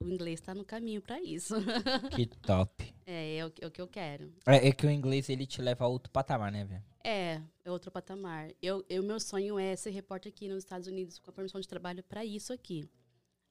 O 0.00 0.06
inglês 0.06 0.38
tá 0.40 0.54
no 0.54 0.64
caminho 0.66 1.00
pra 1.00 1.18
isso. 1.22 1.54
Que 2.14 2.26
top. 2.26 2.92
é, 3.06 3.36
é 3.38 3.46
o, 3.46 3.50
que- 3.50 3.64
é 3.64 3.66
o 3.66 3.70
que 3.70 3.80
eu 3.80 3.88
quero. 3.88 4.30
É, 4.44 4.68
é 4.68 4.72
que 4.72 4.84
o 4.86 4.90
inglês 4.90 5.30
ele 5.30 5.46
te 5.46 5.62
leva 5.62 5.84
a 5.84 5.88
outro 5.88 6.10
patamar, 6.10 6.52
né, 6.52 6.64
velho? 6.64 6.82
É, 7.02 7.40
é 7.64 7.70
outro 7.70 7.90
patamar. 7.90 8.50
Eu, 8.60 8.84
eu, 8.88 9.02
meu 9.02 9.18
sonho 9.20 9.58
é 9.58 9.74
ser 9.76 9.90
repórter 9.90 10.30
aqui 10.30 10.46
nos 10.48 10.58
Estados 10.58 10.86
Unidos 10.88 11.18
com 11.18 11.30
a 11.30 11.32
permissão 11.32 11.60
de 11.60 11.68
trabalho 11.68 12.02
pra 12.02 12.22
isso 12.24 12.52
aqui. 12.52 12.86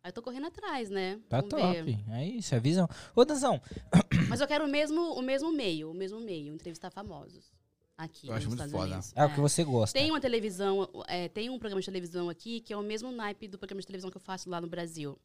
Aí 0.06 0.10
eu 0.10 0.14
tô 0.14 0.22
correndo 0.22 0.46
atrás, 0.46 0.88
né? 0.92 1.20
Tá 1.28 1.38
Vamos 1.42 1.50
top. 1.50 1.82
ver. 1.82 1.98
É 2.12 2.24
isso, 2.28 2.54
é 2.54 2.60
visão. 2.60 2.88
Ô, 3.16 3.26
Danzão, 3.26 3.60
Mas 4.30 4.40
eu 4.40 4.48
quero 4.48 4.66
o 4.66 4.68
mesmo, 4.68 5.02
o 5.16 5.22
mesmo 5.24 5.52
meio, 5.52 5.90
o 5.90 5.96
mesmo 5.96 6.20
meio, 6.20 6.54
entrevistar 6.54 6.92
famosos 6.92 7.52
aqui 7.98 8.28
Eu 8.28 8.34
nos 8.34 8.38
acho 8.38 8.48
muito 8.50 8.60
Estados 8.60 8.72
foda. 8.72 8.86
Unidos. 8.92 9.14
é 9.16 9.26
o 9.26 9.34
que 9.34 9.40
você 9.40 9.64
gosta. 9.64 9.98
Tem 9.98 10.12
uma 10.12 10.22
televisão, 10.22 10.88
é, 11.08 11.28
tem 11.30 11.50
um 11.50 11.58
programa 11.58 11.82
de 11.82 11.86
televisão 11.88 12.30
aqui 12.30 12.60
que 12.62 12.72
é 12.72 12.78
o 12.78 12.84
mesmo 12.84 13.12
naipe 13.12 13.48
do 13.48 13.58
programa 13.58 13.82
de 13.82 13.88
televisão 13.88 14.12
que 14.12 14.18
eu 14.18 14.22
faço 14.22 14.48
lá 14.48 14.62
no 14.62 14.68
Brasil. 14.68 15.18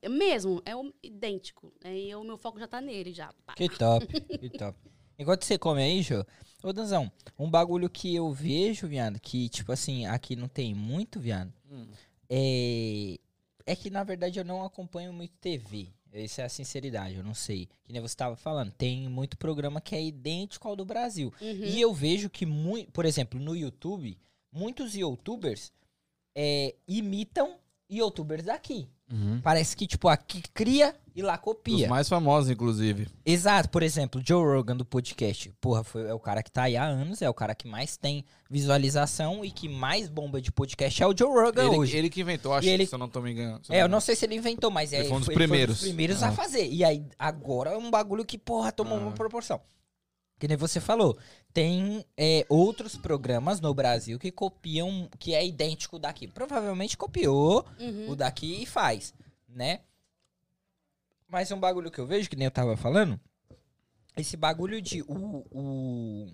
É 0.00 0.08
mesmo, 0.08 0.62
é 0.64 0.74
o- 0.74 0.90
idêntico. 1.02 1.70
É, 1.84 1.94
e 1.94 2.14
o 2.14 2.24
meu 2.24 2.38
foco 2.38 2.58
já 2.58 2.66
tá 2.66 2.80
nele 2.80 3.12
já. 3.12 3.30
Pá. 3.44 3.52
Que 3.52 3.68
top, 3.68 4.06
que 4.38 4.48
top. 4.48 4.78
Enquanto 5.18 5.44
você 5.44 5.58
come 5.58 5.82
aí, 5.82 6.00
Jô, 6.00 6.24
ô 6.62 6.72
Danzão, 6.72 7.12
um 7.38 7.50
bagulho 7.50 7.90
que 7.90 8.14
eu 8.14 8.32
vejo, 8.32 8.86
viado, 8.88 9.20
que, 9.20 9.50
tipo 9.50 9.70
assim, 9.70 10.06
aqui 10.06 10.34
não 10.34 10.48
tem 10.48 10.74
muito, 10.74 11.20
viado, 11.20 11.52
é... 12.30 13.18
É 13.68 13.76
que, 13.76 13.90
na 13.90 14.02
verdade, 14.02 14.38
eu 14.38 14.44
não 14.44 14.64
acompanho 14.64 15.12
muito 15.12 15.34
TV. 15.40 15.88
Essa 16.10 16.42
é 16.42 16.44
a 16.46 16.48
sinceridade, 16.48 17.16
eu 17.16 17.22
não 17.22 17.34
sei. 17.34 17.68
Que 17.84 17.92
nem 17.92 18.00
você 18.00 18.16
tava 18.16 18.34
falando, 18.34 18.72
tem 18.72 19.08
muito 19.08 19.36
programa 19.36 19.78
que 19.78 19.94
é 19.94 20.02
idêntico 20.02 20.66
ao 20.66 20.74
do 20.74 20.84
Brasil. 20.84 21.32
Uhum. 21.38 21.64
E 21.64 21.78
eu 21.78 21.92
vejo 21.92 22.30
que, 22.30 22.46
por 22.92 23.04
exemplo, 23.04 23.38
no 23.38 23.54
YouTube, 23.54 24.18
muitos 24.50 24.94
youtubers 24.94 25.70
é, 26.34 26.74
imitam 26.86 27.58
youtubers 27.90 28.44
daqui. 28.44 28.88
Uhum. 29.10 29.40
Parece 29.42 29.74
que, 29.74 29.86
tipo, 29.86 30.06
aqui 30.08 30.42
cria 30.52 30.94
e 31.16 31.22
lá 31.22 31.34
Os 31.34 31.40
copia. 31.40 31.88
mais 31.88 32.06
famosos, 32.08 32.50
inclusive. 32.50 33.08
Exato, 33.24 33.70
por 33.70 33.82
exemplo, 33.82 34.20
Joe 34.22 34.44
Rogan 34.54 34.76
do 34.76 34.84
podcast. 34.84 35.50
Porra, 35.60 35.82
foi, 35.82 36.06
é 36.06 36.12
o 36.12 36.20
cara 36.20 36.42
que 36.42 36.50
tá 36.52 36.64
aí 36.64 36.76
há 36.76 36.84
anos, 36.84 37.22
é 37.22 37.28
o 37.30 37.32
cara 37.32 37.54
que 37.54 37.66
mais 37.66 37.96
tem 37.96 38.22
visualização 38.50 39.42
e 39.42 39.50
que 39.50 39.66
mais 39.68 40.08
bomba 40.10 40.42
de 40.42 40.52
podcast 40.52 41.02
é 41.02 41.06
o 41.06 41.16
Joe 41.16 41.28
Rogan 41.32 41.68
Ele, 41.68 41.76
hoje. 41.78 41.96
ele 41.96 42.10
que 42.10 42.20
inventou, 42.20 42.52
acho, 42.52 42.68
ele- 42.68 42.84
se 42.86 42.94
eu 42.94 42.98
não 42.98 43.08
tô 43.08 43.22
me 43.22 43.32
enganando. 43.32 43.62
É, 43.70 43.80
eu 43.82 43.88
não 43.88 44.00
sei 44.00 44.14
se 44.14 44.26
ele 44.26 44.34
inventou, 44.34 44.70
mas 44.70 44.92
é, 44.92 44.98
Ele 45.00 45.08
foi 45.08 45.16
um 45.16 45.20
dos 45.20 45.28
primeiros. 45.34 45.80
primeiros 45.80 46.22
Ah. 46.22 46.28
a 46.28 46.32
fazer. 46.32 46.68
E 46.70 46.84
aí, 46.84 47.02
agora 47.18 47.70
é 47.70 47.76
um 47.78 47.90
bagulho 47.90 48.24
que, 48.26 48.36
porra, 48.36 48.70
tomou 48.70 48.98
Ah. 48.98 49.00
uma 49.00 49.12
proporção. 49.12 49.58
Que 50.38 50.46
nem 50.46 50.56
você 50.56 50.80
falou, 50.80 51.18
tem 51.58 52.04
é, 52.16 52.46
outros 52.48 52.96
programas 52.96 53.60
no 53.60 53.74
Brasil 53.74 54.16
que 54.16 54.30
copiam, 54.30 55.08
que 55.18 55.34
é 55.34 55.44
idêntico 55.44 55.98
daqui. 55.98 56.28
Provavelmente 56.28 56.96
copiou 56.96 57.66
Uhum. 57.80 58.10
o 58.10 58.14
daqui 58.14 58.62
e 58.62 58.66
faz, 58.66 59.12
né? 59.48 59.80
Mas 61.28 61.50
um 61.50 61.58
bagulho 61.58 61.90
que 61.90 61.98
eu 61.98 62.06
vejo, 62.06 62.30
que 62.30 62.36
nem 62.36 62.44
eu 62.44 62.50
tava 62.52 62.76
falando, 62.76 63.18
esse 64.16 64.36
bagulho 64.36 64.80
de 64.80 65.02
o, 65.02 65.44
o, 65.50 66.32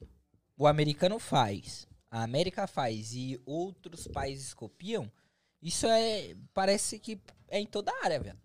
o 0.59 0.67
americano 0.67 1.19
faz, 1.19 1.87
a 2.11 2.23
América 2.23 2.67
faz 2.67 3.15
e 3.15 3.41
outros 3.47 4.07
países 4.07 4.53
copiam, 4.53 5.11
Isso 5.63 5.87
é. 5.87 6.37
Parece 6.53 6.99
que 6.99 7.19
é 7.49 7.59
em 7.59 7.67
toda 7.67 7.91
a 7.91 8.05
área, 8.05 8.21
velho. 8.21 8.39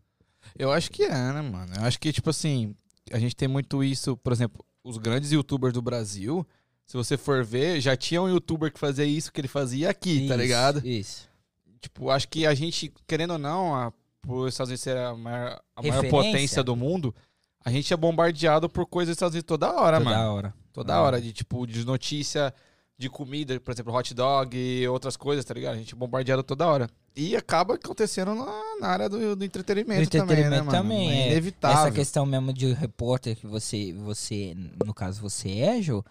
Eu 0.58 0.72
acho 0.72 0.90
que 0.92 1.04
é, 1.04 1.10
né, 1.10 1.42
mano? 1.42 1.74
Eu 1.76 1.84
acho 1.84 2.00
que, 2.00 2.14
tipo 2.14 2.30
assim, 2.30 2.74
a 3.12 3.20
gente 3.20 3.36
tem 3.36 3.50
muito 3.50 3.84
isso, 3.84 4.16
por 4.16 4.32
exemplo, 4.32 4.66
os 4.82 4.98
grandes 4.98 5.34
youtubers 5.34 5.74
do 5.74 5.82
Brasil, 5.82 6.48
se 6.90 6.98
você 6.98 7.16
for 7.18 7.46
ver, 7.46 7.80
já 7.80 7.96
tinha 7.96 8.20
um 8.20 8.28
youtuber 8.28 8.74
que 8.74 8.80
fazia 8.80 9.06
isso 9.06 9.32
que 9.32 9.40
ele 9.40 9.48
fazia 9.48 9.92
aqui, 9.92 10.28
tá 10.28 10.34
Isso, 10.34 10.42
ligado? 10.42 10.82
Isso. 10.88 11.30
Tipo, 11.80 12.10
acho 12.10 12.28
que 12.28 12.48
a 12.48 12.54
gente, 12.56 12.92
querendo 13.06 13.34
ou 13.34 13.38
não, 13.38 13.76
a, 13.76 13.94
por 14.24 14.48
os 14.48 14.54
Estados 14.56 14.70
Unidos 14.72 14.82
ser 14.82 14.98
a 14.98 15.16
maior, 15.16 15.62
a 15.76 15.82
maior 15.84 16.10
potência 16.10 16.64
do 16.64 16.76
mundo, 16.76 17.14
a 17.64 17.70
gente 17.70 17.94
é 17.94 17.96
bombardeado 17.96 18.68
por 18.68 18.88
coisas 18.88 19.10
dos 19.12 19.18
Estados 19.18 19.36
Unidos 19.36 19.48
toda 19.48 19.72
hora, 19.72 20.00
toda 20.00 20.10
mano. 20.10 20.34
hora. 20.34 20.54
Toda 20.74 20.96
Ah. 20.96 21.02
hora, 21.04 21.22
de 21.22 21.32
tipo, 21.32 21.68
de 21.68 21.86
notícia 21.86 22.52
de 22.98 23.08
comida, 23.08 23.60
por 23.60 23.72
exemplo, 23.72 23.94
hot 23.94 24.12
dog 24.16 24.58
e 24.58 24.88
outras 24.88 25.16
coisas, 25.16 25.46
tá 25.46 25.54
ligado? 25.54 25.76
A 25.76 25.78
gente 25.78 25.94
é 25.94 25.98
bombardeado 25.98 26.42
toda 26.42 26.66
hora. 26.68 26.90
E 27.16 27.36
acaba 27.36 27.76
acontecendo 27.76 28.34
na, 28.34 28.62
na 28.82 28.88
área 28.88 29.08
do, 29.08 29.36
do 29.36 29.46
entretenimento, 29.46 30.00
Do 30.02 30.04
entretenimento 30.18 30.26
também, 30.26 30.50
né, 30.50 30.58
mano? 30.58 30.72
também, 30.72 31.12
é 31.12 31.28
é. 31.28 31.32
inevitável. 31.34 31.78
Essa 31.86 31.92
questão 31.92 32.26
mesmo 32.26 32.52
de 32.52 32.74
repórter 32.74 33.36
que 33.38 33.46
você, 33.46 33.94
você, 33.94 34.56
no 34.84 34.92
caso 34.94 35.22
você 35.22 35.60
é, 35.60 35.82
Jô, 35.84 36.04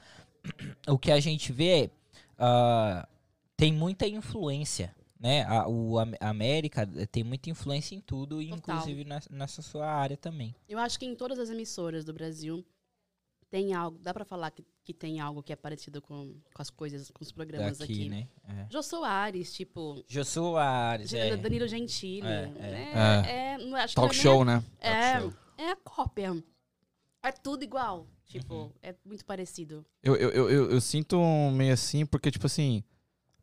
o 0.86 0.98
que 0.98 1.10
a 1.10 1.20
gente 1.20 1.52
vê 1.52 1.90
ah, 2.38 3.06
tem 3.56 3.72
muita 3.72 4.06
influência, 4.06 4.94
né? 5.18 5.44
A, 5.44 5.66
o 5.68 5.98
a 5.98 6.06
América 6.20 6.86
tem 7.10 7.24
muita 7.24 7.50
influência 7.50 7.94
em 7.94 8.00
tudo, 8.00 8.36
Total. 8.40 8.56
inclusive 8.76 9.04
na- 9.04 9.20
nessa 9.30 9.62
sua 9.62 9.86
área 9.90 10.16
também. 10.16 10.54
Eu 10.68 10.78
acho 10.78 10.98
que 10.98 11.06
em 11.06 11.14
todas 11.14 11.38
as 11.38 11.50
emissoras 11.50 12.04
do 12.04 12.12
Brasil 12.12 12.64
tem 13.50 13.72
algo, 13.72 13.98
dá 13.98 14.12
pra 14.12 14.24
falar 14.26 14.50
que, 14.50 14.62
que 14.84 14.92
tem 14.92 15.20
algo 15.20 15.42
que 15.42 15.52
é 15.52 15.56
parecido 15.56 16.02
com, 16.02 16.34
com 16.54 16.62
as 16.62 16.68
coisas, 16.70 17.10
com 17.10 17.24
os 17.24 17.32
programas 17.32 17.78
Daqui, 17.78 17.92
aqui. 17.94 18.08
né? 18.10 18.28
É. 18.46 18.66
Jô 18.70 18.82
Soares, 18.82 19.52
tipo, 19.54 20.04
Jô 20.06 20.22
Soares, 20.24 21.12
é. 21.14 21.34
Danilo 21.36 21.66
Gentili. 21.66 22.26
É, 22.28 22.52
É, 22.58 23.56
é. 23.56 23.62
é, 23.62 23.74
acho 23.80 23.94
que 23.94 24.00
Talk 24.00 24.14
é 24.14 24.18
show, 24.20 24.44
né? 24.44 24.62
É, 24.78 25.20
show. 25.20 25.32
é 25.56 25.70
a 25.70 25.76
cópia. 25.76 26.44
É 27.22 27.32
tudo 27.32 27.64
igual. 27.64 28.06
Tipo, 28.28 28.54
Uhum. 28.54 28.70
é 28.82 28.94
muito 29.04 29.24
parecido. 29.24 29.84
Eu, 30.02 30.14
eu, 30.14 30.30
eu, 30.30 30.50
eu, 30.50 30.70
eu 30.70 30.80
sinto 30.80 31.18
meio 31.52 31.72
assim, 31.72 32.04
porque, 32.04 32.30
tipo 32.30 32.44
assim, 32.46 32.84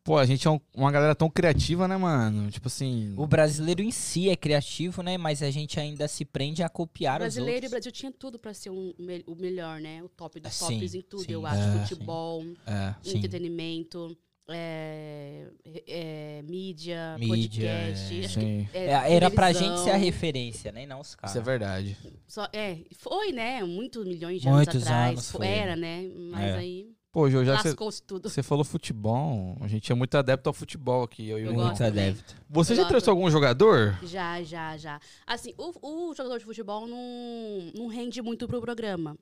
pô, 0.04 0.16
a 0.16 0.24
gente 0.24 0.46
é 0.46 0.50
um- 0.50 0.60
uma 0.72 0.92
galera 0.92 1.12
tão 1.12 1.28
criativa, 1.28 1.88
né, 1.88 1.96
mano? 1.96 2.48
Tipo 2.52 2.68
assim. 2.68 3.12
O 3.16 3.26
brasileiro 3.26 3.82
em 3.82 3.90
si 3.90 4.28
é 4.30 4.36
criativo, 4.36 5.02
né? 5.02 5.18
Mas 5.18 5.42
a 5.42 5.50
gente 5.50 5.80
ainda 5.80 6.06
se 6.06 6.24
prende 6.24 6.62
a 6.62 6.66
O 6.66 6.70
copiar 6.70 7.14
os 7.16 7.18
brasileiro 7.24 7.50
e 7.50 7.52
o 7.52 7.56
outros. 7.64 7.70
Brasil 7.72 7.90
tinha 7.92 8.12
tudo 8.12 8.38
pra 8.38 8.54
ser 8.54 8.70
um, 8.70 8.94
o 9.26 9.34
melhor, 9.34 9.80
né? 9.80 10.00
O 10.04 10.08
top 10.08 10.38
dos 10.38 10.54
Sim, 10.54 10.74
tops 10.78 10.94
em 10.94 11.02
tudo, 11.02 11.24
sim. 11.24 11.32
eu 11.32 11.44
acho. 11.44 11.60
É, 11.62 11.80
Futebol, 11.82 12.44
É. 12.64 12.94
Sim. 13.02 13.18
entretenimento, 13.18 14.16
é, 14.48 15.46
é, 15.86 16.42
mídia, 16.42 17.16
Mídia, 17.18 17.28
podcast. 17.28 18.20
é. 18.20 18.24
acho 18.24 18.34
que, 18.38 18.40
Sim. 18.46 18.68
é, 18.72 18.84
É, 18.86 19.12
Era 19.14 19.30
pra 19.30 19.52
gente 19.52 19.78
ser 19.80 19.90
a 19.90 19.96
referência, 19.96 20.72
né? 20.72 20.86
Não 20.86 21.00
os 21.00 21.14
caras. 21.14 21.30
Isso 21.32 21.38
é 21.38 21.42
verdade. 21.42 21.96
Só, 22.26 22.48
é, 22.52 22.78
foi, 22.98 23.32
né? 23.32 23.62
Muitos 23.64 24.04
milhões 24.06 24.40
de 24.40 24.48
Muitos 24.48 24.74
anos 24.76 24.86
atrás. 24.86 25.10
anos 25.12 25.30
Fo- 25.30 25.38
foi. 25.38 25.46
Era, 25.46 25.76
né? 25.76 26.08
Mas 26.30 26.42
É. 26.44 26.56
aí 26.56 26.96
Pô, 27.12 27.30
Jô, 27.30 27.42
já 27.42 27.56
que 27.56 27.62
você- 27.62 27.68
lascou-se 27.68 28.02
tudo. 28.02 28.28
você 28.28 28.42
falou 28.42 28.62
futebol, 28.62 29.56
a 29.62 29.66
gente 29.68 29.90
é 29.90 29.94
muito 29.94 30.14
adepto 30.18 30.50
ao 30.50 30.52
futebol 30.52 31.02
aqui. 31.02 31.26
Eu, 31.26 31.38
e 31.38 31.44
o 31.44 31.46
Eu 31.46 31.52
Ian. 31.52 31.54
gosto 31.54 31.68
Muito 31.68 31.84
adepto. 31.84 32.36
Você 32.50 32.72
Eu 32.72 32.76
já 32.76 32.82
gosto. 32.82 32.90
trouxe 32.90 33.08
algum 33.08 33.30
jogador? 33.30 33.98
Já, 34.02 34.42
já, 34.42 34.76
já. 34.76 35.00
Assim, 35.26 35.54
o, 35.56 36.10
o 36.10 36.14
jogador 36.14 36.38
de 36.38 36.44
futebol 36.44 36.86
não, 36.86 37.72
não 37.74 37.86
rende 37.86 38.20
muito 38.20 38.46
pro 38.46 38.60
programa. 38.60 39.16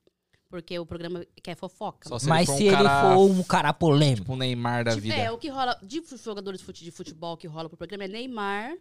Porque 0.55 0.79
o 0.79 0.87
programa 0.87 1.27
quer 1.43 1.57
fofoca. 1.57 2.09
Só 2.09 2.17
se 2.17 2.29
Mas 2.29 2.49
ele 2.49 2.53
for 2.53 2.57
se 2.59 2.63
um 2.63 2.67
ele 2.69 2.77
cara, 2.89 3.17
for 3.17 3.19
um 3.29 3.43
cara 3.43 3.73
polêmico. 3.73 4.21
tipo 4.21 4.33
um 4.35 4.37
Neymar 4.37 4.85
da 4.85 4.93
Tipo, 4.93 5.03
vida. 5.03 5.17
É, 5.17 5.29
o 5.33 5.37
que 5.37 5.49
rola 5.49 5.77
de 5.83 6.01
jogadores 6.23 6.61
de 6.61 6.65
fute- 6.65 6.85
de 6.85 6.93
futebol 6.93 7.37
que 7.37 7.49
rola 7.49 7.69
pro 7.69 7.77
programa 7.77 8.05
é 8.05 8.07
Neymar, 8.09 8.77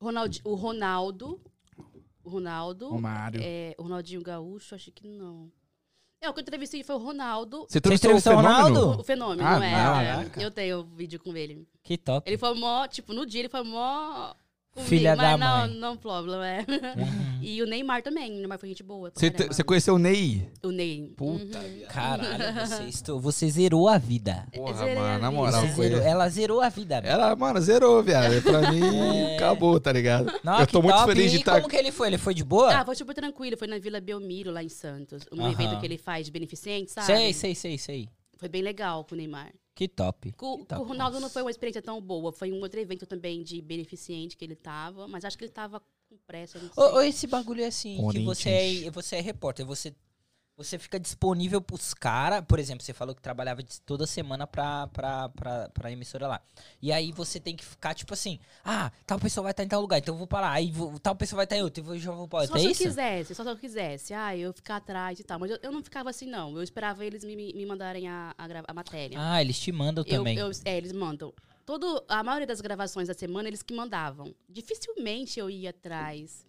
Ronaldi, 0.00 0.40
o 0.44 0.54
Ronaldo, 0.54 1.40
o 2.22 2.28
Ronaldo, 2.30 2.88
Romário. 2.90 3.40
é, 3.42 3.74
o 3.76 3.82
Ronaldinho 3.82 4.22
Gaúcho, 4.22 4.74
acho 4.76 4.92
que 4.92 5.08
não. 5.08 5.50
É, 6.22 6.30
o 6.30 6.32
que 6.32 6.38
eu 6.38 6.42
entrevistei 6.42 6.84
foi 6.84 6.94
o 6.94 6.98
Ronaldo, 6.98 7.66
Você 7.68 7.80
trouxe 7.80 7.96
o 7.96 7.98
entrevistou 8.06 8.32
o? 8.34 8.36
Ronaldo? 8.36 9.00
o 9.00 9.02
fenômeno, 9.02 9.42
Ah, 9.44 9.56
não 9.58 9.62
é? 9.64 9.70
não, 9.72 10.00
é. 10.00 10.06
caraca. 10.14 10.40
Eu 10.42 10.50
tenho 10.52 10.84
vídeo 10.84 11.18
com 11.18 11.36
ele. 11.36 11.66
Que 11.82 11.98
top. 11.98 12.28
Ele 12.30 12.38
foi 12.38 12.54
mó, 12.54 12.86
tipo, 12.86 13.12
no 13.12 13.26
dia 13.26 13.40
ele 13.40 13.48
foi 13.48 13.64
mó. 13.64 14.32
Comigo, 14.74 14.88
Filha 14.88 15.16
da 15.16 15.36
não, 15.36 15.66
mãe. 15.68 15.74
não 15.78 15.96
problema, 15.96 16.46
é. 16.46 16.60
Uhum. 16.60 17.38
E 17.42 17.62
o 17.62 17.66
Neymar 17.66 18.02
também, 18.02 18.30
o 18.32 18.36
Neymar 18.36 18.58
foi 18.58 18.68
gente 18.68 18.82
boa. 18.82 19.10
Você, 19.14 19.64
conheceu 19.64 19.94
o 19.94 19.98
Ney? 19.98 20.48
O 20.62 20.70
Ney. 20.70 21.12
Puta, 21.16 21.58
Uhum. 21.58 21.82
Caralho, 21.88 22.28
você, 22.66 22.82
estou- 22.84 23.20
você 23.20 23.48
zerou 23.50 23.88
a 23.88 23.98
vida. 23.98 24.46
Porra, 24.52 24.74
Zerei 24.74 24.94
mano, 24.94 25.18
na 25.20 25.30
moral. 25.30 25.66
Zerou- 25.68 26.00
ela 26.02 26.28
zerou 26.28 26.60
a 26.60 26.68
vida. 26.68 27.00
velho. 27.00 27.12
Ela, 27.12 27.34
mano, 27.36 27.60
zerou, 27.60 28.02
viado. 28.02 28.42
Pra 28.42 28.70
mim, 28.70 28.80
É. 29.30 29.36
acabou, 29.36 29.80
tá 29.80 29.90
ligado? 29.92 30.32
Não, 30.44 30.60
eu 30.60 30.66
tô 30.66 30.80
muito 30.82 30.94
top. 30.96 31.06
feliz 31.12 31.30
de 31.30 31.38
E 31.38 31.40
estar. 31.40 31.56
como 31.56 31.68
que 31.68 31.76
ele 31.76 31.90
foi? 31.92 32.08
Ele 32.08 32.18
foi 32.18 32.34
de 32.34 32.44
boa? 32.44 32.74
Ah, 32.74 32.84
foi 32.84 32.94
super 32.94 33.14
tranquilo. 33.14 33.56
Foi 33.56 33.66
na 33.68 33.78
Vila 33.78 34.00
Belmiro, 34.00 34.50
lá 34.50 34.62
em 34.62 34.68
Santos. 34.68 35.22
Um 35.32 35.40
Aham. 35.40 35.52
evento 35.52 35.80
que 35.80 35.86
ele 35.86 35.98
faz 35.98 36.26
de 36.26 36.32
beneficente, 36.32 36.92
sabe? 36.92 37.06
sei, 37.06 37.32
sei, 37.32 37.54
sei, 37.54 37.78
sei. 37.78 38.08
Foi 38.38 38.48
bem 38.48 38.62
legal 38.62 39.04
com 39.04 39.14
o 39.14 39.18
Neymar. 39.18 39.50
Que 39.80 39.88
top. 39.88 40.30
Com, 40.32 40.58
Que 40.58 40.64
top. 40.66 40.78
com 40.78 40.84
o 40.84 40.88
Ronaldo 40.88 41.18
não 41.20 41.30
foi 41.30 41.40
uma 41.40 41.50
experiência 41.50 41.80
tão 41.80 41.98
boa. 42.02 42.30
Foi 42.30 42.52
um 42.52 42.60
outro 42.60 42.78
evento 42.78 43.06
também 43.06 43.42
de 43.42 43.62
beneficente 43.62 44.36
que 44.36 44.44
ele 44.44 44.54
tava. 44.54 45.08
Mas 45.08 45.24
acho 45.24 45.38
que 45.38 45.44
ele 45.44 45.52
tava 45.52 45.80
com 46.06 46.18
pressa, 46.26 46.60
ô, 46.76 47.00
esse 47.00 47.26
bagulho 47.26 47.62
é 47.62 47.68
assim, 47.68 47.96
que 48.10 48.22
você 48.22 48.50
é, 48.50 48.90
você 48.90 49.16
é 49.16 49.20
repórter, 49.22 49.64
você, 49.64 49.94
você 50.62 50.78
fica 50.78 51.00
disponível 51.00 51.60
pros 51.60 51.94
caras, 51.94 52.44
por 52.46 52.58
exemplo, 52.58 52.84
você 52.84 52.92
falou 52.92 53.14
que 53.14 53.22
trabalhava 53.22 53.62
toda 53.86 54.06
semana 54.06 54.46
pra, 54.46 54.86
pra, 54.88 55.28
pra, 55.30 55.68
pra 55.70 55.90
emissora 55.90 56.26
lá. 56.26 56.40
E 56.82 56.92
aí 56.92 57.12
você 57.12 57.40
tem 57.40 57.56
que 57.56 57.64
ficar, 57.64 57.94
tipo 57.94 58.12
assim, 58.12 58.38
ah, 58.64 58.92
tal 59.06 59.18
pessoa 59.18 59.42
vai 59.44 59.52
estar 59.52 59.64
em 59.64 59.68
tal 59.68 59.80
lugar, 59.80 59.98
então 59.98 60.14
eu 60.14 60.18
vou 60.18 60.26
pra 60.26 60.40
lá. 60.40 60.52
Aí 60.52 60.70
vou- 60.70 60.98
tal 61.00 61.14
pessoa 61.16 61.38
vai 61.38 61.44
estar 61.44 61.56
em 61.56 61.62
outro, 61.62 61.82
eu 61.94 61.98
já 61.98 62.10
vou 62.12 62.28
pra 62.28 62.40
Só 62.46 62.54
outro. 62.54 62.58
É 62.58 62.60
se 62.60 62.66
eu 62.66 62.72
isso? 62.72 62.82
quisesse, 62.84 63.34
só 63.34 63.42
se 63.42 63.48
eu 63.50 63.56
quisesse. 63.56 64.12
Ah, 64.14 64.36
eu 64.36 64.52
ficar 64.52 64.76
atrás 64.76 65.18
e 65.18 65.24
tal. 65.24 65.38
Mas 65.38 65.50
eu, 65.50 65.58
eu 65.62 65.72
não 65.72 65.82
ficava 65.82 66.10
assim, 66.10 66.26
não. 66.26 66.54
Eu 66.56 66.62
esperava 66.62 67.04
eles 67.04 67.24
me, 67.24 67.34
me 67.36 67.66
mandarem 67.66 68.08
a, 68.08 68.34
a, 68.36 68.46
a 68.68 68.74
matéria. 68.74 69.16
Ah, 69.18 69.40
eles 69.40 69.58
te 69.58 69.72
mandam 69.72 70.04
Eu- 70.06 70.18
também. 70.18 70.36
eu- 70.38 70.50
é, 70.64 70.76
eles 70.76 70.92
mandam. 70.92 71.32
Todo, 71.64 72.02
a 72.08 72.22
maioria 72.22 72.46
das 72.46 72.60
gravações 72.60 73.06
da 73.08 73.14
semana, 73.14 73.48
eles 73.48 73.62
que 73.62 73.72
mandavam. 73.72 74.34
Dificilmente 74.48 75.38
eu 75.38 75.48
ia 75.48 75.70
atrás. 75.70 76.44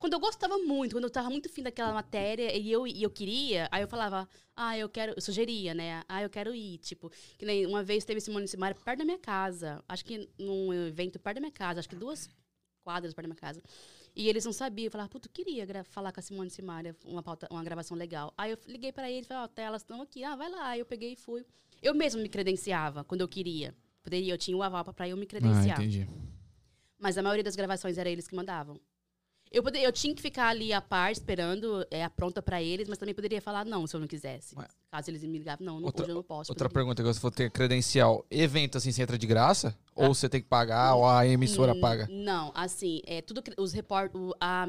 Quando 0.00 0.14
eu 0.14 0.18
gostava 0.18 0.56
muito, 0.56 0.96
quando 0.96 1.04
eu 1.04 1.10
tava 1.10 1.28
muito 1.28 1.50
fim 1.50 1.62
daquela 1.62 1.92
matéria 1.92 2.56
e 2.56 2.72
eu, 2.72 2.86
e 2.86 3.02
eu 3.02 3.10
queria, 3.10 3.68
aí 3.70 3.82
eu 3.82 3.86
falava, 3.86 4.26
ah, 4.56 4.76
eu 4.76 4.88
quero, 4.88 5.12
eu 5.14 5.20
sugeria, 5.20 5.74
né? 5.74 6.02
Ah, 6.08 6.22
eu 6.22 6.30
quero 6.30 6.54
ir. 6.54 6.78
Tipo, 6.78 7.10
que 7.36 7.44
nem 7.44 7.66
uma 7.66 7.82
vez 7.82 8.02
teve 8.02 8.18
Simone 8.18 8.48
Simaria 8.48 8.74
perto 8.82 9.00
da 9.00 9.04
minha 9.04 9.18
casa. 9.18 9.84
Acho 9.86 10.02
que 10.02 10.26
num 10.38 10.72
evento 10.72 11.18
perto 11.18 11.34
da 11.34 11.40
minha 11.42 11.52
casa, 11.52 11.80
acho 11.80 11.88
que 11.88 11.94
duas 11.94 12.30
quadras 12.82 13.12
perto 13.12 13.24
da 13.26 13.34
minha 13.34 13.40
casa. 13.40 13.62
E 14.16 14.26
eles 14.26 14.42
não 14.42 14.54
sabiam. 14.54 14.86
Eu 14.86 14.90
falava, 14.90 15.10
puta, 15.10 15.28
eu 15.28 15.32
queria 15.32 15.84
falar 15.84 16.12
com 16.12 16.20
a 16.20 16.22
Simone 16.22 16.48
Simaria, 16.48 16.96
uma, 17.04 17.22
pauta, 17.22 17.46
uma 17.50 17.62
gravação 17.62 17.94
legal. 17.94 18.32
Aí 18.38 18.52
eu 18.52 18.58
liguei 18.66 18.92
pra 18.92 19.10
eles, 19.10 19.26
falei, 19.26 19.42
ó, 19.44 19.48
tá, 19.48 19.60
elas 19.60 19.82
estão 19.82 20.00
aqui. 20.00 20.24
Ah, 20.24 20.34
vai 20.34 20.50
lá. 20.50 20.68
Aí 20.68 20.80
eu 20.80 20.86
peguei 20.86 21.12
e 21.12 21.16
fui. 21.16 21.44
Eu 21.82 21.94
mesmo 21.94 22.22
me 22.22 22.28
credenciava 22.30 23.04
quando 23.04 23.20
eu 23.20 23.28
queria. 23.28 23.74
Poderia, 24.02 24.32
eu 24.32 24.38
tinha 24.38 24.56
o 24.56 24.62
aval 24.62 24.82
pra 24.94 25.06
eu 25.06 25.16
me 25.18 25.24
Ah, 25.24 25.26
credenciar. 25.26 25.78
entendi. 25.78 26.08
Mas 26.98 27.18
a 27.18 27.22
maioria 27.22 27.44
das 27.44 27.54
gravações 27.54 27.98
era 27.98 28.08
eles 28.08 28.26
que 28.26 28.34
mandavam. 28.34 28.80
Eu, 29.52 29.64
poderia, 29.64 29.88
eu 29.88 29.92
tinha 29.92 30.14
que 30.14 30.22
ficar 30.22 30.46
ali 30.48 30.72
a 30.72 30.80
par, 30.80 31.10
esperando, 31.10 31.84
é, 31.90 32.08
pronta 32.08 32.40
pra 32.40 32.62
eles, 32.62 32.88
mas 32.88 32.98
também 32.98 33.12
poderia 33.14 33.42
falar 33.42 33.64
não, 33.64 33.84
se 33.84 33.96
eu 33.96 34.00
não 34.00 34.06
quisesse. 34.06 34.56
Ué. 34.56 34.64
Caso 34.92 35.10
eles 35.10 35.22
me 35.24 35.38
ligavam, 35.38 35.66
não, 35.66 35.80
não 35.80 35.86
Outra- 35.86 36.04
hoje 36.04 36.10
eu 36.12 36.14
não 36.14 36.22
posso. 36.22 36.52
Outra 36.52 36.68
poderia. 36.68 36.74
pergunta 36.74 37.02
que 37.02 37.08
você 37.08 37.18
for 37.18 37.32
ter 37.32 37.50
credencial. 37.50 38.24
Evento 38.30 38.78
assim, 38.78 38.92
você 38.92 39.02
entra 39.02 39.18
de 39.18 39.26
graça? 39.26 39.76
Ou 39.94 40.14
você 40.14 40.28
tem 40.28 40.40
que 40.40 40.46
pagar? 40.48 40.94
Ou 40.94 41.04
a 41.04 41.26
emissora 41.26 41.72
Hum, 41.74 41.80
paga? 41.80 42.06
Não, 42.08 42.52
assim, 42.54 43.02
é 43.06 43.20
tudo 43.20 43.42
que 43.42 43.52
os 43.58 43.72
report, 43.72 44.14
o- 44.14 44.32
a, 44.40 44.66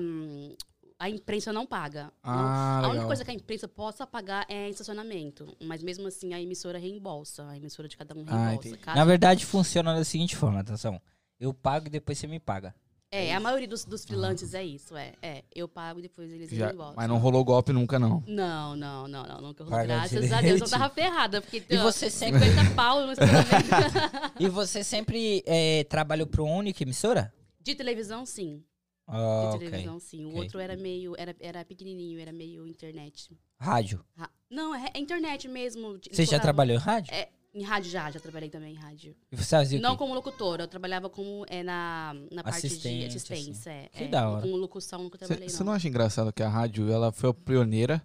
a 0.97 1.09
imprensa 1.11 1.53
não 1.53 1.65
paga. 1.67 2.05
Não- 2.05 2.11
Ah, 2.23 2.81
a 2.83 2.89
única 2.89 3.05
coisa 3.05 3.23
que 3.23 3.29
a 3.29 3.33
imprensa 3.35 3.67
possa 3.67 4.07
pagar 4.07 4.47
é 4.49 4.67
estacionamento. 4.67 5.45
Mas 5.63 5.83
mesmo 5.83 6.07
assim, 6.07 6.33
a 6.33 6.41
emissora 6.41 6.79
reembolsa. 6.79 7.47
A 7.47 7.55
emissora 7.55 7.87
de 7.87 7.95
cada 7.97 8.15
um 8.15 8.23
Ah, 8.27 8.45
reembolsa. 8.47 8.67
entendi. 8.69 8.83
Caso- 8.83 8.97
Na 8.97 9.05
verdade, 9.05 9.45
funciona 9.45 9.93
da 9.95 10.03
seguinte 10.03 10.35
forma, 10.35 10.59
atenção. 10.59 10.99
Eu 11.39 11.53
pago 11.53 11.85
e 11.85 11.89
depois 11.91 12.17
você 12.17 12.25
me 12.25 12.39
paga. 12.39 12.73
É, 13.11 13.33
a 13.35 13.39
maioria 13.41 13.67
dos, 13.67 13.83
dos 13.83 14.05
freelances 14.05 14.53
é 14.53 14.63
isso, 14.63 14.95
é. 14.95 15.13
É, 15.21 15.43
eu 15.53 15.67
pago 15.67 15.99
e 15.99 16.01
depois 16.03 16.31
eles 16.31 16.49
Já- 16.49 16.67
reembolsam. 16.67 16.95
mas 16.95 17.09
não 17.09 17.17
rolou 17.17 17.43
golpe 17.43 17.73
nunca, 17.73 17.99
não. 17.99 18.23
Não, 18.25 18.75
não, 18.75 19.07
não, 19.07 19.23
não. 19.25 19.41
Nunca 19.41 19.63
rolou. 19.63 19.77
Paga 19.79 19.85
Graças 19.85 20.31
a 20.31 20.37
direito. 20.37 20.59
Deus, 20.59 20.71
eu 20.71 20.79
tava 20.79 20.93
ferrada. 20.93 21.41
Porque 21.41 21.63
E 21.69 21.77
ó, 21.77 21.83
você 21.83 22.09
sempre- 22.09 22.39
50 22.49 22.73
pau. 22.75 22.99
E 24.39 24.47
você 24.47 24.83
sempre 24.83 25.43
é, 25.45 25.83
trabalhou 25.85 26.25
para 26.25 26.41
uma 26.41 26.55
única 26.55 26.83
emissora? 26.83 27.33
De 27.59 27.75
televisão, 27.75 28.25
sim. 28.25 28.63
Ah, 29.07 29.49
De 29.53 29.59
televisão, 29.65 29.99
sim. 29.99 30.23
O 30.25 30.29
ok. 30.29 30.41
outro 30.43 30.59
era 30.59 30.77
meio. 30.77 31.13
Era, 31.17 31.35
era 31.39 31.65
pequenininho, 31.65 32.17
era 32.19 32.31
meio 32.31 32.65
internet. 32.65 33.37
Rádio. 33.59 34.03
Ra- 34.15 34.29
Não, 34.49 34.73
é, 34.73 34.89
é 34.93 34.99
internet 34.99 35.47
mesmo. 35.49 35.99
Você 36.09 36.25
já 36.25 36.39
trabalhou 36.39 36.75
em 36.77 36.79
rádio? 36.79 37.13
É, 37.13 37.29
em 37.53 37.63
rádio 37.63 37.91
já, 37.91 38.09
já 38.11 38.19
trabalhei 38.19 38.49
também 38.49 38.73
em 38.73 38.77
rádio. 38.77 39.15
E 39.31 39.35
você 39.35 39.55
fazia 39.57 39.77
o 39.79 39.81
Não 39.81 39.91
quê? 39.91 39.97
como 39.97 40.13
locutora, 40.13 40.63
eu 40.63 40.67
trabalhava 40.67 41.09
como 41.09 41.45
é, 41.49 41.61
na, 41.63 42.13
na 42.31 42.43
parte 42.43 42.65
Assistente, 42.67 42.99
de 43.09 43.17
assim. 43.17 43.33
assistência. 43.33 43.69
é, 43.71 43.89
Que 43.89 44.03
é. 44.05 44.07
da 44.07 44.29
hora. 44.29 44.41
Como 44.41 44.55
locução, 44.55 45.03
nunca 45.03 45.17
trabalhei, 45.17 45.49
Você 45.49 45.59
não. 45.59 45.67
não 45.67 45.73
acha 45.73 45.87
engraçado 45.87 46.31
que 46.31 46.41
a 46.43 46.49
rádio 46.49 46.89
ela 46.91 47.11
foi 47.11 47.29
a 47.29 47.33
pioneira 47.33 48.01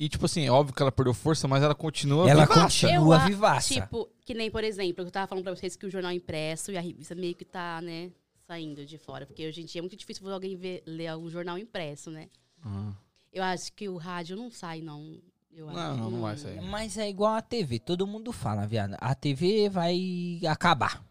E, 0.00 0.08
tipo 0.08 0.24
assim, 0.24 0.48
óbvio 0.48 0.74
que 0.74 0.82
ela 0.82 0.90
perdeu 0.90 1.12
força, 1.14 1.46
mas 1.46 1.62
ela 1.62 1.74
continua 1.74 2.28
Ela 2.28 2.42
vivaça. 2.46 2.62
continua 2.62 3.16
Eu 3.16 3.26
vivaça. 3.26 3.74
Tipo, 3.74 4.08
que 4.24 4.34
nem, 4.34 4.50
por 4.50 4.64
exemplo, 4.64 5.04
eu 5.04 5.10
tava 5.10 5.26
falando 5.26 5.44
pra 5.44 5.54
vocês 5.54 5.76
que 5.76 5.86
o 5.86 5.90
jornal 5.90 6.10
impresso 6.12 6.72
e 6.72 6.76
a 6.76 6.80
revista 6.80 7.14
meio 7.14 7.34
que 7.34 7.44
tá, 7.44 7.80
né, 7.82 8.10
saindo 8.46 8.84
de 8.84 8.98
fora. 8.98 9.24
Porque 9.26 9.46
hoje 9.46 9.60
em 9.62 9.64
dia 9.66 9.80
é 9.80 9.82
muito 9.82 9.96
difícil 9.96 10.28
alguém 10.32 10.56
ver, 10.56 10.82
ler 10.86 11.14
um 11.16 11.28
jornal 11.30 11.56
impresso, 11.58 12.10
né? 12.10 12.28
Ah. 12.64 12.92
Eu 13.32 13.42
acho 13.42 13.72
que 13.72 13.88
o 13.88 13.96
rádio 13.96 14.36
não 14.36 14.50
sai, 14.50 14.80
não. 14.80 15.18
Eu 15.56 15.68
acho. 15.68 15.76
Não, 15.78 15.96
não, 15.96 16.10
não 16.10 16.20
vai 16.22 16.36
sair. 16.36 16.60
Mas 16.60 16.96
é 16.98 17.08
igual 17.08 17.34
a 17.34 17.42
TV, 17.42 17.78
todo 17.78 18.06
mundo 18.06 18.32
fala, 18.32 18.66
viado. 18.66 18.96
A 19.00 19.14
TV 19.14 19.68
vai 19.68 20.40
acabar. 20.48 21.02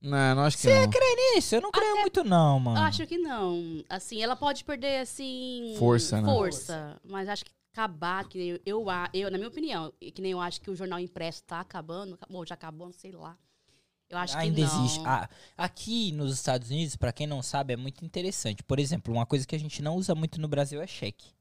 Não, 0.00 0.34
não 0.34 0.42
acho 0.44 0.56
que 0.56 0.62
Você 0.64 0.82
não. 0.84 0.90
crê 0.90 1.34
nisso? 1.34 1.54
Eu 1.56 1.60
não 1.62 1.70
creio 1.72 1.96
muito, 2.00 2.22
não, 2.22 2.60
mano. 2.60 2.78
Eu 2.78 2.82
acho 2.84 3.06
que 3.06 3.18
não. 3.18 3.82
Assim, 3.88 4.22
ela 4.22 4.36
pode 4.36 4.64
perder, 4.64 5.00
assim. 5.00 5.74
Força, 5.78 6.20
né? 6.20 6.28
Força. 6.32 7.00
Mas 7.04 7.28
acho 7.28 7.44
que 7.44 7.50
acabar, 7.72 8.26
que 8.28 8.38
nem 8.38 8.48
eu, 8.50 8.60
eu, 8.64 8.90
a- 8.90 9.10
eu, 9.12 9.30
na 9.30 9.36
minha 9.36 9.48
opinião, 9.48 9.92
que 10.14 10.22
nem 10.22 10.32
eu 10.32 10.40
acho 10.40 10.60
que 10.60 10.70
o 10.70 10.76
jornal 10.76 10.98
impresso 11.00 11.42
tá 11.44 11.60
acabando, 11.60 12.14
acabou, 12.14 12.46
já 12.46 12.54
acabou, 12.54 12.86
não 12.86 12.94
sei 12.94 13.12
lá. 13.12 13.36
Eu 14.08 14.18
acho 14.18 14.36
Ainda 14.38 14.54
que 14.54 14.60
não. 14.62 14.84
existe. 14.84 15.02
Ah, 15.04 15.28
aqui 15.58 16.12
nos 16.12 16.32
Estados 16.32 16.70
Unidos, 16.70 16.94
pra 16.96 17.12
quem 17.12 17.26
não 17.26 17.42
sabe, 17.42 17.72
é 17.74 17.76
muito 17.76 18.04
interessante. 18.04 18.62
Por 18.62 18.78
exemplo, 18.78 19.12
uma 19.12 19.26
coisa 19.26 19.44
que 19.46 19.56
a 19.56 19.58
gente 19.58 19.82
não 19.82 19.96
usa 19.96 20.14
muito 20.14 20.40
no 20.40 20.46
Brasil 20.46 20.80
é 20.80 20.86
cheque. 20.86 21.34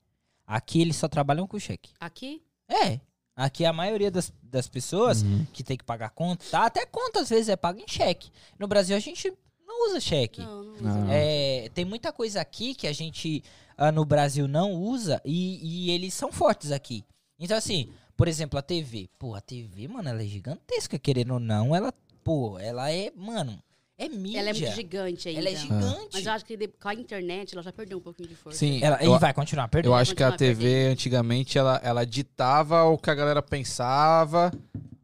Aqui 0.48 0.82
eles 0.82 0.96
só 0.96 1.08
trabalham 1.08 1.48
com 1.48 1.60
cheque. 1.60 1.92
Aqui? 2.00 2.42
É. 2.70 3.00
Aqui 3.36 3.66
a 3.66 3.74
maioria 3.74 4.10
das, 4.10 4.32
das 4.42 4.68
pessoas 4.68 5.22
Uhum. 5.22 5.46
que 5.52 5.64
tem 5.64 5.76
que 5.78 5.84
pagar 5.84 6.10
conta, 6.12 6.46
tá? 6.50 6.66
Até 6.66 6.86
conta 6.86 7.20
às 7.22 7.30
vezes 7.30 7.50
é 7.50 7.56
paga 7.56 7.82
em 7.82 7.88
cheque. 7.88 8.32
No 8.58 8.68
Brasil 8.68 8.96
a 8.96 9.00
gente 9.00 9.32
não 9.68 9.88
usa 9.90 10.00
cheque. 10.00 10.42
Não, 10.42 10.64
não. 10.64 10.76
Não. 10.82 11.04
usa. 11.04 11.12
É, 11.14 11.70
tem 11.74 11.84
muita 11.84 12.14
coisa 12.14 12.40
aqui 12.40 12.74
que 12.74 12.88
a 12.88 12.94
gente 12.94 13.44
ah, 13.78 13.92
no 13.92 14.06
Brasil 14.06 14.48
não 14.48 14.74
usa 14.74 15.22
e, 15.26 15.88
e 15.88 15.92
eles 15.92 16.14
são 16.14 16.32
fortes 16.32 16.72
aqui. 16.72 17.04
Então, 17.38 17.58
assim, 17.58 17.90
por 18.16 18.28
exemplo, 18.30 18.58
a 18.58 18.62
TV. 18.62 19.10
Pô, 19.20 19.36
a 19.36 19.42
TV, 19.42 19.88
mano, 19.90 20.08
ela 20.08 20.22
é 20.24 20.26
gigantesca, 20.26 20.98
querendo 20.98 21.34
ou 21.34 21.40
não. 21.40 21.76
Ela, 21.76 21.94
pô, 22.24 22.58
ela 22.58 22.90
é, 22.90 23.12
mano, 23.14 23.62
é 23.98 24.10
mídia. 24.10 24.40
Ela 24.40 24.50
é 24.50 24.54
muito 24.54 24.72
gigante 24.76 25.30
ainda. 25.30 25.40
Ela 25.42 25.50
é 25.50 25.56
gigante. 25.56 26.10
Mas 26.14 26.26
eu 26.26 26.32
acho 26.32 26.46
que 26.46 26.58
de- 26.58 26.68
com 26.68 26.88
a 26.90 26.94
internet 26.94 27.54
ela 27.54 27.64
já 27.64 27.72
perdeu 27.72 27.98
um 27.98 28.02
pouquinho 28.02 28.28
de 28.30 28.36
força. 28.36 28.58
Sim, 28.60 28.84
Ela, 28.84 29.02
eu, 29.04 29.16
e 29.16 29.20
vai 29.20 29.34
continuar 29.34 29.68
perdendo. 29.68 29.92
eu 29.92 29.96
acho 29.96 30.14
que 30.16 30.24
a 30.24 30.32
TV 30.32 30.88
antigamente 30.88 31.58
ela, 31.58 31.80
ela 31.84 32.06
ditava 32.06 32.84
o 32.84 32.98
que 32.98 33.10
a 33.10 33.16
galera 33.16 33.42
pensava, 33.42 34.52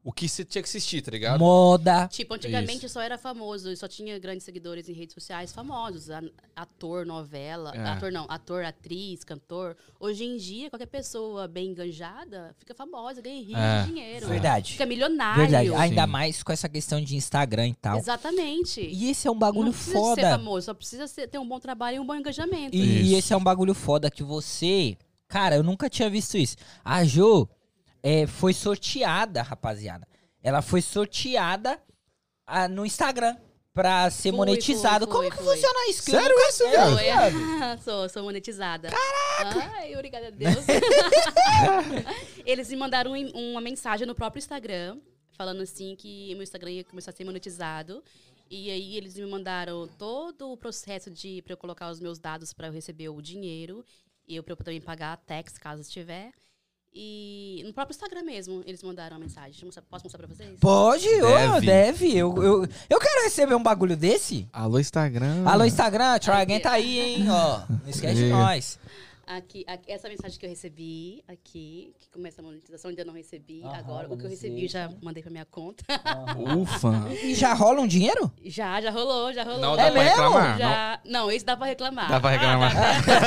o 0.03 0.11
que 0.11 0.27
você 0.27 0.43
tinha 0.43 0.61
que 0.63 0.67
assistir, 0.67 1.01
tá 1.01 1.11
ligado? 1.11 1.39
Moda. 1.39 2.07
Tipo, 2.07 2.33
antigamente 2.33 2.89
só 2.89 2.99
era 3.01 3.17
famoso, 3.19 3.75
só 3.77 3.87
tinha 3.87 4.17
grandes 4.17 4.43
seguidores 4.43 4.89
em 4.89 4.93
redes 4.93 5.13
sociais 5.13 5.51
famosos. 5.53 6.09
Ator, 6.55 7.05
novela. 7.05 7.71
É. 7.75 7.79
Ator 7.89 8.11
não, 8.11 8.25
ator, 8.27 8.63
atriz, 8.65 9.23
cantor. 9.23 9.75
Hoje 9.99 10.23
em 10.25 10.37
dia, 10.37 10.69
qualquer 10.71 10.87
pessoa 10.87 11.47
bem 11.47 11.69
enganjada 11.69 12.55
fica 12.57 12.73
famosa, 12.73 13.21
ganha 13.21 13.39
rico, 13.43 13.59
É. 13.59 13.83
dinheiro. 13.83 14.27
Verdade. 14.27 14.71
Fica 14.71 14.85
milionário. 14.87 15.41
Verdade. 15.41 15.73
Ainda 15.75 16.05
Sim. 16.05 16.09
mais 16.11 16.41
com 16.43 16.51
essa 16.51 16.67
questão 16.67 16.99
de 16.99 17.15
Instagram 17.15 17.67
e 17.69 17.75
tal. 17.75 17.97
Exatamente. 17.97 18.81
E 18.81 19.09
esse 19.11 19.27
é 19.27 19.31
um 19.31 19.37
bagulho 19.37 19.65
não 19.65 19.71
precisa 19.71 19.93
ser 19.93 19.99
foda. 19.99 20.21
famoso, 20.31 20.65
só 20.65 20.73
precisa 20.73 21.07
ser- 21.07 21.27
ter 21.27 21.37
um 21.37 21.47
bom 21.47 21.59
trabalho 21.59 21.97
e 21.97 21.99
um 21.99 22.05
bom 22.05 22.15
engajamento. 22.15 22.75
E, 22.75 22.79
e 22.79 23.01
Isso. 23.09 23.15
esse 23.17 23.33
é 23.33 23.37
um 23.37 23.43
bagulho 23.43 23.73
foda 23.75 24.09
que 24.09 24.23
você. 24.23 24.97
Cara, 25.27 25.55
eu 25.55 25.63
nunca 25.63 25.89
tinha 25.89 26.09
visto 26.09 26.37
isso. 26.37 26.55
A 26.83 27.03
Jo 27.05 27.47
é, 28.03 28.25
foi 28.27 28.53
sorteada, 28.53 29.41
rapaziada. 29.41 30.07
Ela 30.43 30.61
foi 30.61 30.81
sorteada 30.81 31.79
ah, 32.47 32.67
no 32.67 32.85
Instagram 32.85 33.35
pra 33.73 34.09
ser 34.09 34.29
Foi, 34.31 34.37
monetizado. 34.37 35.05
foi, 35.05 35.13
Como 35.15 35.29
foi, 35.29 35.37
que 35.37 35.43
foi. 35.43 35.55
funciona 35.55 35.89
isso? 35.89 36.03
Que 36.03 36.11
eu 36.15 36.19
Sério 36.19 36.35
nunca- 36.35 36.49
isso, 36.49 36.63
É, 36.63 36.69
viado? 36.69 36.97
viado? 36.97 37.81
sou, 37.83 38.09
sou 38.09 38.23
monetizada. 38.23 38.89
Caraca! 38.89 39.71
Ai, 39.77 39.93
obrigada 39.95 40.27
a 40.27 40.29
Deus. 40.31 40.65
Eles 42.45 42.69
me 42.69 42.75
mandaram 42.75 43.11
um- 43.13 43.51
uma 43.51 43.61
mensagem 43.61 44.05
no 44.05 44.15
próprio 44.15 44.39
Instagram, 44.39 44.99
falando 45.37 45.61
assim 45.61 45.95
que 45.95 46.33
meu 46.33 46.43
Instagram 46.43 46.71
ia 46.71 46.83
começar 46.83 47.11
a 47.11 47.13
ser 47.13 47.23
monetizado. 47.23 48.03
E 48.49 48.69
aí 48.69 48.97
eles 48.97 49.15
me 49.15 49.25
mandaram 49.25 49.87
todo 49.97 50.51
o 50.51 50.57
processo 50.57 51.09
de 51.09 51.41
para 51.41 51.53
eu 51.53 51.57
colocar 51.57 51.89
os 51.89 52.01
meus 52.01 52.19
dados 52.19 52.51
para 52.51 52.67
eu 52.67 52.73
receber 52.73 53.07
o 53.07 53.21
dinheiro 53.21 53.85
e 54.27 54.35
eu 54.35 54.43
para 54.43 54.51
eu 54.51 54.57
também 54.57 54.81
pagar 54.81 55.13
a 55.13 55.17
tax 55.17 55.57
caso 55.57 55.89
tiver. 55.89 56.31
E 56.93 57.63
no 57.65 57.73
próprio 57.73 57.93
Instagram 57.95 58.23
mesmo, 58.23 58.61
eles 58.65 58.83
mandaram 58.83 59.15
a 59.15 59.19
mensagem. 59.19 59.51
Deixa 59.51 59.63
eu 59.63 59.67
mostrar- 59.67 59.83
Posso 59.89 60.03
mostrar 60.05 60.19
pra 60.19 60.27
vocês? 60.35 60.59
Pode, 60.59 61.07
Deve. 61.21 61.65
deve. 61.65 62.17
Eu, 62.17 62.35
eu, 62.43 62.67
eu 62.89 62.99
quero 62.99 63.23
receber 63.23 63.55
um 63.55 63.63
bagulho 63.63 63.95
desse. 63.95 64.45
Alô, 64.51 64.77
Instagram. 64.77 65.43
Alô, 65.47 65.63
Instagram, 65.63 66.19
try 66.19 66.31
again 66.33 66.59
tá 66.59 66.71
aí, 66.71 66.99
hein? 66.99 67.29
Ó, 67.29 67.61
não 67.69 67.89
esquece 67.89 68.15
de 68.15 68.29
nós. 68.29 68.77
Aqui, 69.37 69.63
aqui, 69.65 69.89
essa 69.89 70.09
mensagem 70.09 70.37
que 70.37 70.45
eu 70.45 70.49
recebi 70.49 71.23
aqui, 71.25 71.93
que 71.97 72.09
começa 72.09 72.41
a 72.41 72.43
monetização, 72.43 72.89
ainda 72.89 73.05
não 73.05 73.13
recebi. 73.13 73.61
Aham, 73.63 73.77
Agora, 73.77 74.13
o 74.13 74.17
que 74.17 74.25
eu 74.25 74.29
recebi 74.29 74.67
já 74.67 74.91
mandei 75.01 75.23
pra 75.23 75.31
minha 75.31 75.45
conta. 75.45 75.85
Ufa. 76.61 76.91
E 77.23 77.33
já 77.33 77.53
rola 77.53 77.79
um 77.79 77.87
dinheiro? 77.87 78.29
já, 78.43 78.81
já 78.81 78.91
rolou, 78.91 79.31
já 79.31 79.43
rolou. 79.43 79.59
Não 79.61 79.73
É 79.75 79.77
dá 79.77 79.91
pra 79.91 80.03
mesmo? 80.03 80.09
reclamar? 80.23 80.57
Já... 80.57 80.99
Não. 81.05 81.31
esse 81.31 81.45
dá 81.45 81.55
pra 81.55 81.65
reclamar. 81.67 82.09
Dá 82.09 82.19
pra 82.19 82.29
reclamar. 82.31 82.73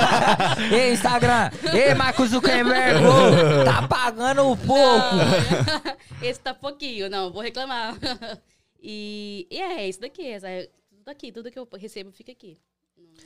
Ei, 0.73 0.93
Instagram. 0.93 1.51
Ei, 1.73 1.95
Marcos 1.95 2.31
Zuckerberg. 2.31 3.01
ô, 3.05 3.65
tá 3.65 3.89
pagando 3.89 4.43
pouco. 4.59 5.17
Não, 5.17 5.95
esse 6.29 6.41
tá 6.41 6.53
pouquinho, 6.53 7.09
não, 7.09 7.33
vou 7.33 7.41
reclamar. 7.43 7.97
E, 8.87 9.47
e 9.51 9.59
é 9.63 9.89
isso 9.89 9.99
daqui, 9.99 10.27
essa, 10.27 10.47
tudo 10.91 11.09
aqui, 11.09 11.33
tudo 11.33 11.51
que 11.51 11.59
eu 11.59 11.67
recebo 11.79 12.13
fica 12.13 12.33
aqui 12.33 12.59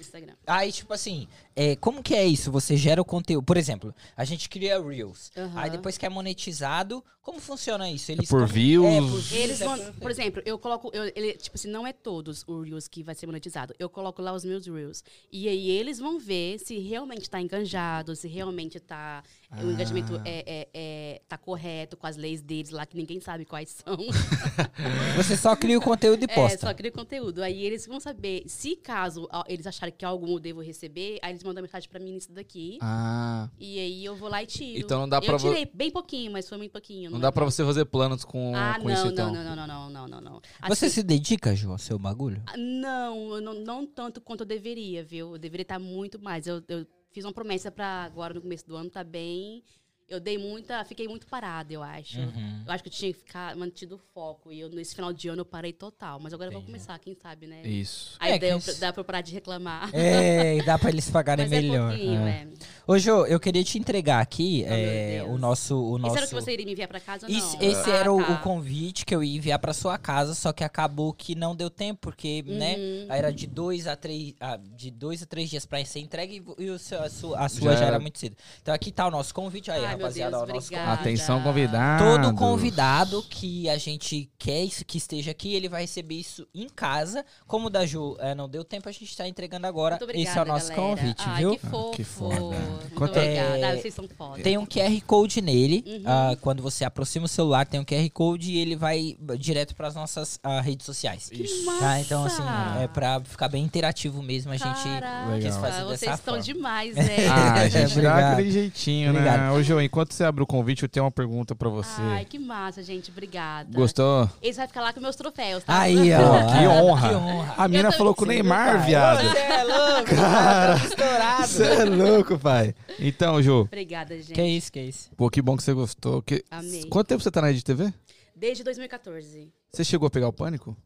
Instagram. 0.00 0.34
Aí, 0.46 0.70
tipo 0.72 0.92
assim, 0.92 1.26
é, 1.56 1.76
como 1.76 2.02
que 2.02 2.14
é 2.14 2.24
isso? 2.26 2.50
Você 2.52 2.76
gera 2.76 3.00
o 3.00 3.04
conteúdo. 3.04 3.44
Por 3.44 3.56
exemplo, 3.56 3.94
a 4.16 4.24
gente 4.24 4.48
cria 4.48 4.80
Reels. 4.80 5.30
Aham. 5.36 5.52
Aí 5.60 5.70
depois 5.70 5.96
que 5.98 6.06
é 6.06 6.08
monetizado, 6.08 7.04
como 7.22 7.40
funciona 7.40 7.90
isso? 7.90 8.10
Eles 8.10 8.28
por 8.28 8.40
como- 8.40 8.52
views? 8.52 8.86
É, 8.86 9.00
por 9.00 9.06
views. 9.08 9.32
Eles 9.32 9.60
é 9.60 9.64
vão, 9.64 9.78
por- 9.78 9.92
por 9.94 10.10
exemplo, 10.10 10.42
eu 10.46 10.58
coloco, 10.58 10.90
eu, 10.94 11.12
ele, 11.14 11.34
tipo 11.34 11.56
assim, 11.56 11.68
não 11.68 11.86
é 11.86 11.92
todos 11.92 12.44
os 12.46 12.64
Reels 12.64 12.88
que 12.88 13.02
vai 13.02 13.14
ser 13.14 13.26
monetizado. 13.26 13.74
Eu 13.78 13.88
coloco 13.90 14.22
lá 14.22 14.32
os 14.32 14.44
meus 14.44 14.66
Reels. 14.66 15.02
E 15.30 15.48
aí 15.48 15.68
eles 15.70 15.98
vão 15.98 16.18
ver 16.18 16.58
se 16.58 16.78
realmente 16.78 17.28
tá 17.28 17.40
enganjado, 17.40 18.14
se 18.16 18.28
realmente 18.28 18.80
tá, 18.80 19.22
o 19.62 19.70
engajamento 19.70 20.16
Ah. 20.16 20.22
é, 20.24 20.44
é, 20.46 20.68
é- 20.72 21.17
correto 21.52 21.96
com 21.96 22.06
as 22.06 22.14
leis 22.18 22.42
deles 22.42 22.70
lá, 22.70 22.84
que 22.84 22.94
ninguém 22.94 23.20
sabe 23.20 23.46
quais 23.46 23.70
são. 23.70 23.96
Você 25.16 25.34
só 25.34 25.56
cria 25.56 25.78
o 25.78 25.80
conteúdo 25.80 26.20
e 26.22 26.24
É, 26.30 26.34
posta. 26.34 26.58
só 26.66 26.74
cria 26.74 26.92
conteúdo. 26.92 27.42
Aí 27.42 27.62
eles 27.64 27.86
vão 27.86 27.98
saber, 27.98 28.42
se 28.46 28.76
caso 28.76 29.26
ó, 29.32 29.42
eles 29.48 29.66
acharem 29.66 29.94
que 29.96 30.04
algum 30.04 30.32
eu 30.32 30.38
devo 30.38 30.60
receber, 30.60 31.18
aí 31.22 31.32
eles 31.32 31.42
mandam 31.42 31.62
mensagem 31.62 31.88
pra 31.88 31.98
mim 31.98 32.12
nisso 32.12 32.30
daqui. 32.32 32.76
Ah. 32.82 33.48
E 33.58 33.78
aí 33.78 34.04
eu 34.04 34.14
vou 34.14 34.28
lá 34.28 34.42
e 34.42 34.46
tiro. 34.46 34.78
Então 34.78 35.00
não 35.00 35.08
dá 35.08 35.22
pra 35.22 35.32
Eu 35.34 35.38
vo- 35.38 35.48
tirei 35.48 35.70
bem 35.72 35.90
pouquinho, 35.90 36.30
mas 36.32 36.46
foi 36.46 36.58
muito 36.58 36.72
pouquinho. 36.72 37.10
Não 37.10 37.18
dá 37.18 37.32
pra 37.32 37.46
você 37.46 37.64
fazer 37.64 37.86
planos 37.86 38.26
com, 38.26 38.54
Ah, 38.54 38.76
com 38.78 38.86
não, 38.88 38.92
isso, 38.94 39.04
não, 39.06 39.12
então. 39.12 39.32
não, 39.32 39.56
não, 39.56 39.66
não, 39.66 39.90
não, 39.90 40.08
não, 40.08 40.20
não. 40.20 40.40
Você 40.68 40.84
Assim, 40.84 40.96
se 40.96 41.02
dedica, 41.02 41.56
Ju, 41.56 41.70
ao 41.72 41.78
seu 41.78 41.98
bagulho? 41.98 42.42
ah, 42.46 42.56
Não, 42.58 43.40
não, 43.40 43.54
não 43.54 43.86
tanto 43.86 44.20
quanto 44.20 44.40
eu 44.42 44.46
deveria, 44.46 45.02
viu? 45.02 45.32
Eu 45.32 45.38
deveria 45.38 45.62
estar 45.62 45.78
muito 45.78 46.20
mais. 46.20 46.46
Eu, 46.46 46.62
eu 46.68 46.86
fiz 47.10 47.24
uma 47.24 47.32
promessa 47.32 47.70
pra 47.70 48.02
agora, 48.04 48.34
no 48.34 48.42
começo 48.42 48.66
do 48.66 48.76
ano, 48.76 48.90
tá 48.90 49.02
bem. 49.02 49.62
Eu 50.08 50.18
dei 50.18 50.38
muita. 50.38 50.82
Fiquei 50.84 51.06
muito 51.06 51.26
parada, 51.26 51.70
eu 51.72 51.82
acho. 51.82 52.18
Uhum. 52.18 52.62
Eu 52.66 52.72
acho 52.72 52.82
que 52.82 52.88
eu 52.88 52.92
tinha 52.92 53.12
que 53.12 53.18
ficar 53.18 53.54
mantido 53.54 53.96
o 53.96 53.98
foco. 54.14 54.50
E 54.50 54.60
eu, 54.60 54.70
nesse 54.70 54.94
final 54.94 55.12
de 55.12 55.28
ano 55.28 55.42
eu 55.42 55.44
parei 55.44 55.72
total. 55.72 56.18
Mas 56.18 56.32
agora 56.32 56.48
eu 56.48 56.54
vou 56.54 56.62
começar, 56.62 56.98
quem 56.98 57.14
sabe, 57.14 57.46
né? 57.46 57.60
Isso. 57.62 58.16
Aí 58.18 58.32
É, 58.32 58.38
dá, 58.38 58.46
eu- 58.46 58.60
dá 58.80 58.92
pra 58.92 59.00
eu 59.00 59.04
parar 59.04 59.20
de 59.20 59.32
reclamar. 59.34 59.90
É, 59.94 60.56
e 60.56 60.64
dá 60.64 60.78
pra 60.78 60.88
eles 60.88 61.10
pagarem 61.10 61.44
Mas 61.44 61.52
é 61.52 61.60
melhor. 61.60 61.90
pouquinho, 61.90 62.20
é. 62.26 62.48
Ô, 62.86 62.98
Jô, 62.98 63.26
eu 63.26 63.38
queria 63.38 63.62
te 63.62 63.78
entregar 63.78 64.20
aqui 64.20 64.64
Oh, 64.66 64.72
é, 64.72 65.24
o 65.28 65.36
nosso. 65.36 65.76
O 65.78 65.98
nosso... 65.98 66.14
Isso 66.14 66.16
era 66.16 66.26
o 66.26 66.28
que 66.30 66.34
você 66.34 66.52
iria 66.54 66.64
me 66.64 66.72
enviar 66.72 66.88
pra 66.88 67.00
casa 67.00 67.26
ou 67.26 67.32
não? 67.32 67.38
Isso- 67.38 67.58
esse 67.60 67.90
Ah, 67.90 67.96
era 67.96 68.10
o, 68.12 68.24
tá. 68.24 68.32
o 68.32 68.40
convite 68.40 69.04
que 69.04 69.14
eu 69.14 69.22
ia 69.22 69.36
enviar 69.36 69.58
pra 69.58 69.74
sua 69.74 69.98
casa, 69.98 70.34
só 70.34 70.54
que 70.54 70.64
acabou 70.64 71.12
que 71.12 71.34
não 71.34 71.54
deu 71.54 71.68
tempo, 71.68 72.00
porque, 72.00 72.42
né, 72.46 72.76
Uhum. 72.76 73.06
era 73.10 73.30
de 73.30 73.46
dois 73.46 73.86
a 73.86 73.94
três, 73.94 74.34
ah, 74.40 74.56
de 74.56 74.90
dois 74.90 75.22
a 75.22 75.26
três 75.26 75.50
dias 75.50 75.66
pra 75.66 75.84
ser 75.84 76.00
entregue 76.00 76.42
e, 76.58 76.62
e 76.64 76.70
o 76.70 76.78
seu- 76.78 77.02
a 77.02 77.10
sua, 77.10 77.38
a 77.40 77.48
sua 77.50 77.72
Já 77.72 77.80
já, 77.80 77.86
era 77.86 77.98
muito 78.00 78.18
cedo. 78.18 78.36
Então 78.62 78.72
aqui 78.74 78.90
tá 78.90 79.06
o 79.06 79.10
nosso 79.10 79.34
convite 79.34 79.70
aí, 79.70 79.82
meu 79.96 79.97
rapaziada. 79.98 80.30
Deus, 80.30 80.42
ó, 80.42 80.44
o 80.44 80.54
nosso 80.54 80.66
obrigada. 80.68 80.92
Atenção, 80.92 81.42
convidado. 81.42 82.04
Todo 82.04 82.34
convidado 82.34 83.22
que 83.28 83.68
a 83.68 83.76
gente 83.78 84.30
quer 84.38 84.62
isso- 84.64 84.84
que 84.84 84.98
esteja 84.98 85.30
aqui, 85.30 85.54
ele 85.54 85.68
vai 85.68 85.82
receber 85.82 86.14
isso 86.16 86.46
em 86.54 86.68
casa. 86.68 87.24
Como 87.46 87.66
o 87.66 87.70
da 87.70 87.84
Ju 87.86 88.16
eh, 88.20 88.34
não 88.34 88.48
deu 88.48 88.64
tempo, 88.64 88.88
a 88.88 88.92
gente 88.92 89.16
tá 89.16 89.26
entregando 89.28 89.66
agora. 89.66 89.94
Muito 89.94 90.04
obrigada, 90.04 90.30
Esse 90.30 90.38
é 90.38 90.42
o 90.42 90.44
nosso 90.46 90.68
galera. 90.70 90.82
convite, 90.96 91.22
Ai, 91.26 91.36
viu? 91.38 91.50
Que 91.52 91.66
fofo. 91.66 91.90
que 91.92 92.04
foda. 92.04 92.34
Muito 92.40 92.94
Quanto- 92.94 93.18
obrigada. 93.18 93.58
É, 93.58 93.64
Ah, 93.72 93.76
vocês 93.76 93.94
são 93.94 94.08
foda. 94.08 94.42
Tem 94.42 94.56
um 94.58 94.66
QR 94.66 95.00
Code 95.06 95.40
nele. 95.42 95.84
Uhum. 95.86 96.02
ah, 96.06 96.36
quando 96.40 96.62
você 96.62 96.84
aproxima 96.84 97.26
o 97.26 97.28
celular, 97.28 97.66
tem 97.66 97.80
um 97.80 97.84
QR 97.84 98.08
Code 98.10 98.52
e 98.52 98.58
ele 98.58 98.76
vai 98.76 99.16
direto 99.38 99.74
para 99.74 99.88
as 99.88 99.94
nossas 99.94 100.38
ah, 100.42 100.60
redes 100.60 100.84
sociais. 100.86 101.30
Isso. 101.32 101.64
Tá? 101.78 102.00
Então, 102.00 102.24
assim, 102.24 102.42
é 102.82 102.88
pra 102.88 103.20
ficar 103.20 103.48
bem 103.48 103.62
interativo 103.64 104.22
mesmo. 104.22 104.52
A 104.52 104.56
gente 104.56 104.82
Caraca, 104.82 105.30
Legal. 105.30 105.40
quis 105.50 105.56
fazer 105.60 105.84
vocês 105.84 106.00
dessa 106.00 106.14
estão 106.14 106.34
forma. 106.34 106.42
demais, 106.42 106.94
né? 106.96 107.26
Ah, 107.28 107.52
a 107.60 107.68
gente 107.68 108.00
dá 108.00 108.32
aquele 108.32 108.50
jeitinho, 108.50 109.12
né? 109.12 109.20
Obrigado. 109.20 109.54
Ô, 109.54 109.62
Jô, 109.62 109.80
enquanto 109.88 110.12
você 110.14 110.22
abre 110.22 110.42
o 110.42 110.46
convite, 110.46 110.82
eu 110.84 110.88
tenho 110.88 111.04
uma 111.04 111.10
pergunta 111.10 111.54
pra 111.54 111.68
você. 111.68 112.00
Ai, 112.00 112.24
que 112.24 112.38
massa, 112.38 112.82
gente. 112.82 113.10
Obrigada. 113.10 113.68
Gostou? 113.76 114.30
Esse 114.40 114.58
vai 114.58 114.66
ficar 114.68 114.82
lá 114.82 114.92
com 114.92 115.00
meus 115.00 115.16
troféus, 115.16 115.64
tá? 115.64 115.80
Aí, 115.80 116.12
ó. 116.14 116.18
Pô, 116.18 116.46
que 116.52 116.66
honra. 116.68 117.08
Que 117.08 117.14
honra. 117.14 117.54
A 117.56 117.66
mina 117.68 117.90
falou 117.90 118.14
com 118.14 118.24
o 118.24 118.28
Neymar, 118.28 118.76
pai. 118.78 118.86
viado. 118.86 119.22
Você 119.28 119.38
é 119.38 119.64
louco, 119.64 120.10
cara. 120.14 120.78
Tá 120.78 120.84
estourado. 120.84 121.46
Você 121.48 121.64
é 121.64 121.84
louco, 121.84 122.38
pai. 122.38 122.74
Então, 122.98 123.42
Ju, 123.42 123.60
Obrigada, 123.62 124.16
gente. 124.16 124.34
Que 124.34 124.42
isso, 124.44 124.70
que 124.70 124.80
isso. 124.80 125.10
pô, 125.16 125.28
que 125.28 125.42
bom 125.42 125.56
que 125.56 125.62
você 125.62 125.72
gostou. 125.72 126.22
Que... 126.22 126.44
Amei. 126.50 126.84
Quanto 126.84 127.08
tempo 127.08 127.22
você 127.22 127.30
tá 127.30 127.40
na 127.40 127.48
Rede 127.48 127.64
TV? 127.64 127.92
Desde 128.36 128.62
2014. 128.62 129.52
Você 129.72 129.84
chegou 129.84 130.06
a 130.06 130.10
pegar 130.10 130.28
o 130.28 130.32
pânico? 130.32 130.76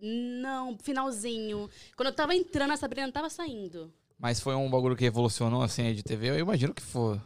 Não, 0.00 0.76
finalzinho. 0.82 1.70
Quando 1.96 2.08
eu 2.08 2.14
tava 2.14 2.34
entrando, 2.34 2.72
a 2.72 2.76
Sabrina 2.76 3.06
não 3.06 3.12
tava 3.12 3.30
saindo. 3.30 3.92
Mas 4.18 4.40
foi 4.40 4.54
um 4.54 4.68
bagulho 4.70 4.96
que 4.96 5.04
revolucionou 5.04 5.62
assim 5.62 5.82
a 5.82 5.84
Rede 5.86 6.02
TV? 6.02 6.30
Eu 6.30 6.38
imagino 6.38 6.74
que 6.74 6.82
foi. 6.82 7.20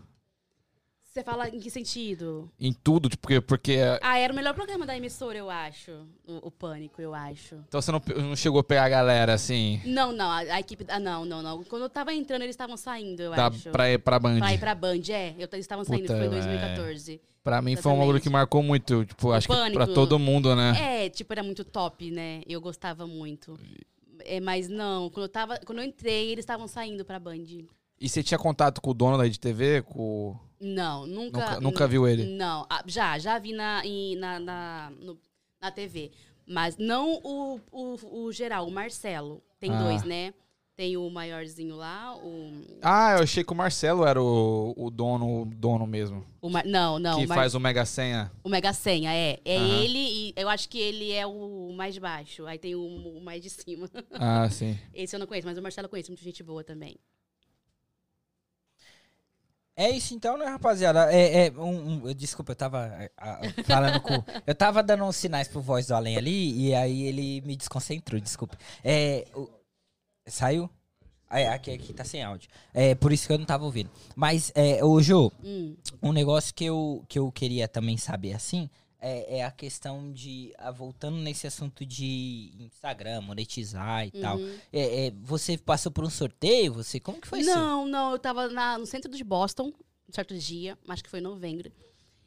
Você 1.16 1.22
fala 1.22 1.48
em 1.48 1.59
que 1.59 1.70
sentido? 1.70 2.47
Em 2.60 2.74
tudo, 2.74 3.09
tipo, 3.09 3.22
porque, 3.22 3.40
porque. 3.40 3.78
Ah, 4.02 4.18
era 4.18 4.30
o 4.30 4.36
melhor 4.36 4.52
programa 4.52 4.84
da 4.84 4.94
emissora, 4.94 5.38
eu 5.38 5.48
acho. 5.48 5.90
O, 6.28 6.48
o 6.48 6.51
Pânico, 6.51 7.01
eu 7.01 7.14
acho. 7.14 7.55
Então 7.66 7.80
você 7.80 7.90
não, 7.90 8.02
não 8.22 8.36
chegou 8.36 8.60
a 8.60 8.62
pegar 8.64 8.84
a 8.84 8.88
galera 8.90 9.32
assim. 9.32 9.80
Não, 9.86 10.12
não, 10.12 10.30
a, 10.30 10.40
a 10.40 10.60
equipe. 10.60 10.84
Ah, 10.90 11.01
não, 11.01 11.24
não, 11.24 11.40
não. 11.40 11.64
Quando 11.64 11.84
eu 11.84 11.88
tava 11.88 12.12
entrando, 12.12 12.43
eles 12.43 12.52
estavam 12.52 12.76
saindo, 12.76 13.22
eu 13.22 13.30
Da, 13.30 13.47
acho. 13.47 13.70
pra 13.70 13.90
ir 13.90 13.98
pra 13.98 14.18
Band. 14.18 14.40
Pra 14.40 14.52
ir 14.52 14.59
pra 14.60 14.74
Band, 14.74 15.01
é. 15.09 15.30
Eu, 15.38 15.48
eles 15.51 15.64
estavam 15.64 15.86
saindo, 15.86 16.02
Puta, 16.02 16.18
foi 16.18 16.24
em 16.24 16.26
é. 16.26 16.30
2014. 16.32 17.20
Pra 17.43 17.62
mim 17.62 17.76
foi 17.76 17.93
um 17.93 17.94
bagulho 17.94 18.16
Exatamente. 18.18 18.22
que 18.24 18.28
marcou 18.28 18.62
muito. 18.62 19.06
Tipo, 19.06 19.32
acho 19.32 19.48
que 19.48 19.55
pra 19.55 19.62
Pânico. 19.70 19.94
todo 19.94 20.18
mundo, 20.18 20.55
né? 20.55 21.06
É, 21.06 21.09
tipo, 21.09 21.32
era 21.32 21.43
muito 21.43 21.64
top, 21.64 22.10
né? 22.10 22.43
Eu 22.47 22.60
gostava 22.60 23.06
muito. 23.06 23.59
É, 24.22 24.38
mas 24.38 24.68
não, 24.68 25.09
quando 25.09 25.24
eu, 25.24 25.30
tava, 25.30 25.59
quando 25.64 25.78
eu 25.78 25.84
entrei, 25.84 26.30
eles 26.32 26.43
estavam 26.43 26.68
saindo 26.68 27.06
pra 27.06 27.18
Band. 27.18 27.64
E 27.98 28.06
você 28.06 28.22
tinha 28.22 28.36
contato 28.36 28.82
com 28.82 28.90
o 28.90 28.94
dono 28.94 29.16
da 29.16 29.24
TV? 29.30 29.80
Com... 29.80 30.36
Não, 30.61 31.07
nunca. 31.07 31.41
Nunca, 31.41 31.61
nunca 31.61 31.87
viu 31.89 32.07
ele? 32.09 32.24
Não, 32.37 32.66
ah, 32.70 32.83
já, 32.87 33.19
já 33.19 33.39
vi 33.39 33.53
na, 33.53 33.83
em- 33.85 34.16
na, 34.16 34.39
na, 34.41 34.93
no- 35.01 35.19
na 35.61 35.70
TV. 35.70 36.11
Mas 36.47 36.77
não 36.77 37.20
o, 37.24 37.61
o, 37.73 38.24
o 38.27 38.33
geral, 38.33 38.66
o 38.66 38.70
Marcelo. 38.70 39.43
Tem 39.59 39.70
Ah. 39.70 39.83
dois, 39.83 40.03
né? 40.05 40.33
Tem 40.77 40.95
o 40.95 41.09
maiorzinho 41.09 41.74
lá, 41.74 42.15
o. 42.19 42.53
Ah, 42.83 43.15
eu 43.16 43.23
achei 43.23 43.43
que 43.43 43.51
o 43.51 43.57
Marcelo 43.57 44.05
era 44.07 44.23
o, 44.23 44.74
o 44.77 44.91
dono, 44.91 45.41
o 45.43 45.45
dono 45.47 45.87
mesmo. 45.87 46.23
o 46.41 46.51
Mar- 46.51 46.66
não, 46.66 46.99
não. 46.99 47.19
que 47.19 47.24
o, 47.24 47.28
Mar- 47.28 47.35
faz 47.39 47.55
o 47.55 47.61
Mega 47.61 47.87
Senha. 47.87 48.31
o 48.45 48.49
Mega 48.51 48.74
Senha, 48.74 49.11
é. 49.11 49.41
É 49.43 49.57
Aham. 49.57 49.78
ele 49.83 49.99
e 49.99 50.35
eu 50.37 50.49
acho 50.51 50.69
que 50.69 50.78
ele 50.78 51.11
é 51.12 51.27
o 51.27 51.73
mais 51.74 51.97
baixo. 51.97 52.45
Aí 52.47 52.59
tem 52.59 52.74
o, 52.74 52.83
o 52.85 53.20
mais 53.23 53.43
de 53.43 53.49
cima. 53.49 53.89
Ah, 54.12 54.49
sim. 54.51 54.78
Esse 54.93 55.16
eu 55.16 55.20
não 55.20 55.27
conheço, 55.27 55.47
mas 55.49 55.57
o 55.57 55.62
Marcelo 55.62 55.87
eu 55.87 55.91
conheço, 55.91 56.11
muita 56.11 56.23
gente 56.23 56.43
boa 56.43 56.62
também. 56.62 56.97
É 59.78 59.90
isso 59.90 60.15
então, 60.15 60.39
né, 60.39 60.47
rapaziada? 60.47 61.12
É, 61.12 61.48
é 61.48 61.51
um, 61.53 62.07
um- 62.09 62.15
desculpa, 62.15 62.53
eu 62.53 62.57
tava 62.57 62.86
é, 62.98 63.11
ah, 63.19 63.40
falando 63.66 64.01
com. 64.01 64.24
Eu 64.47 64.55
tava 64.55 64.82
dando 64.82 65.05
uns 65.05 65.16
sinais 65.16 65.48
pro 65.48 65.61
voz 65.61 65.86
do 65.86 65.94
além 65.94 66.16
ali 66.16 66.69
e 66.69 66.74
aí 66.74 67.03
ele 67.03 67.43
me 67.43 67.55
desconcentrou, 67.57 68.19
desculpa. 68.20 68.57
É. 68.82 69.27
o- 69.35 69.51
saiu? 70.27 70.70
É, 71.28 71.48
aqui, 71.48 71.73
aqui 71.73 71.93
tá 71.93 72.05
sem 72.05 72.23
áudio. 72.23 72.48
É 72.73 72.94
por 72.94 73.12
isso 73.12 73.27
que 73.27 73.32
eu 73.32 73.39
não 73.39 73.44
tava 73.44 73.65
ouvindo. 73.65 73.90
Mas, 74.15 74.51
é, 74.55 74.82
ô 74.82 75.03
Jô, 75.03 75.31
Hum. 75.44 75.77
um 76.03 76.12
negócio 76.12 76.55
que 76.55 76.65
eu, 76.65 77.05
que 77.09 77.19
eu 77.19 77.31
queria 77.31 77.69
também 77.69 77.97
saber 77.98 78.32
assim 78.32 78.70
é, 79.01 79.39
é 79.39 79.44
a 79.44 79.51
questão 79.51 80.12
de. 80.12 80.52
ah, 80.59 80.70
voltando 80.70 81.16
nesse 81.18 81.47
assunto 81.47 81.85
de 81.85 82.52
Instagram, 82.59 83.20
monetizar 83.20 84.06
e 84.06 84.10
tal. 84.10 84.39
Uhum. 84.39 84.59
É, 84.73 85.06
é, 85.06 85.10
você 85.23 85.56
passou 85.59 85.93
por 85.93 86.05
um 86.05 86.10
sorteio? 86.10 86.73
Você, 86.74 86.98
como 87.01 87.20
que 87.20 87.28
foi 87.28 87.40
isso? 87.40 87.51
Não, 87.51 87.86
não, 87.86 88.12
eu 88.12 88.18
tava 88.18 88.48
na- 88.48 88.78
no 88.78 88.86
centro 88.86 89.10
de 89.10 89.23
Boston, 89.24 89.73
um 90.09 90.12
certo 90.12 90.36
dia, 90.39 90.78
acho 90.89 91.02
que 91.05 91.10
foi 91.10 91.20
em 91.20 91.23
novembro. 91.23 91.70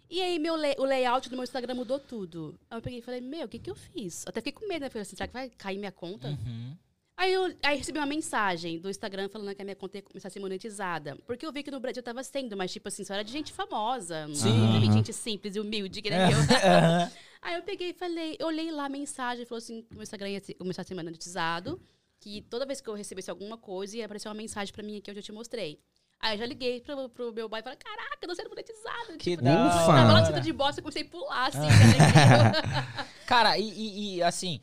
E 0.10 0.22
aí 0.22 0.40
meu 0.40 0.54
o 0.56 0.84
layout 0.86 1.30
do 1.30 1.36
meu 1.36 1.44
Instagram 1.44 1.76
mudou 1.76 2.00
tudo. 2.00 2.60
Aí 2.70 2.78
eu 2.78 2.82
peguei 2.82 3.00
e 3.00 3.02
falei, 3.02 3.22
meu, 3.22 3.46
o 3.46 3.48
que 3.48 3.60
que 3.60 3.70
eu 3.70 3.76
fiz? 3.76 4.26
Até 4.28 4.42
fiquei 4.42 4.54
com 4.54 4.68
medo, 4.68 4.82
né? 4.82 4.90
Falei 4.90 5.04
assim, 5.04 5.16
será 5.16 5.28
que 5.28 5.34
vai 5.34 5.50
cair 5.52 5.78
minha 5.78 5.92
conta? 5.92 6.30
Uhum. 6.30 6.76
Aí 7.20 7.34
eu 7.34 7.54
aí 7.64 7.78
recebi 7.78 8.00
uma 8.00 8.06
mensagem 8.06 8.80
do 8.80 8.90
Instagram 8.90 9.28
falando 9.28 9.54
que 9.54 9.62
a 9.62 9.66
minha 9.66 9.76
conta 9.76 9.98
ia 9.98 10.02
começar 10.02 10.30
a 10.30 10.32
ser 10.32 10.40
monetizada. 10.40 11.18
Porque 11.28 11.46
eu 11.46 11.52
vi 11.52 11.64
que 11.64 11.70
no 11.70 11.78
Brasil 11.78 12.02
tava 12.02 12.24
sendo, 12.24 12.56
mas 12.56 12.72
tipo 12.72 12.88
assim, 12.88 13.04
só 13.04 13.14
era 13.14 13.26
de 13.26 13.32
gente 13.34 13.52
famosa. 13.52 14.26
Sim. 14.34 14.50
Aham. 14.50 14.94
gente 14.94 15.12
simples 15.12 15.54
e 15.58 15.60
humilde, 15.60 16.02
que 16.02 16.10
nem 16.10 16.20
eu. 16.32 16.38
Aham. 16.64 17.12
Aí 17.44 17.56
eu 17.56 17.62
peguei 17.64 17.90
e 17.90 17.94
falei, 17.94 18.38
eu 18.40 18.48
olhei 18.48 18.72
lá 18.72 18.86
a 18.86 18.90
mensagem, 18.90 19.46
falou 19.46 19.58
assim, 19.60 19.82
que 19.82 19.92
o 19.92 19.96
meu 19.96 20.04
Instagram 20.04 20.30
ia 20.30 20.42
começar 20.58 20.82
a 20.82 20.86
ser 20.86 20.96
monetizado, 20.96 21.78
que 22.22 22.42
toda 22.50 22.66
vez 22.66 22.80
que 22.80 22.90
eu 22.90 22.94
recebesse 22.94 23.30
alguma 23.30 23.58
coisa, 23.58 23.98
ia 23.98 24.06
aparecer 24.06 24.30
uma 24.30 24.34
mensagem 24.34 24.74
pra 24.74 24.82
mim 24.82 24.98
aqui 25.00 25.12
eu 25.12 25.22
te 25.22 25.32
mostrei. 25.34 25.78
Aí 26.22 26.36
eu 26.36 26.40
já 26.40 26.46
liguei 26.46 26.80
pro, 26.82 27.10
pro 27.10 27.34
meu 27.34 27.50
pai 27.50 27.60
e 27.60 27.64
falei, 27.64 27.78
caraca, 27.78 28.18
eu 28.22 28.28
tô 28.30 28.36
sendo 28.36 28.50
monetizado. 28.50 29.18
Que 29.18 29.32
tipo, 29.32 29.44
Ufa. 29.44 29.48
Tava 29.48 29.92
lá 29.92 30.04
no 30.06 30.14
hora. 30.16 30.26
centro 30.26 30.42
de 30.42 30.54
bosta, 30.54 30.80
eu 30.80 30.84
comecei 30.84 31.02
a 31.04 31.06
pular, 31.06 31.48
assim, 31.48 31.60
né? 31.68 33.08
Cara, 33.26 33.58
e, 33.58 33.70
e- 33.70 34.16
e, 34.18 34.24
assim, 34.24 34.60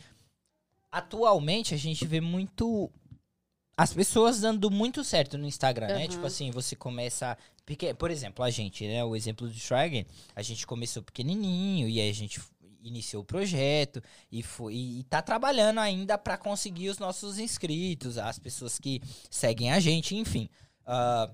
atualmente 0.97 1.75
a 1.75 1.77
gente 1.77 2.07
vê 2.07 2.21
muito. 2.21 2.91
As 3.79 3.93
pessoas 3.93 4.41
dando 4.41 4.71
muito 4.71 5.05
certo 5.05 5.37
no 5.37 5.47
Instagram, 5.47 5.89
né? 5.89 6.05
Aham. 6.05 6.09
Tipo 6.09 6.27
assim, 6.27 6.51
você 6.51 6.75
começa. 6.75 7.37
Porque, 7.67 7.93
por 7.93 8.11
exemplo, 8.11 8.43
a 8.43 8.49
gente, 8.49 8.87
né? 8.87 9.05
O 9.05 9.15
exemplo 9.15 9.47
do 9.47 9.61
Tragen, 9.61 10.07
a 10.35 10.41
gente 10.41 10.67
começou 10.67 11.03
pequenininho 11.03 11.87
e 11.87 12.01
aí 12.01 12.09
a 12.09 12.15
gente 12.15 12.41
iniciou 12.83 13.23
o 13.23 13.27
projeto 13.27 14.01
e 14.31 14.43
foi 14.43 14.75
e 14.75 15.05
tá 15.05 15.21
trabalhando 15.21 15.81
ainda 15.81 16.17
pra 16.17 16.39
conseguir 16.39 16.89
os 16.89 16.99
nossos 16.99 17.37
inscritos, 17.37 18.17
as 18.17 18.39
pessoas 18.39 18.79
que 18.79 19.03
seguem 19.29 19.73
a 19.73 19.81
gente, 19.81 20.15
enfim. 20.17 20.49
Ah, 20.87 21.29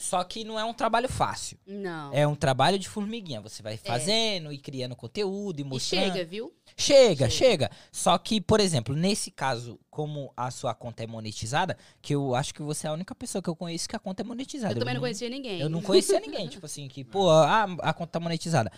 só 0.00 0.22
que 0.22 0.44
não 0.44 0.56
é 0.56 0.64
um 0.64 0.72
trabalho 0.72 1.08
fácil. 1.08 1.58
Não. 1.66 2.14
É 2.14 2.24
um 2.24 2.36
trabalho 2.36 2.78
de 2.78 2.88
formiguinha. 2.88 3.40
Você 3.40 3.64
vai 3.64 3.76
fazendo 3.76 4.52
e 4.52 4.58
criando 4.58 4.94
conteúdo 4.94 5.58
e 5.58 5.62
e 5.62 5.64
mostrando. 5.64 6.12
chega, 6.12 6.24
viu? 6.24 6.54
Chega, 6.76 7.28
Chega. 7.28 7.30
chega. 7.30 7.70
Só 7.90 8.16
que, 8.16 8.40
por 8.40 8.60
exemplo, 8.60 8.94
nesse 8.94 9.32
caso, 9.32 9.78
como 9.90 10.32
a 10.36 10.52
sua 10.52 10.72
conta 10.72 11.02
é 11.02 11.06
monetizada, 11.06 11.76
que 12.00 12.14
eu 12.14 12.36
acho 12.36 12.54
que 12.54 12.62
você 12.62 12.86
é 12.86 12.90
a 12.90 12.92
única 12.92 13.12
pessoa 13.12 13.42
que 13.42 13.50
eu 13.50 13.56
conheço 13.56 13.88
que 13.88 13.96
a 13.96 13.98
conta 13.98 14.22
é 14.22 14.24
monetizada. 14.24 14.72
Eu 14.72 14.78
também 14.78 14.94
não 14.94 15.00
conhecia 15.00 15.28
ninguém. 15.28 15.60
Eu 15.60 15.68
não 15.68 15.82
conhecia 15.82 16.20
ninguém, 16.20 16.46
tipo 16.48 16.64
assim, 16.64 16.86
que, 16.86 17.02
pô, 17.04 17.28
a, 17.28 17.64
a 17.64 17.92
conta 17.92 18.12
tá 18.12 18.20
monetizada. 18.20 18.70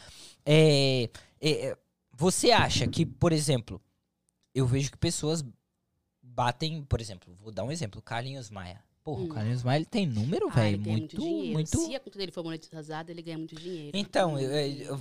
É, 0.47 1.11
é, 1.39 1.51
é, 1.51 1.77
você 2.11 2.51
acha 2.51 2.87
que, 2.87 3.05
por 3.05 3.31
exemplo, 3.31 3.79
eu 4.55 4.67
vejo 4.67 4.91
que 4.91 4.97
pessoas 4.97 5.45
batem, 6.23 6.83
por 6.83 6.99
exemplo, 6.99 7.37
vou 7.39 7.53
dar 7.53 7.65
um 7.65 7.71
exemplo, 7.71 8.01
Carlinhos 8.01 8.49
Maia. 8.49 8.83
Porra, 9.03 9.21
o 9.23 9.25
Hum. 9.25 9.29
Carlinhos 9.29 9.63
Maia, 9.63 9.79
ele 9.79 9.85
tem 9.87 10.07
número, 10.07 10.49
Ah, 10.49 10.55
velho, 10.55 10.69
ele 10.77 10.79
ganha 10.85 10.97
muito, 10.99 11.17
dinheiro. 11.19 11.53
muito... 11.53 11.79
Se 11.79 11.95
a 11.95 12.01
conta 12.01 12.19
dele 12.19 12.33
for 12.33 12.45
monetizada, 12.45 13.11
ele 13.11 13.23
ganha 13.23 13.39
muito 13.39 13.55
dinheiro. 13.55 13.91
Então, 13.97 14.39
eu- 14.39 14.51
eu- 14.51 14.85
eu- 14.87 15.01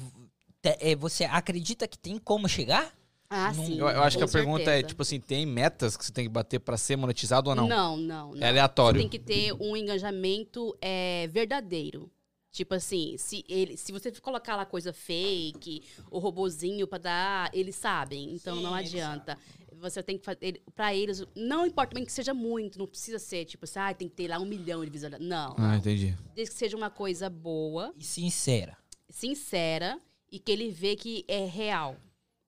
é, 0.63 0.95
você 0.95 1.25
acredita 1.25 1.87
que 1.87 1.97
tem 1.97 2.17
como 2.17 2.47
chegar? 2.47 2.93
Ah, 3.29 3.53
não- 3.53 3.65
sim. 3.65 3.77
Eu, 3.77 3.87
eu 3.89 4.01
acho 4.01 4.17
que 4.17 4.23
a 4.23 4.27
com 4.27 4.31
pergunta 4.33 4.61
é, 4.61 4.65
certeza. 4.65 4.87
tipo 4.87 5.01
assim, 5.03 5.19
tem 5.19 5.45
metas 5.45 5.95
que 5.95 6.03
você 6.05 6.11
tem 6.11 6.25
que 6.25 6.29
bater 6.31 6.59
pra 6.59 6.77
ser 6.77 6.95
monetizado 6.95 7.49
ou 7.49 7.55
não? 7.55 7.67
Não, 7.67 7.97
não, 7.97 8.33
não. 8.33 8.43
É 8.43 8.49
aleatório. 8.49 8.99
Você 9.01 9.07
tem 9.07 9.09
que 9.09 9.19
ter 9.23 9.53
um 9.53 9.75
engajamento 9.77 10.75
é, 10.81 11.27
verdadeiro. 11.27 12.09
Tipo 12.51 12.73
assim, 12.73 13.15
se, 13.19 13.45
ele, 13.47 13.77
se 13.77 13.91
você 13.91 14.11
colocar 14.13 14.55
lá 14.55 14.65
coisa 14.65 14.91
fake, 14.91 15.83
o 16.09 16.17
robozinho 16.17 16.87
pra 16.87 16.97
dar, 16.97 17.51
eles 17.53 17.75
sabem. 17.75 18.33
Então 18.33 18.55
Sim, 18.57 18.63
não 18.63 18.75
eles 18.75 18.89
adianta. 18.91 19.37
Você 19.79 20.03
tem 20.03 20.17
que 20.17 20.23
fazer. 20.25 20.61
Pra 20.75 20.93
eles, 20.93 21.23
não 21.35 21.65
importa 21.65 21.93
bem 21.95 22.03
que 22.05 22.11
seja 22.11 22.33
muito, 22.33 22.77
não 22.77 22.85
precisa 22.87 23.17
ser 23.19 23.45
tipo 23.45 23.65
assim, 23.65 23.79
ah, 23.79 23.93
tem 23.93 24.07
que 24.09 24.15
ter 24.15 24.27
lá 24.27 24.37
um 24.39 24.45
milhão 24.45 24.83
de 24.83 24.89
visualizações. 24.91 25.29
Não. 25.29 25.55
Ah, 25.57 25.77
entendi. 25.77 26.15
Desde 26.35 26.53
que 26.53 26.59
seja 26.59 26.75
uma 26.77 26.89
coisa 26.89 27.29
boa, 27.29 27.93
E 27.97 28.03
sincera. 28.03 28.77
sincera 29.09 29.99
e 30.31 30.39
que 30.39 30.51
ele 30.51 30.69
vê 30.69 30.95
que 30.95 31.23
é 31.27 31.45
real. 31.45 31.97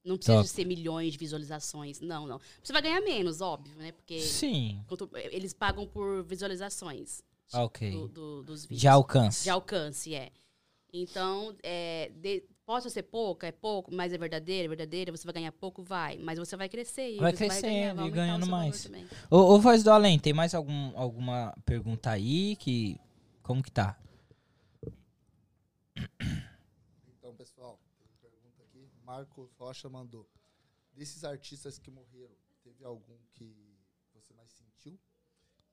Não 0.04 0.16
precisa 0.18 0.38
Top. 0.38 0.48
ser 0.50 0.66
milhões 0.66 1.12
de 1.14 1.20
visualizações. 1.20 2.00
Não, 2.02 2.26
não. 2.26 2.40
Você 2.64 2.74
vai 2.74 2.82
ganhar 2.82 3.02
menos, 3.02 3.40
óbvio, 3.40 3.76
né? 3.78 3.92
Porque 3.92 4.20
Sim. 4.20 4.84
quanto- 4.88 5.10
eles 5.16 5.54
pagam 5.54 5.86
por 5.86 6.24
visualizações 6.24 7.22
Ah, 7.54 7.64
Ok. 7.66 7.92
do- 7.92 8.08
do- 8.08 8.44
dos 8.44 8.64
vídeos. 8.64 8.82
De 8.82 8.88
alcance. 8.88 9.44
De 9.44 9.50
alcance, 9.52 10.16
é. 10.16 10.32
Então, 10.94 11.56
é, 11.64 12.12
de- 12.16 12.44
possa 12.66 12.90
ser 12.90 13.04
pouca, 13.04 13.48
é 13.48 13.52
pouco, 13.52 13.94
mas 13.94 14.14
é 14.14 14.18
verdadeira, 14.18 14.66
é 14.66 14.68
verdadeira, 14.68 15.12
você 15.12 15.26
vai 15.26 15.34
ganhar 15.34 15.52
pouco, 15.52 15.84
vai. 15.84 16.18
Mas 16.18 16.40
você 16.40 16.56
vai 16.56 16.70
crescer. 16.70 17.16
e 17.16 17.18
Vai 17.18 17.32
você 17.32 17.38
crescendo 17.38 17.68
ganhar, 17.68 17.86
e 17.86 17.90
aumentar 17.90 18.06
o 18.06 18.12
ganhando 18.12 18.48
mais. 18.48 18.90
Ô, 19.30 19.38
ô, 19.38 19.60
Voz 19.60 19.84
do 19.84 19.92
Além, 19.92 20.20
tem 20.20 20.34
mais 20.34 20.54
algum, 20.54 20.98
alguma 20.98 21.54
pergunta 21.66 22.10
aí 22.10 22.56
que... 22.56 23.00
Como 23.42 23.62
que 23.62 23.72
tá? 23.72 24.00
Então, 27.18 27.36
pessoal, 27.36 27.80
tem 27.98 28.08
uma 28.08 28.18
pergunta 28.22 28.64
aqui. 28.64 28.90
Marcos 29.04 29.52
Rocha 29.58 29.90
mandou. 29.90 30.28
Desses 30.94 31.24
artistas 31.24 31.78
que 31.80 31.90
morreram, 31.90 32.36
teve 32.64 32.84
algum 32.84 33.18
que 33.34 33.56
você 34.14 34.34
mais 34.34 34.52
sentiu? 34.52 34.98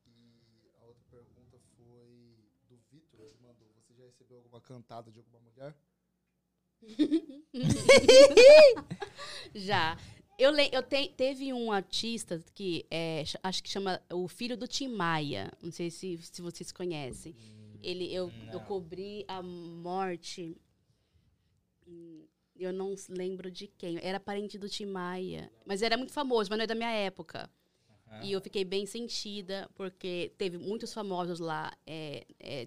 E 0.07 0.71
a 0.81 0.85
outra 0.85 1.05
pergunta 1.11 1.59
foi 1.77 2.37
do 2.69 2.79
Vitor. 2.91 3.21
Ele 3.21 3.39
mandou. 3.43 3.69
Você 3.77 3.95
já 3.95 4.05
recebeu 4.05 4.39
alguma 4.39 4.61
cantada 4.61 5.13
de 5.13 5.19
alguma 5.19 5.41
mulher? 5.41 5.77
Já. 9.55 9.97
Eu, 10.39 10.53
le- 10.53 10.71
eu 10.73 10.83
te- 10.83 11.09
teve 11.17 11.53
um 11.53 11.73
artista 11.73 12.41
que 12.55 12.87
é, 12.91 13.25
ch- 13.25 13.37
acho 13.43 13.63
que 13.63 13.69
chama 13.69 14.01
o 14.13 14.29
filho 14.29 14.57
do 14.57 14.69
Tim 14.69 14.89
Maia. 14.89 15.51
Não 15.61 15.73
sei 15.73 15.91
se, 15.91 16.17
se 16.19 16.41
vocês 16.41 16.71
conhecem. 16.71 17.35
Ele, 17.83 18.13
eu, 18.13 18.31
eu 18.53 18.61
cobri 18.61 19.25
a 19.27 19.43
morte. 19.43 20.57
Eu 22.57 22.73
não 22.73 22.95
lembro 23.09 23.51
de 23.51 23.67
quem. 23.67 23.99
Era 24.03 24.21
parente 24.21 24.59
do 24.59 24.69
Tim 24.69 24.87
Maia. 24.87 25.51
Mas 25.67 25.83
era 25.83 25.97
muito 25.97 26.13
famoso, 26.13 26.51
mas 26.51 26.59
não 26.59 26.65
é 26.65 26.67
da 26.67 26.75
minha 26.75 26.91
época. 26.93 27.51
E 28.23 28.33
eu 28.33 28.41
fiquei 28.41 28.65
bem 28.65 28.87
sentida, 28.87 29.69
porque 29.75 30.33
teve 30.39 30.57
muitos 30.57 30.95
famosos 30.95 31.41
lá 31.41 31.71
é, 31.87 32.25
é, 32.41 32.67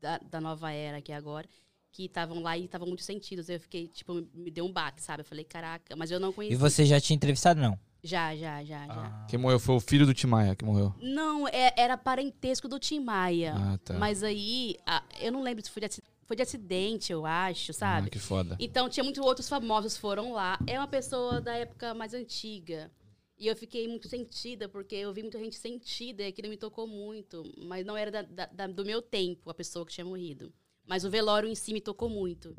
da, 0.00 0.18
da 0.18 0.40
nova 0.40 0.72
era 0.72 0.98
aqui 0.98 1.12
agora, 1.12 1.48
que 1.92 2.04
estavam 2.04 2.40
lá 2.40 2.56
e 2.56 2.64
estavam 2.64 2.86
muito 2.86 3.02
sentidos. 3.02 3.48
Eu 3.48 3.60
fiquei, 3.60 3.88
tipo, 3.88 4.14
me 4.34 4.50
deu 4.50 4.64
um 4.64 4.72
baque, 4.72 5.02
sabe? 5.02 5.20
Eu 5.22 5.24
falei, 5.24 5.44
caraca, 5.44 5.94
mas 5.96 6.10
eu 6.10 6.20
não 6.20 6.32
conhecia. 6.32 6.54
E 6.54 6.58
você 6.58 6.84
já 6.84 7.00
tinha 7.00 7.16
entrevistado, 7.16 7.60
não? 7.60 7.78
Já, 8.02 8.34
já, 8.34 8.64
já, 8.64 8.86
já. 8.86 9.26
Quem 9.28 9.38
morreu 9.38 9.58
foi 9.60 9.74
o 9.74 9.80
filho 9.80 10.06
do 10.06 10.14
Timaya 10.14 10.56
que 10.56 10.64
morreu. 10.64 10.94
Não, 11.02 11.46
é- 11.48 11.74
era 11.76 11.98
parentesco 11.98 12.66
do 12.66 12.78
Tim 12.78 13.00
Maia. 13.00 13.54
Ah, 13.54 13.78
tá. 13.84 13.94
Mas 13.98 14.22
aí, 14.22 14.76
a- 14.86 15.02
eu 15.20 15.30
não 15.30 15.42
lembro 15.42 15.62
se 15.62 15.70
foi 15.70 15.82
de, 15.86 16.00
foi 16.24 16.34
de 16.34 16.42
acidente, 16.42 17.12
eu 17.12 17.26
acho, 17.26 17.72
Ah, 17.72 17.74
sabe? 17.74 18.08
que 18.08 18.18
foda. 18.18 18.56
Então, 18.58 18.88
tinha 18.88 19.04
muitos 19.04 19.22
outros 19.22 19.48
famosos 19.50 19.98
foram 19.98 20.32
lá. 20.32 20.58
É 20.66 20.78
uma 20.78 20.88
pessoa 20.88 21.42
da 21.42 21.54
época 21.54 21.92
mais 21.92 22.14
antiga. 22.14 22.90
E 23.38 23.46
eu 23.46 23.56
fiquei 23.56 23.86
muito 23.88 24.06
sentida, 24.08 24.66
porque 24.68 24.94
eu 24.94 25.12
vi 25.12 25.22
muita 25.22 25.38
gente 25.38 25.56
sentida 25.56 26.22
e 26.22 26.26
aquilo 26.26 26.48
me 26.48 26.56
tocou 26.56 26.86
muito. 26.86 27.42
Mas 27.66 27.84
não 27.84 27.96
era 27.96 28.10
da- 28.10 28.22
da- 28.22 28.46
da- 28.46 28.66
do 28.66 28.84
meu 28.84 29.02
tempo, 29.02 29.50
a 29.50 29.54
pessoa 29.54 29.84
que 29.84 29.92
tinha 29.92 30.04
morrido. 30.04 30.52
Mas 30.90 31.04
o 31.04 31.10
velório 31.10 31.48
em 31.48 31.54
si 31.54 31.72
me 31.72 31.80
tocou 31.80 32.10
muito. 32.10 32.52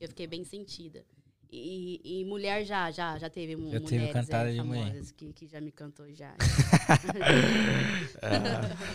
Eu 0.00 0.08
fiquei 0.08 0.26
bem 0.26 0.42
sentida. 0.44 1.04
E, 1.52 2.00
e 2.02 2.24
mulher 2.24 2.64
já, 2.64 2.90
já, 2.90 3.18
já 3.18 3.28
teve 3.28 3.52
Já 3.70 3.78
teve 3.80 3.96
mulheres 3.98 4.12
cantada 4.14 4.50
é, 4.50 4.54
de 4.54 4.62
mulher. 4.62 4.86
famosas 4.86 5.10
que, 5.12 5.30
que 5.34 5.46
já 5.46 5.60
me 5.60 5.70
cantou 5.70 6.10
já. 6.10 6.34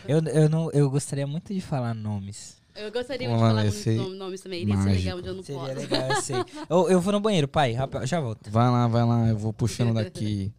Eu, 0.07 0.19
eu, 0.23 0.49
não, 0.49 0.71
eu 0.71 0.89
gostaria 0.89 1.27
muito 1.27 1.53
de 1.53 1.61
falar 1.61 1.93
nomes. 1.93 2.59
Eu 2.75 2.91
gostaria 2.91 3.27
Vamos 3.27 3.41
de 3.41 3.47
lá, 3.47 3.49
falar 3.51 3.65
esse 3.67 3.89
aí, 3.89 3.97
muitos 3.97 4.17
nomes 4.17 4.41
também. 4.41 4.61
Iria 4.63 4.77
ser 4.77 4.89
legal 4.89 5.17
onde 5.19 5.27
eu 5.27 5.33
não 5.35 5.43
Seria 5.43 5.61
posso. 5.61 5.75
legal, 5.75 6.09
eu 6.09 6.21
sei. 6.21 6.35
eu, 6.69 6.89
eu 6.89 6.99
vou 7.01 7.13
no 7.13 7.19
banheiro, 7.19 7.47
pai. 7.47 7.73
rapaz, 7.73 8.09
Já 8.09 8.19
volto. 8.19 8.49
Vai 8.49 8.67
lá, 8.69 8.87
vai 8.87 9.05
lá, 9.05 9.27
eu 9.27 9.37
vou 9.37 9.53
puxando 9.53 9.93
daqui. 9.93 10.51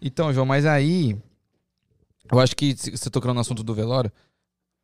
Então, 0.00 0.32
João, 0.32 0.46
mas 0.46 0.66
aí. 0.66 1.16
Eu 2.30 2.40
acho 2.40 2.56
que 2.56 2.74
você 2.74 3.08
tocou 3.08 3.32
no 3.32 3.40
assunto 3.40 3.62
do 3.62 3.72
velório. 3.74 4.10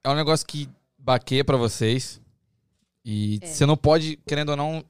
É 0.04 0.10
um 0.10 0.14
negócio 0.14 0.46
que 0.46 0.68
baqueia 0.96 1.44
pra 1.44 1.56
vocês. 1.56 2.20
E 3.04 3.38
É. 3.42 3.46
você 3.46 3.66
não 3.66 3.76
pode, 3.76 4.16
querendo 4.26 4.50
ou 4.50 4.56
não. 4.56 4.84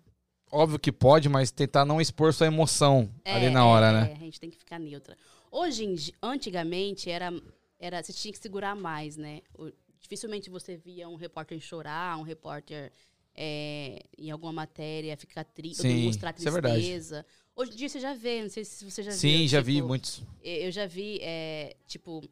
Óbvio 0.51 0.79
que 0.79 0.91
pode, 0.91 1.29
mas 1.29 1.51
tentar 1.51 1.85
não 1.85 2.01
expor 2.01 2.33
sua 2.33 2.47
emoção 2.47 3.13
ali 3.23 3.51
na 3.51 3.67
hora, 3.67 3.89
é, 3.89 3.93
né? 3.93 4.13
É, 4.13 4.15
a 4.15 4.19
gente 4.21 4.41
tem 4.41 4.49
que 4.49 4.57
ficar 4.57 4.79
neutra. 4.79 5.17
Hoje, 5.51 5.85
em 5.85 5.95
antigamente, 6.23 7.11
era, 7.11 7.31
era, 7.79 8.03
você 8.03 8.15
tinha 8.15 8.33
que 8.33 8.39
segurar 8.39 8.75
mais, 8.75 9.17
né? 9.17 9.43
O- 9.59 9.71
dificilmente 10.01 10.49
você 10.49 10.77
via 10.77 11.07
um 11.07 11.17
repórter 11.17 11.61
chorar, 11.61 12.17
um 12.19 12.23
repórter 12.23 12.91
é, 13.35 14.03
em 14.17 14.31
alguma 14.31 14.53
matéria 14.53 15.17
ficar 15.17 15.45
triste, 15.45 15.87
mostrar 15.87 16.31
é 16.31 16.33
tristeza. 16.33 17.25
Hoje 17.55 17.73
em 17.73 17.77
dia 17.77 17.89
você 17.89 18.01
já 18.01 18.15
vê, 18.15 18.43
não 18.43 18.49
sei 18.49 18.65
se 18.65 18.85
você 18.91 19.03
já 19.03 19.11
viu. 19.11 19.19
Sim, 19.19 19.47
já 19.47 19.61
vi 19.61 19.75
tipo, 19.75 19.87
muitos. 19.89 20.23
Eu 20.43 20.71
já 20.73 20.87
vi, 20.87 21.19
é, 21.21 21.77
tipo, 21.87 22.23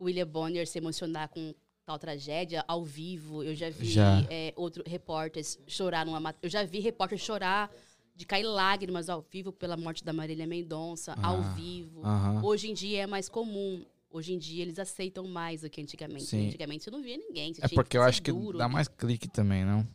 William 0.00 0.26
Bonner 0.26 0.66
se 0.66 0.78
emocionar 0.78 1.28
com 1.28 1.54
tal 1.88 1.98
tragédia 1.98 2.62
ao 2.68 2.84
vivo. 2.84 3.42
Eu 3.42 3.54
já 3.54 3.70
vi 3.70 3.90
Já. 3.90 4.22
é, 4.28 4.52
outros 4.56 4.84
repórteres 4.86 5.58
chorar 5.66 6.04
numa 6.04 6.34
Eu 6.42 6.50
já 6.50 6.62
vi 6.62 6.80
repórter 6.80 7.16
chorar 7.16 7.72
de 8.14 8.26
cair 8.26 8.42
lágrimas 8.42 9.08
ao 9.08 9.22
vivo 9.22 9.50
pela 9.52 9.74
morte 9.74 10.04
da 10.04 10.12
Marília 10.12 10.46
Mendonça, 10.46 11.14
ao 11.22 11.38
Ah, 11.40 11.54
vivo. 11.54 12.04
Aham. 12.04 12.44
Hoje 12.44 12.68
em 12.68 12.74
dia 12.74 13.04
é 13.04 13.06
mais 13.06 13.26
comum. 13.30 13.86
Hoje 14.10 14.34
em 14.34 14.38
dia 14.38 14.62
eles 14.62 14.78
aceitam 14.78 15.26
mais 15.26 15.62
do 15.62 15.70
que 15.70 15.80
antigamente. 15.80 16.24
Sim. 16.26 16.48
Antigamente 16.48 16.84
você 16.84 16.90
não 16.90 17.02
via 17.02 17.16
ninguém. 17.16 17.54
É 17.58 17.68
porque 17.68 17.96
eu 17.96 18.02
acho 18.02 18.20
que 18.20 18.30
duro. 18.32 18.58
dá 18.58 18.68
mais 18.68 18.86
clique 18.86 19.26
também, 19.26 19.64
não? 19.64 19.86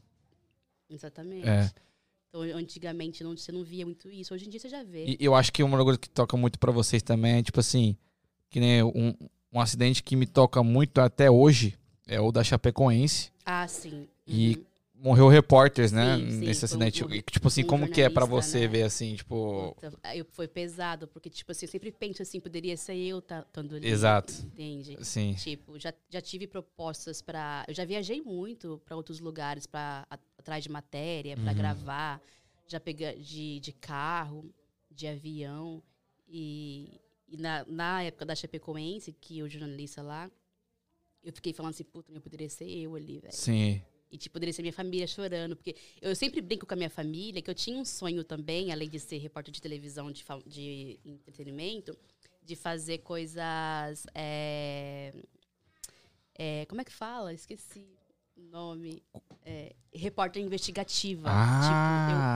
Exatamente. 0.90 1.48
É. 1.48 1.70
Então, 2.30 2.41
antigamente 2.41 3.24
não, 3.24 3.38
você 3.38 3.52
não 3.52 3.64
via 3.64 3.86
muito 3.86 4.10
isso. 4.10 4.34
Hoje 4.34 4.48
em 4.48 4.49
dia 4.49 4.60
você 4.60 4.70
já 4.70 4.82
vê. 4.84 5.06
E 5.06 5.18
eu 5.20 5.36
acho 5.36 5.53
que 5.53 5.61
uma 5.61 5.84
coisa 5.84 5.99
que 5.99 6.10
toca 6.10 6.36
muito 6.36 6.57
pra 6.57 6.72
vocês 6.72 7.03
também 7.03 7.34
é, 7.38 7.44
tipo 7.44 7.60
assim, 7.60 7.95
que 8.49 8.60
nem 8.60 8.82
um, 8.82 9.14
um 9.52 9.60
acidente 9.61 10.02
que 10.02 10.15
me 10.15 10.26
toca 10.26 10.64
muito 10.64 10.99
até 10.99 11.30
hoje 11.30 11.78
é 12.07 12.19
o 12.19 12.31
da 12.31 12.43
Chapecoense. 12.43 13.31
Ah, 13.45 13.67
sim. 13.67 14.07
E 14.25 14.55
Uhum. 14.57 14.63
morreu 15.09 15.27
repórteres, 15.27 15.91
né? 15.91 16.17
Sim, 16.17 16.31
sim, 16.31 16.38
nesse 16.39 16.63
um- 16.63 16.65
acidente. 16.65 17.03
um- 17.05 17.11
E, 17.11 17.21
tipo 17.21 17.47
assim, 17.47 17.63
um 17.63 17.67
como 17.67 17.88
que 17.89 18.01
é 18.01 18.09
pra 18.09 18.21
jornalista, 18.25 18.51
você 18.51 18.59
né? 18.61 18.67
ver 18.67 18.84
assim, 18.84 19.15
tipo. 19.15 19.73
Puta, 19.75 19.93
aí 20.03 20.23
foi 20.31 20.47
pesado, 20.47 21.07
porque, 21.07 21.30
tipo 21.30 21.51
assim, 21.51 21.65
eu 21.65 21.71
sempre 21.71 21.91
penso 21.91 22.21
assim, 22.21 22.39
poderia 22.39 22.75
ser 22.77 22.95
eu 22.95 23.19
estando 23.19 23.75
ali. 23.75 23.88
Exato. 23.88 24.34
Entende? 24.45 24.97
Assim. 24.99 25.34
Tipo, 25.35 25.77
já, 25.80 25.93
já 26.09 26.21
tive 26.21 26.47
propostas 26.47 27.21
pra. 27.21 27.65
Eu 27.67 27.73
já 27.73 27.84
viajei 27.85 28.21
muito 28.21 28.81
pra 28.85 28.95
outros 28.95 29.19
lugares, 29.19 29.65
pra, 29.67 30.05
a- 30.09 30.19
atrás 30.38 30.63
de 30.63 30.69
matéria, 30.69 31.35
pra 31.35 31.51
Uhum. 31.51 31.57
gravar. 31.57 32.21
Já 32.67 32.80
peguei 32.80 33.15
de, 33.19 33.59
de 33.59 33.73
carro, 33.73 34.45
de 34.89 35.05
avião. 35.07 35.84
E, 36.30 36.99
e 37.27 37.38
na, 37.38 37.65
na 37.67 38.03
época 38.03 38.25
da 38.25 38.34
Chapecoense, 38.35 39.11
que 39.19 39.43
o 39.43 39.49
jornalista 39.49 40.01
lá, 40.01 40.31
eu 41.24 41.34
fiquei 41.34 41.54
falando 41.54 41.74
assim, 41.74 41.84
puta, 41.84 42.12
poderia 42.20 42.50
ser 42.50 42.70
eu 42.70 42.95
ali, 42.95 43.20
velho. 43.20 43.34
Sim. 43.34 43.82
E, 44.12 44.18
tipo, 44.18 44.34
poderia 44.34 44.54
ser 44.54 44.62
minha 44.62 44.74
família 44.74 45.08
chorando. 45.08 45.56
Porque 45.56 45.76
eu 46.02 46.16
sempre 46.16 46.40
brinco 46.41 46.66
com 46.68 46.74
a 46.74 46.78
minha 46.78 46.90
família 46.90 47.41
que 47.41 47.50
eu 47.50 47.56
tinha 47.56 47.78
um 47.78 47.86
sonho 47.86 48.24
também, 48.24 48.72
além 48.72 48.88
de 48.88 49.00
ser 49.00 49.18
repórter 49.18 49.52
de 49.52 49.62
televisão 49.62 50.12
de, 50.12 50.24
de 50.45 51.00
entretenimento, 51.04 51.98
de 52.44 52.56
fazer 52.56 53.00
coisas. 53.00 54.06
é, 54.14 55.14
é, 56.36 56.66
como 56.68 56.82
é 56.82 56.84
que 56.84 56.94
fala? 56.94 57.34
Esqueci 57.34 57.88
nome. 58.52 59.02
É, 59.45 59.74
repórter 59.94 60.41
investigativa. 60.41 61.28
Ah, 61.30 61.60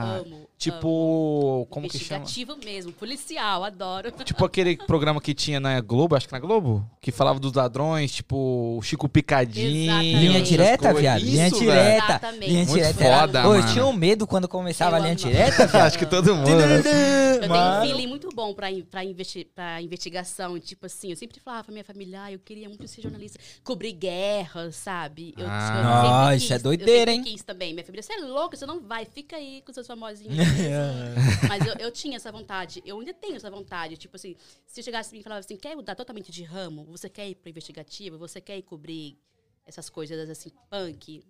tipo, 0.02 0.12
eu 0.14 0.20
amo. 0.20 0.36
amo. 0.36 0.48
Tipo. 0.58 1.66
Como 1.70 1.88
que 1.88 1.98
chama? 1.98 2.20
Investigativo 2.20 2.56
mesmo, 2.64 2.92
policial, 2.92 3.64
adoro. 3.64 4.10
Tipo 4.24 4.44
aquele 4.44 4.76
programa 4.76 5.20
que 5.20 5.32
tinha 5.32 5.58
na 5.58 5.80
Globo, 5.80 6.14
acho 6.16 6.26
que 6.26 6.32
na 6.32 6.38
Globo, 6.38 6.84
que 7.00 7.10
falava 7.10 7.40
dos 7.40 7.52
ladrões, 7.54 8.12
tipo 8.12 8.76
o 8.76 8.82
Chico 8.82 9.08
Picadinho. 9.08 9.84
Exatamente. 9.90 10.16
Linha 10.18 10.42
direta, 10.42 10.92
viado. 10.94 11.18
Isso, 11.22 11.30
linha 11.30 11.50
direta. 11.50 12.04
Exatamente. 12.04 12.46
Linha 12.50 12.64
Muito 12.66 12.74
direta. 12.74 13.04
foda, 13.04 13.42
Pô, 13.42 13.54
eu 13.54 13.60
mano. 13.60 13.72
tinha 13.72 13.86
um 13.86 13.92
medo 13.92 14.26
quando 14.26 14.46
começava 14.48 14.96
a 14.96 14.98
Eu 14.98 15.02
linha 15.04 15.14
amo. 15.14 15.22
direta, 15.32 15.66
viado. 15.66 15.86
Acho 15.86 15.98
que 15.98 16.06
todo 16.06 16.34
mundo. 16.36 16.50
Eu 16.50 16.82
tenho 16.82 17.44
um 17.44 17.48
Mano. 17.48 17.86
feeling 17.86 18.06
muito 18.06 18.28
bom 18.34 18.52
pra, 18.52 18.66
pra, 18.90 19.04
investi 19.04 19.48
pra 19.54 19.80
investigação. 19.80 20.58
Tipo 20.58 20.86
assim, 20.86 21.10
eu 21.10 21.16
sempre 21.16 21.40
falava 21.40 21.64
pra 21.64 21.72
minha 21.72 21.84
família, 21.84 22.24
ah, 22.24 22.32
eu 22.32 22.38
queria 22.40 22.68
muito 22.68 22.86
ser 22.86 23.00
jornalista. 23.00 23.38
Cobrir 23.64 23.92
guerra, 23.92 24.70
sabe? 24.72 25.32
Eu, 25.38 25.46
Ah. 25.48 25.97
Eu 26.04 26.22
sempre 26.22 26.36
isso 26.36 26.52
é 26.52 26.58
doideira, 26.58 27.10
eu 27.10 27.14
hein? 27.14 27.22
quis 27.22 27.42
também. 27.42 27.72
Minha 27.72 27.84
família, 27.84 28.02
você 28.02 28.12
é 28.12 28.20
louca, 28.20 28.56
você 28.56 28.66
não 28.66 28.80
vai, 28.80 29.04
fica 29.04 29.36
aí 29.36 29.62
com 29.62 29.72
seus 29.72 29.86
famosinhos. 29.86 30.36
Mas 31.48 31.66
eu, 31.66 31.74
eu 31.74 31.90
tinha 31.90 32.16
essa 32.16 32.30
vontade, 32.32 32.82
eu 32.84 32.98
ainda 32.98 33.14
tenho 33.14 33.36
essa 33.36 33.50
vontade. 33.50 33.96
Tipo 33.96 34.16
assim, 34.16 34.36
se 34.66 34.82
chegasse 34.82 35.14
e 35.14 35.18
me 35.18 35.22
falava 35.22 35.40
assim, 35.40 35.56
quer 35.56 35.74
mudar 35.76 35.94
totalmente 35.94 36.30
de 36.30 36.42
ramo? 36.42 36.84
Você 36.86 37.08
quer 37.08 37.28
ir 37.28 37.34
pra 37.34 37.50
investigativa? 37.50 38.16
Você 38.18 38.40
quer 38.40 38.58
ir 38.58 38.62
cobrir 38.62 39.18
essas 39.66 39.88
coisas 39.90 40.28
assim, 40.28 40.50
punk? 40.70 41.22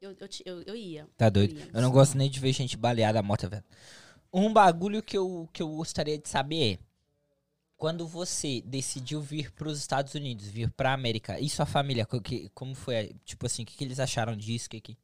Eu, 0.00 0.16
eu, 0.18 0.28
eu, 0.44 0.62
eu 0.62 0.76
ia. 0.76 1.08
Tá 1.16 1.28
doido. 1.28 1.56
ia. 1.56 1.70
Eu 1.72 1.80
não 1.80 1.90
gosto 1.90 2.16
nem 2.18 2.28
de 2.28 2.40
ver 2.40 2.52
gente 2.52 2.76
baleada 2.76 3.22
morta, 3.22 3.48
velho. 3.48 3.64
Um 4.32 4.52
bagulho 4.52 5.02
que 5.02 5.16
eu, 5.16 5.48
que 5.52 5.62
eu 5.62 5.68
gostaria 5.68 6.18
de 6.18 6.28
saber 6.28 6.74
é. 6.74 6.91
Quando 7.82 8.06
você 8.06 8.60
decidiu 8.60 9.20
vir 9.20 9.50
pros 9.50 9.76
Estados 9.76 10.14
Unidos, 10.14 10.46
vir 10.46 10.70
pra 10.70 10.92
América, 10.92 11.40
e 11.40 11.48
sua 11.48 11.66
família, 11.66 12.06
que, 12.22 12.48
como 12.50 12.76
foi? 12.76 13.12
Tipo 13.24 13.46
assim, 13.46 13.64
o 13.64 13.66
que, 13.66 13.76
que 13.76 13.82
eles 13.82 13.98
acharam 13.98 14.36
disso? 14.36 14.70
Que, 14.70 14.80
que... 14.80 14.96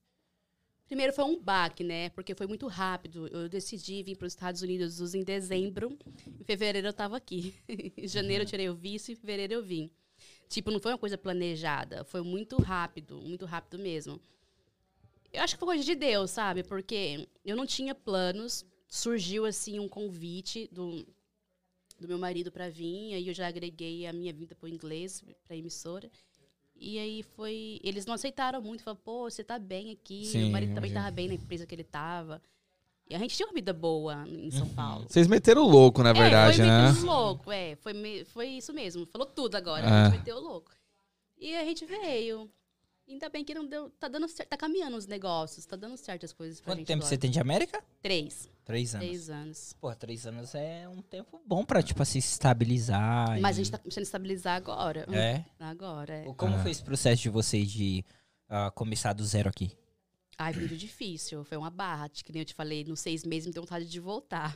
Primeiro 0.87 1.13
foi 1.13 1.25
um 1.25 1.43
baque, 1.43 1.83
né? 1.83 2.11
Porque 2.11 2.37
foi 2.37 2.47
muito 2.47 2.69
rápido. 2.69 3.27
Eu 3.33 3.49
decidi 3.49 4.05
vir 4.05 4.15
para 4.15 4.29
os 4.29 4.33
Estados 4.33 4.63
Unidos 4.63 5.13
em 5.13 5.25
dezembro. 5.25 5.99
Em 6.41 6.45
fevereiro 6.45 6.87
eu 6.87 6.93
estava 6.93 7.17
aqui. 7.17 7.53
em 7.69 8.07
janeiro 8.07 8.45
eu 8.45 8.47
tirei 8.47 8.69
o 8.69 8.77
visto 8.77 9.09
e 9.09 9.13
em 9.15 9.17
fevereiro 9.17 9.55
eu 9.55 9.63
vim. 9.65 9.91
Tipo, 10.49 10.71
não 10.71 10.79
foi 10.79 10.93
uma 10.93 10.99
coisa 10.99 11.19
planejada. 11.19 12.05
Foi 12.05 12.23
muito 12.23 12.63
rápido, 12.63 13.21
muito 13.21 13.45
rápido 13.45 13.77
mesmo. 13.83 14.21
Eu 15.33 15.43
acho 15.43 15.57
que 15.57 15.59
foi 15.59 15.67
coisa 15.67 15.83
de 15.83 15.97
Deus, 15.97 16.31
sabe? 16.31 16.63
Porque 16.63 17.27
eu 17.45 17.57
não 17.57 17.67
tinha 17.67 17.93
planos. 17.93 18.65
Surgiu, 18.87 19.47
assim, 19.47 19.81
um 19.81 19.89
convite 19.89 20.71
do, 20.73 21.05
do 21.99 22.09
meu 22.09 22.19
marido 22.19 22.51
para 22.51 22.69
vir. 22.69 23.15
Aí 23.15 23.29
eu 23.29 23.35
já 23.35 23.49
agreguei 23.49 24.07
a 24.07 24.13
minha 24.13 24.33
vinda 24.33 24.55
para 24.55 24.67
o 24.67 24.69
inglês, 24.69 25.23
para 25.45 25.55
a 25.55 25.59
emissora. 25.59 26.11
E 26.77 26.99
aí 26.99 27.23
foi. 27.23 27.81
Eles 27.83 28.07
não 28.07 28.15
aceitaram 28.15 28.63
muito. 28.63 28.83
Falaram, 28.83 29.01
pô, 29.05 29.29
você 29.29 29.43
tá 29.43 29.59
bem 29.59 29.91
aqui. 29.91 30.25
Sim, 30.25 30.43
meu 30.43 30.51
marido 30.51 30.75
também 30.75 30.93
tava 30.93 31.11
bem 31.11 31.29
na 31.29 31.35
empresa 31.35 31.67
que 31.67 31.75
ele 31.75 31.85
tava. 31.85 32.41
E 33.11 33.15
a 33.15 33.19
gente 33.19 33.35
tinha 33.35 33.49
uma 33.49 33.55
vida 33.55 33.73
boa 33.73 34.25
em 34.29 34.51
São 34.51 34.69
Paulo. 34.69 35.07
Vocês 35.09 35.27
meteram 35.27 35.63
o 35.63 35.69
louco, 35.69 36.03
na 36.03 36.13
verdade, 36.13 36.61
é, 36.61 36.65
foi 36.65 36.67
né? 36.67 37.01
o 37.01 37.07
louco, 37.07 37.51
é. 37.51 37.77
Foi, 37.77 38.25
foi 38.27 38.49
isso 38.49 38.73
mesmo. 38.73 39.07
Falou 39.07 39.27
tudo 39.27 39.57
agora. 39.57 39.87
É. 39.87 39.89
A 39.89 40.05
gente 40.05 40.19
meteu 40.19 40.37
o 40.37 40.41
louco. 40.41 40.71
E 41.39 41.57
a 41.57 41.65
gente 41.65 41.87
veio. 41.87 42.51
Ainda 43.09 43.29
bem 43.29 43.45
que 43.45 43.55
não 43.55 43.67
deu. 43.67 43.89
Tá 43.99 44.07
dando 44.07 44.29
certo. 44.29 44.51
Tá 44.51 44.57
caminhando 44.57 44.97
os 44.97 45.07
negócios. 45.07 45.65
Tá 45.65 45.77
dando 45.77 45.97
certo 45.97 46.25
as 46.27 46.33
coisas 46.33 46.61
pra 46.61 46.73
Quanto 46.73 46.79
gente. 46.81 46.87
tempo 46.89 46.99
agora. 46.99 47.09
você 47.09 47.17
tem 47.19 47.31
de 47.31 47.41
América? 47.41 47.83
Três. 48.03 48.49
Três 48.65 48.95
anos. 48.95 49.07
Três 49.07 49.31
anos. 49.31 49.73
Pô, 49.81 49.95
três 49.95 50.27
anos 50.27 50.55
é 50.55 50.87
um 50.89 51.01
tempo 51.01 51.41
bom 51.47 51.65
pra, 51.65 51.83
tipo 51.83 52.03
assim, 52.03 52.21
se 52.21 52.33
estabilizar. 52.33 53.41
Mas 53.41 53.57
e- 53.57 53.61
a 53.61 53.65
gente 53.65 53.73
tá 53.73 53.79
começando 53.79 54.03
a 54.03 54.05
estabilizar 54.05 54.57
agora. 54.57 55.07
É? 55.11 55.45
Agora, 55.59 56.13
é. 56.15 56.25
Como 56.35 56.55
Ah. 56.55 56.59
foi 56.63 56.71
esse 56.71 56.83
processo 56.83 57.23
de 57.23 57.31
vocês 57.31 57.71
de 57.71 58.05
ah, 58.49 58.71
começar 58.71 59.13
do 59.15 59.25
zero 59.25 59.49
aqui? 59.49 59.73
Ai, 60.37 60.53
foi 60.53 60.63
muito 60.63 60.77
difícil. 60.77 61.43
Foi 61.45 61.57
uma 61.57 61.71
barra. 61.71 62.09
Que 62.11 62.31
nem 62.33 62.43
eu 62.43 62.47
te 62.47 62.55
falei, 62.55 62.85
nos 62.85 63.01
seis 63.01 63.25
meses 63.25 63.47
me 63.47 63.53
deu 63.55 63.63
vontade 63.63 63.87
de 63.87 63.99
voltar. 64.01 64.55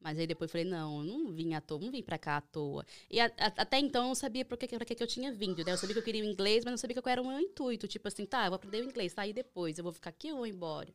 Mas 0.00 0.18
aí 0.18 0.26
depois 0.26 0.48
eu 0.48 0.52
falei, 0.52 0.64
não, 0.64 1.02
não 1.02 1.32
vim 1.32 1.54
à 1.54 1.60
toa, 1.60 1.80
não 1.80 1.90
vim 1.90 2.02
pra 2.02 2.18
cá 2.18 2.36
à 2.36 2.40
toa. 2.40 2.86
E 3.10 3.18
a, 3.18 3.26
a, 3.26 3.46
até 3.46 3.78
então 3.78 4.02
eu 4.02 4.08
não 4.08 4.14
sabia 4.14 4.44
por 4.44 4.56
que, 4.56 4.68
pra 4.68 4.84
que, 4.84 4.94
que 4.94 5.02
eu 5.02 5.06
tinha 5.06 5.32
vindo, 5.32 5.64
né? 5.64 5.72
Eu 5.72 5.76
sabia 5.76 5.94
que 5.94 5.98
eu 5.98 6.04
queria 6.04 6.22
o 6.22 6.26
inglês, 6.26 6.64
mas 6.64 6.72
não 6.72 6.78
sabia 6.78 7.00
qual 7.02 7.12
era 7.12 7.20
o 7.20 7.26
meu 7.26 7.40
intuito. 7.40 7.88
Tipo 7.88 8.06
assim, 8.06 8.24
tá, 8.24 8.44
eu 8.44 8.50
vou 8.50 8.56
aprender 8.56 8.82
o 8.82 8.84
inglês, 8.84 9.12
tá? 9.12 9.26
E 9.26 9.32
depois, 9.32 9.76
eu 9.76 9.84
vou 9.84 9.92
ficar 9.92 10.10
aqui 10.10 10.30
ou 10.30 10.38
vou 10.38 10.46
embora? 10.46 10.88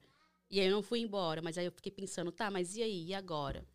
E 0.49 0.59
aí 0.59 0.67
eu 0.67 0.71
não 0.71 0.83
fui 0.83 0.99
embora, 0.99 1.41
mas 1.41 1.57
aí 1.57 1.65
eu 1.65 1.71
fiquei 1.71 1.91
pensando, 1.91 2.31
tá, 2.31 2.49
mas 2.49 2.75
e 2.75 2.83
aí, 2.83 3.07
e 3.07 3.13
agora? 3.13 3.65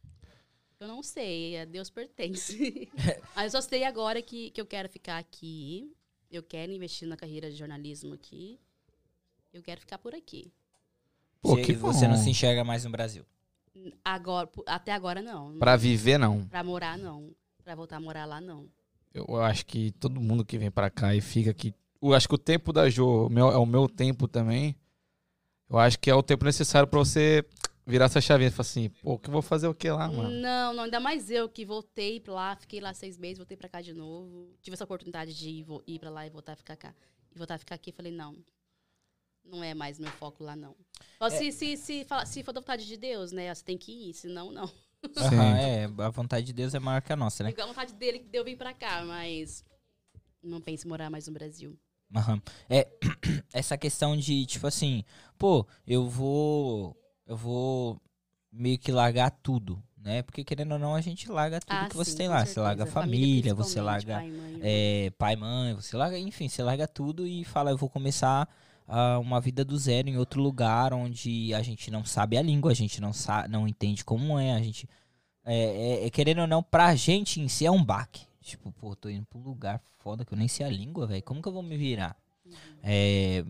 Eu 0.80 0.86
não 0.86 1.02
sei, 1.02 1.58
a 1.58 1.64
Deus 1.64 1.90
pertence. 1.90 2.88
mas 3.34 3.52
eu 3.52 3.60
só 3.60 3.68
sei 3.68 3.84
agora 3.84 4.22
que, 4.22 4.50
que 4.50 4.60
eu 4.60 4.66
quero 4.66 4.88
ficar 4.88 5.18
aqui, 5.18 5.92
eu 6.30 6.42
quero 6.42 6.72
investir 6.72 7.06
na 7.08 7.16
carreira 7.16 7.50
de 7.50 7.56
jornalismo 7.56 8.14
aqui, 8.14 8.60
eu 9.52 9.62
quero 9.62 9.80
ficar 9.80 9.98
por 9.98 10.14
aqui. 10.14 10.52
Pô, 11.42 11.56
você, 11.56 11.62
que 11.62 11.72
você 11.72 12.06
não 12.06 12.16
se 12.16 12.30
enxerga 12.30 12.62
mais 12.64 12.84
no 12.84 12.90
Brasil. 12.90 13.26
Agora, 14.04 14.48
até 14.66 14.92
agora 14.92 15.22
não. 15.22 15.58
Pra 15.58 15.76
viver, 15.76 16.18
não. 16.18 16.46
Pra 16.48 16.62
morar, 16.64 16.96
não. 16.98 17.30
Pra 17.64 17.74
voltar 17.74 17.96
a 17.96 18.00
morar 18.00 18.24
lá, 18.24 18.40
não. 18.40 18.66
Eu 19.14 19.40
acho 19.42 19.64
que 19.66 19.90
todo 19.92 20.20
mundo 20.20 20.44
que 20.44 20.58
vem 20.58 20.70
pra 20.70 20.90
cá 20.90 21.14
e 21.14 21.20
fica 21.20 21.50
aqui. 21.50 21.74
Eu 22.00 22.14
acho 22.14 22.28
que 22.28 22.34
o 22.34 22.38
tempo 22.38 22.72
da 22.72 22.88
Jo 22.88 23.28
meu- 23.28 23.50
é 23.50 23.56
o 23.56 23.66
meu 23.66 23.88
tempo 23.88 24.28
também. 24.28 24.76
Eu 25.68 25.78
acho 25.78 25.98
que 25.98 26.10
é 26.10 26.14
o 26.14 26.22
tempo 26.22 26.44
necessário 26.44 26.88
pra 26.88 26.98
você 26.98 27.44
virar 27.86 28.04
essa 28.06 28.20
chavinha 28.20 28.48
e 28.48 28.50
falar 28.50 28.62
assim, 28.62 28.88
pô, 29.02 29.18
que 29.18 29.28
eu 29.28 29.32
vou 29.32 29.42
fazer 29.42 29.66
o 29.66 29.74
que 29.74 29.90
lá, 29.90 30.08
mano? 30.10 30.30
Não, 30.30 30.72
não, 30.74 30.84
ainda 30.84 31.00
mais 31.00 31.30
eu 31.30 31.48
que 31.48 31.64
voltei 31.64 32.20
pra 32.20 32.34
lá, 32.34 32.56
fiquei 32.56 32.80
lá 32.80 32.92
seis 32.94 33.18
meses, 33.18 33.38
voltei 33.38 33.56
pra 33.56 33.68
cá 33.68 33.80
de 33.80 33.92
novo. 33.92 34.50
Tive 34.62 34.74
essa 34.74 34.84
oportunidade 34.84 35.34
de 35.34 35.48
ir, 35.48 35.66
ir 35.86 35.98
pra 35.98 36.10
lá 36.10 36.26
e 36.26 36.30
voltar 36.30 36.52
a 36.52 36.56
ficar 36.56 36.76
cá. 36.76 36.94
E 37.34 37.38
voltar 37.38 37.54
a 37.54 37.58
ficar 37.58 37.74
aqui, 37.74 37.90
falei, 37.92 38.12
não. 38.12 38.36
Não 39.50 39.64
é 39.64 39.74
mais 39.74 39.98
meu 39.98 40.10
foco 40.10 40.44
lá, 40.44 40.54
não. 40.54 40.76
Só 41.18 41.30
se, 41.30 41.50
se, 41.52 41.76
se, 41.76 42.06
se 42.26 42.42
for 42.42 42.52
da 42.52 42.60
vontade 42.60 42.86
de 42.86 42.96
Deus, 42.96 43.32
né? 43.32 43.52
Você 43.54 43.64
tem 43.64 43.78
que 43.78 44.10
ir, 44.10 44.14
senão 44.14 44.50
não. 44.52 44.70
Aham, 45.16 45.56
é, 45.56 45.84
a 45.84 46.10
vontade 46.10 46.46
de 46.46 46.52
Deus 46.52 46.74
é 46.74 46.78
maior 46.78 47.00
que 47.00 47.12
a 47.12 47.16
nossa, 47.16 47.42
né? 47.44 47.50
Igual 47.50 47.68
a 47.68 47.72
vontade 47.72 47.94
dele 47.94 48.18
que 48.18 48.28
deu 48.28 48.44
vir 48.44 48.56
pra 48.56 48.74
cá, 48.74 49.04
mas 49.04 49.64
não 50.42 50.60
pense 50.60 50.86
em 50.86 50.88
morar 50.88 51.08
mais 51.08 51.26
no 51.26 51.32
Brasil. 51.32 51.78
Aham. 52.14 52.40
É, 52.68 52.88
essa 53.52 53.76
questão 53.78 54.16
de, 54.16 54.44
tipo 54.46 54.66
assim, 54.66 55.04
pô, 55.38 55.66
eu 55.86 56.08
vou. 56.08 56.96
Eu 57.26 57.36
vou 57.36 58.00
meio 58.50 58.78
que 58.78 58.90
largar 58.90 59.30
tudo, 59.30 59.82
né? 59.96 60.22
Porque 60.22 60.42
querendo 60.42 60.72
ou 60.72 60.78
não, 60.78 60.94
a 60.94 61.00
gente 61.02 61.30
larga 61.30 61.60
tudo 61.60 61.78
Ah, 61.78 61.86
que 61.88 61.96
você 61.96 62.10
sim, 62.12 62.16
tem 62.16 62.28
lá. 62.28 62.44
Você 62.44 62.58
larga 62.58 62.84
a 62.84 62.86
certeza. 62.86 63.04
família, 63.06 63.54
você 63.54 63.80
larga 63.82 64.14
pai, 64.14 64.30
mãe, 64.30 64.46
irmão. 64.52 64.60
é, 64.62 65.10
pai, 65.18 65.36
mãe, 65.36 65.74
você 65.74 65.94
larga, 65.96 66.18
enfim, 66.18 66.48
você 66.48 66.62
larga 66.62 66.88
tudo 66.88 67.26
e 67.26 67.44
fala, 67.44 67.70
eu 67.70 67.76
vou 67.76 67.90
começar 67.90 68.48
ah, 68.88 69.18
uma 69.18 69.40
vida 69.40 69.64
do 69.64 69.76
zero 69.78 70.08
em 70.08 70.16
outro 70.16 70.42
lugar 70.42 70.92
onde 70.92 71.52
a 71.54 71.62
gente 71.62 71.90
não 71.90 72.04
sabe 72.04 72.36
a 72.36 72.42
língua, 72.42 72.72
a 72.72 72.74
gente 72.74 73.00
não 73.00 73.12
sabe, 73.12 73.48
não 73.48 73.68
entende 73.68 74.04
como 74.04 74.38
é, 74.38 74.52
a 74.54 74.58
gente 74.60 74.88
é, 75.44 76.02
é- 76.02 76.06
é, 76.06 76.10
querendo 76.10 76.40
ou 76.40 76.46
não, 76.46 76.62
pra 76.62 76.94
gente 76.96 77.40
em 77.40 77.48
si 77.48 77.64
é 77.64 77.70
um 77.70 77.84
baque. 77.84 78.26
Tipo, 78.42 78.72
pô, 78.72 78.96
tô 78.96 79.08
indo 79.10 79.26
pra 79.26 79.38
um 79.38 79.42
lugar 79.42 79.80
foda 79.98 80.24
que 80.24 80.32
eu 80.32 80.38
nem 80.38 80.48
sei 80.48 80.64
a 80.64 80.70
língua, 80.70 81.06
velho. 81.06 81.22
Como 81.22 81.40
que 81.42 81.48
eu 81.48 81.52
vou 81.52 81.62
me 81.62 81.76
virar? 81.76 82.16
É, 82.82 83.44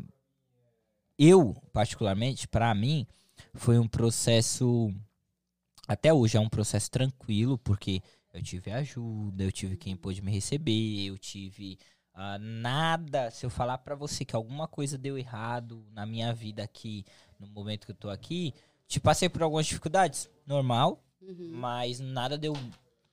eu, 1.19 1.55
particularmente, 1.73 2.47
pra 2.48 2.74
mim, 2.74 3.06
foi 3.55 3.78
um 3.78 3.89
processo. 3.89 4.93
Até 5.86 6.12
hoje 6.12 6.36
é 6.36 6.40
um 6.40 6.48
processo 6.48 6.90
tranquilo, 6.90 7.59
porque 7.59 8.02
eu 8.32 8.43
tive 8.43 8.70
ajuda, 8.70 9.43
eu 9.43 9.51
tive 9.52 9.77
quem 9.77 9.97
pôde 9.97 10.20
me 10.23 10.31
receber, 10.31 11.06
eu 11.06 11.16
tive 11.19 11.78
ah, 12.20 12.39
nada. 12.39 13.31
Se 13.31 13.47
eu 13.47 13.51
falar 13.51 13.78
pra 13.78 13.95
você 13.95 14.24
que 14.24 14.35
alguma 14.35 14.66
coisa 14.66 14.99
deu 14.99 15.16
errado 15.16 15.86
na 15.93 16.05
minha 16.05 16.32
vida 16.35 16.62
aqui, 16.62 17.05
no 17.39 17.47
momento 17.47 17.86
que 17.86 17.93
eu 17.93 17.97
tô 17.97 18.11
aqui, 18.11 18.53
te 18.86 18.99
passei 18.99 19.28
por 19.28 19.43
algumas 19.43 19.66
dificuldades, 19.66 20.28
normal, 20.47 21.03
Uhum. 21.23 21.51
mas 21.55 22.01
nada 22.01 22.36
deu 22.36 22.55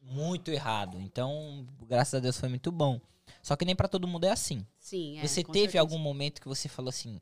muito 0.01 0.49
errado. 0.51 0.99
Então, 0.99 1.65
graças 1.87 2.13
a 2.15 2.19
Deus 2.19 2.39
foi 2.39 2.49
muito 2.49 2.71
bom. 2.71 2.99
Só 3.41 3.55
que 3.55 3.65
nem 3.65 3.75
pra 3.75 3.87
todo 3.87 4.07
mundo 4.07 4.25
é 4.25 4.31
assim. 4.31 4.65
Sim, 4.79 5.17
é, 5.19 5.27
você 5.27 5.43
teve 5.43 5.59
certeza. 5.59 5.79
algum 5.79 5.97
momento 5.99 6.41
que 6.41 6.47
você 6.47 6.67
falou 6.67 6.89
assim: 6.89 7.19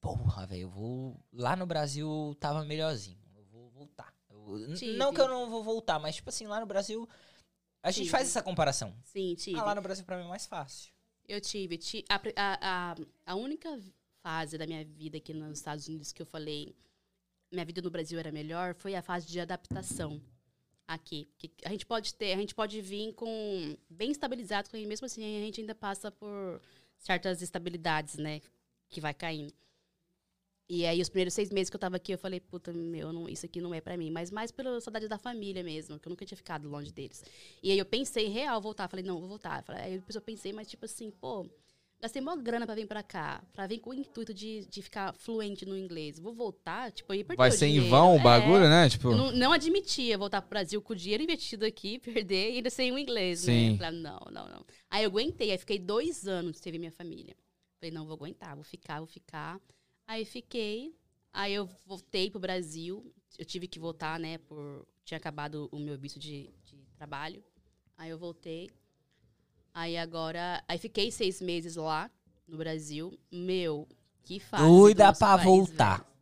Porra, 0.00 0.46
velho, 0.46 0.62
eu 0.62 0.70
vou. 0.70 1.20
Lá 1.32 1.56
no 1.56 1.66
Brasil 1.66 2.06
eu 2.28 2.34
tava 2.34 2.64
melhorzinho. 2.64 3.18
Eu 3.36 3.44
vou 3.44 3.68
voltar. 3.70 4.12
Eu- 4.30 4.74
Tive. 4.74 4.96
Não 4.96 5.12
que 5.12 5.20
eu 5.20 5.28
não 5.28 5.50
vou 5.50 5.62
voltar, 5.64 5.98
mas 5.98 6.16
tipo 6.16 6.28
assim, 6.30 6.46
lá 6.46 6.60
no 6.60 6.66
Brasil. 6.66 7.08
A 7.82 7.90
gente 7.90 8.04
Tive. 8.04 8.10
faz 8.10 8.28
essa 8.28 8.42
comparação. 8.42 8.94
Sim, 9.04 9.34
tive. 9.36 9.58
Ah, 9.58 9.64
lá 9.64 9.74
no 9.74 9.82
Brasil 9.82 10.04
pra 10.04 10.16
mim 10.16 10.24
é 10.24 10.28
mais 10.28 10.46
fácil. 10.46 10.92
Eu 11.28 11.40
tive. 11.40 11.76
ti- 11.78 12.04
a, 12.08 12.20
a, 12.36 12.96
a, 13.26 13.34
única 13.34 13.80
fase 14.22 14.56
da 14.58 14.66
minha 14.66 14.84
vida 14.84 15.18
aqui 15.18 15.32
nos 15.32 15.58
Estados 15.58 15.86
Unidos 15.88 16.12
que 16.12 16.22
eu 16.22 16.26
falei 16.26 16.74
minha 17.52 17.64
vida 17.64 17.80
no 17.80 17.90
Brasil 17.90 18.18
era 18.18 18.32
melhor 18.32 18.74
foi 18.74 18.94
a 18.94 19.02
fase 19.02 19.26
de 19.26 19.40
adaptação 19.40 20.20
aqui. 20.86 21.28
Que 21.38 21.50
a 21.64 21.70
gente 21.70 21.86
pode 21.86 22.14
ter, 22.14 22.32
a 22.32 22.36
gente 22.36 22.54
pode 22.54 22.80
vir 22.80 23.12
com 23.14 23.76
bem 23.88 24.10
estabilizado, 24.10 24.68
mesmo 24.72 25.06
assim 25.06 25.22
a 25.36 25.44
gente 25.44 25.60
ainda 25.60 25.74
passa 25.74 26.10
por 26.10 26.60
certas 26.98 27.42
estabilidades, 27.42 28.16
né? 28.16 28.40
Que 28.88 29.00
vai 29.00 29.14
caindo. 29.14 29.52
E 30.68 30.84
aí, 30.84 31.00
os 31.00 31.08
primeiros 31.08 31.32
seis 31.32 31.50
meses 31.50 31.70
que 31.70 31.76
eu 31.76 31.80
tava 31.80 31.94
aqui, 31.96 32.12
eu 32.12 32.18
falei, 32.18 32.40
puta, 32.40 32.72
meu, 32.72 33.12
não- 33.12 33.28
isso 33.28 33.46
aqui 33.46 33.60
não 33.60 33.72
é 33.72 33.80
pra 33.80 33.96
mim. 33.96 34.10
Mas 34.10 34.32
mais 34.32 34.50
pela 34.50 34.80
saudade 34.80 35.06
da 35.06 35.16
família 35.16 35.62
mesmo, 35.62 35.98
que 35.98 36.08
eu 36.08 36.10
nunca 36.10 36.24
tinha 36.26 36.36
ficado 36.36 36.68
longe 36.68 36.92
deles. 36.92 37.22
E 37.62 37.70
aí 37.70 37.78
eu 37.78 37.84
pensei, 37.86 38.26
real, 38.26 38.60
voltar. 38.60 38.88
Falei, 38.88 39.04
não, 39.04 39.20
vou 39.20 39.28
voltar. 39.28 39.64
Aí 39.68 39.98
depois 39.98 40.16
eu 40.16 40.20
pensei, 40.20 40.52
mas 40.52 40.66
tipo 40.66 40.84
assim, 40.84 41.08
pô, 41.08 41.46
gastei 42.00 42.20
mó 42.20 42.34
grana 42.34 42.66
pra 42.66 42.74
vir 42.74 42.86
pra 42.88 43.00
cá. 43.00 43.44
Pra 43.52 43.68
vir 43.68 43.78
com 43.78 43.90
o 43.90 43.94
intuito 43.94 44.34
de, 44.34 44.66
de 44.66 44.82
ficar 44.82 45.12
fluente 45.14 45.64
no 45.64 45.78
inglês. 45.78 46.18
Vou 46.18 46.34
voltar, 46.34 46.90
tipo, 46.90 47.12
aí 47.12 47.22
perder 47.22 47.36
Vai 47.38 47.52
ser 47.52 47.66
em 47.66 47.88
vão 47.88 48.16
o 48.16 48.18
É. 48.18 48.22
bagulho, 48.24 48.68
né? 48.68 48.88
Tipo, 48.88 49.12
não, 49.12 49.30
não 49.30 49.52
admitia 49.52 50.18
voltar 50.18 50.42
pro 50.42 50.50
Brasil 50.50 50.82
com 50.82 50.94
o 50.94 50.96
dinheiro 50.96 51.22
investido 51.22 51.64
aqui, 51.64 52.00
perder 52.26 52.50
e 52.54 52.56
ainda 52.56 52.70
sem 52.70 52.90
o 52.90 52.98
inglês, 52.98 53.38
Sim. 53.38 53.70
né? 53.70 53.78
Falei, 53.78 54.00
não, 54.00 54.18
não, 54.32 54.48
não. 54.48 54.66
Aí 54.90 55.04
eu 55.04 55.10
aguentei, 55.10 55.52
aí 55.52 55.58
fiquei 55.58 55.78
dois 55.78 56.26
anos 56.26 56.58
sem 56.58 56.72
ver 56.72 56.78
minha 56.80 56.90
família. 56.90 57.36
Falei, 57.78 57.94
não, 57.94 58.04
vou 58.04 58.14
aguentar, 58.14 58.56
vou 58.56 58.64
ficar, 58.64 58.98
vou 58.98 59.06
ficar. 59.06 59.60
Aí 60.06 60.24
fiquei, 60.24 60.94
aí 61.32 61.54
eu 61.54 61.68
voltei 61.84 62.30
pro 62.30 62.40
Brasil. 62.40 63.12
Eu 63.38 63.44
tive 63.44 63.66
que 63.66 63.78
voltar, 63.78 64.18
né, 64.18 64.38
por... 64.38 64.86
Tinha 65.04 65.18
acabado 65.18 65.68
o 65.70 65.78
meu 65.78 65.96
visto 65.96 66.18
de, 66.18 66.50
de 66.64 66.76
trabalho. 66.96 67.42
Aí 67.96 68.10
eu 68.10 68.18
voltei. 68.18 68.70
Aí 69.74 69.96
agora... 69.96 70.62
Aí 70.68 70.78
fiquei 70.78 71.10
seis 71.10 71.40
meses 71.40 71.76
lá, 71.76 72.10
no 72.46 72.56
Brasil. 72.56 73.18
Meu, 73.30 73.86
que 74.22 74.40
Doida 74.56 75.08
nosso 75.08 75.18
pra 75.18 75.36
país, 75.36 75.44
voltar. 75.44 75.98
velho. 75.98 76.16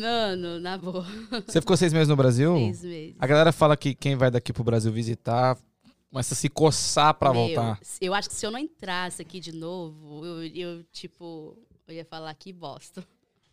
Mano, 0.00 0.60
na 0.60 0.78
boa. 0.78 1.04
você 1.46 1.60
ficou 1.60 1.76
seis 1.76 1.92
meses 1.92 2.08
no 2.08 2.16
Brasil? 2.16 2.54
Seis 2.54 2.82
meses. 2.82 3.16
A 3.18 3.26
galera 3.26 3.52
fala 3.52 3.76
que 3.76 3.94
quem 3.94 4.16
vai 4.16 4.30
daqui 4.30 4.52
pro 4.52 4.62
Brasil 4.62 4.92
visitar 4.92 5.58
começa 6.10 6.34
a 6.34 6.36
se 6.36 6.48
coçar 6.48 7.14
pra 7.14 7.32
Meu, 7.32 7.46
voltar. 7.46 7.80
Eu 8.00 8.14
acho 8.14 8.28
que 8.28 8.34
se 8.34 8.46
eu 8.46 8.50
não 8.50 8.58
entrasse 8.58 9.22
aqui 9.22 9.40
de 9.40 9.50
novo, 9.50 10.24
eu, 10.24 10.46
eu, 10.46 10.84
tipo, 10.92 11.58
eu 11.86 11.94
ia 11.94 12.04
falar 12.04 12.34
que 12.34 12.52
bosta. 12.52 13.06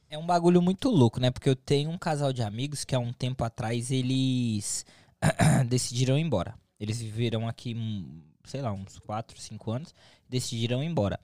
É 0.09 0.17
um 0.17 0.25
bagulho 0.25 0.61
muito 0.61 0.89
louco, 0.89 1.19
né? 1.19 1.29
Porque 1.29 1.49
eu 1.49 1.55
tenho 1.55 1.89
um 1.89 1.97
casal 1.97 2.33
de 2.33 2.41
amigos 2.41 2.83
que 2.83 2.95
há 2.95 2.99
um 2.99 3.13
tempo 3.13 3.43
atrás 3.43 3.91
eles 3.91 4.85
decidiram 5.67 6.17
ir 6.17 6.21
embora. 6.21 6.57
Eles 6.79 6.99
viveram 6.99 7.47
aqui, 7.47 7.75
hum, 7.75 8.21
sei 8.45 8.61
lá, 8.61 8.71
uns 8.71 8.97
4, 8.99 9.39
5 9.39 9.71
anos, 9.71 9.93
decidiram 10.27 10.81
ir 10.83 10.87
embora. 10.87 11.19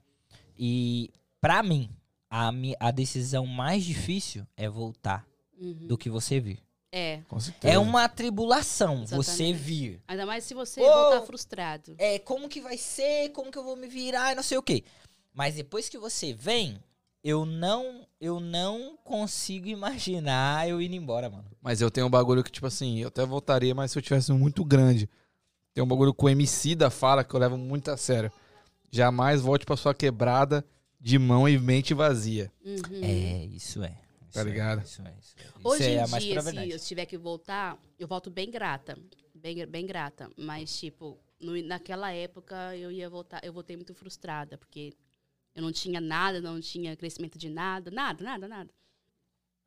E 0.56 1.10
pra 1.40 1.62
mim, 1.62 1.90
a, 2.30 2.50
a 2.80 2.90
decisão 2.90 3.46
mais 3.46 3.84
difícil 3.84 4.46
é 4.56 4.68
voltar 4.68 5.26
Uhum. 5.58 5.86
do 5.86 5.96
que 5.96 6.10
você 6.10 6.38
vir. 6.38 6.58
É. 6.92 7.22
Com 7.28 7.40
certeza. 7.40 7.72
É 7.72 7.78
uma 7.78 8.06
tribulação 8.10 9.06
você 9.06 9.14
Exatamente. 9.44 9.54
vir. 9.54 10.02
Ainda 10.06 10.26
mais 10.26 10.44
se 10.44 10.52
você 10.52 10.82
Ô! 10.82 10.84
voltar 10.84 11.22
frustrado. 11.22 11.94
É, 11.98 12.18
como 12.18 12.46
que 12.46 12.60
vai 12.60 12.76
ser, 12.76 13.30
como 13.30 13.50
que 13.50 13.56
eu 13.56 13.64
vou 13.64 13.74
me 13.74 13.88
virar, 13.88 14.32
e 14.32 14.34
não 14.34 14.42
sei 14.42 14.58
o 14.58 14.62
quê. 14.62 14.84
Mas 15.32 15.54
depois 15.54 15.88
que 15.88 15.96
você 15.96 16.34
vem, 16.34 16.78
eu 17.28 17.44
não, 17.44 18.06
eu 18.20 18.38
não 18.38 18.96
consigo 19.02 19.66
imaginar 19.66 20.68
eu 20.68 20.80
indo 20.80 20.94
embora, 20.94 21.28
mano. 21.28 21.44
Mas 21.60 21.80
eu 21.80 21.90
tenho 21.90 22.06
um 22.06 22.10
bagulho 22.10 22.44
que, 22.44 22.52
tipo 22.52 22.66
assim, 22.68 23.00
eu 23.00 23.08
até 23.08 23.26
voltaria, 23.26 23.74
mas 23.74 23.90
se 23.90 23.98
eu 23.98 24.02
tivesse 24.02 24.30
um 24.30 24.38
muito 24.38 24.64
grande. 24.64 25.08
Tem 25.74 25.82
um 25.82 25.88
bagulho 25.88 26.14
com 26.14 26.26
o 26.26 26.28
MC 26.28 26.76
da 26.76 26.88
fala 26.88 27.24
que 27.24 27.34
eu 27.34 27.40
levo 27.40 27.58
muito 27.58 27.90
a 27.90 27.96
sério. 27.96 28.30
Jamais 28.92 29.40
volte 29.40 29.66
pra 29.66 29.76
sua 29.76 29.92
quebrada 29.92 30.64
de 31.00 31.18
mão 31.18 31.48
e 31.48 31.58
mente 31.58 31.92
vazia. 31.92 32.50
Uhum. 32.64 33.00
É, 33.02 33.44
isso 33.46 33.82
é. 33.82 33.88
Tá 33.88 33.98
Isso 34.30 34.38
é, 34.38 34.44
ligado? 34.44 34.82
Isso 34.84 35.02
é, 35.02 35.14
isso 35.20 35.34
é. 35.38 35.68
Hoje 35.68 35.82
isso 35.82 35.90
é 35.90 35.94
em 35.94 35.98
a 35.98 36.06
mais 36.06 36.22
dia, 36.22 36.40
se 36.42 36.70
eu 36.70 36.78
tiver 36.78 37.06
que 37.06 37.18
voltar, 37.18 37.76
eu 37.98 38.06
volto 38.06 38.30
bem 38.30 38.50
grata. 38.50 38.96
Bem, 39.34 39.66
bem 39.66 39.84
grata. 39.84 40.30
Mas, 40.36 40.78
tipo, 40.78 41.18
no- 41.40 41.60
naquela 41.64 42.12
época 42.12 42.76
eu 42.76 42.92
ia 42.92 43.10
voltar, 43.10 43.44
eu 43.44 43.52
voltei 43.52 43.74
muito 43.76 43.94
frustrada, 43.94 44.56
porque 44.56 44.92
eu 45.56 45.62
não 45.62 45.72
tinha 45.72 46.02
nada, 46.02 46.38
não 46.38 46.60
tinha 46.60 46.94
crescimento 46.94 47.38
de 47.38 47.48
nada, 47.48 47.90
nada, 47.90 48.22
nada, 48.22 48.46
nada. 48.46 48.70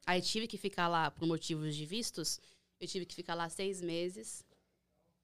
Aí 0.05 0.21
tive 0.21 0.47
que 0.47 0.55
ficar 0.55 0.87
lá 0.87 1.09
por 1.09 1.27
motivos 1.27 1.75
de 1.75 1.83
vistos, 1.83 2.39
eu 2.79 2.87
tive 2.87 3.07
que 3.07 3.15
ficar 3.15 3.33
lá 3.33 3.49
seis 3.49 3.81
meses. 3.81 4.45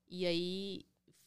E 0.10 0.26
aí, 0.26 0.84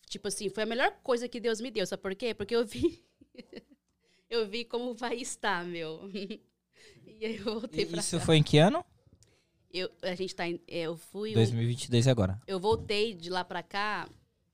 tipo 0.09 0.27
assim, 0.27 0.49
foi 0.51 0.65
a 0.65 0.67
melhor 0.67 0.91
coisa 1.05 1.29
que 1.29 1.39
Deus 1.39 1.61
me 1.61 1.71
deu. 1.71 1.87
Sabe 1.87 2.03
por 2.03 2.15
quê? 2.17 2.35
Porque 2.35 2.55
eu 2.55 2.67
vi. 2.67 3.01
eu 4.29 4.49
vi 4.49 4.65
como 4.65 4.93
vai 4.93 5.17
estar, 5.17 5.65
meu. 5.65 6.11
e 7.07 7.25
aí 7.25 7.37
eu 7.37 7.45
voltei 7.45 7.87
pra 7.87 8.01
Isso 8.01 8.19
cá. 8.19 8.27
foi 8.27 8.37
em 8.39 8.43
que 8.43 8.59
ano? 8.59 8.85
Eu, 9.71 9.89
a 10.03 10.17
gente 10.17 10.35
tá 10.35 10.49
em, 10.49 10.61
eu 10.67 10.97
fui, 10.97 11.33
2022 11.35 12.09
agora. 12.09 12.41
eu 12.47 12.59
voltei 12.59 13.15
de 13.15 13.31
lá 13.31 13.45
pra 13.45 13.63
cá 13.63 14.09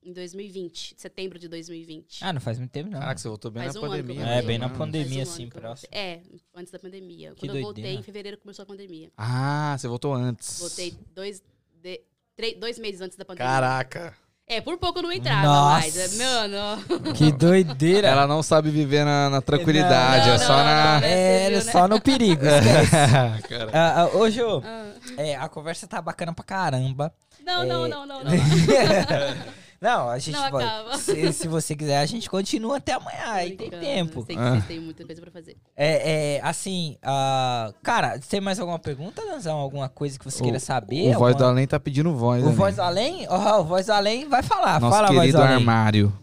em 0.05 0.13
2020, 0.13 0.93
setembro 0.97 1.39
de 1.39 1.47
2020. 1.47 2.19
Ah, 2.23 2.31
não 2.31 2.39
faz 2.39 2.59
muito 2.59 2.71
tempo 2.71 2.89
não. 2.91 2.99
Caraca, 2.99 3.17
você 3.19 3.27
voltou 3.27 3.49
bem 3.51 3.63
Faz 3.63 3.73
na 3.75 3.81
um 3.81 3.83
pandemia. 3.87 4.25
É, 4.25 4.41
bem 4.41 4.57
na 4.59 4.69
pandemia. 4.69 5.23
Um 5.25 5.41
eu 5.41 5.49
próximo. 5.49 5.89
É, 5.91 6.19
antes 6.55 6.71
da 6.71 6.77
pandemia. 6.79 7.31
Que 7.35 7.47
Quando 7.47 7.57
eu 7.57 7.63
voltei, 7.63 7.83
doideira. 7.83 7.99
em 7.99 8.03
fevereiro 8.03 8.37
começou 8.37 8.63
a 8.63 8.65
pandemia. 8.67 9.09
Ah, 9.17 9.75
você 9.77 9.87
voltou 9.87 10.13
antes. 10.13 10.59
Voltei 10.59 10.93
dois, 11.15 11.41
de- 11.81 12.01
três, 12.35 12.55
dois 12.59 12.77
meses 12.79 13.01
antes 13.01 13.17
da 13.17 13.25
pandemia. 13.25 13.51
Caraca. 13.51 14.15
É, 14.47 14.61
por 14.61 14.77
pouco 14.77 14.99
eu 14.99 15.03
não 15.03 15.11
entrava 15.11 15.41
Nossa. 15.41 15.79
mais. 15.79 15.97
é, 15.97 16.23
Mano, 16.23 16.83
Que 17.17 17.31
doideira. 17.31 18.09
Ela 18.09 18.27
não 18.27 18.43
sabe 18.43 18.69
viver 18.69 19.03
na, 19.03 19.27
na 19.27 19.41
tranquilidade, 19.41 20.27
Não, 20.27 20.35
é 20.35 20.37
não, 20.37 20.45
só 20.45 20.57
não, 20.57 20.63
na. 20.63 20.99
não, 21.01 21.07
É, 21.07 21.49
viu, 21.49 21.65
né? 21.65 21.71
só 21.71 21.87
no 21.87 21.99
perigo. 21.99 22.45
esquece. 22.45 23.65
Ah, 23.73 24.01
ah, 24.03 24.15
ô, 24.15 24.29
Jô, 24.29 24.61
Ah. 24.63 24.91
é, 25.17 25.35
a 25.35 25.49
conversa 25.49 25.87
tá 25.87 25.99
bacana 25.99 26.31
pra 26.31 26.45
caramba. 26.45 27.11
não, 27.43 27.63
É. 27.63 27.65
não, 27.65 27.87
não, 27.87 28.05
não, 28.05 28.23
não. 28.23 28.31
Não, 29.81 30.09
a 30.09 30.17
gente 30.17 30.35
Não 30.35 30.51
vai. 30.51 30.63
acaba. 30.65 30.97
Se, 30.97 31.33
se 31.33 31.47
você 31.47 31.75
quiser, 31.75 31.99
a 31.99 32.05
gente 32.05 32.29
continua 32.29 32.77
até 32.77 32.93
amanhã. 32.93 33.31
Aí 33.33 33.55
tem 33.55 33.69
tempo. 33.69 34.25
Sei 34.25 34.35
que 34.35 34.41
Ah. 34.41 34.51
vocês 34.51 34.65
têm 34.67 34.79
muita 34.79 35.05
coisa 35.05 35.21
pra 35.21 35.29
fazer. 35.31 35.57
É, 35.75 36.35
é, 36.37 36.41
assim, 36.41 36.97
ah, 37.03 37.73
cara, 37.83 38.17
tem 38.19 38.39
mais 38.41 38.59
alguma 38.59 38.79
pergunta, 38.79 39.21
Danzão? 39.25 39.57
Alguma 39.57 39.89
coisa 39.89 40.17
que 40.17 40.25
você 40.25 40.41
queira 40.41 40.59
saber? 40.59 41.15
O 41.15 41.19
voz 41.19 41.35
do 41.35 41.43
Alguma- 41.43 41.49
além 41.51 41.67
tá 41.67 41.79
pedindo 41.79 42.15
voz. 42.15 42.41
O 42.43 42.49
né, 42.49 42.55
Voz 42.55 42.75
do? 42.77 42.81
Além? 42.81 43.27
Ó, 43.29 43.61
o 43.61 43.63
Voz 43.65 43.85
do 43.85 43.91
Além 43.93 44.27
vai 44.29 44.41
falar. 44.41 44.79
Nosso 44.79 44.95
Fala, 44.95 45.07
Voz 45.09 45.19
querido 45.19 45.37
do 45.37 45.43
Além. 45.43 45.55
armário. 45.55 46.19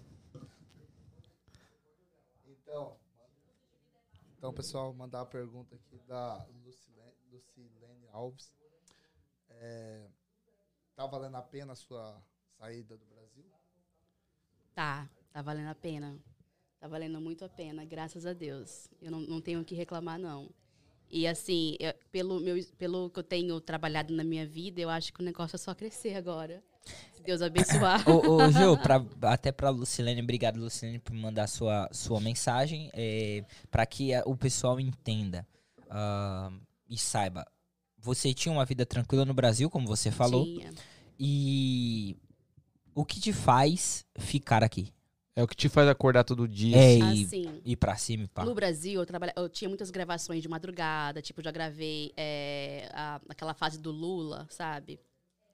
Então, 2.49 2.97
então, 4.39 4.53
pessoal, 4.53 4.93
mandar 4.95 5.21
a 5.21 5.27
pergunta 5.27 5.75
aqui 5.75 6.01
da 6.09 6.45
Lucilene, 6.65 7.13
Lucilene 7.31 8.07
Alves. 8.13 8.51
É, 9.61 10.01
tá 10.97 11.07
valendo 11.07 11.37
a 11.37 11.43
pena 11.43 11.73
a 11.75 11.77
sua 11.77 12.17
saída 12.59 12.97
do 12.97 13.05
Brasil? 13.05 13.12
Tá, 14.75 15.09
tá 15.33 15.43
valendo 15.43 15.69
a 15.69 15.75
pena. 15.75 16.17
Tá 16.81 16.89
valendo 16.89 17.21
muito 17.21 17.45
a 17.45 17.49
pena, 17.49 17.85
graças 17.85 18.27
a 18.27 18.33
Deus. 18.33 18.89
Eu 19.01 19.11
não, 19.11 19.21
não 19.21 19.41
tenho 19.41 19.61
o 19.61 19.65
que 19.65 19.75
reclamar, 19.75 20.19
não. 20.19 20.51
E 21.11 21.27
assim, 21.27 21.77
eu- 21.79 21.95
pelo, 22.11 22.41
meu, 22.41 22.57
pelo 22.79 23.11
que 23.11 23.19
eu 23.19 23.23
tenho 23.23 23.61
trabalhado 23.61 24.13
na 24.15 24.25
minha 24.25 24.47
vida, 24.47 24.81
eu 24.81 24.89
acho 24.91 25.13
que 25.13 25.21
o 25.21 25.25
negócio 25.25 25.55
é 25.57 25.59
só 25.59 25.75
crescer 25.75 26.15
agora. 26.17 26.63
Se 27.13 27.23
Deus 27.23 27.41
abençoar. 27.43 28.03
Ô, 28.09 28.37
ô 28.37 28.51
Jô, 28.51 28.77
pra- 28.77 29.05
até 29.31 29.53
pra 29.53 29.71
Lucilene, 29.71 30.23
obrigado, 30.23 30.59
Lucilene, 30.59 30.99
por 30.99 31.15
mandar 31.15 31.47
sua, 31.47 31.89
sua 31.93 32.21
mensagem. 32.21 32.91
É, 32.95 33.45
para 33.71 33.87
que 33.87 34.13
a- 34.13 34.25
o 34.27 34.37
pessoal 34.37 34.81
entenda 34.81 35.47
ah, 35.89 36.51
e 36.89 36.99
saiba. 36.99 37.47
Você 37.99 38.35
tinha 38.35 38.53
uma 38.53 38.65
vida 38.65 38.85
tranquila 38.85 39.25
no 39.25 39.35
Brasil, 39.35 39.71
como 39.71 39.87
você 39.87 40.11
falou. 40.11 40.45
Tinha. 40.45 40.73
E 41.21 42.17
o 42.95 43.05
que 43.05 43.21
te 43.21 43.33
faz 43.33 44.05
ficar 44.17 44.63
aqui? 44.63 44.93
É 45.35 45.43
o 45.43 45.49
que 45.49 45.57
te 45.57 45.69
faz 45.69 45.89
acordar 45.89 46.25
todo 46.25 46.47
dia. 46.47 46.77
É, 46.77 46.97
assim. 46.97 47.15
e 47.15 47.25
Assim, 47.25 47.61
ir 47.65 47.77
pra 47.77 47.97
cima 47.97 48.25
e 48.25 48.29
pá. 48.29 48.45
No 48.45 48.55
Brasil, 48.55 49.01
eu, 49.01 49.07
trabalha... 49.07 49.33
eu 49.35 49.49
tinha 49.49 49.69
muitas 49.69 49.91
gravações 49.91 50.43
de 50.43 50.49
madrugada, 50.49 51.23
tipo, 51.23 51.43
já 51.43 51.51
gravei 51.51 52.13
é, 52.17 52.91
a- 52.93 53.21
aquela 53.29 53.55
fase 53.55 53.79
do 53.79 53.91
Lula, 53.91 54.47
sabe? 54.51 55.01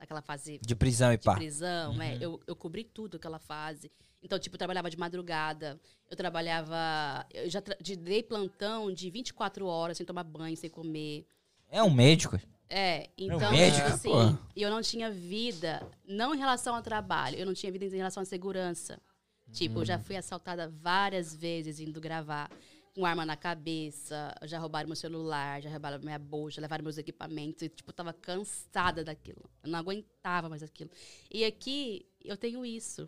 Aquela 0.00 0.20
fase 0.20 0.58
De 0.64 0.74
prisão 0.74 1.12
e 1.12 1.16
de 1.16 1.24
pá. 1.24 1.34
prisão, 1.36 2.00
é. 2.02 2.14
Uhum. 2.14 2.18
Eu, 2.20 2.40
eu 2.46 2.56
cobri 2.56 2.82
tudo 2.84 3.16
aquela 3.18 3.38
fase. 3.38 3.90
Então, 4.20 4.36
tipo, 4.36 4.56
eu 4.56 4.58
trabalhava 4.58 4.90
de 4.90 4.98
madrugada, 4.98 5.80
eu 6.10 6.16
trabalhava. 6.16 7.24
Eu 7.32 7.48
já 7.48 7.60
tra- 7.60 7.76
de- 7.80 7.94
dei 7.96 8.20
plantão 8.22 8.92
de 8.92 9.08
24 9.10 9.64
horas 9.66 9.96
sem 9.96 10.04
tomar 10.04 10.24
banho, 10.24 10.56
sem 10.56 10.68
comer. 10.68 11.24
É 11.70 11.80
um 11.84 11.90
médico. 11.90 12.36
É, 12.70 13.08
então, 13.16 13.38
médico, 13.50 13.82
tipo 13.82 13.94
assim, 13.94 14.10
pô. 14.36 14.38
eu 14.54 14.70
não 14.70 14.82
tinha 14.82 15.10
vida, 15.10 15.86
não 16.06 16.34
em 16.34 16.38
relação 16.38 16.74
ao 16.74 16.82
trabalho, 16.82 17.36
eu 17.38 17.46
não 17.46 17.54
tinha 17.54 17.72
vida 17.72 17.84
em 17.86 17.88
relação 17.96 18.22
à 18.22 18.26
segurança. 18.26 19.00
Tipo, 19.50 19.80
eu 19.80 19.84
já 19.86 19.98
fui 19.98 20.16
assaltada 20.16 20.68
várias 20.68 21.34
vezes 21.34 21.80
indo 21.80 21.98
gravar 22.00 22.50
com 22.94 23.06
arma 23.06 23.24
na 23.24 23.36
cabeça, 23.36 24.34
já 24.44 24.58
roubaram 24.58 24.88
meu 24.88 24.96
celular, 24.96 25.62
já 25.62 25.70
roubaram 25.70 25.98
minha 26.00 26.18
bolsa, 26.18 26.60
levaram 26.60 26.82
meus 26.84 26.98
equipamentos, 26.98 27.62
e, 27.62 27.68
tipo, 27.70 27.88
eu 27.90 27.94
tava 27.94 28.12
cansada 28.12 29.02
daquilo. 29.02 29.48
Eu 29.62 29.70
não 29.70 29.78
aguentava 29.78 30.48
mais 30.50 30.62
aquilo. 30.62 30.90
E 31.30 31.44
aqui 31.44 32.04
eu 32.22 32.36
tenho 32.36 32.66
isso, 32.66 33.06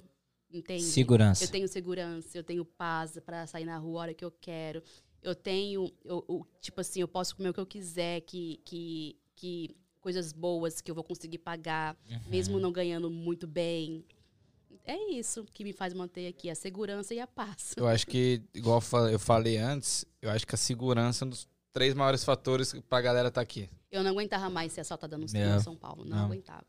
entende? 0.50 0.84
Segurança. 0.84 1.44
Eu 1.44 1.48
tenho 1.48 1.68
segurança, 1.68 2.38
eu 2.38 2.44
tenho 2.44 2.64
paz 2.64 3.18
pra 3.26 3.46
sair 3.46 3.64
na 3.66 3.76
rua 3.76 3.98
a 3.98 4.02
hora 4.04 4.14
que 4.14 4.24
eu 4.24 4.30
quero. 4.30 4.82
Eu 5.22 5.34
tenho, 5.34 5.92
eu, 6.04 6.24
eu- 6.26 6.46
tipo 6.60 6.80
assim, 6.80 7.00
eu 7.00 7.08
posso 7.08 7.36
comer 7.36 7.50
o 7.50 7.52
que 7.54 7.60
eu 7.60 7.66
quiser, 7.66 8.20
que, 8.22 8.60
que, 8.64 9.18
que 9.40 9.74
coisas 10.00 10.32
boas 10.32 10.80
que 10.80 10.90
eu 10.90 10.94
vou 10.94 11.04
conseguir 11.04 11.38
pagar, 11.38 11.96
mesmo 12.28 12.58
não 12.60 12.70
ganhando 12.72 13.10
muito 13.10 13.46
bem. 13.46 14.04
É 14.84 15.12
isso 15.12 15.44
que 15.52 15.62
me 15.64 15.72
faz 15.72 15.92
manter 15.94 16.26
aqui, 16.26 16.50
a 16.50 16.54
segurança 16.54 17.14
e 17.14 17.20
a 17.20 17.26
paz. 17.26 17.74
Eu 17.76 17.86
acho 17.86 18.06
que, 18.06 18.42
igual 18.54 18.76
eu 18.78 18.80
fa- 18.80 19.10
eu 19.10 19.18
falei 19.18 19.56
antes, 19.56 20.04
eu 20.22 20.30
acho 20.30 20.46
que 20.46 20.54
a 20.54 20.58
segurança 20.58 21.24
é 21.24 21.26
um 21.26 21.30
dos 21.30 21.48
três 21.72 21.94
maiores 21.94 22.24
fatores 22.24 22.74
pra 22.88 23.00
galera 23.00 23.28
estar 23.28 23.40
aqui. 23.40 23.68
Eu 23.90 24.02
não 24.02 24.10
aguentava 24.10 24.48
mais 24.50 24.72
ser 24.72 24.80
assaltada 24.80 25.16
no, 25.18 25.26
É. 25.34 25.54
no 25.54 25.60
São 25.60 25.76
Paulo, 25.76 26.04
não, 26.04 26.16
Não. 26.18 26.24
aguentava. 26.26 26.64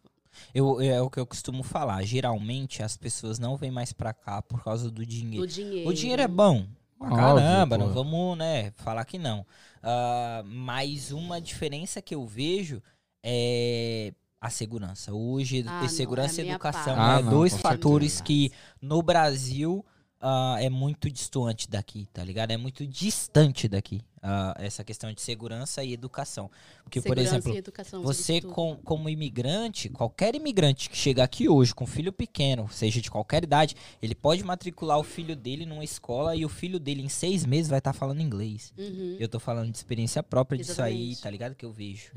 Eu, 0.53 0.79
é 0.81 1.01
o 1.01 1.09
que 1.09 1.19
eu 1.19 1.25
costumo 1.25 1.61
falar. 1.63 2.03
Geralmente 2.03 2.81
as 2.83 2.95
pessoas 2.95 3.37
não 3.39 3.57
vêm 3.57 3.71
mais 3.71 3.91
pra 3.91 4.13
cá 4.13 4.41
por 4.41 4.63
causa 4.63 4.89
do 4.89 5.05
dinheiro. 5.05 5.45
Do 5.45 5.51
dinheiro. 5.51 5.89
O 5.89 5.93
dinheiro 5.93 6.21
é 6.21 6.27
bom. 6.27 6.65
Pra 7.01 7.17
Óbvio, 7.17 7.35
caramba, 7.35 7.77
pô. 7.77 7.77
não 7.77 7.89
vamos, 7.93 8.37
né, 8.37 8.71
falar 8.77 9.05
que 9.05 9.17
não. 9.17 9.45
Ah, 9.81 10.43
mas 10.45 11.11
uma 11.11 11.41
diferença 11.41 12.01
que 12.01 12.13
eu 12.13 12.25
vejo 12.27 12.81
é 13.23 14.13
a 14.39 14.49
segurança. 14.49 15.13
Hoje, 15.13 15.63
Ah, 15.65 15.85
é 15.85 15.87
não, 15.87 15.89
segurança 15.89 16.41
é 16.41 16.45
e 16.45 16.49
educação. 16.49 16.95
Ah, 16.99 17.19
é 17.19 17.23
não, 17.23 17.31
dois 17.31 17.57
fatores 17.57 18.13
certeza. 18.13 18.23
que 18.23 18.51
no 18.81 19.01
Brasil 19.01 19.85
ah, 20.19 20.57
é 20.59 20.69
muito 20.69 21.09
distante 21.09 21.69
daqui, 21.69 22.07
tá 22.13 22.23
ligado? 22.23 22.51
É 22.51 22.57
muito 22.57 22.85
distante 22.85 23.67
daqui. 23.67 24.03
Ah, 24.21 24.55
essa 24.59 24.83
questão 24.83 25.11
de 25.11 25.21
segurança 25.21 25.83
e 25.83 25.93
educação. 25.93 26.49
Porque, 26.83 26.99
por 26.99 27.09
Segurança 27.09 27.35
exemplo, 27.35 27.53
e 27.53 27.57
educação, 27.57 28.01
você, 28.03 28.41
com, 28.41 28.77
como 28.83 29.09
imigrante, 29.09 29.89
qualquer 29.89 30.35
imigrante 30.35 30.89
que 30.89 30.97
chega 30.97 31.23
aqui 31.23 31.49
hoje 31.49 31.73
com 31.73 31.87
filho 31.87 32.13
pequeno, 32.13 32.69
seja 32.69 33.01
de 33.01 33.09
qualquer 33.09 33.43
idade, 33.43 33.75
ele 34.01 34.13
pode 34.13 34.43
matricular 34.43 34.99
o 34.99 35.03
filho 35.03 35.35
dele 35.35 35.65
numa 35.65 35.83
escola 35.83 36.35
e 36.35 36.45
o 36.45 36.49
filho 36.49 36.79
dele 36.79 37.01
em 37.01 37.09
seis 37.09 37.45
meses 37.45 37.69
vai 37.69 37.79
estar 37.79 37.93
falando 37.93 38.21
inglês. 38.21 38.73
Uhum. 38.77 39.17
Eu 39.19 39.27
tô 39.27 39.39
falando 39.39 39.71
de 39.71 39.77
experiência 39.77 40.21
própria 40.21 40.57
disso 40.57 40.81
aí, 40.81 40.93
Exatamente. 40.93 41.21
tá 41.21 41.29
ligado? 41.29 41.55
Que 41.55 41.65
eu 41.65 41.71
vejo. 41.71 42.11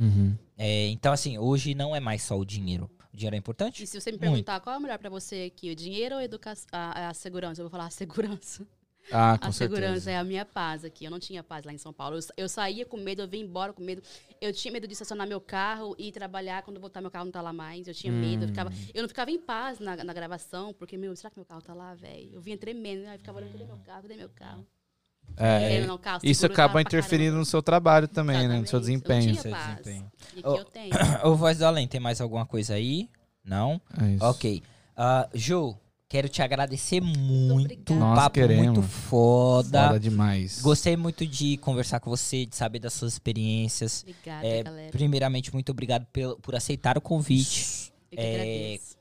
É, 0.59 0.89
então, 0.89 1.13
assim, 1.13 1.39
hoje 1.39 1.75
não 1.75 1.97
é 1.97 2.01
mais 2.01 2.23
só 2.23 2.39
o 2.39 2.45
dinheiro. 2.45 2.91
O 3.13 3.17
dinheiro 3.17 3.37
é 3.37 3.39
importante? 3.39 3.83
E 3.83 3.87
se 3.87 4.01
você 4.01 4.11
me 4.11 4.19
Muito. 4.19 4.31
perguntar 4.31 4.61
qual 4.61 4.75
é 4.75 4.79
o 4.79 4.83
melhor 4.83 4.99
pra 4.99 5.09
você 5.09 5.51
aqui, 5.53 5.71
o 5.71 5.77
dinheiro 5.77 6.17
ou 6.17 6.21
a, 6.21 6.25
educa... 6.25 6.53
a, 6.73 7.09
a 7.09 7.15
segurança? 7.15 7.61
Eu 7.61 7.65
vou 7.65 7.71
falar 7.71 7.87
a 7.87 7.91
segurança. 7.91 8.67
Ah, 9.13 9.37
com 9.39 9.49
a 9.49 9.53
segurança 9.53 9.87
certeza. 9.93 10.11
é 10.13 10.17
a 10.17 10.25
minha 10.25 10.45
paz 10.45 10.85
aqui. 10.85 11.05
Eu 11.05 11.11
não 11.11 11.19
tinha 11.19 11.43
paz 11.43 11.65
lá 11.65 11.73
em 11.73 11.79
São 11.79 11.93
Paulo. 11.93 12.17
Eu, 12.17 12.21
eu 12.37 12.49
saía 12.49 12.87
com 12.87 12.97
medo, 12.97 13.23
eu 13.23 13.29
vinha 13.29 13.45
embora 13.45 13.73
com 13.73 13.83
medo. 13.83 14.03
Eu 14.41 14.53
tinha 14.53 14.73
medo 14.73 14.87
de 14.87 14.93
estacionar 14.95 15.27
meu 15.27 15.41
carro 15.41 15.95
e 15.99 16.11
trabalhar 16.11 16.63
quando 16.63 16.81
voltar 16.81 17.01
meu 17.01 17.11
carro 17.11 17.25
não 17.27 17.33
tá 17.33 17.43
lá 17.43 17.53
mais. 17.53 17.87
Eu 17.87 17.95
tinha 17.95 18.13
medo. 18.13 18.45
Eu, 18.45 18.49
ficava, 18.49 18.71
Hum. 18.71 18.87
eu 18.95 19.03
não 19.03 19.09
ficava 19.09 19.31
em 19.31 19.39
paz 19.39 19.79
na, 19.79 19.97
na 20.03 20.13
gravação, 20.13 20.73
porque, 20.75 20.97
meu, 20.97 21.15
será 21.17 21.31
que 21.31 21.37
meu 21.39 21.45
carro 21.45 21.63
tá 21.63 21.75
lá, 21.75 21.95
velho? 21.95 22.31
Eu 22.33 22.41
vinha 22.41 22.57
tremendo. 22.57 23.07
Aí 23.07 23.15
eu 23.15 23.19
ficava 23.19 23.39
olhando, 23.39 23.53
cadê 23.53 23.65
meu 23.65 23.77
carro? 23.79 24.03
Cadê 24.03 24.15
meu 24.17 24.29
carro? 24.31 24.67
É, 25.39 25.59
Querendo 25.69 25.87
não, 25.89 25.99
carro, 25.99 26.21
isso 26.23 26.45
acaba 26.45 26.81
interferindo 26.83 27.37
no 27.37 27.47
seu 27.47 27.63
trabalho 27.63 28.07
também, 28.07 28.47
né? 28.47 28.59
No 28.61 28.67
seu 28.67 28.79
Exatamente. 28.79 29.27
desempenho. 29.31 29.31
Eu 29.31 29.35
não 29.35 29.43
tinha 29.43 29.75
desempenho. 29.77 30.13
E 30.35 30.39
aqui 30.41 30.49
Oh. 30.49 30.57
eu 30.57 30.65
tenho. 30.67 30.95
Ô, 31.25 31.35
Voz 31.35 31.59
do 31.59 31.65
Além, 31.67 31.89
tem 31.89 31.99
mais 32.01 32.21
alguma 32.21 32.45
coisa 32.45 32.75
aí? 32.75 33.09
Não? 33.43 33.81
É 34.01 34.11
isso. 34.13 34.25
Ok. 34.25 34.63
Ah, 34.97 35.29
Ju, 35.35 35.77
quero 36.15 36.29
te 36.29 36.41
agradecer 36.43 37.01
muito. 37.01 37.65
obrigada. 37.65 37.95
Nós 37.99 38.15
papo 38.17 38.35
queremos. 38.35 38.65
muito 38.67 38.83
foda. 38.83 39.89
Foda 39.89 39.99
demais. 39.99 40.61
Gostei 40.63 40.97
muito 40.97 41.27
de 41.27 41.57
conversar 41.57 41.99
com 41.99 42.09
você, 42.09 42.47
de 42.47 42.55
saber 42.55 42.79
das 42.79 42.93
suas 42.93 43.15
experiências. 43.15 44.05
Obrigada, 44.07 44.47
É, 44.47 44.63
galera. 44.63 44.91
primeiramente, 44.93 45.53
muito 45.53 45.71
obrigado 45.73 46.07
pelo- 46.13 46.37
por 46.39 46.55
aceitar 46.55 46.97
o 46.97 47.01
convite. 47.01 47.93
Eu 48.13 48.17
que 48.17 48.23
é, 48.23 48.35
agradeço. 48.35 48.97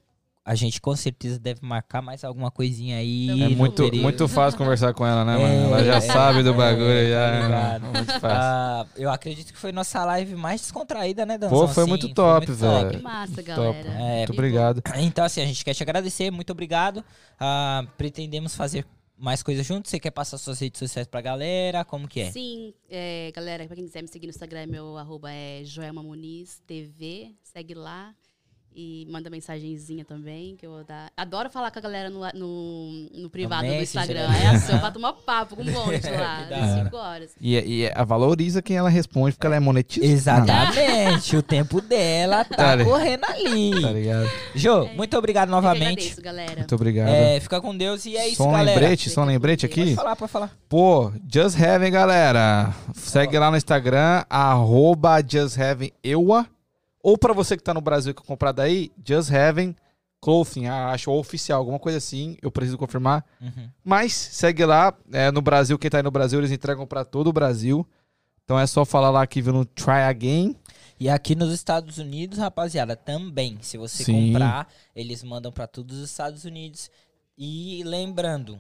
A 0.46 0.56
gente 0.56 0.82
com 0.82 0.94
certeza 0.94 1.40
deve 1.40 1.62
marcar 1.66 2.02
mais 2.02 2.22
alguma 2.24 2.52
coisinha 2.52 2.98
aí. 2.98 3.30
É 3.30 3.50
muito, 3.56 3.82
período. 3.82 4.04
muito 4.04 4.28
fácil 4.28 4.58
conversar 4.58 4.94
com 4.94 5.08
ela, 5.08 5.24
né, 5.24 5.38
mano? 5.38 5.46
É, 5.48 5.64
Ela 5.64 5.84
já 5.86 5.96
é, 5.96 6.02
sabe 6.02 6.44
do 6.44 6.50
é, 6.54 6.54
bagulho, 6.54 7.12
tá 7.14 7.50
já. 7.50 7.80
Muito 7.80 8.12
fácil. 8.20 8.30
Ah, 8.30 8.86
eu 8.98 9.10
acredito 9.10 9.54
que 9.54 9.58
foi 9.58 9.72
nossa 9.72 10.04
live 10.04 10.36
mais 10.36 10.60
descontraída, 10.60 11.26
né, 11.26 11.38
Danzão? 11.38 11.60
Pô, 11.60 11.68
foi 11.70 11.84
Assim, 11.84 11.90
muito 11.90 12.14
top, 12.14 12.52
velho. 12.52 12.92
Que 12.92 13.02
massa, 13.02 13.42
galera. 13.42 13.88
É, 13.90 14.18
Muito 14.18 14.34
obrigado. 14.34 14.82
Então, 14.98 15.24
assim, 15.24 15.42
a 15.42 15.46
gente 15.46 15.64
quer 15.64 15.74
te 15.74 15.82
agradecer, 15.84 16.30
muito 16.30 16.52
obrigado. 16.52 17.04
Ah, 17.40 17.86
pretendemos 17.98 18.54
fazer 18.56 18.86
mais 19.18 19.42
coisas 19.42 19.66
juntos. 19.66 19.90
Você 19.92 20.00
quer 20.00 20.12
passar 20.12 20.38
suas 20.38 20.60
redes 20.60 20.80
sociais 20.80 21.08
pra 21.08 21.22
galera? 21.22 21.86
Como 21.86 22.06
que 22.08 22.20
é? 22.20 22.32
Sim, 22.32 22.74
é, 22.90 23.32
galera, 23.34 23.66
pra 23.66 23.76
quem 23.76 23.86
quiser 23.86 24.02
me 24.02 24.08
seguir 24.10 24.28
no 24.28 24.32
Instagram, 24.32 24.68
meu 24.68 24.98
arroba 24.98 25.32
é 25.32 25.62
Joelma 25.64 26.04
Muniz 26.04 26.62
TV, 26.68 27.34
segue 27.44 27.74
lá. 27.74 28.14
E 28.76 29.08
manda 29.10 29.30
mensagenzinha 29.30 30.04
também, 30.04 30.56
que 30.56 30.66
eu 30.66 30.72
vou 30.72 30.84
dar. 30.84 31.12
Adoro 31.16 31.50
falar 31.50 31.72
com 31.72 31.80
a 31.80 31.82
galera 31.82 32.10
no, 32.10 32.22
no, 32.34 33.10
no 33.22 33.30
privado 33.30 33.68
do 33.68 33.74
Instagram. 33.74 34.28
né? 34.28 34.44
É 34.44 34.48
assim, 34.50 34.72
eu 34.74 34.80
bato 34.80 34.98
uma 35.00 35.14
papo 35.14 35.56
com 35.56 35.62
um 35.62 35.66
monte 35.72 36.10
lá, 36.10 36.40
às 36.40 36.50
da 36.50 36.84
5 36.84 36.96
horas. 36.98 37.32
E, 37.40 37.56
e 37.58 37.92
a 37.94 38.04
valoriza 38.04 38.62
quem 38.62 38.78
ela 38.78 38.90
responde, 38.90 39.34
porque 39.36 39.46
ela 39.48 39.56
é 39.56 39.60
monetizada. 39.60 40.44
Exatamente. 40.52 41.36
o 41.38 41.42
tempo 41.42 41.82
dela 41.82 42.44
tá 42.46 42.78
Tá 42.78 42.84
correndo 42.84 43.26
ali. 43.26 43.82
Tá 43.82 43.92
ligado? 43.92 44.30
Jô, 44.56 44.86
muito 44.96 45.18
obrigado 45.18 45.50
Eu 45.50 45.56
que 45.56 45.62
novamente. 45.62 45.84
agradeço, 45.92 46.22
galera. 46.22 46.56
Muito 46.58 46.76
obrigado. 46.76 47.10
É, 47.10 47.40
fica 47.40 47.62
com 47.62 47.76
Deus 47.78 48.06
e 48.06 48.18
é 48.18 48.28
isso, 48.28 48.38
só 48.38 48.48
um 48.48 48.52
galera. 48.54 48.80
lembrete, 48.80 49.10
só 49.10 49.22
um 49.22 49.26
lembrete 49.26 49.68
Pode 49.68 49.82
aqui. 49.82 49.96
falar, 49.96 50.16
pode 50.16 50.32
falar. 50.32 50.52
Pô, 50.68 51.12
Just 51.32 51.60
Heaven, 51.60 51.92
galera. 51.92 52.74
Segue 52.94 53.38
lá 53.38 53.52
no 53.52 53.58
Instagram, 53.58 54.24
arroba 54.30 55.22
Just 55.28 55.58
Heaven 55.58 55.92
Eua. 56.04 56.48
Ou 57.04 57.18
pra 57.18 57.34
você 57.34 57.58
que 57.58 57.64
tá 57.64 57.74
no 57.74 57.82
Brasil 57.82 58.16
que 58.16 58.24
comprar 58.24 58.54
daí, 58.54 58.90
Just 59.06 59.30
Heaven 59.30 59.76
Clothing, 60.22 60.68
ah, 60.68 60.92
acho 60.92 61.12
oficial, 61.12 61.60
alguma 61.60 61.78
coisa 61.78 61.98
assim, 61.98 62.38
eu 62.42 62.50
preciso 62.50 62.78
confirmar. 62.78 63.26
Uhum. 63.42 63.70
Mas 63.84 64.14
segue 64.14 64.64
lá, 64.64 64.98
é, 65.12 65.30
no 65.30 65.42
Brasil, 65.42 65.78
quem 65.78 65.92
tá 65.92 65.98
aí 65.98 66.04
no 66.04 66.10
Brasil, 66.10 66.40
eles 66.40 66.50
entregam 66.50 66.88
pra 66.88 67.04
todo 67.04 67.28
o 67.28 67.34
Brasil. 67.34 67.86
Então 68.46 68.58
é 68.58 68.66
só 68.66 68.86
falar 68.86 69.10
lá 69.10 69.28
que 69.28 69.42
viu 69.42 69.52
no 69.52 69.66
Try 69.66 70.04
Again. 70.08 70.56
E 70.98 71.10
aqui 71.10 71.36
nos 71.36 71.52
Estados 71.52 71.98
Unidos, 71.98 72.38
rapaziada, 72.38 72.96
também. 72.96 73.58
Se 73.62 73.78
você 73.78 74.06
Sim. 74.06 74.32
comprar, 74.32 74.70
eles 74.96 75.22
mandam 75.24 75.52
pra 75.52 75.68
todos 75.68 75.98
os 75.98 76.10
Estados 76.10 76.46
Unidos. 76.46 76.90
E 77.38 77.84
lembrando, 77.84 78.58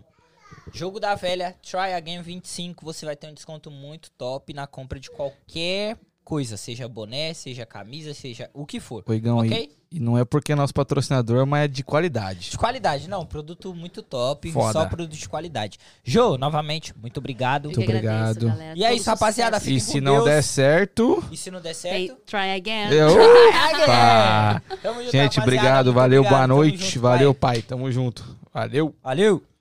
jogo 0.74 1.00
da 1.00 1.16
velha, 1.16 1.56
Try 1.62 1.94
Again 1.94 2.22
25, 2.22 2.84
você 2.84 3.06
vai 3.06 3.16
ter 3.16 3.28
um 3.28 3.34
desconto 3.34 3.72
muito 3.72 4.12
top 4.12 4.54
na 4.54 4.68
compra 4.68 5.00
de 5.00 5.10
qualquer 5.10 5.98
coisa, 6.24 6.58
seja 6.58 6.88
boné, 6.88 7.34
seja 7.34 7.66
camisa, 7.66 8.14
seja 8.14 8.50
o 8.54 8.66
que 8.66 8.80
for. 8.80 9.04
Oigão 9.08 9.38
ok? 9.38 9.56
aí. 9.56 9.70
E 9.92 10.00
não 10.00 10.18
é 10.18 10.26
porque 10.26 10.52
é 10.52 10.56
nosso 10.56 10.74
patrocinador, 10.74 11.46
mas 11.46 11.66
é 11.66 11.68
de 11.68 11.84
qualidade. 11.84 12.50
De 12.50 12.58
qualidade, 12.58 13.08
não, 13.08 13.24
produto 13.28 13.76
muito 13.76 14.02
top, 14.02 14.52
Foda. 14.52 14.74
só 14.74 14.86
produto 14.88 15.16
de 15.16 15.30
qualidade. 15.30 15.78
Jô, 16.04 16.36
novamente, 16.36 16.96
muito 17.00 17.20
obrigado. 17.20 17.66
Eu 17.66 17.76
Muito 17.76 17.84
obrigado. 17.84 18.48
galera. 18.48 18.74
E 18.76 18.84
é 18.84 18.96
isso, 18.96 19.08
rapaziada. 19.08 19.62
E 19.64 19.80
se 19.80 20.02
não 20.02 20.16
Deus. 20.16 20.26
der 20.26 20.42
certo. 20.42 21.24
E 21.32 21.38
se 21.38 21.52
não 21.52 21.62
der 21.62 21.76
certo, 21.76 22.16
Try 22.26 22.54
again. 22.56 22.92
Eu... 22.92 23.10
Try 23.14 23.86
Pá. 23.86 24.62
again! 24.68 24.78
Tamo 24.82 25.00
junto, 25.02 25.12
Gente, 25.12 25.38
rapaziada, 25.38 25.42
obrigado, 25.42 25.86
muito 25.86 25.96
valeu, 25.96 26.22
obrigado, 26.22 26.40
boa 26.40 26.48
noite. 26.48 26.86
junto, 26.86 27.00
valeu, 27.00 27.34
pai. 27.36 27.56
pai. 27.58 27.62
Tamo 27.62 27.92
junto. 27.92 28.38
Valeu. 28.52 28.96
Valeu! 29.04 29.53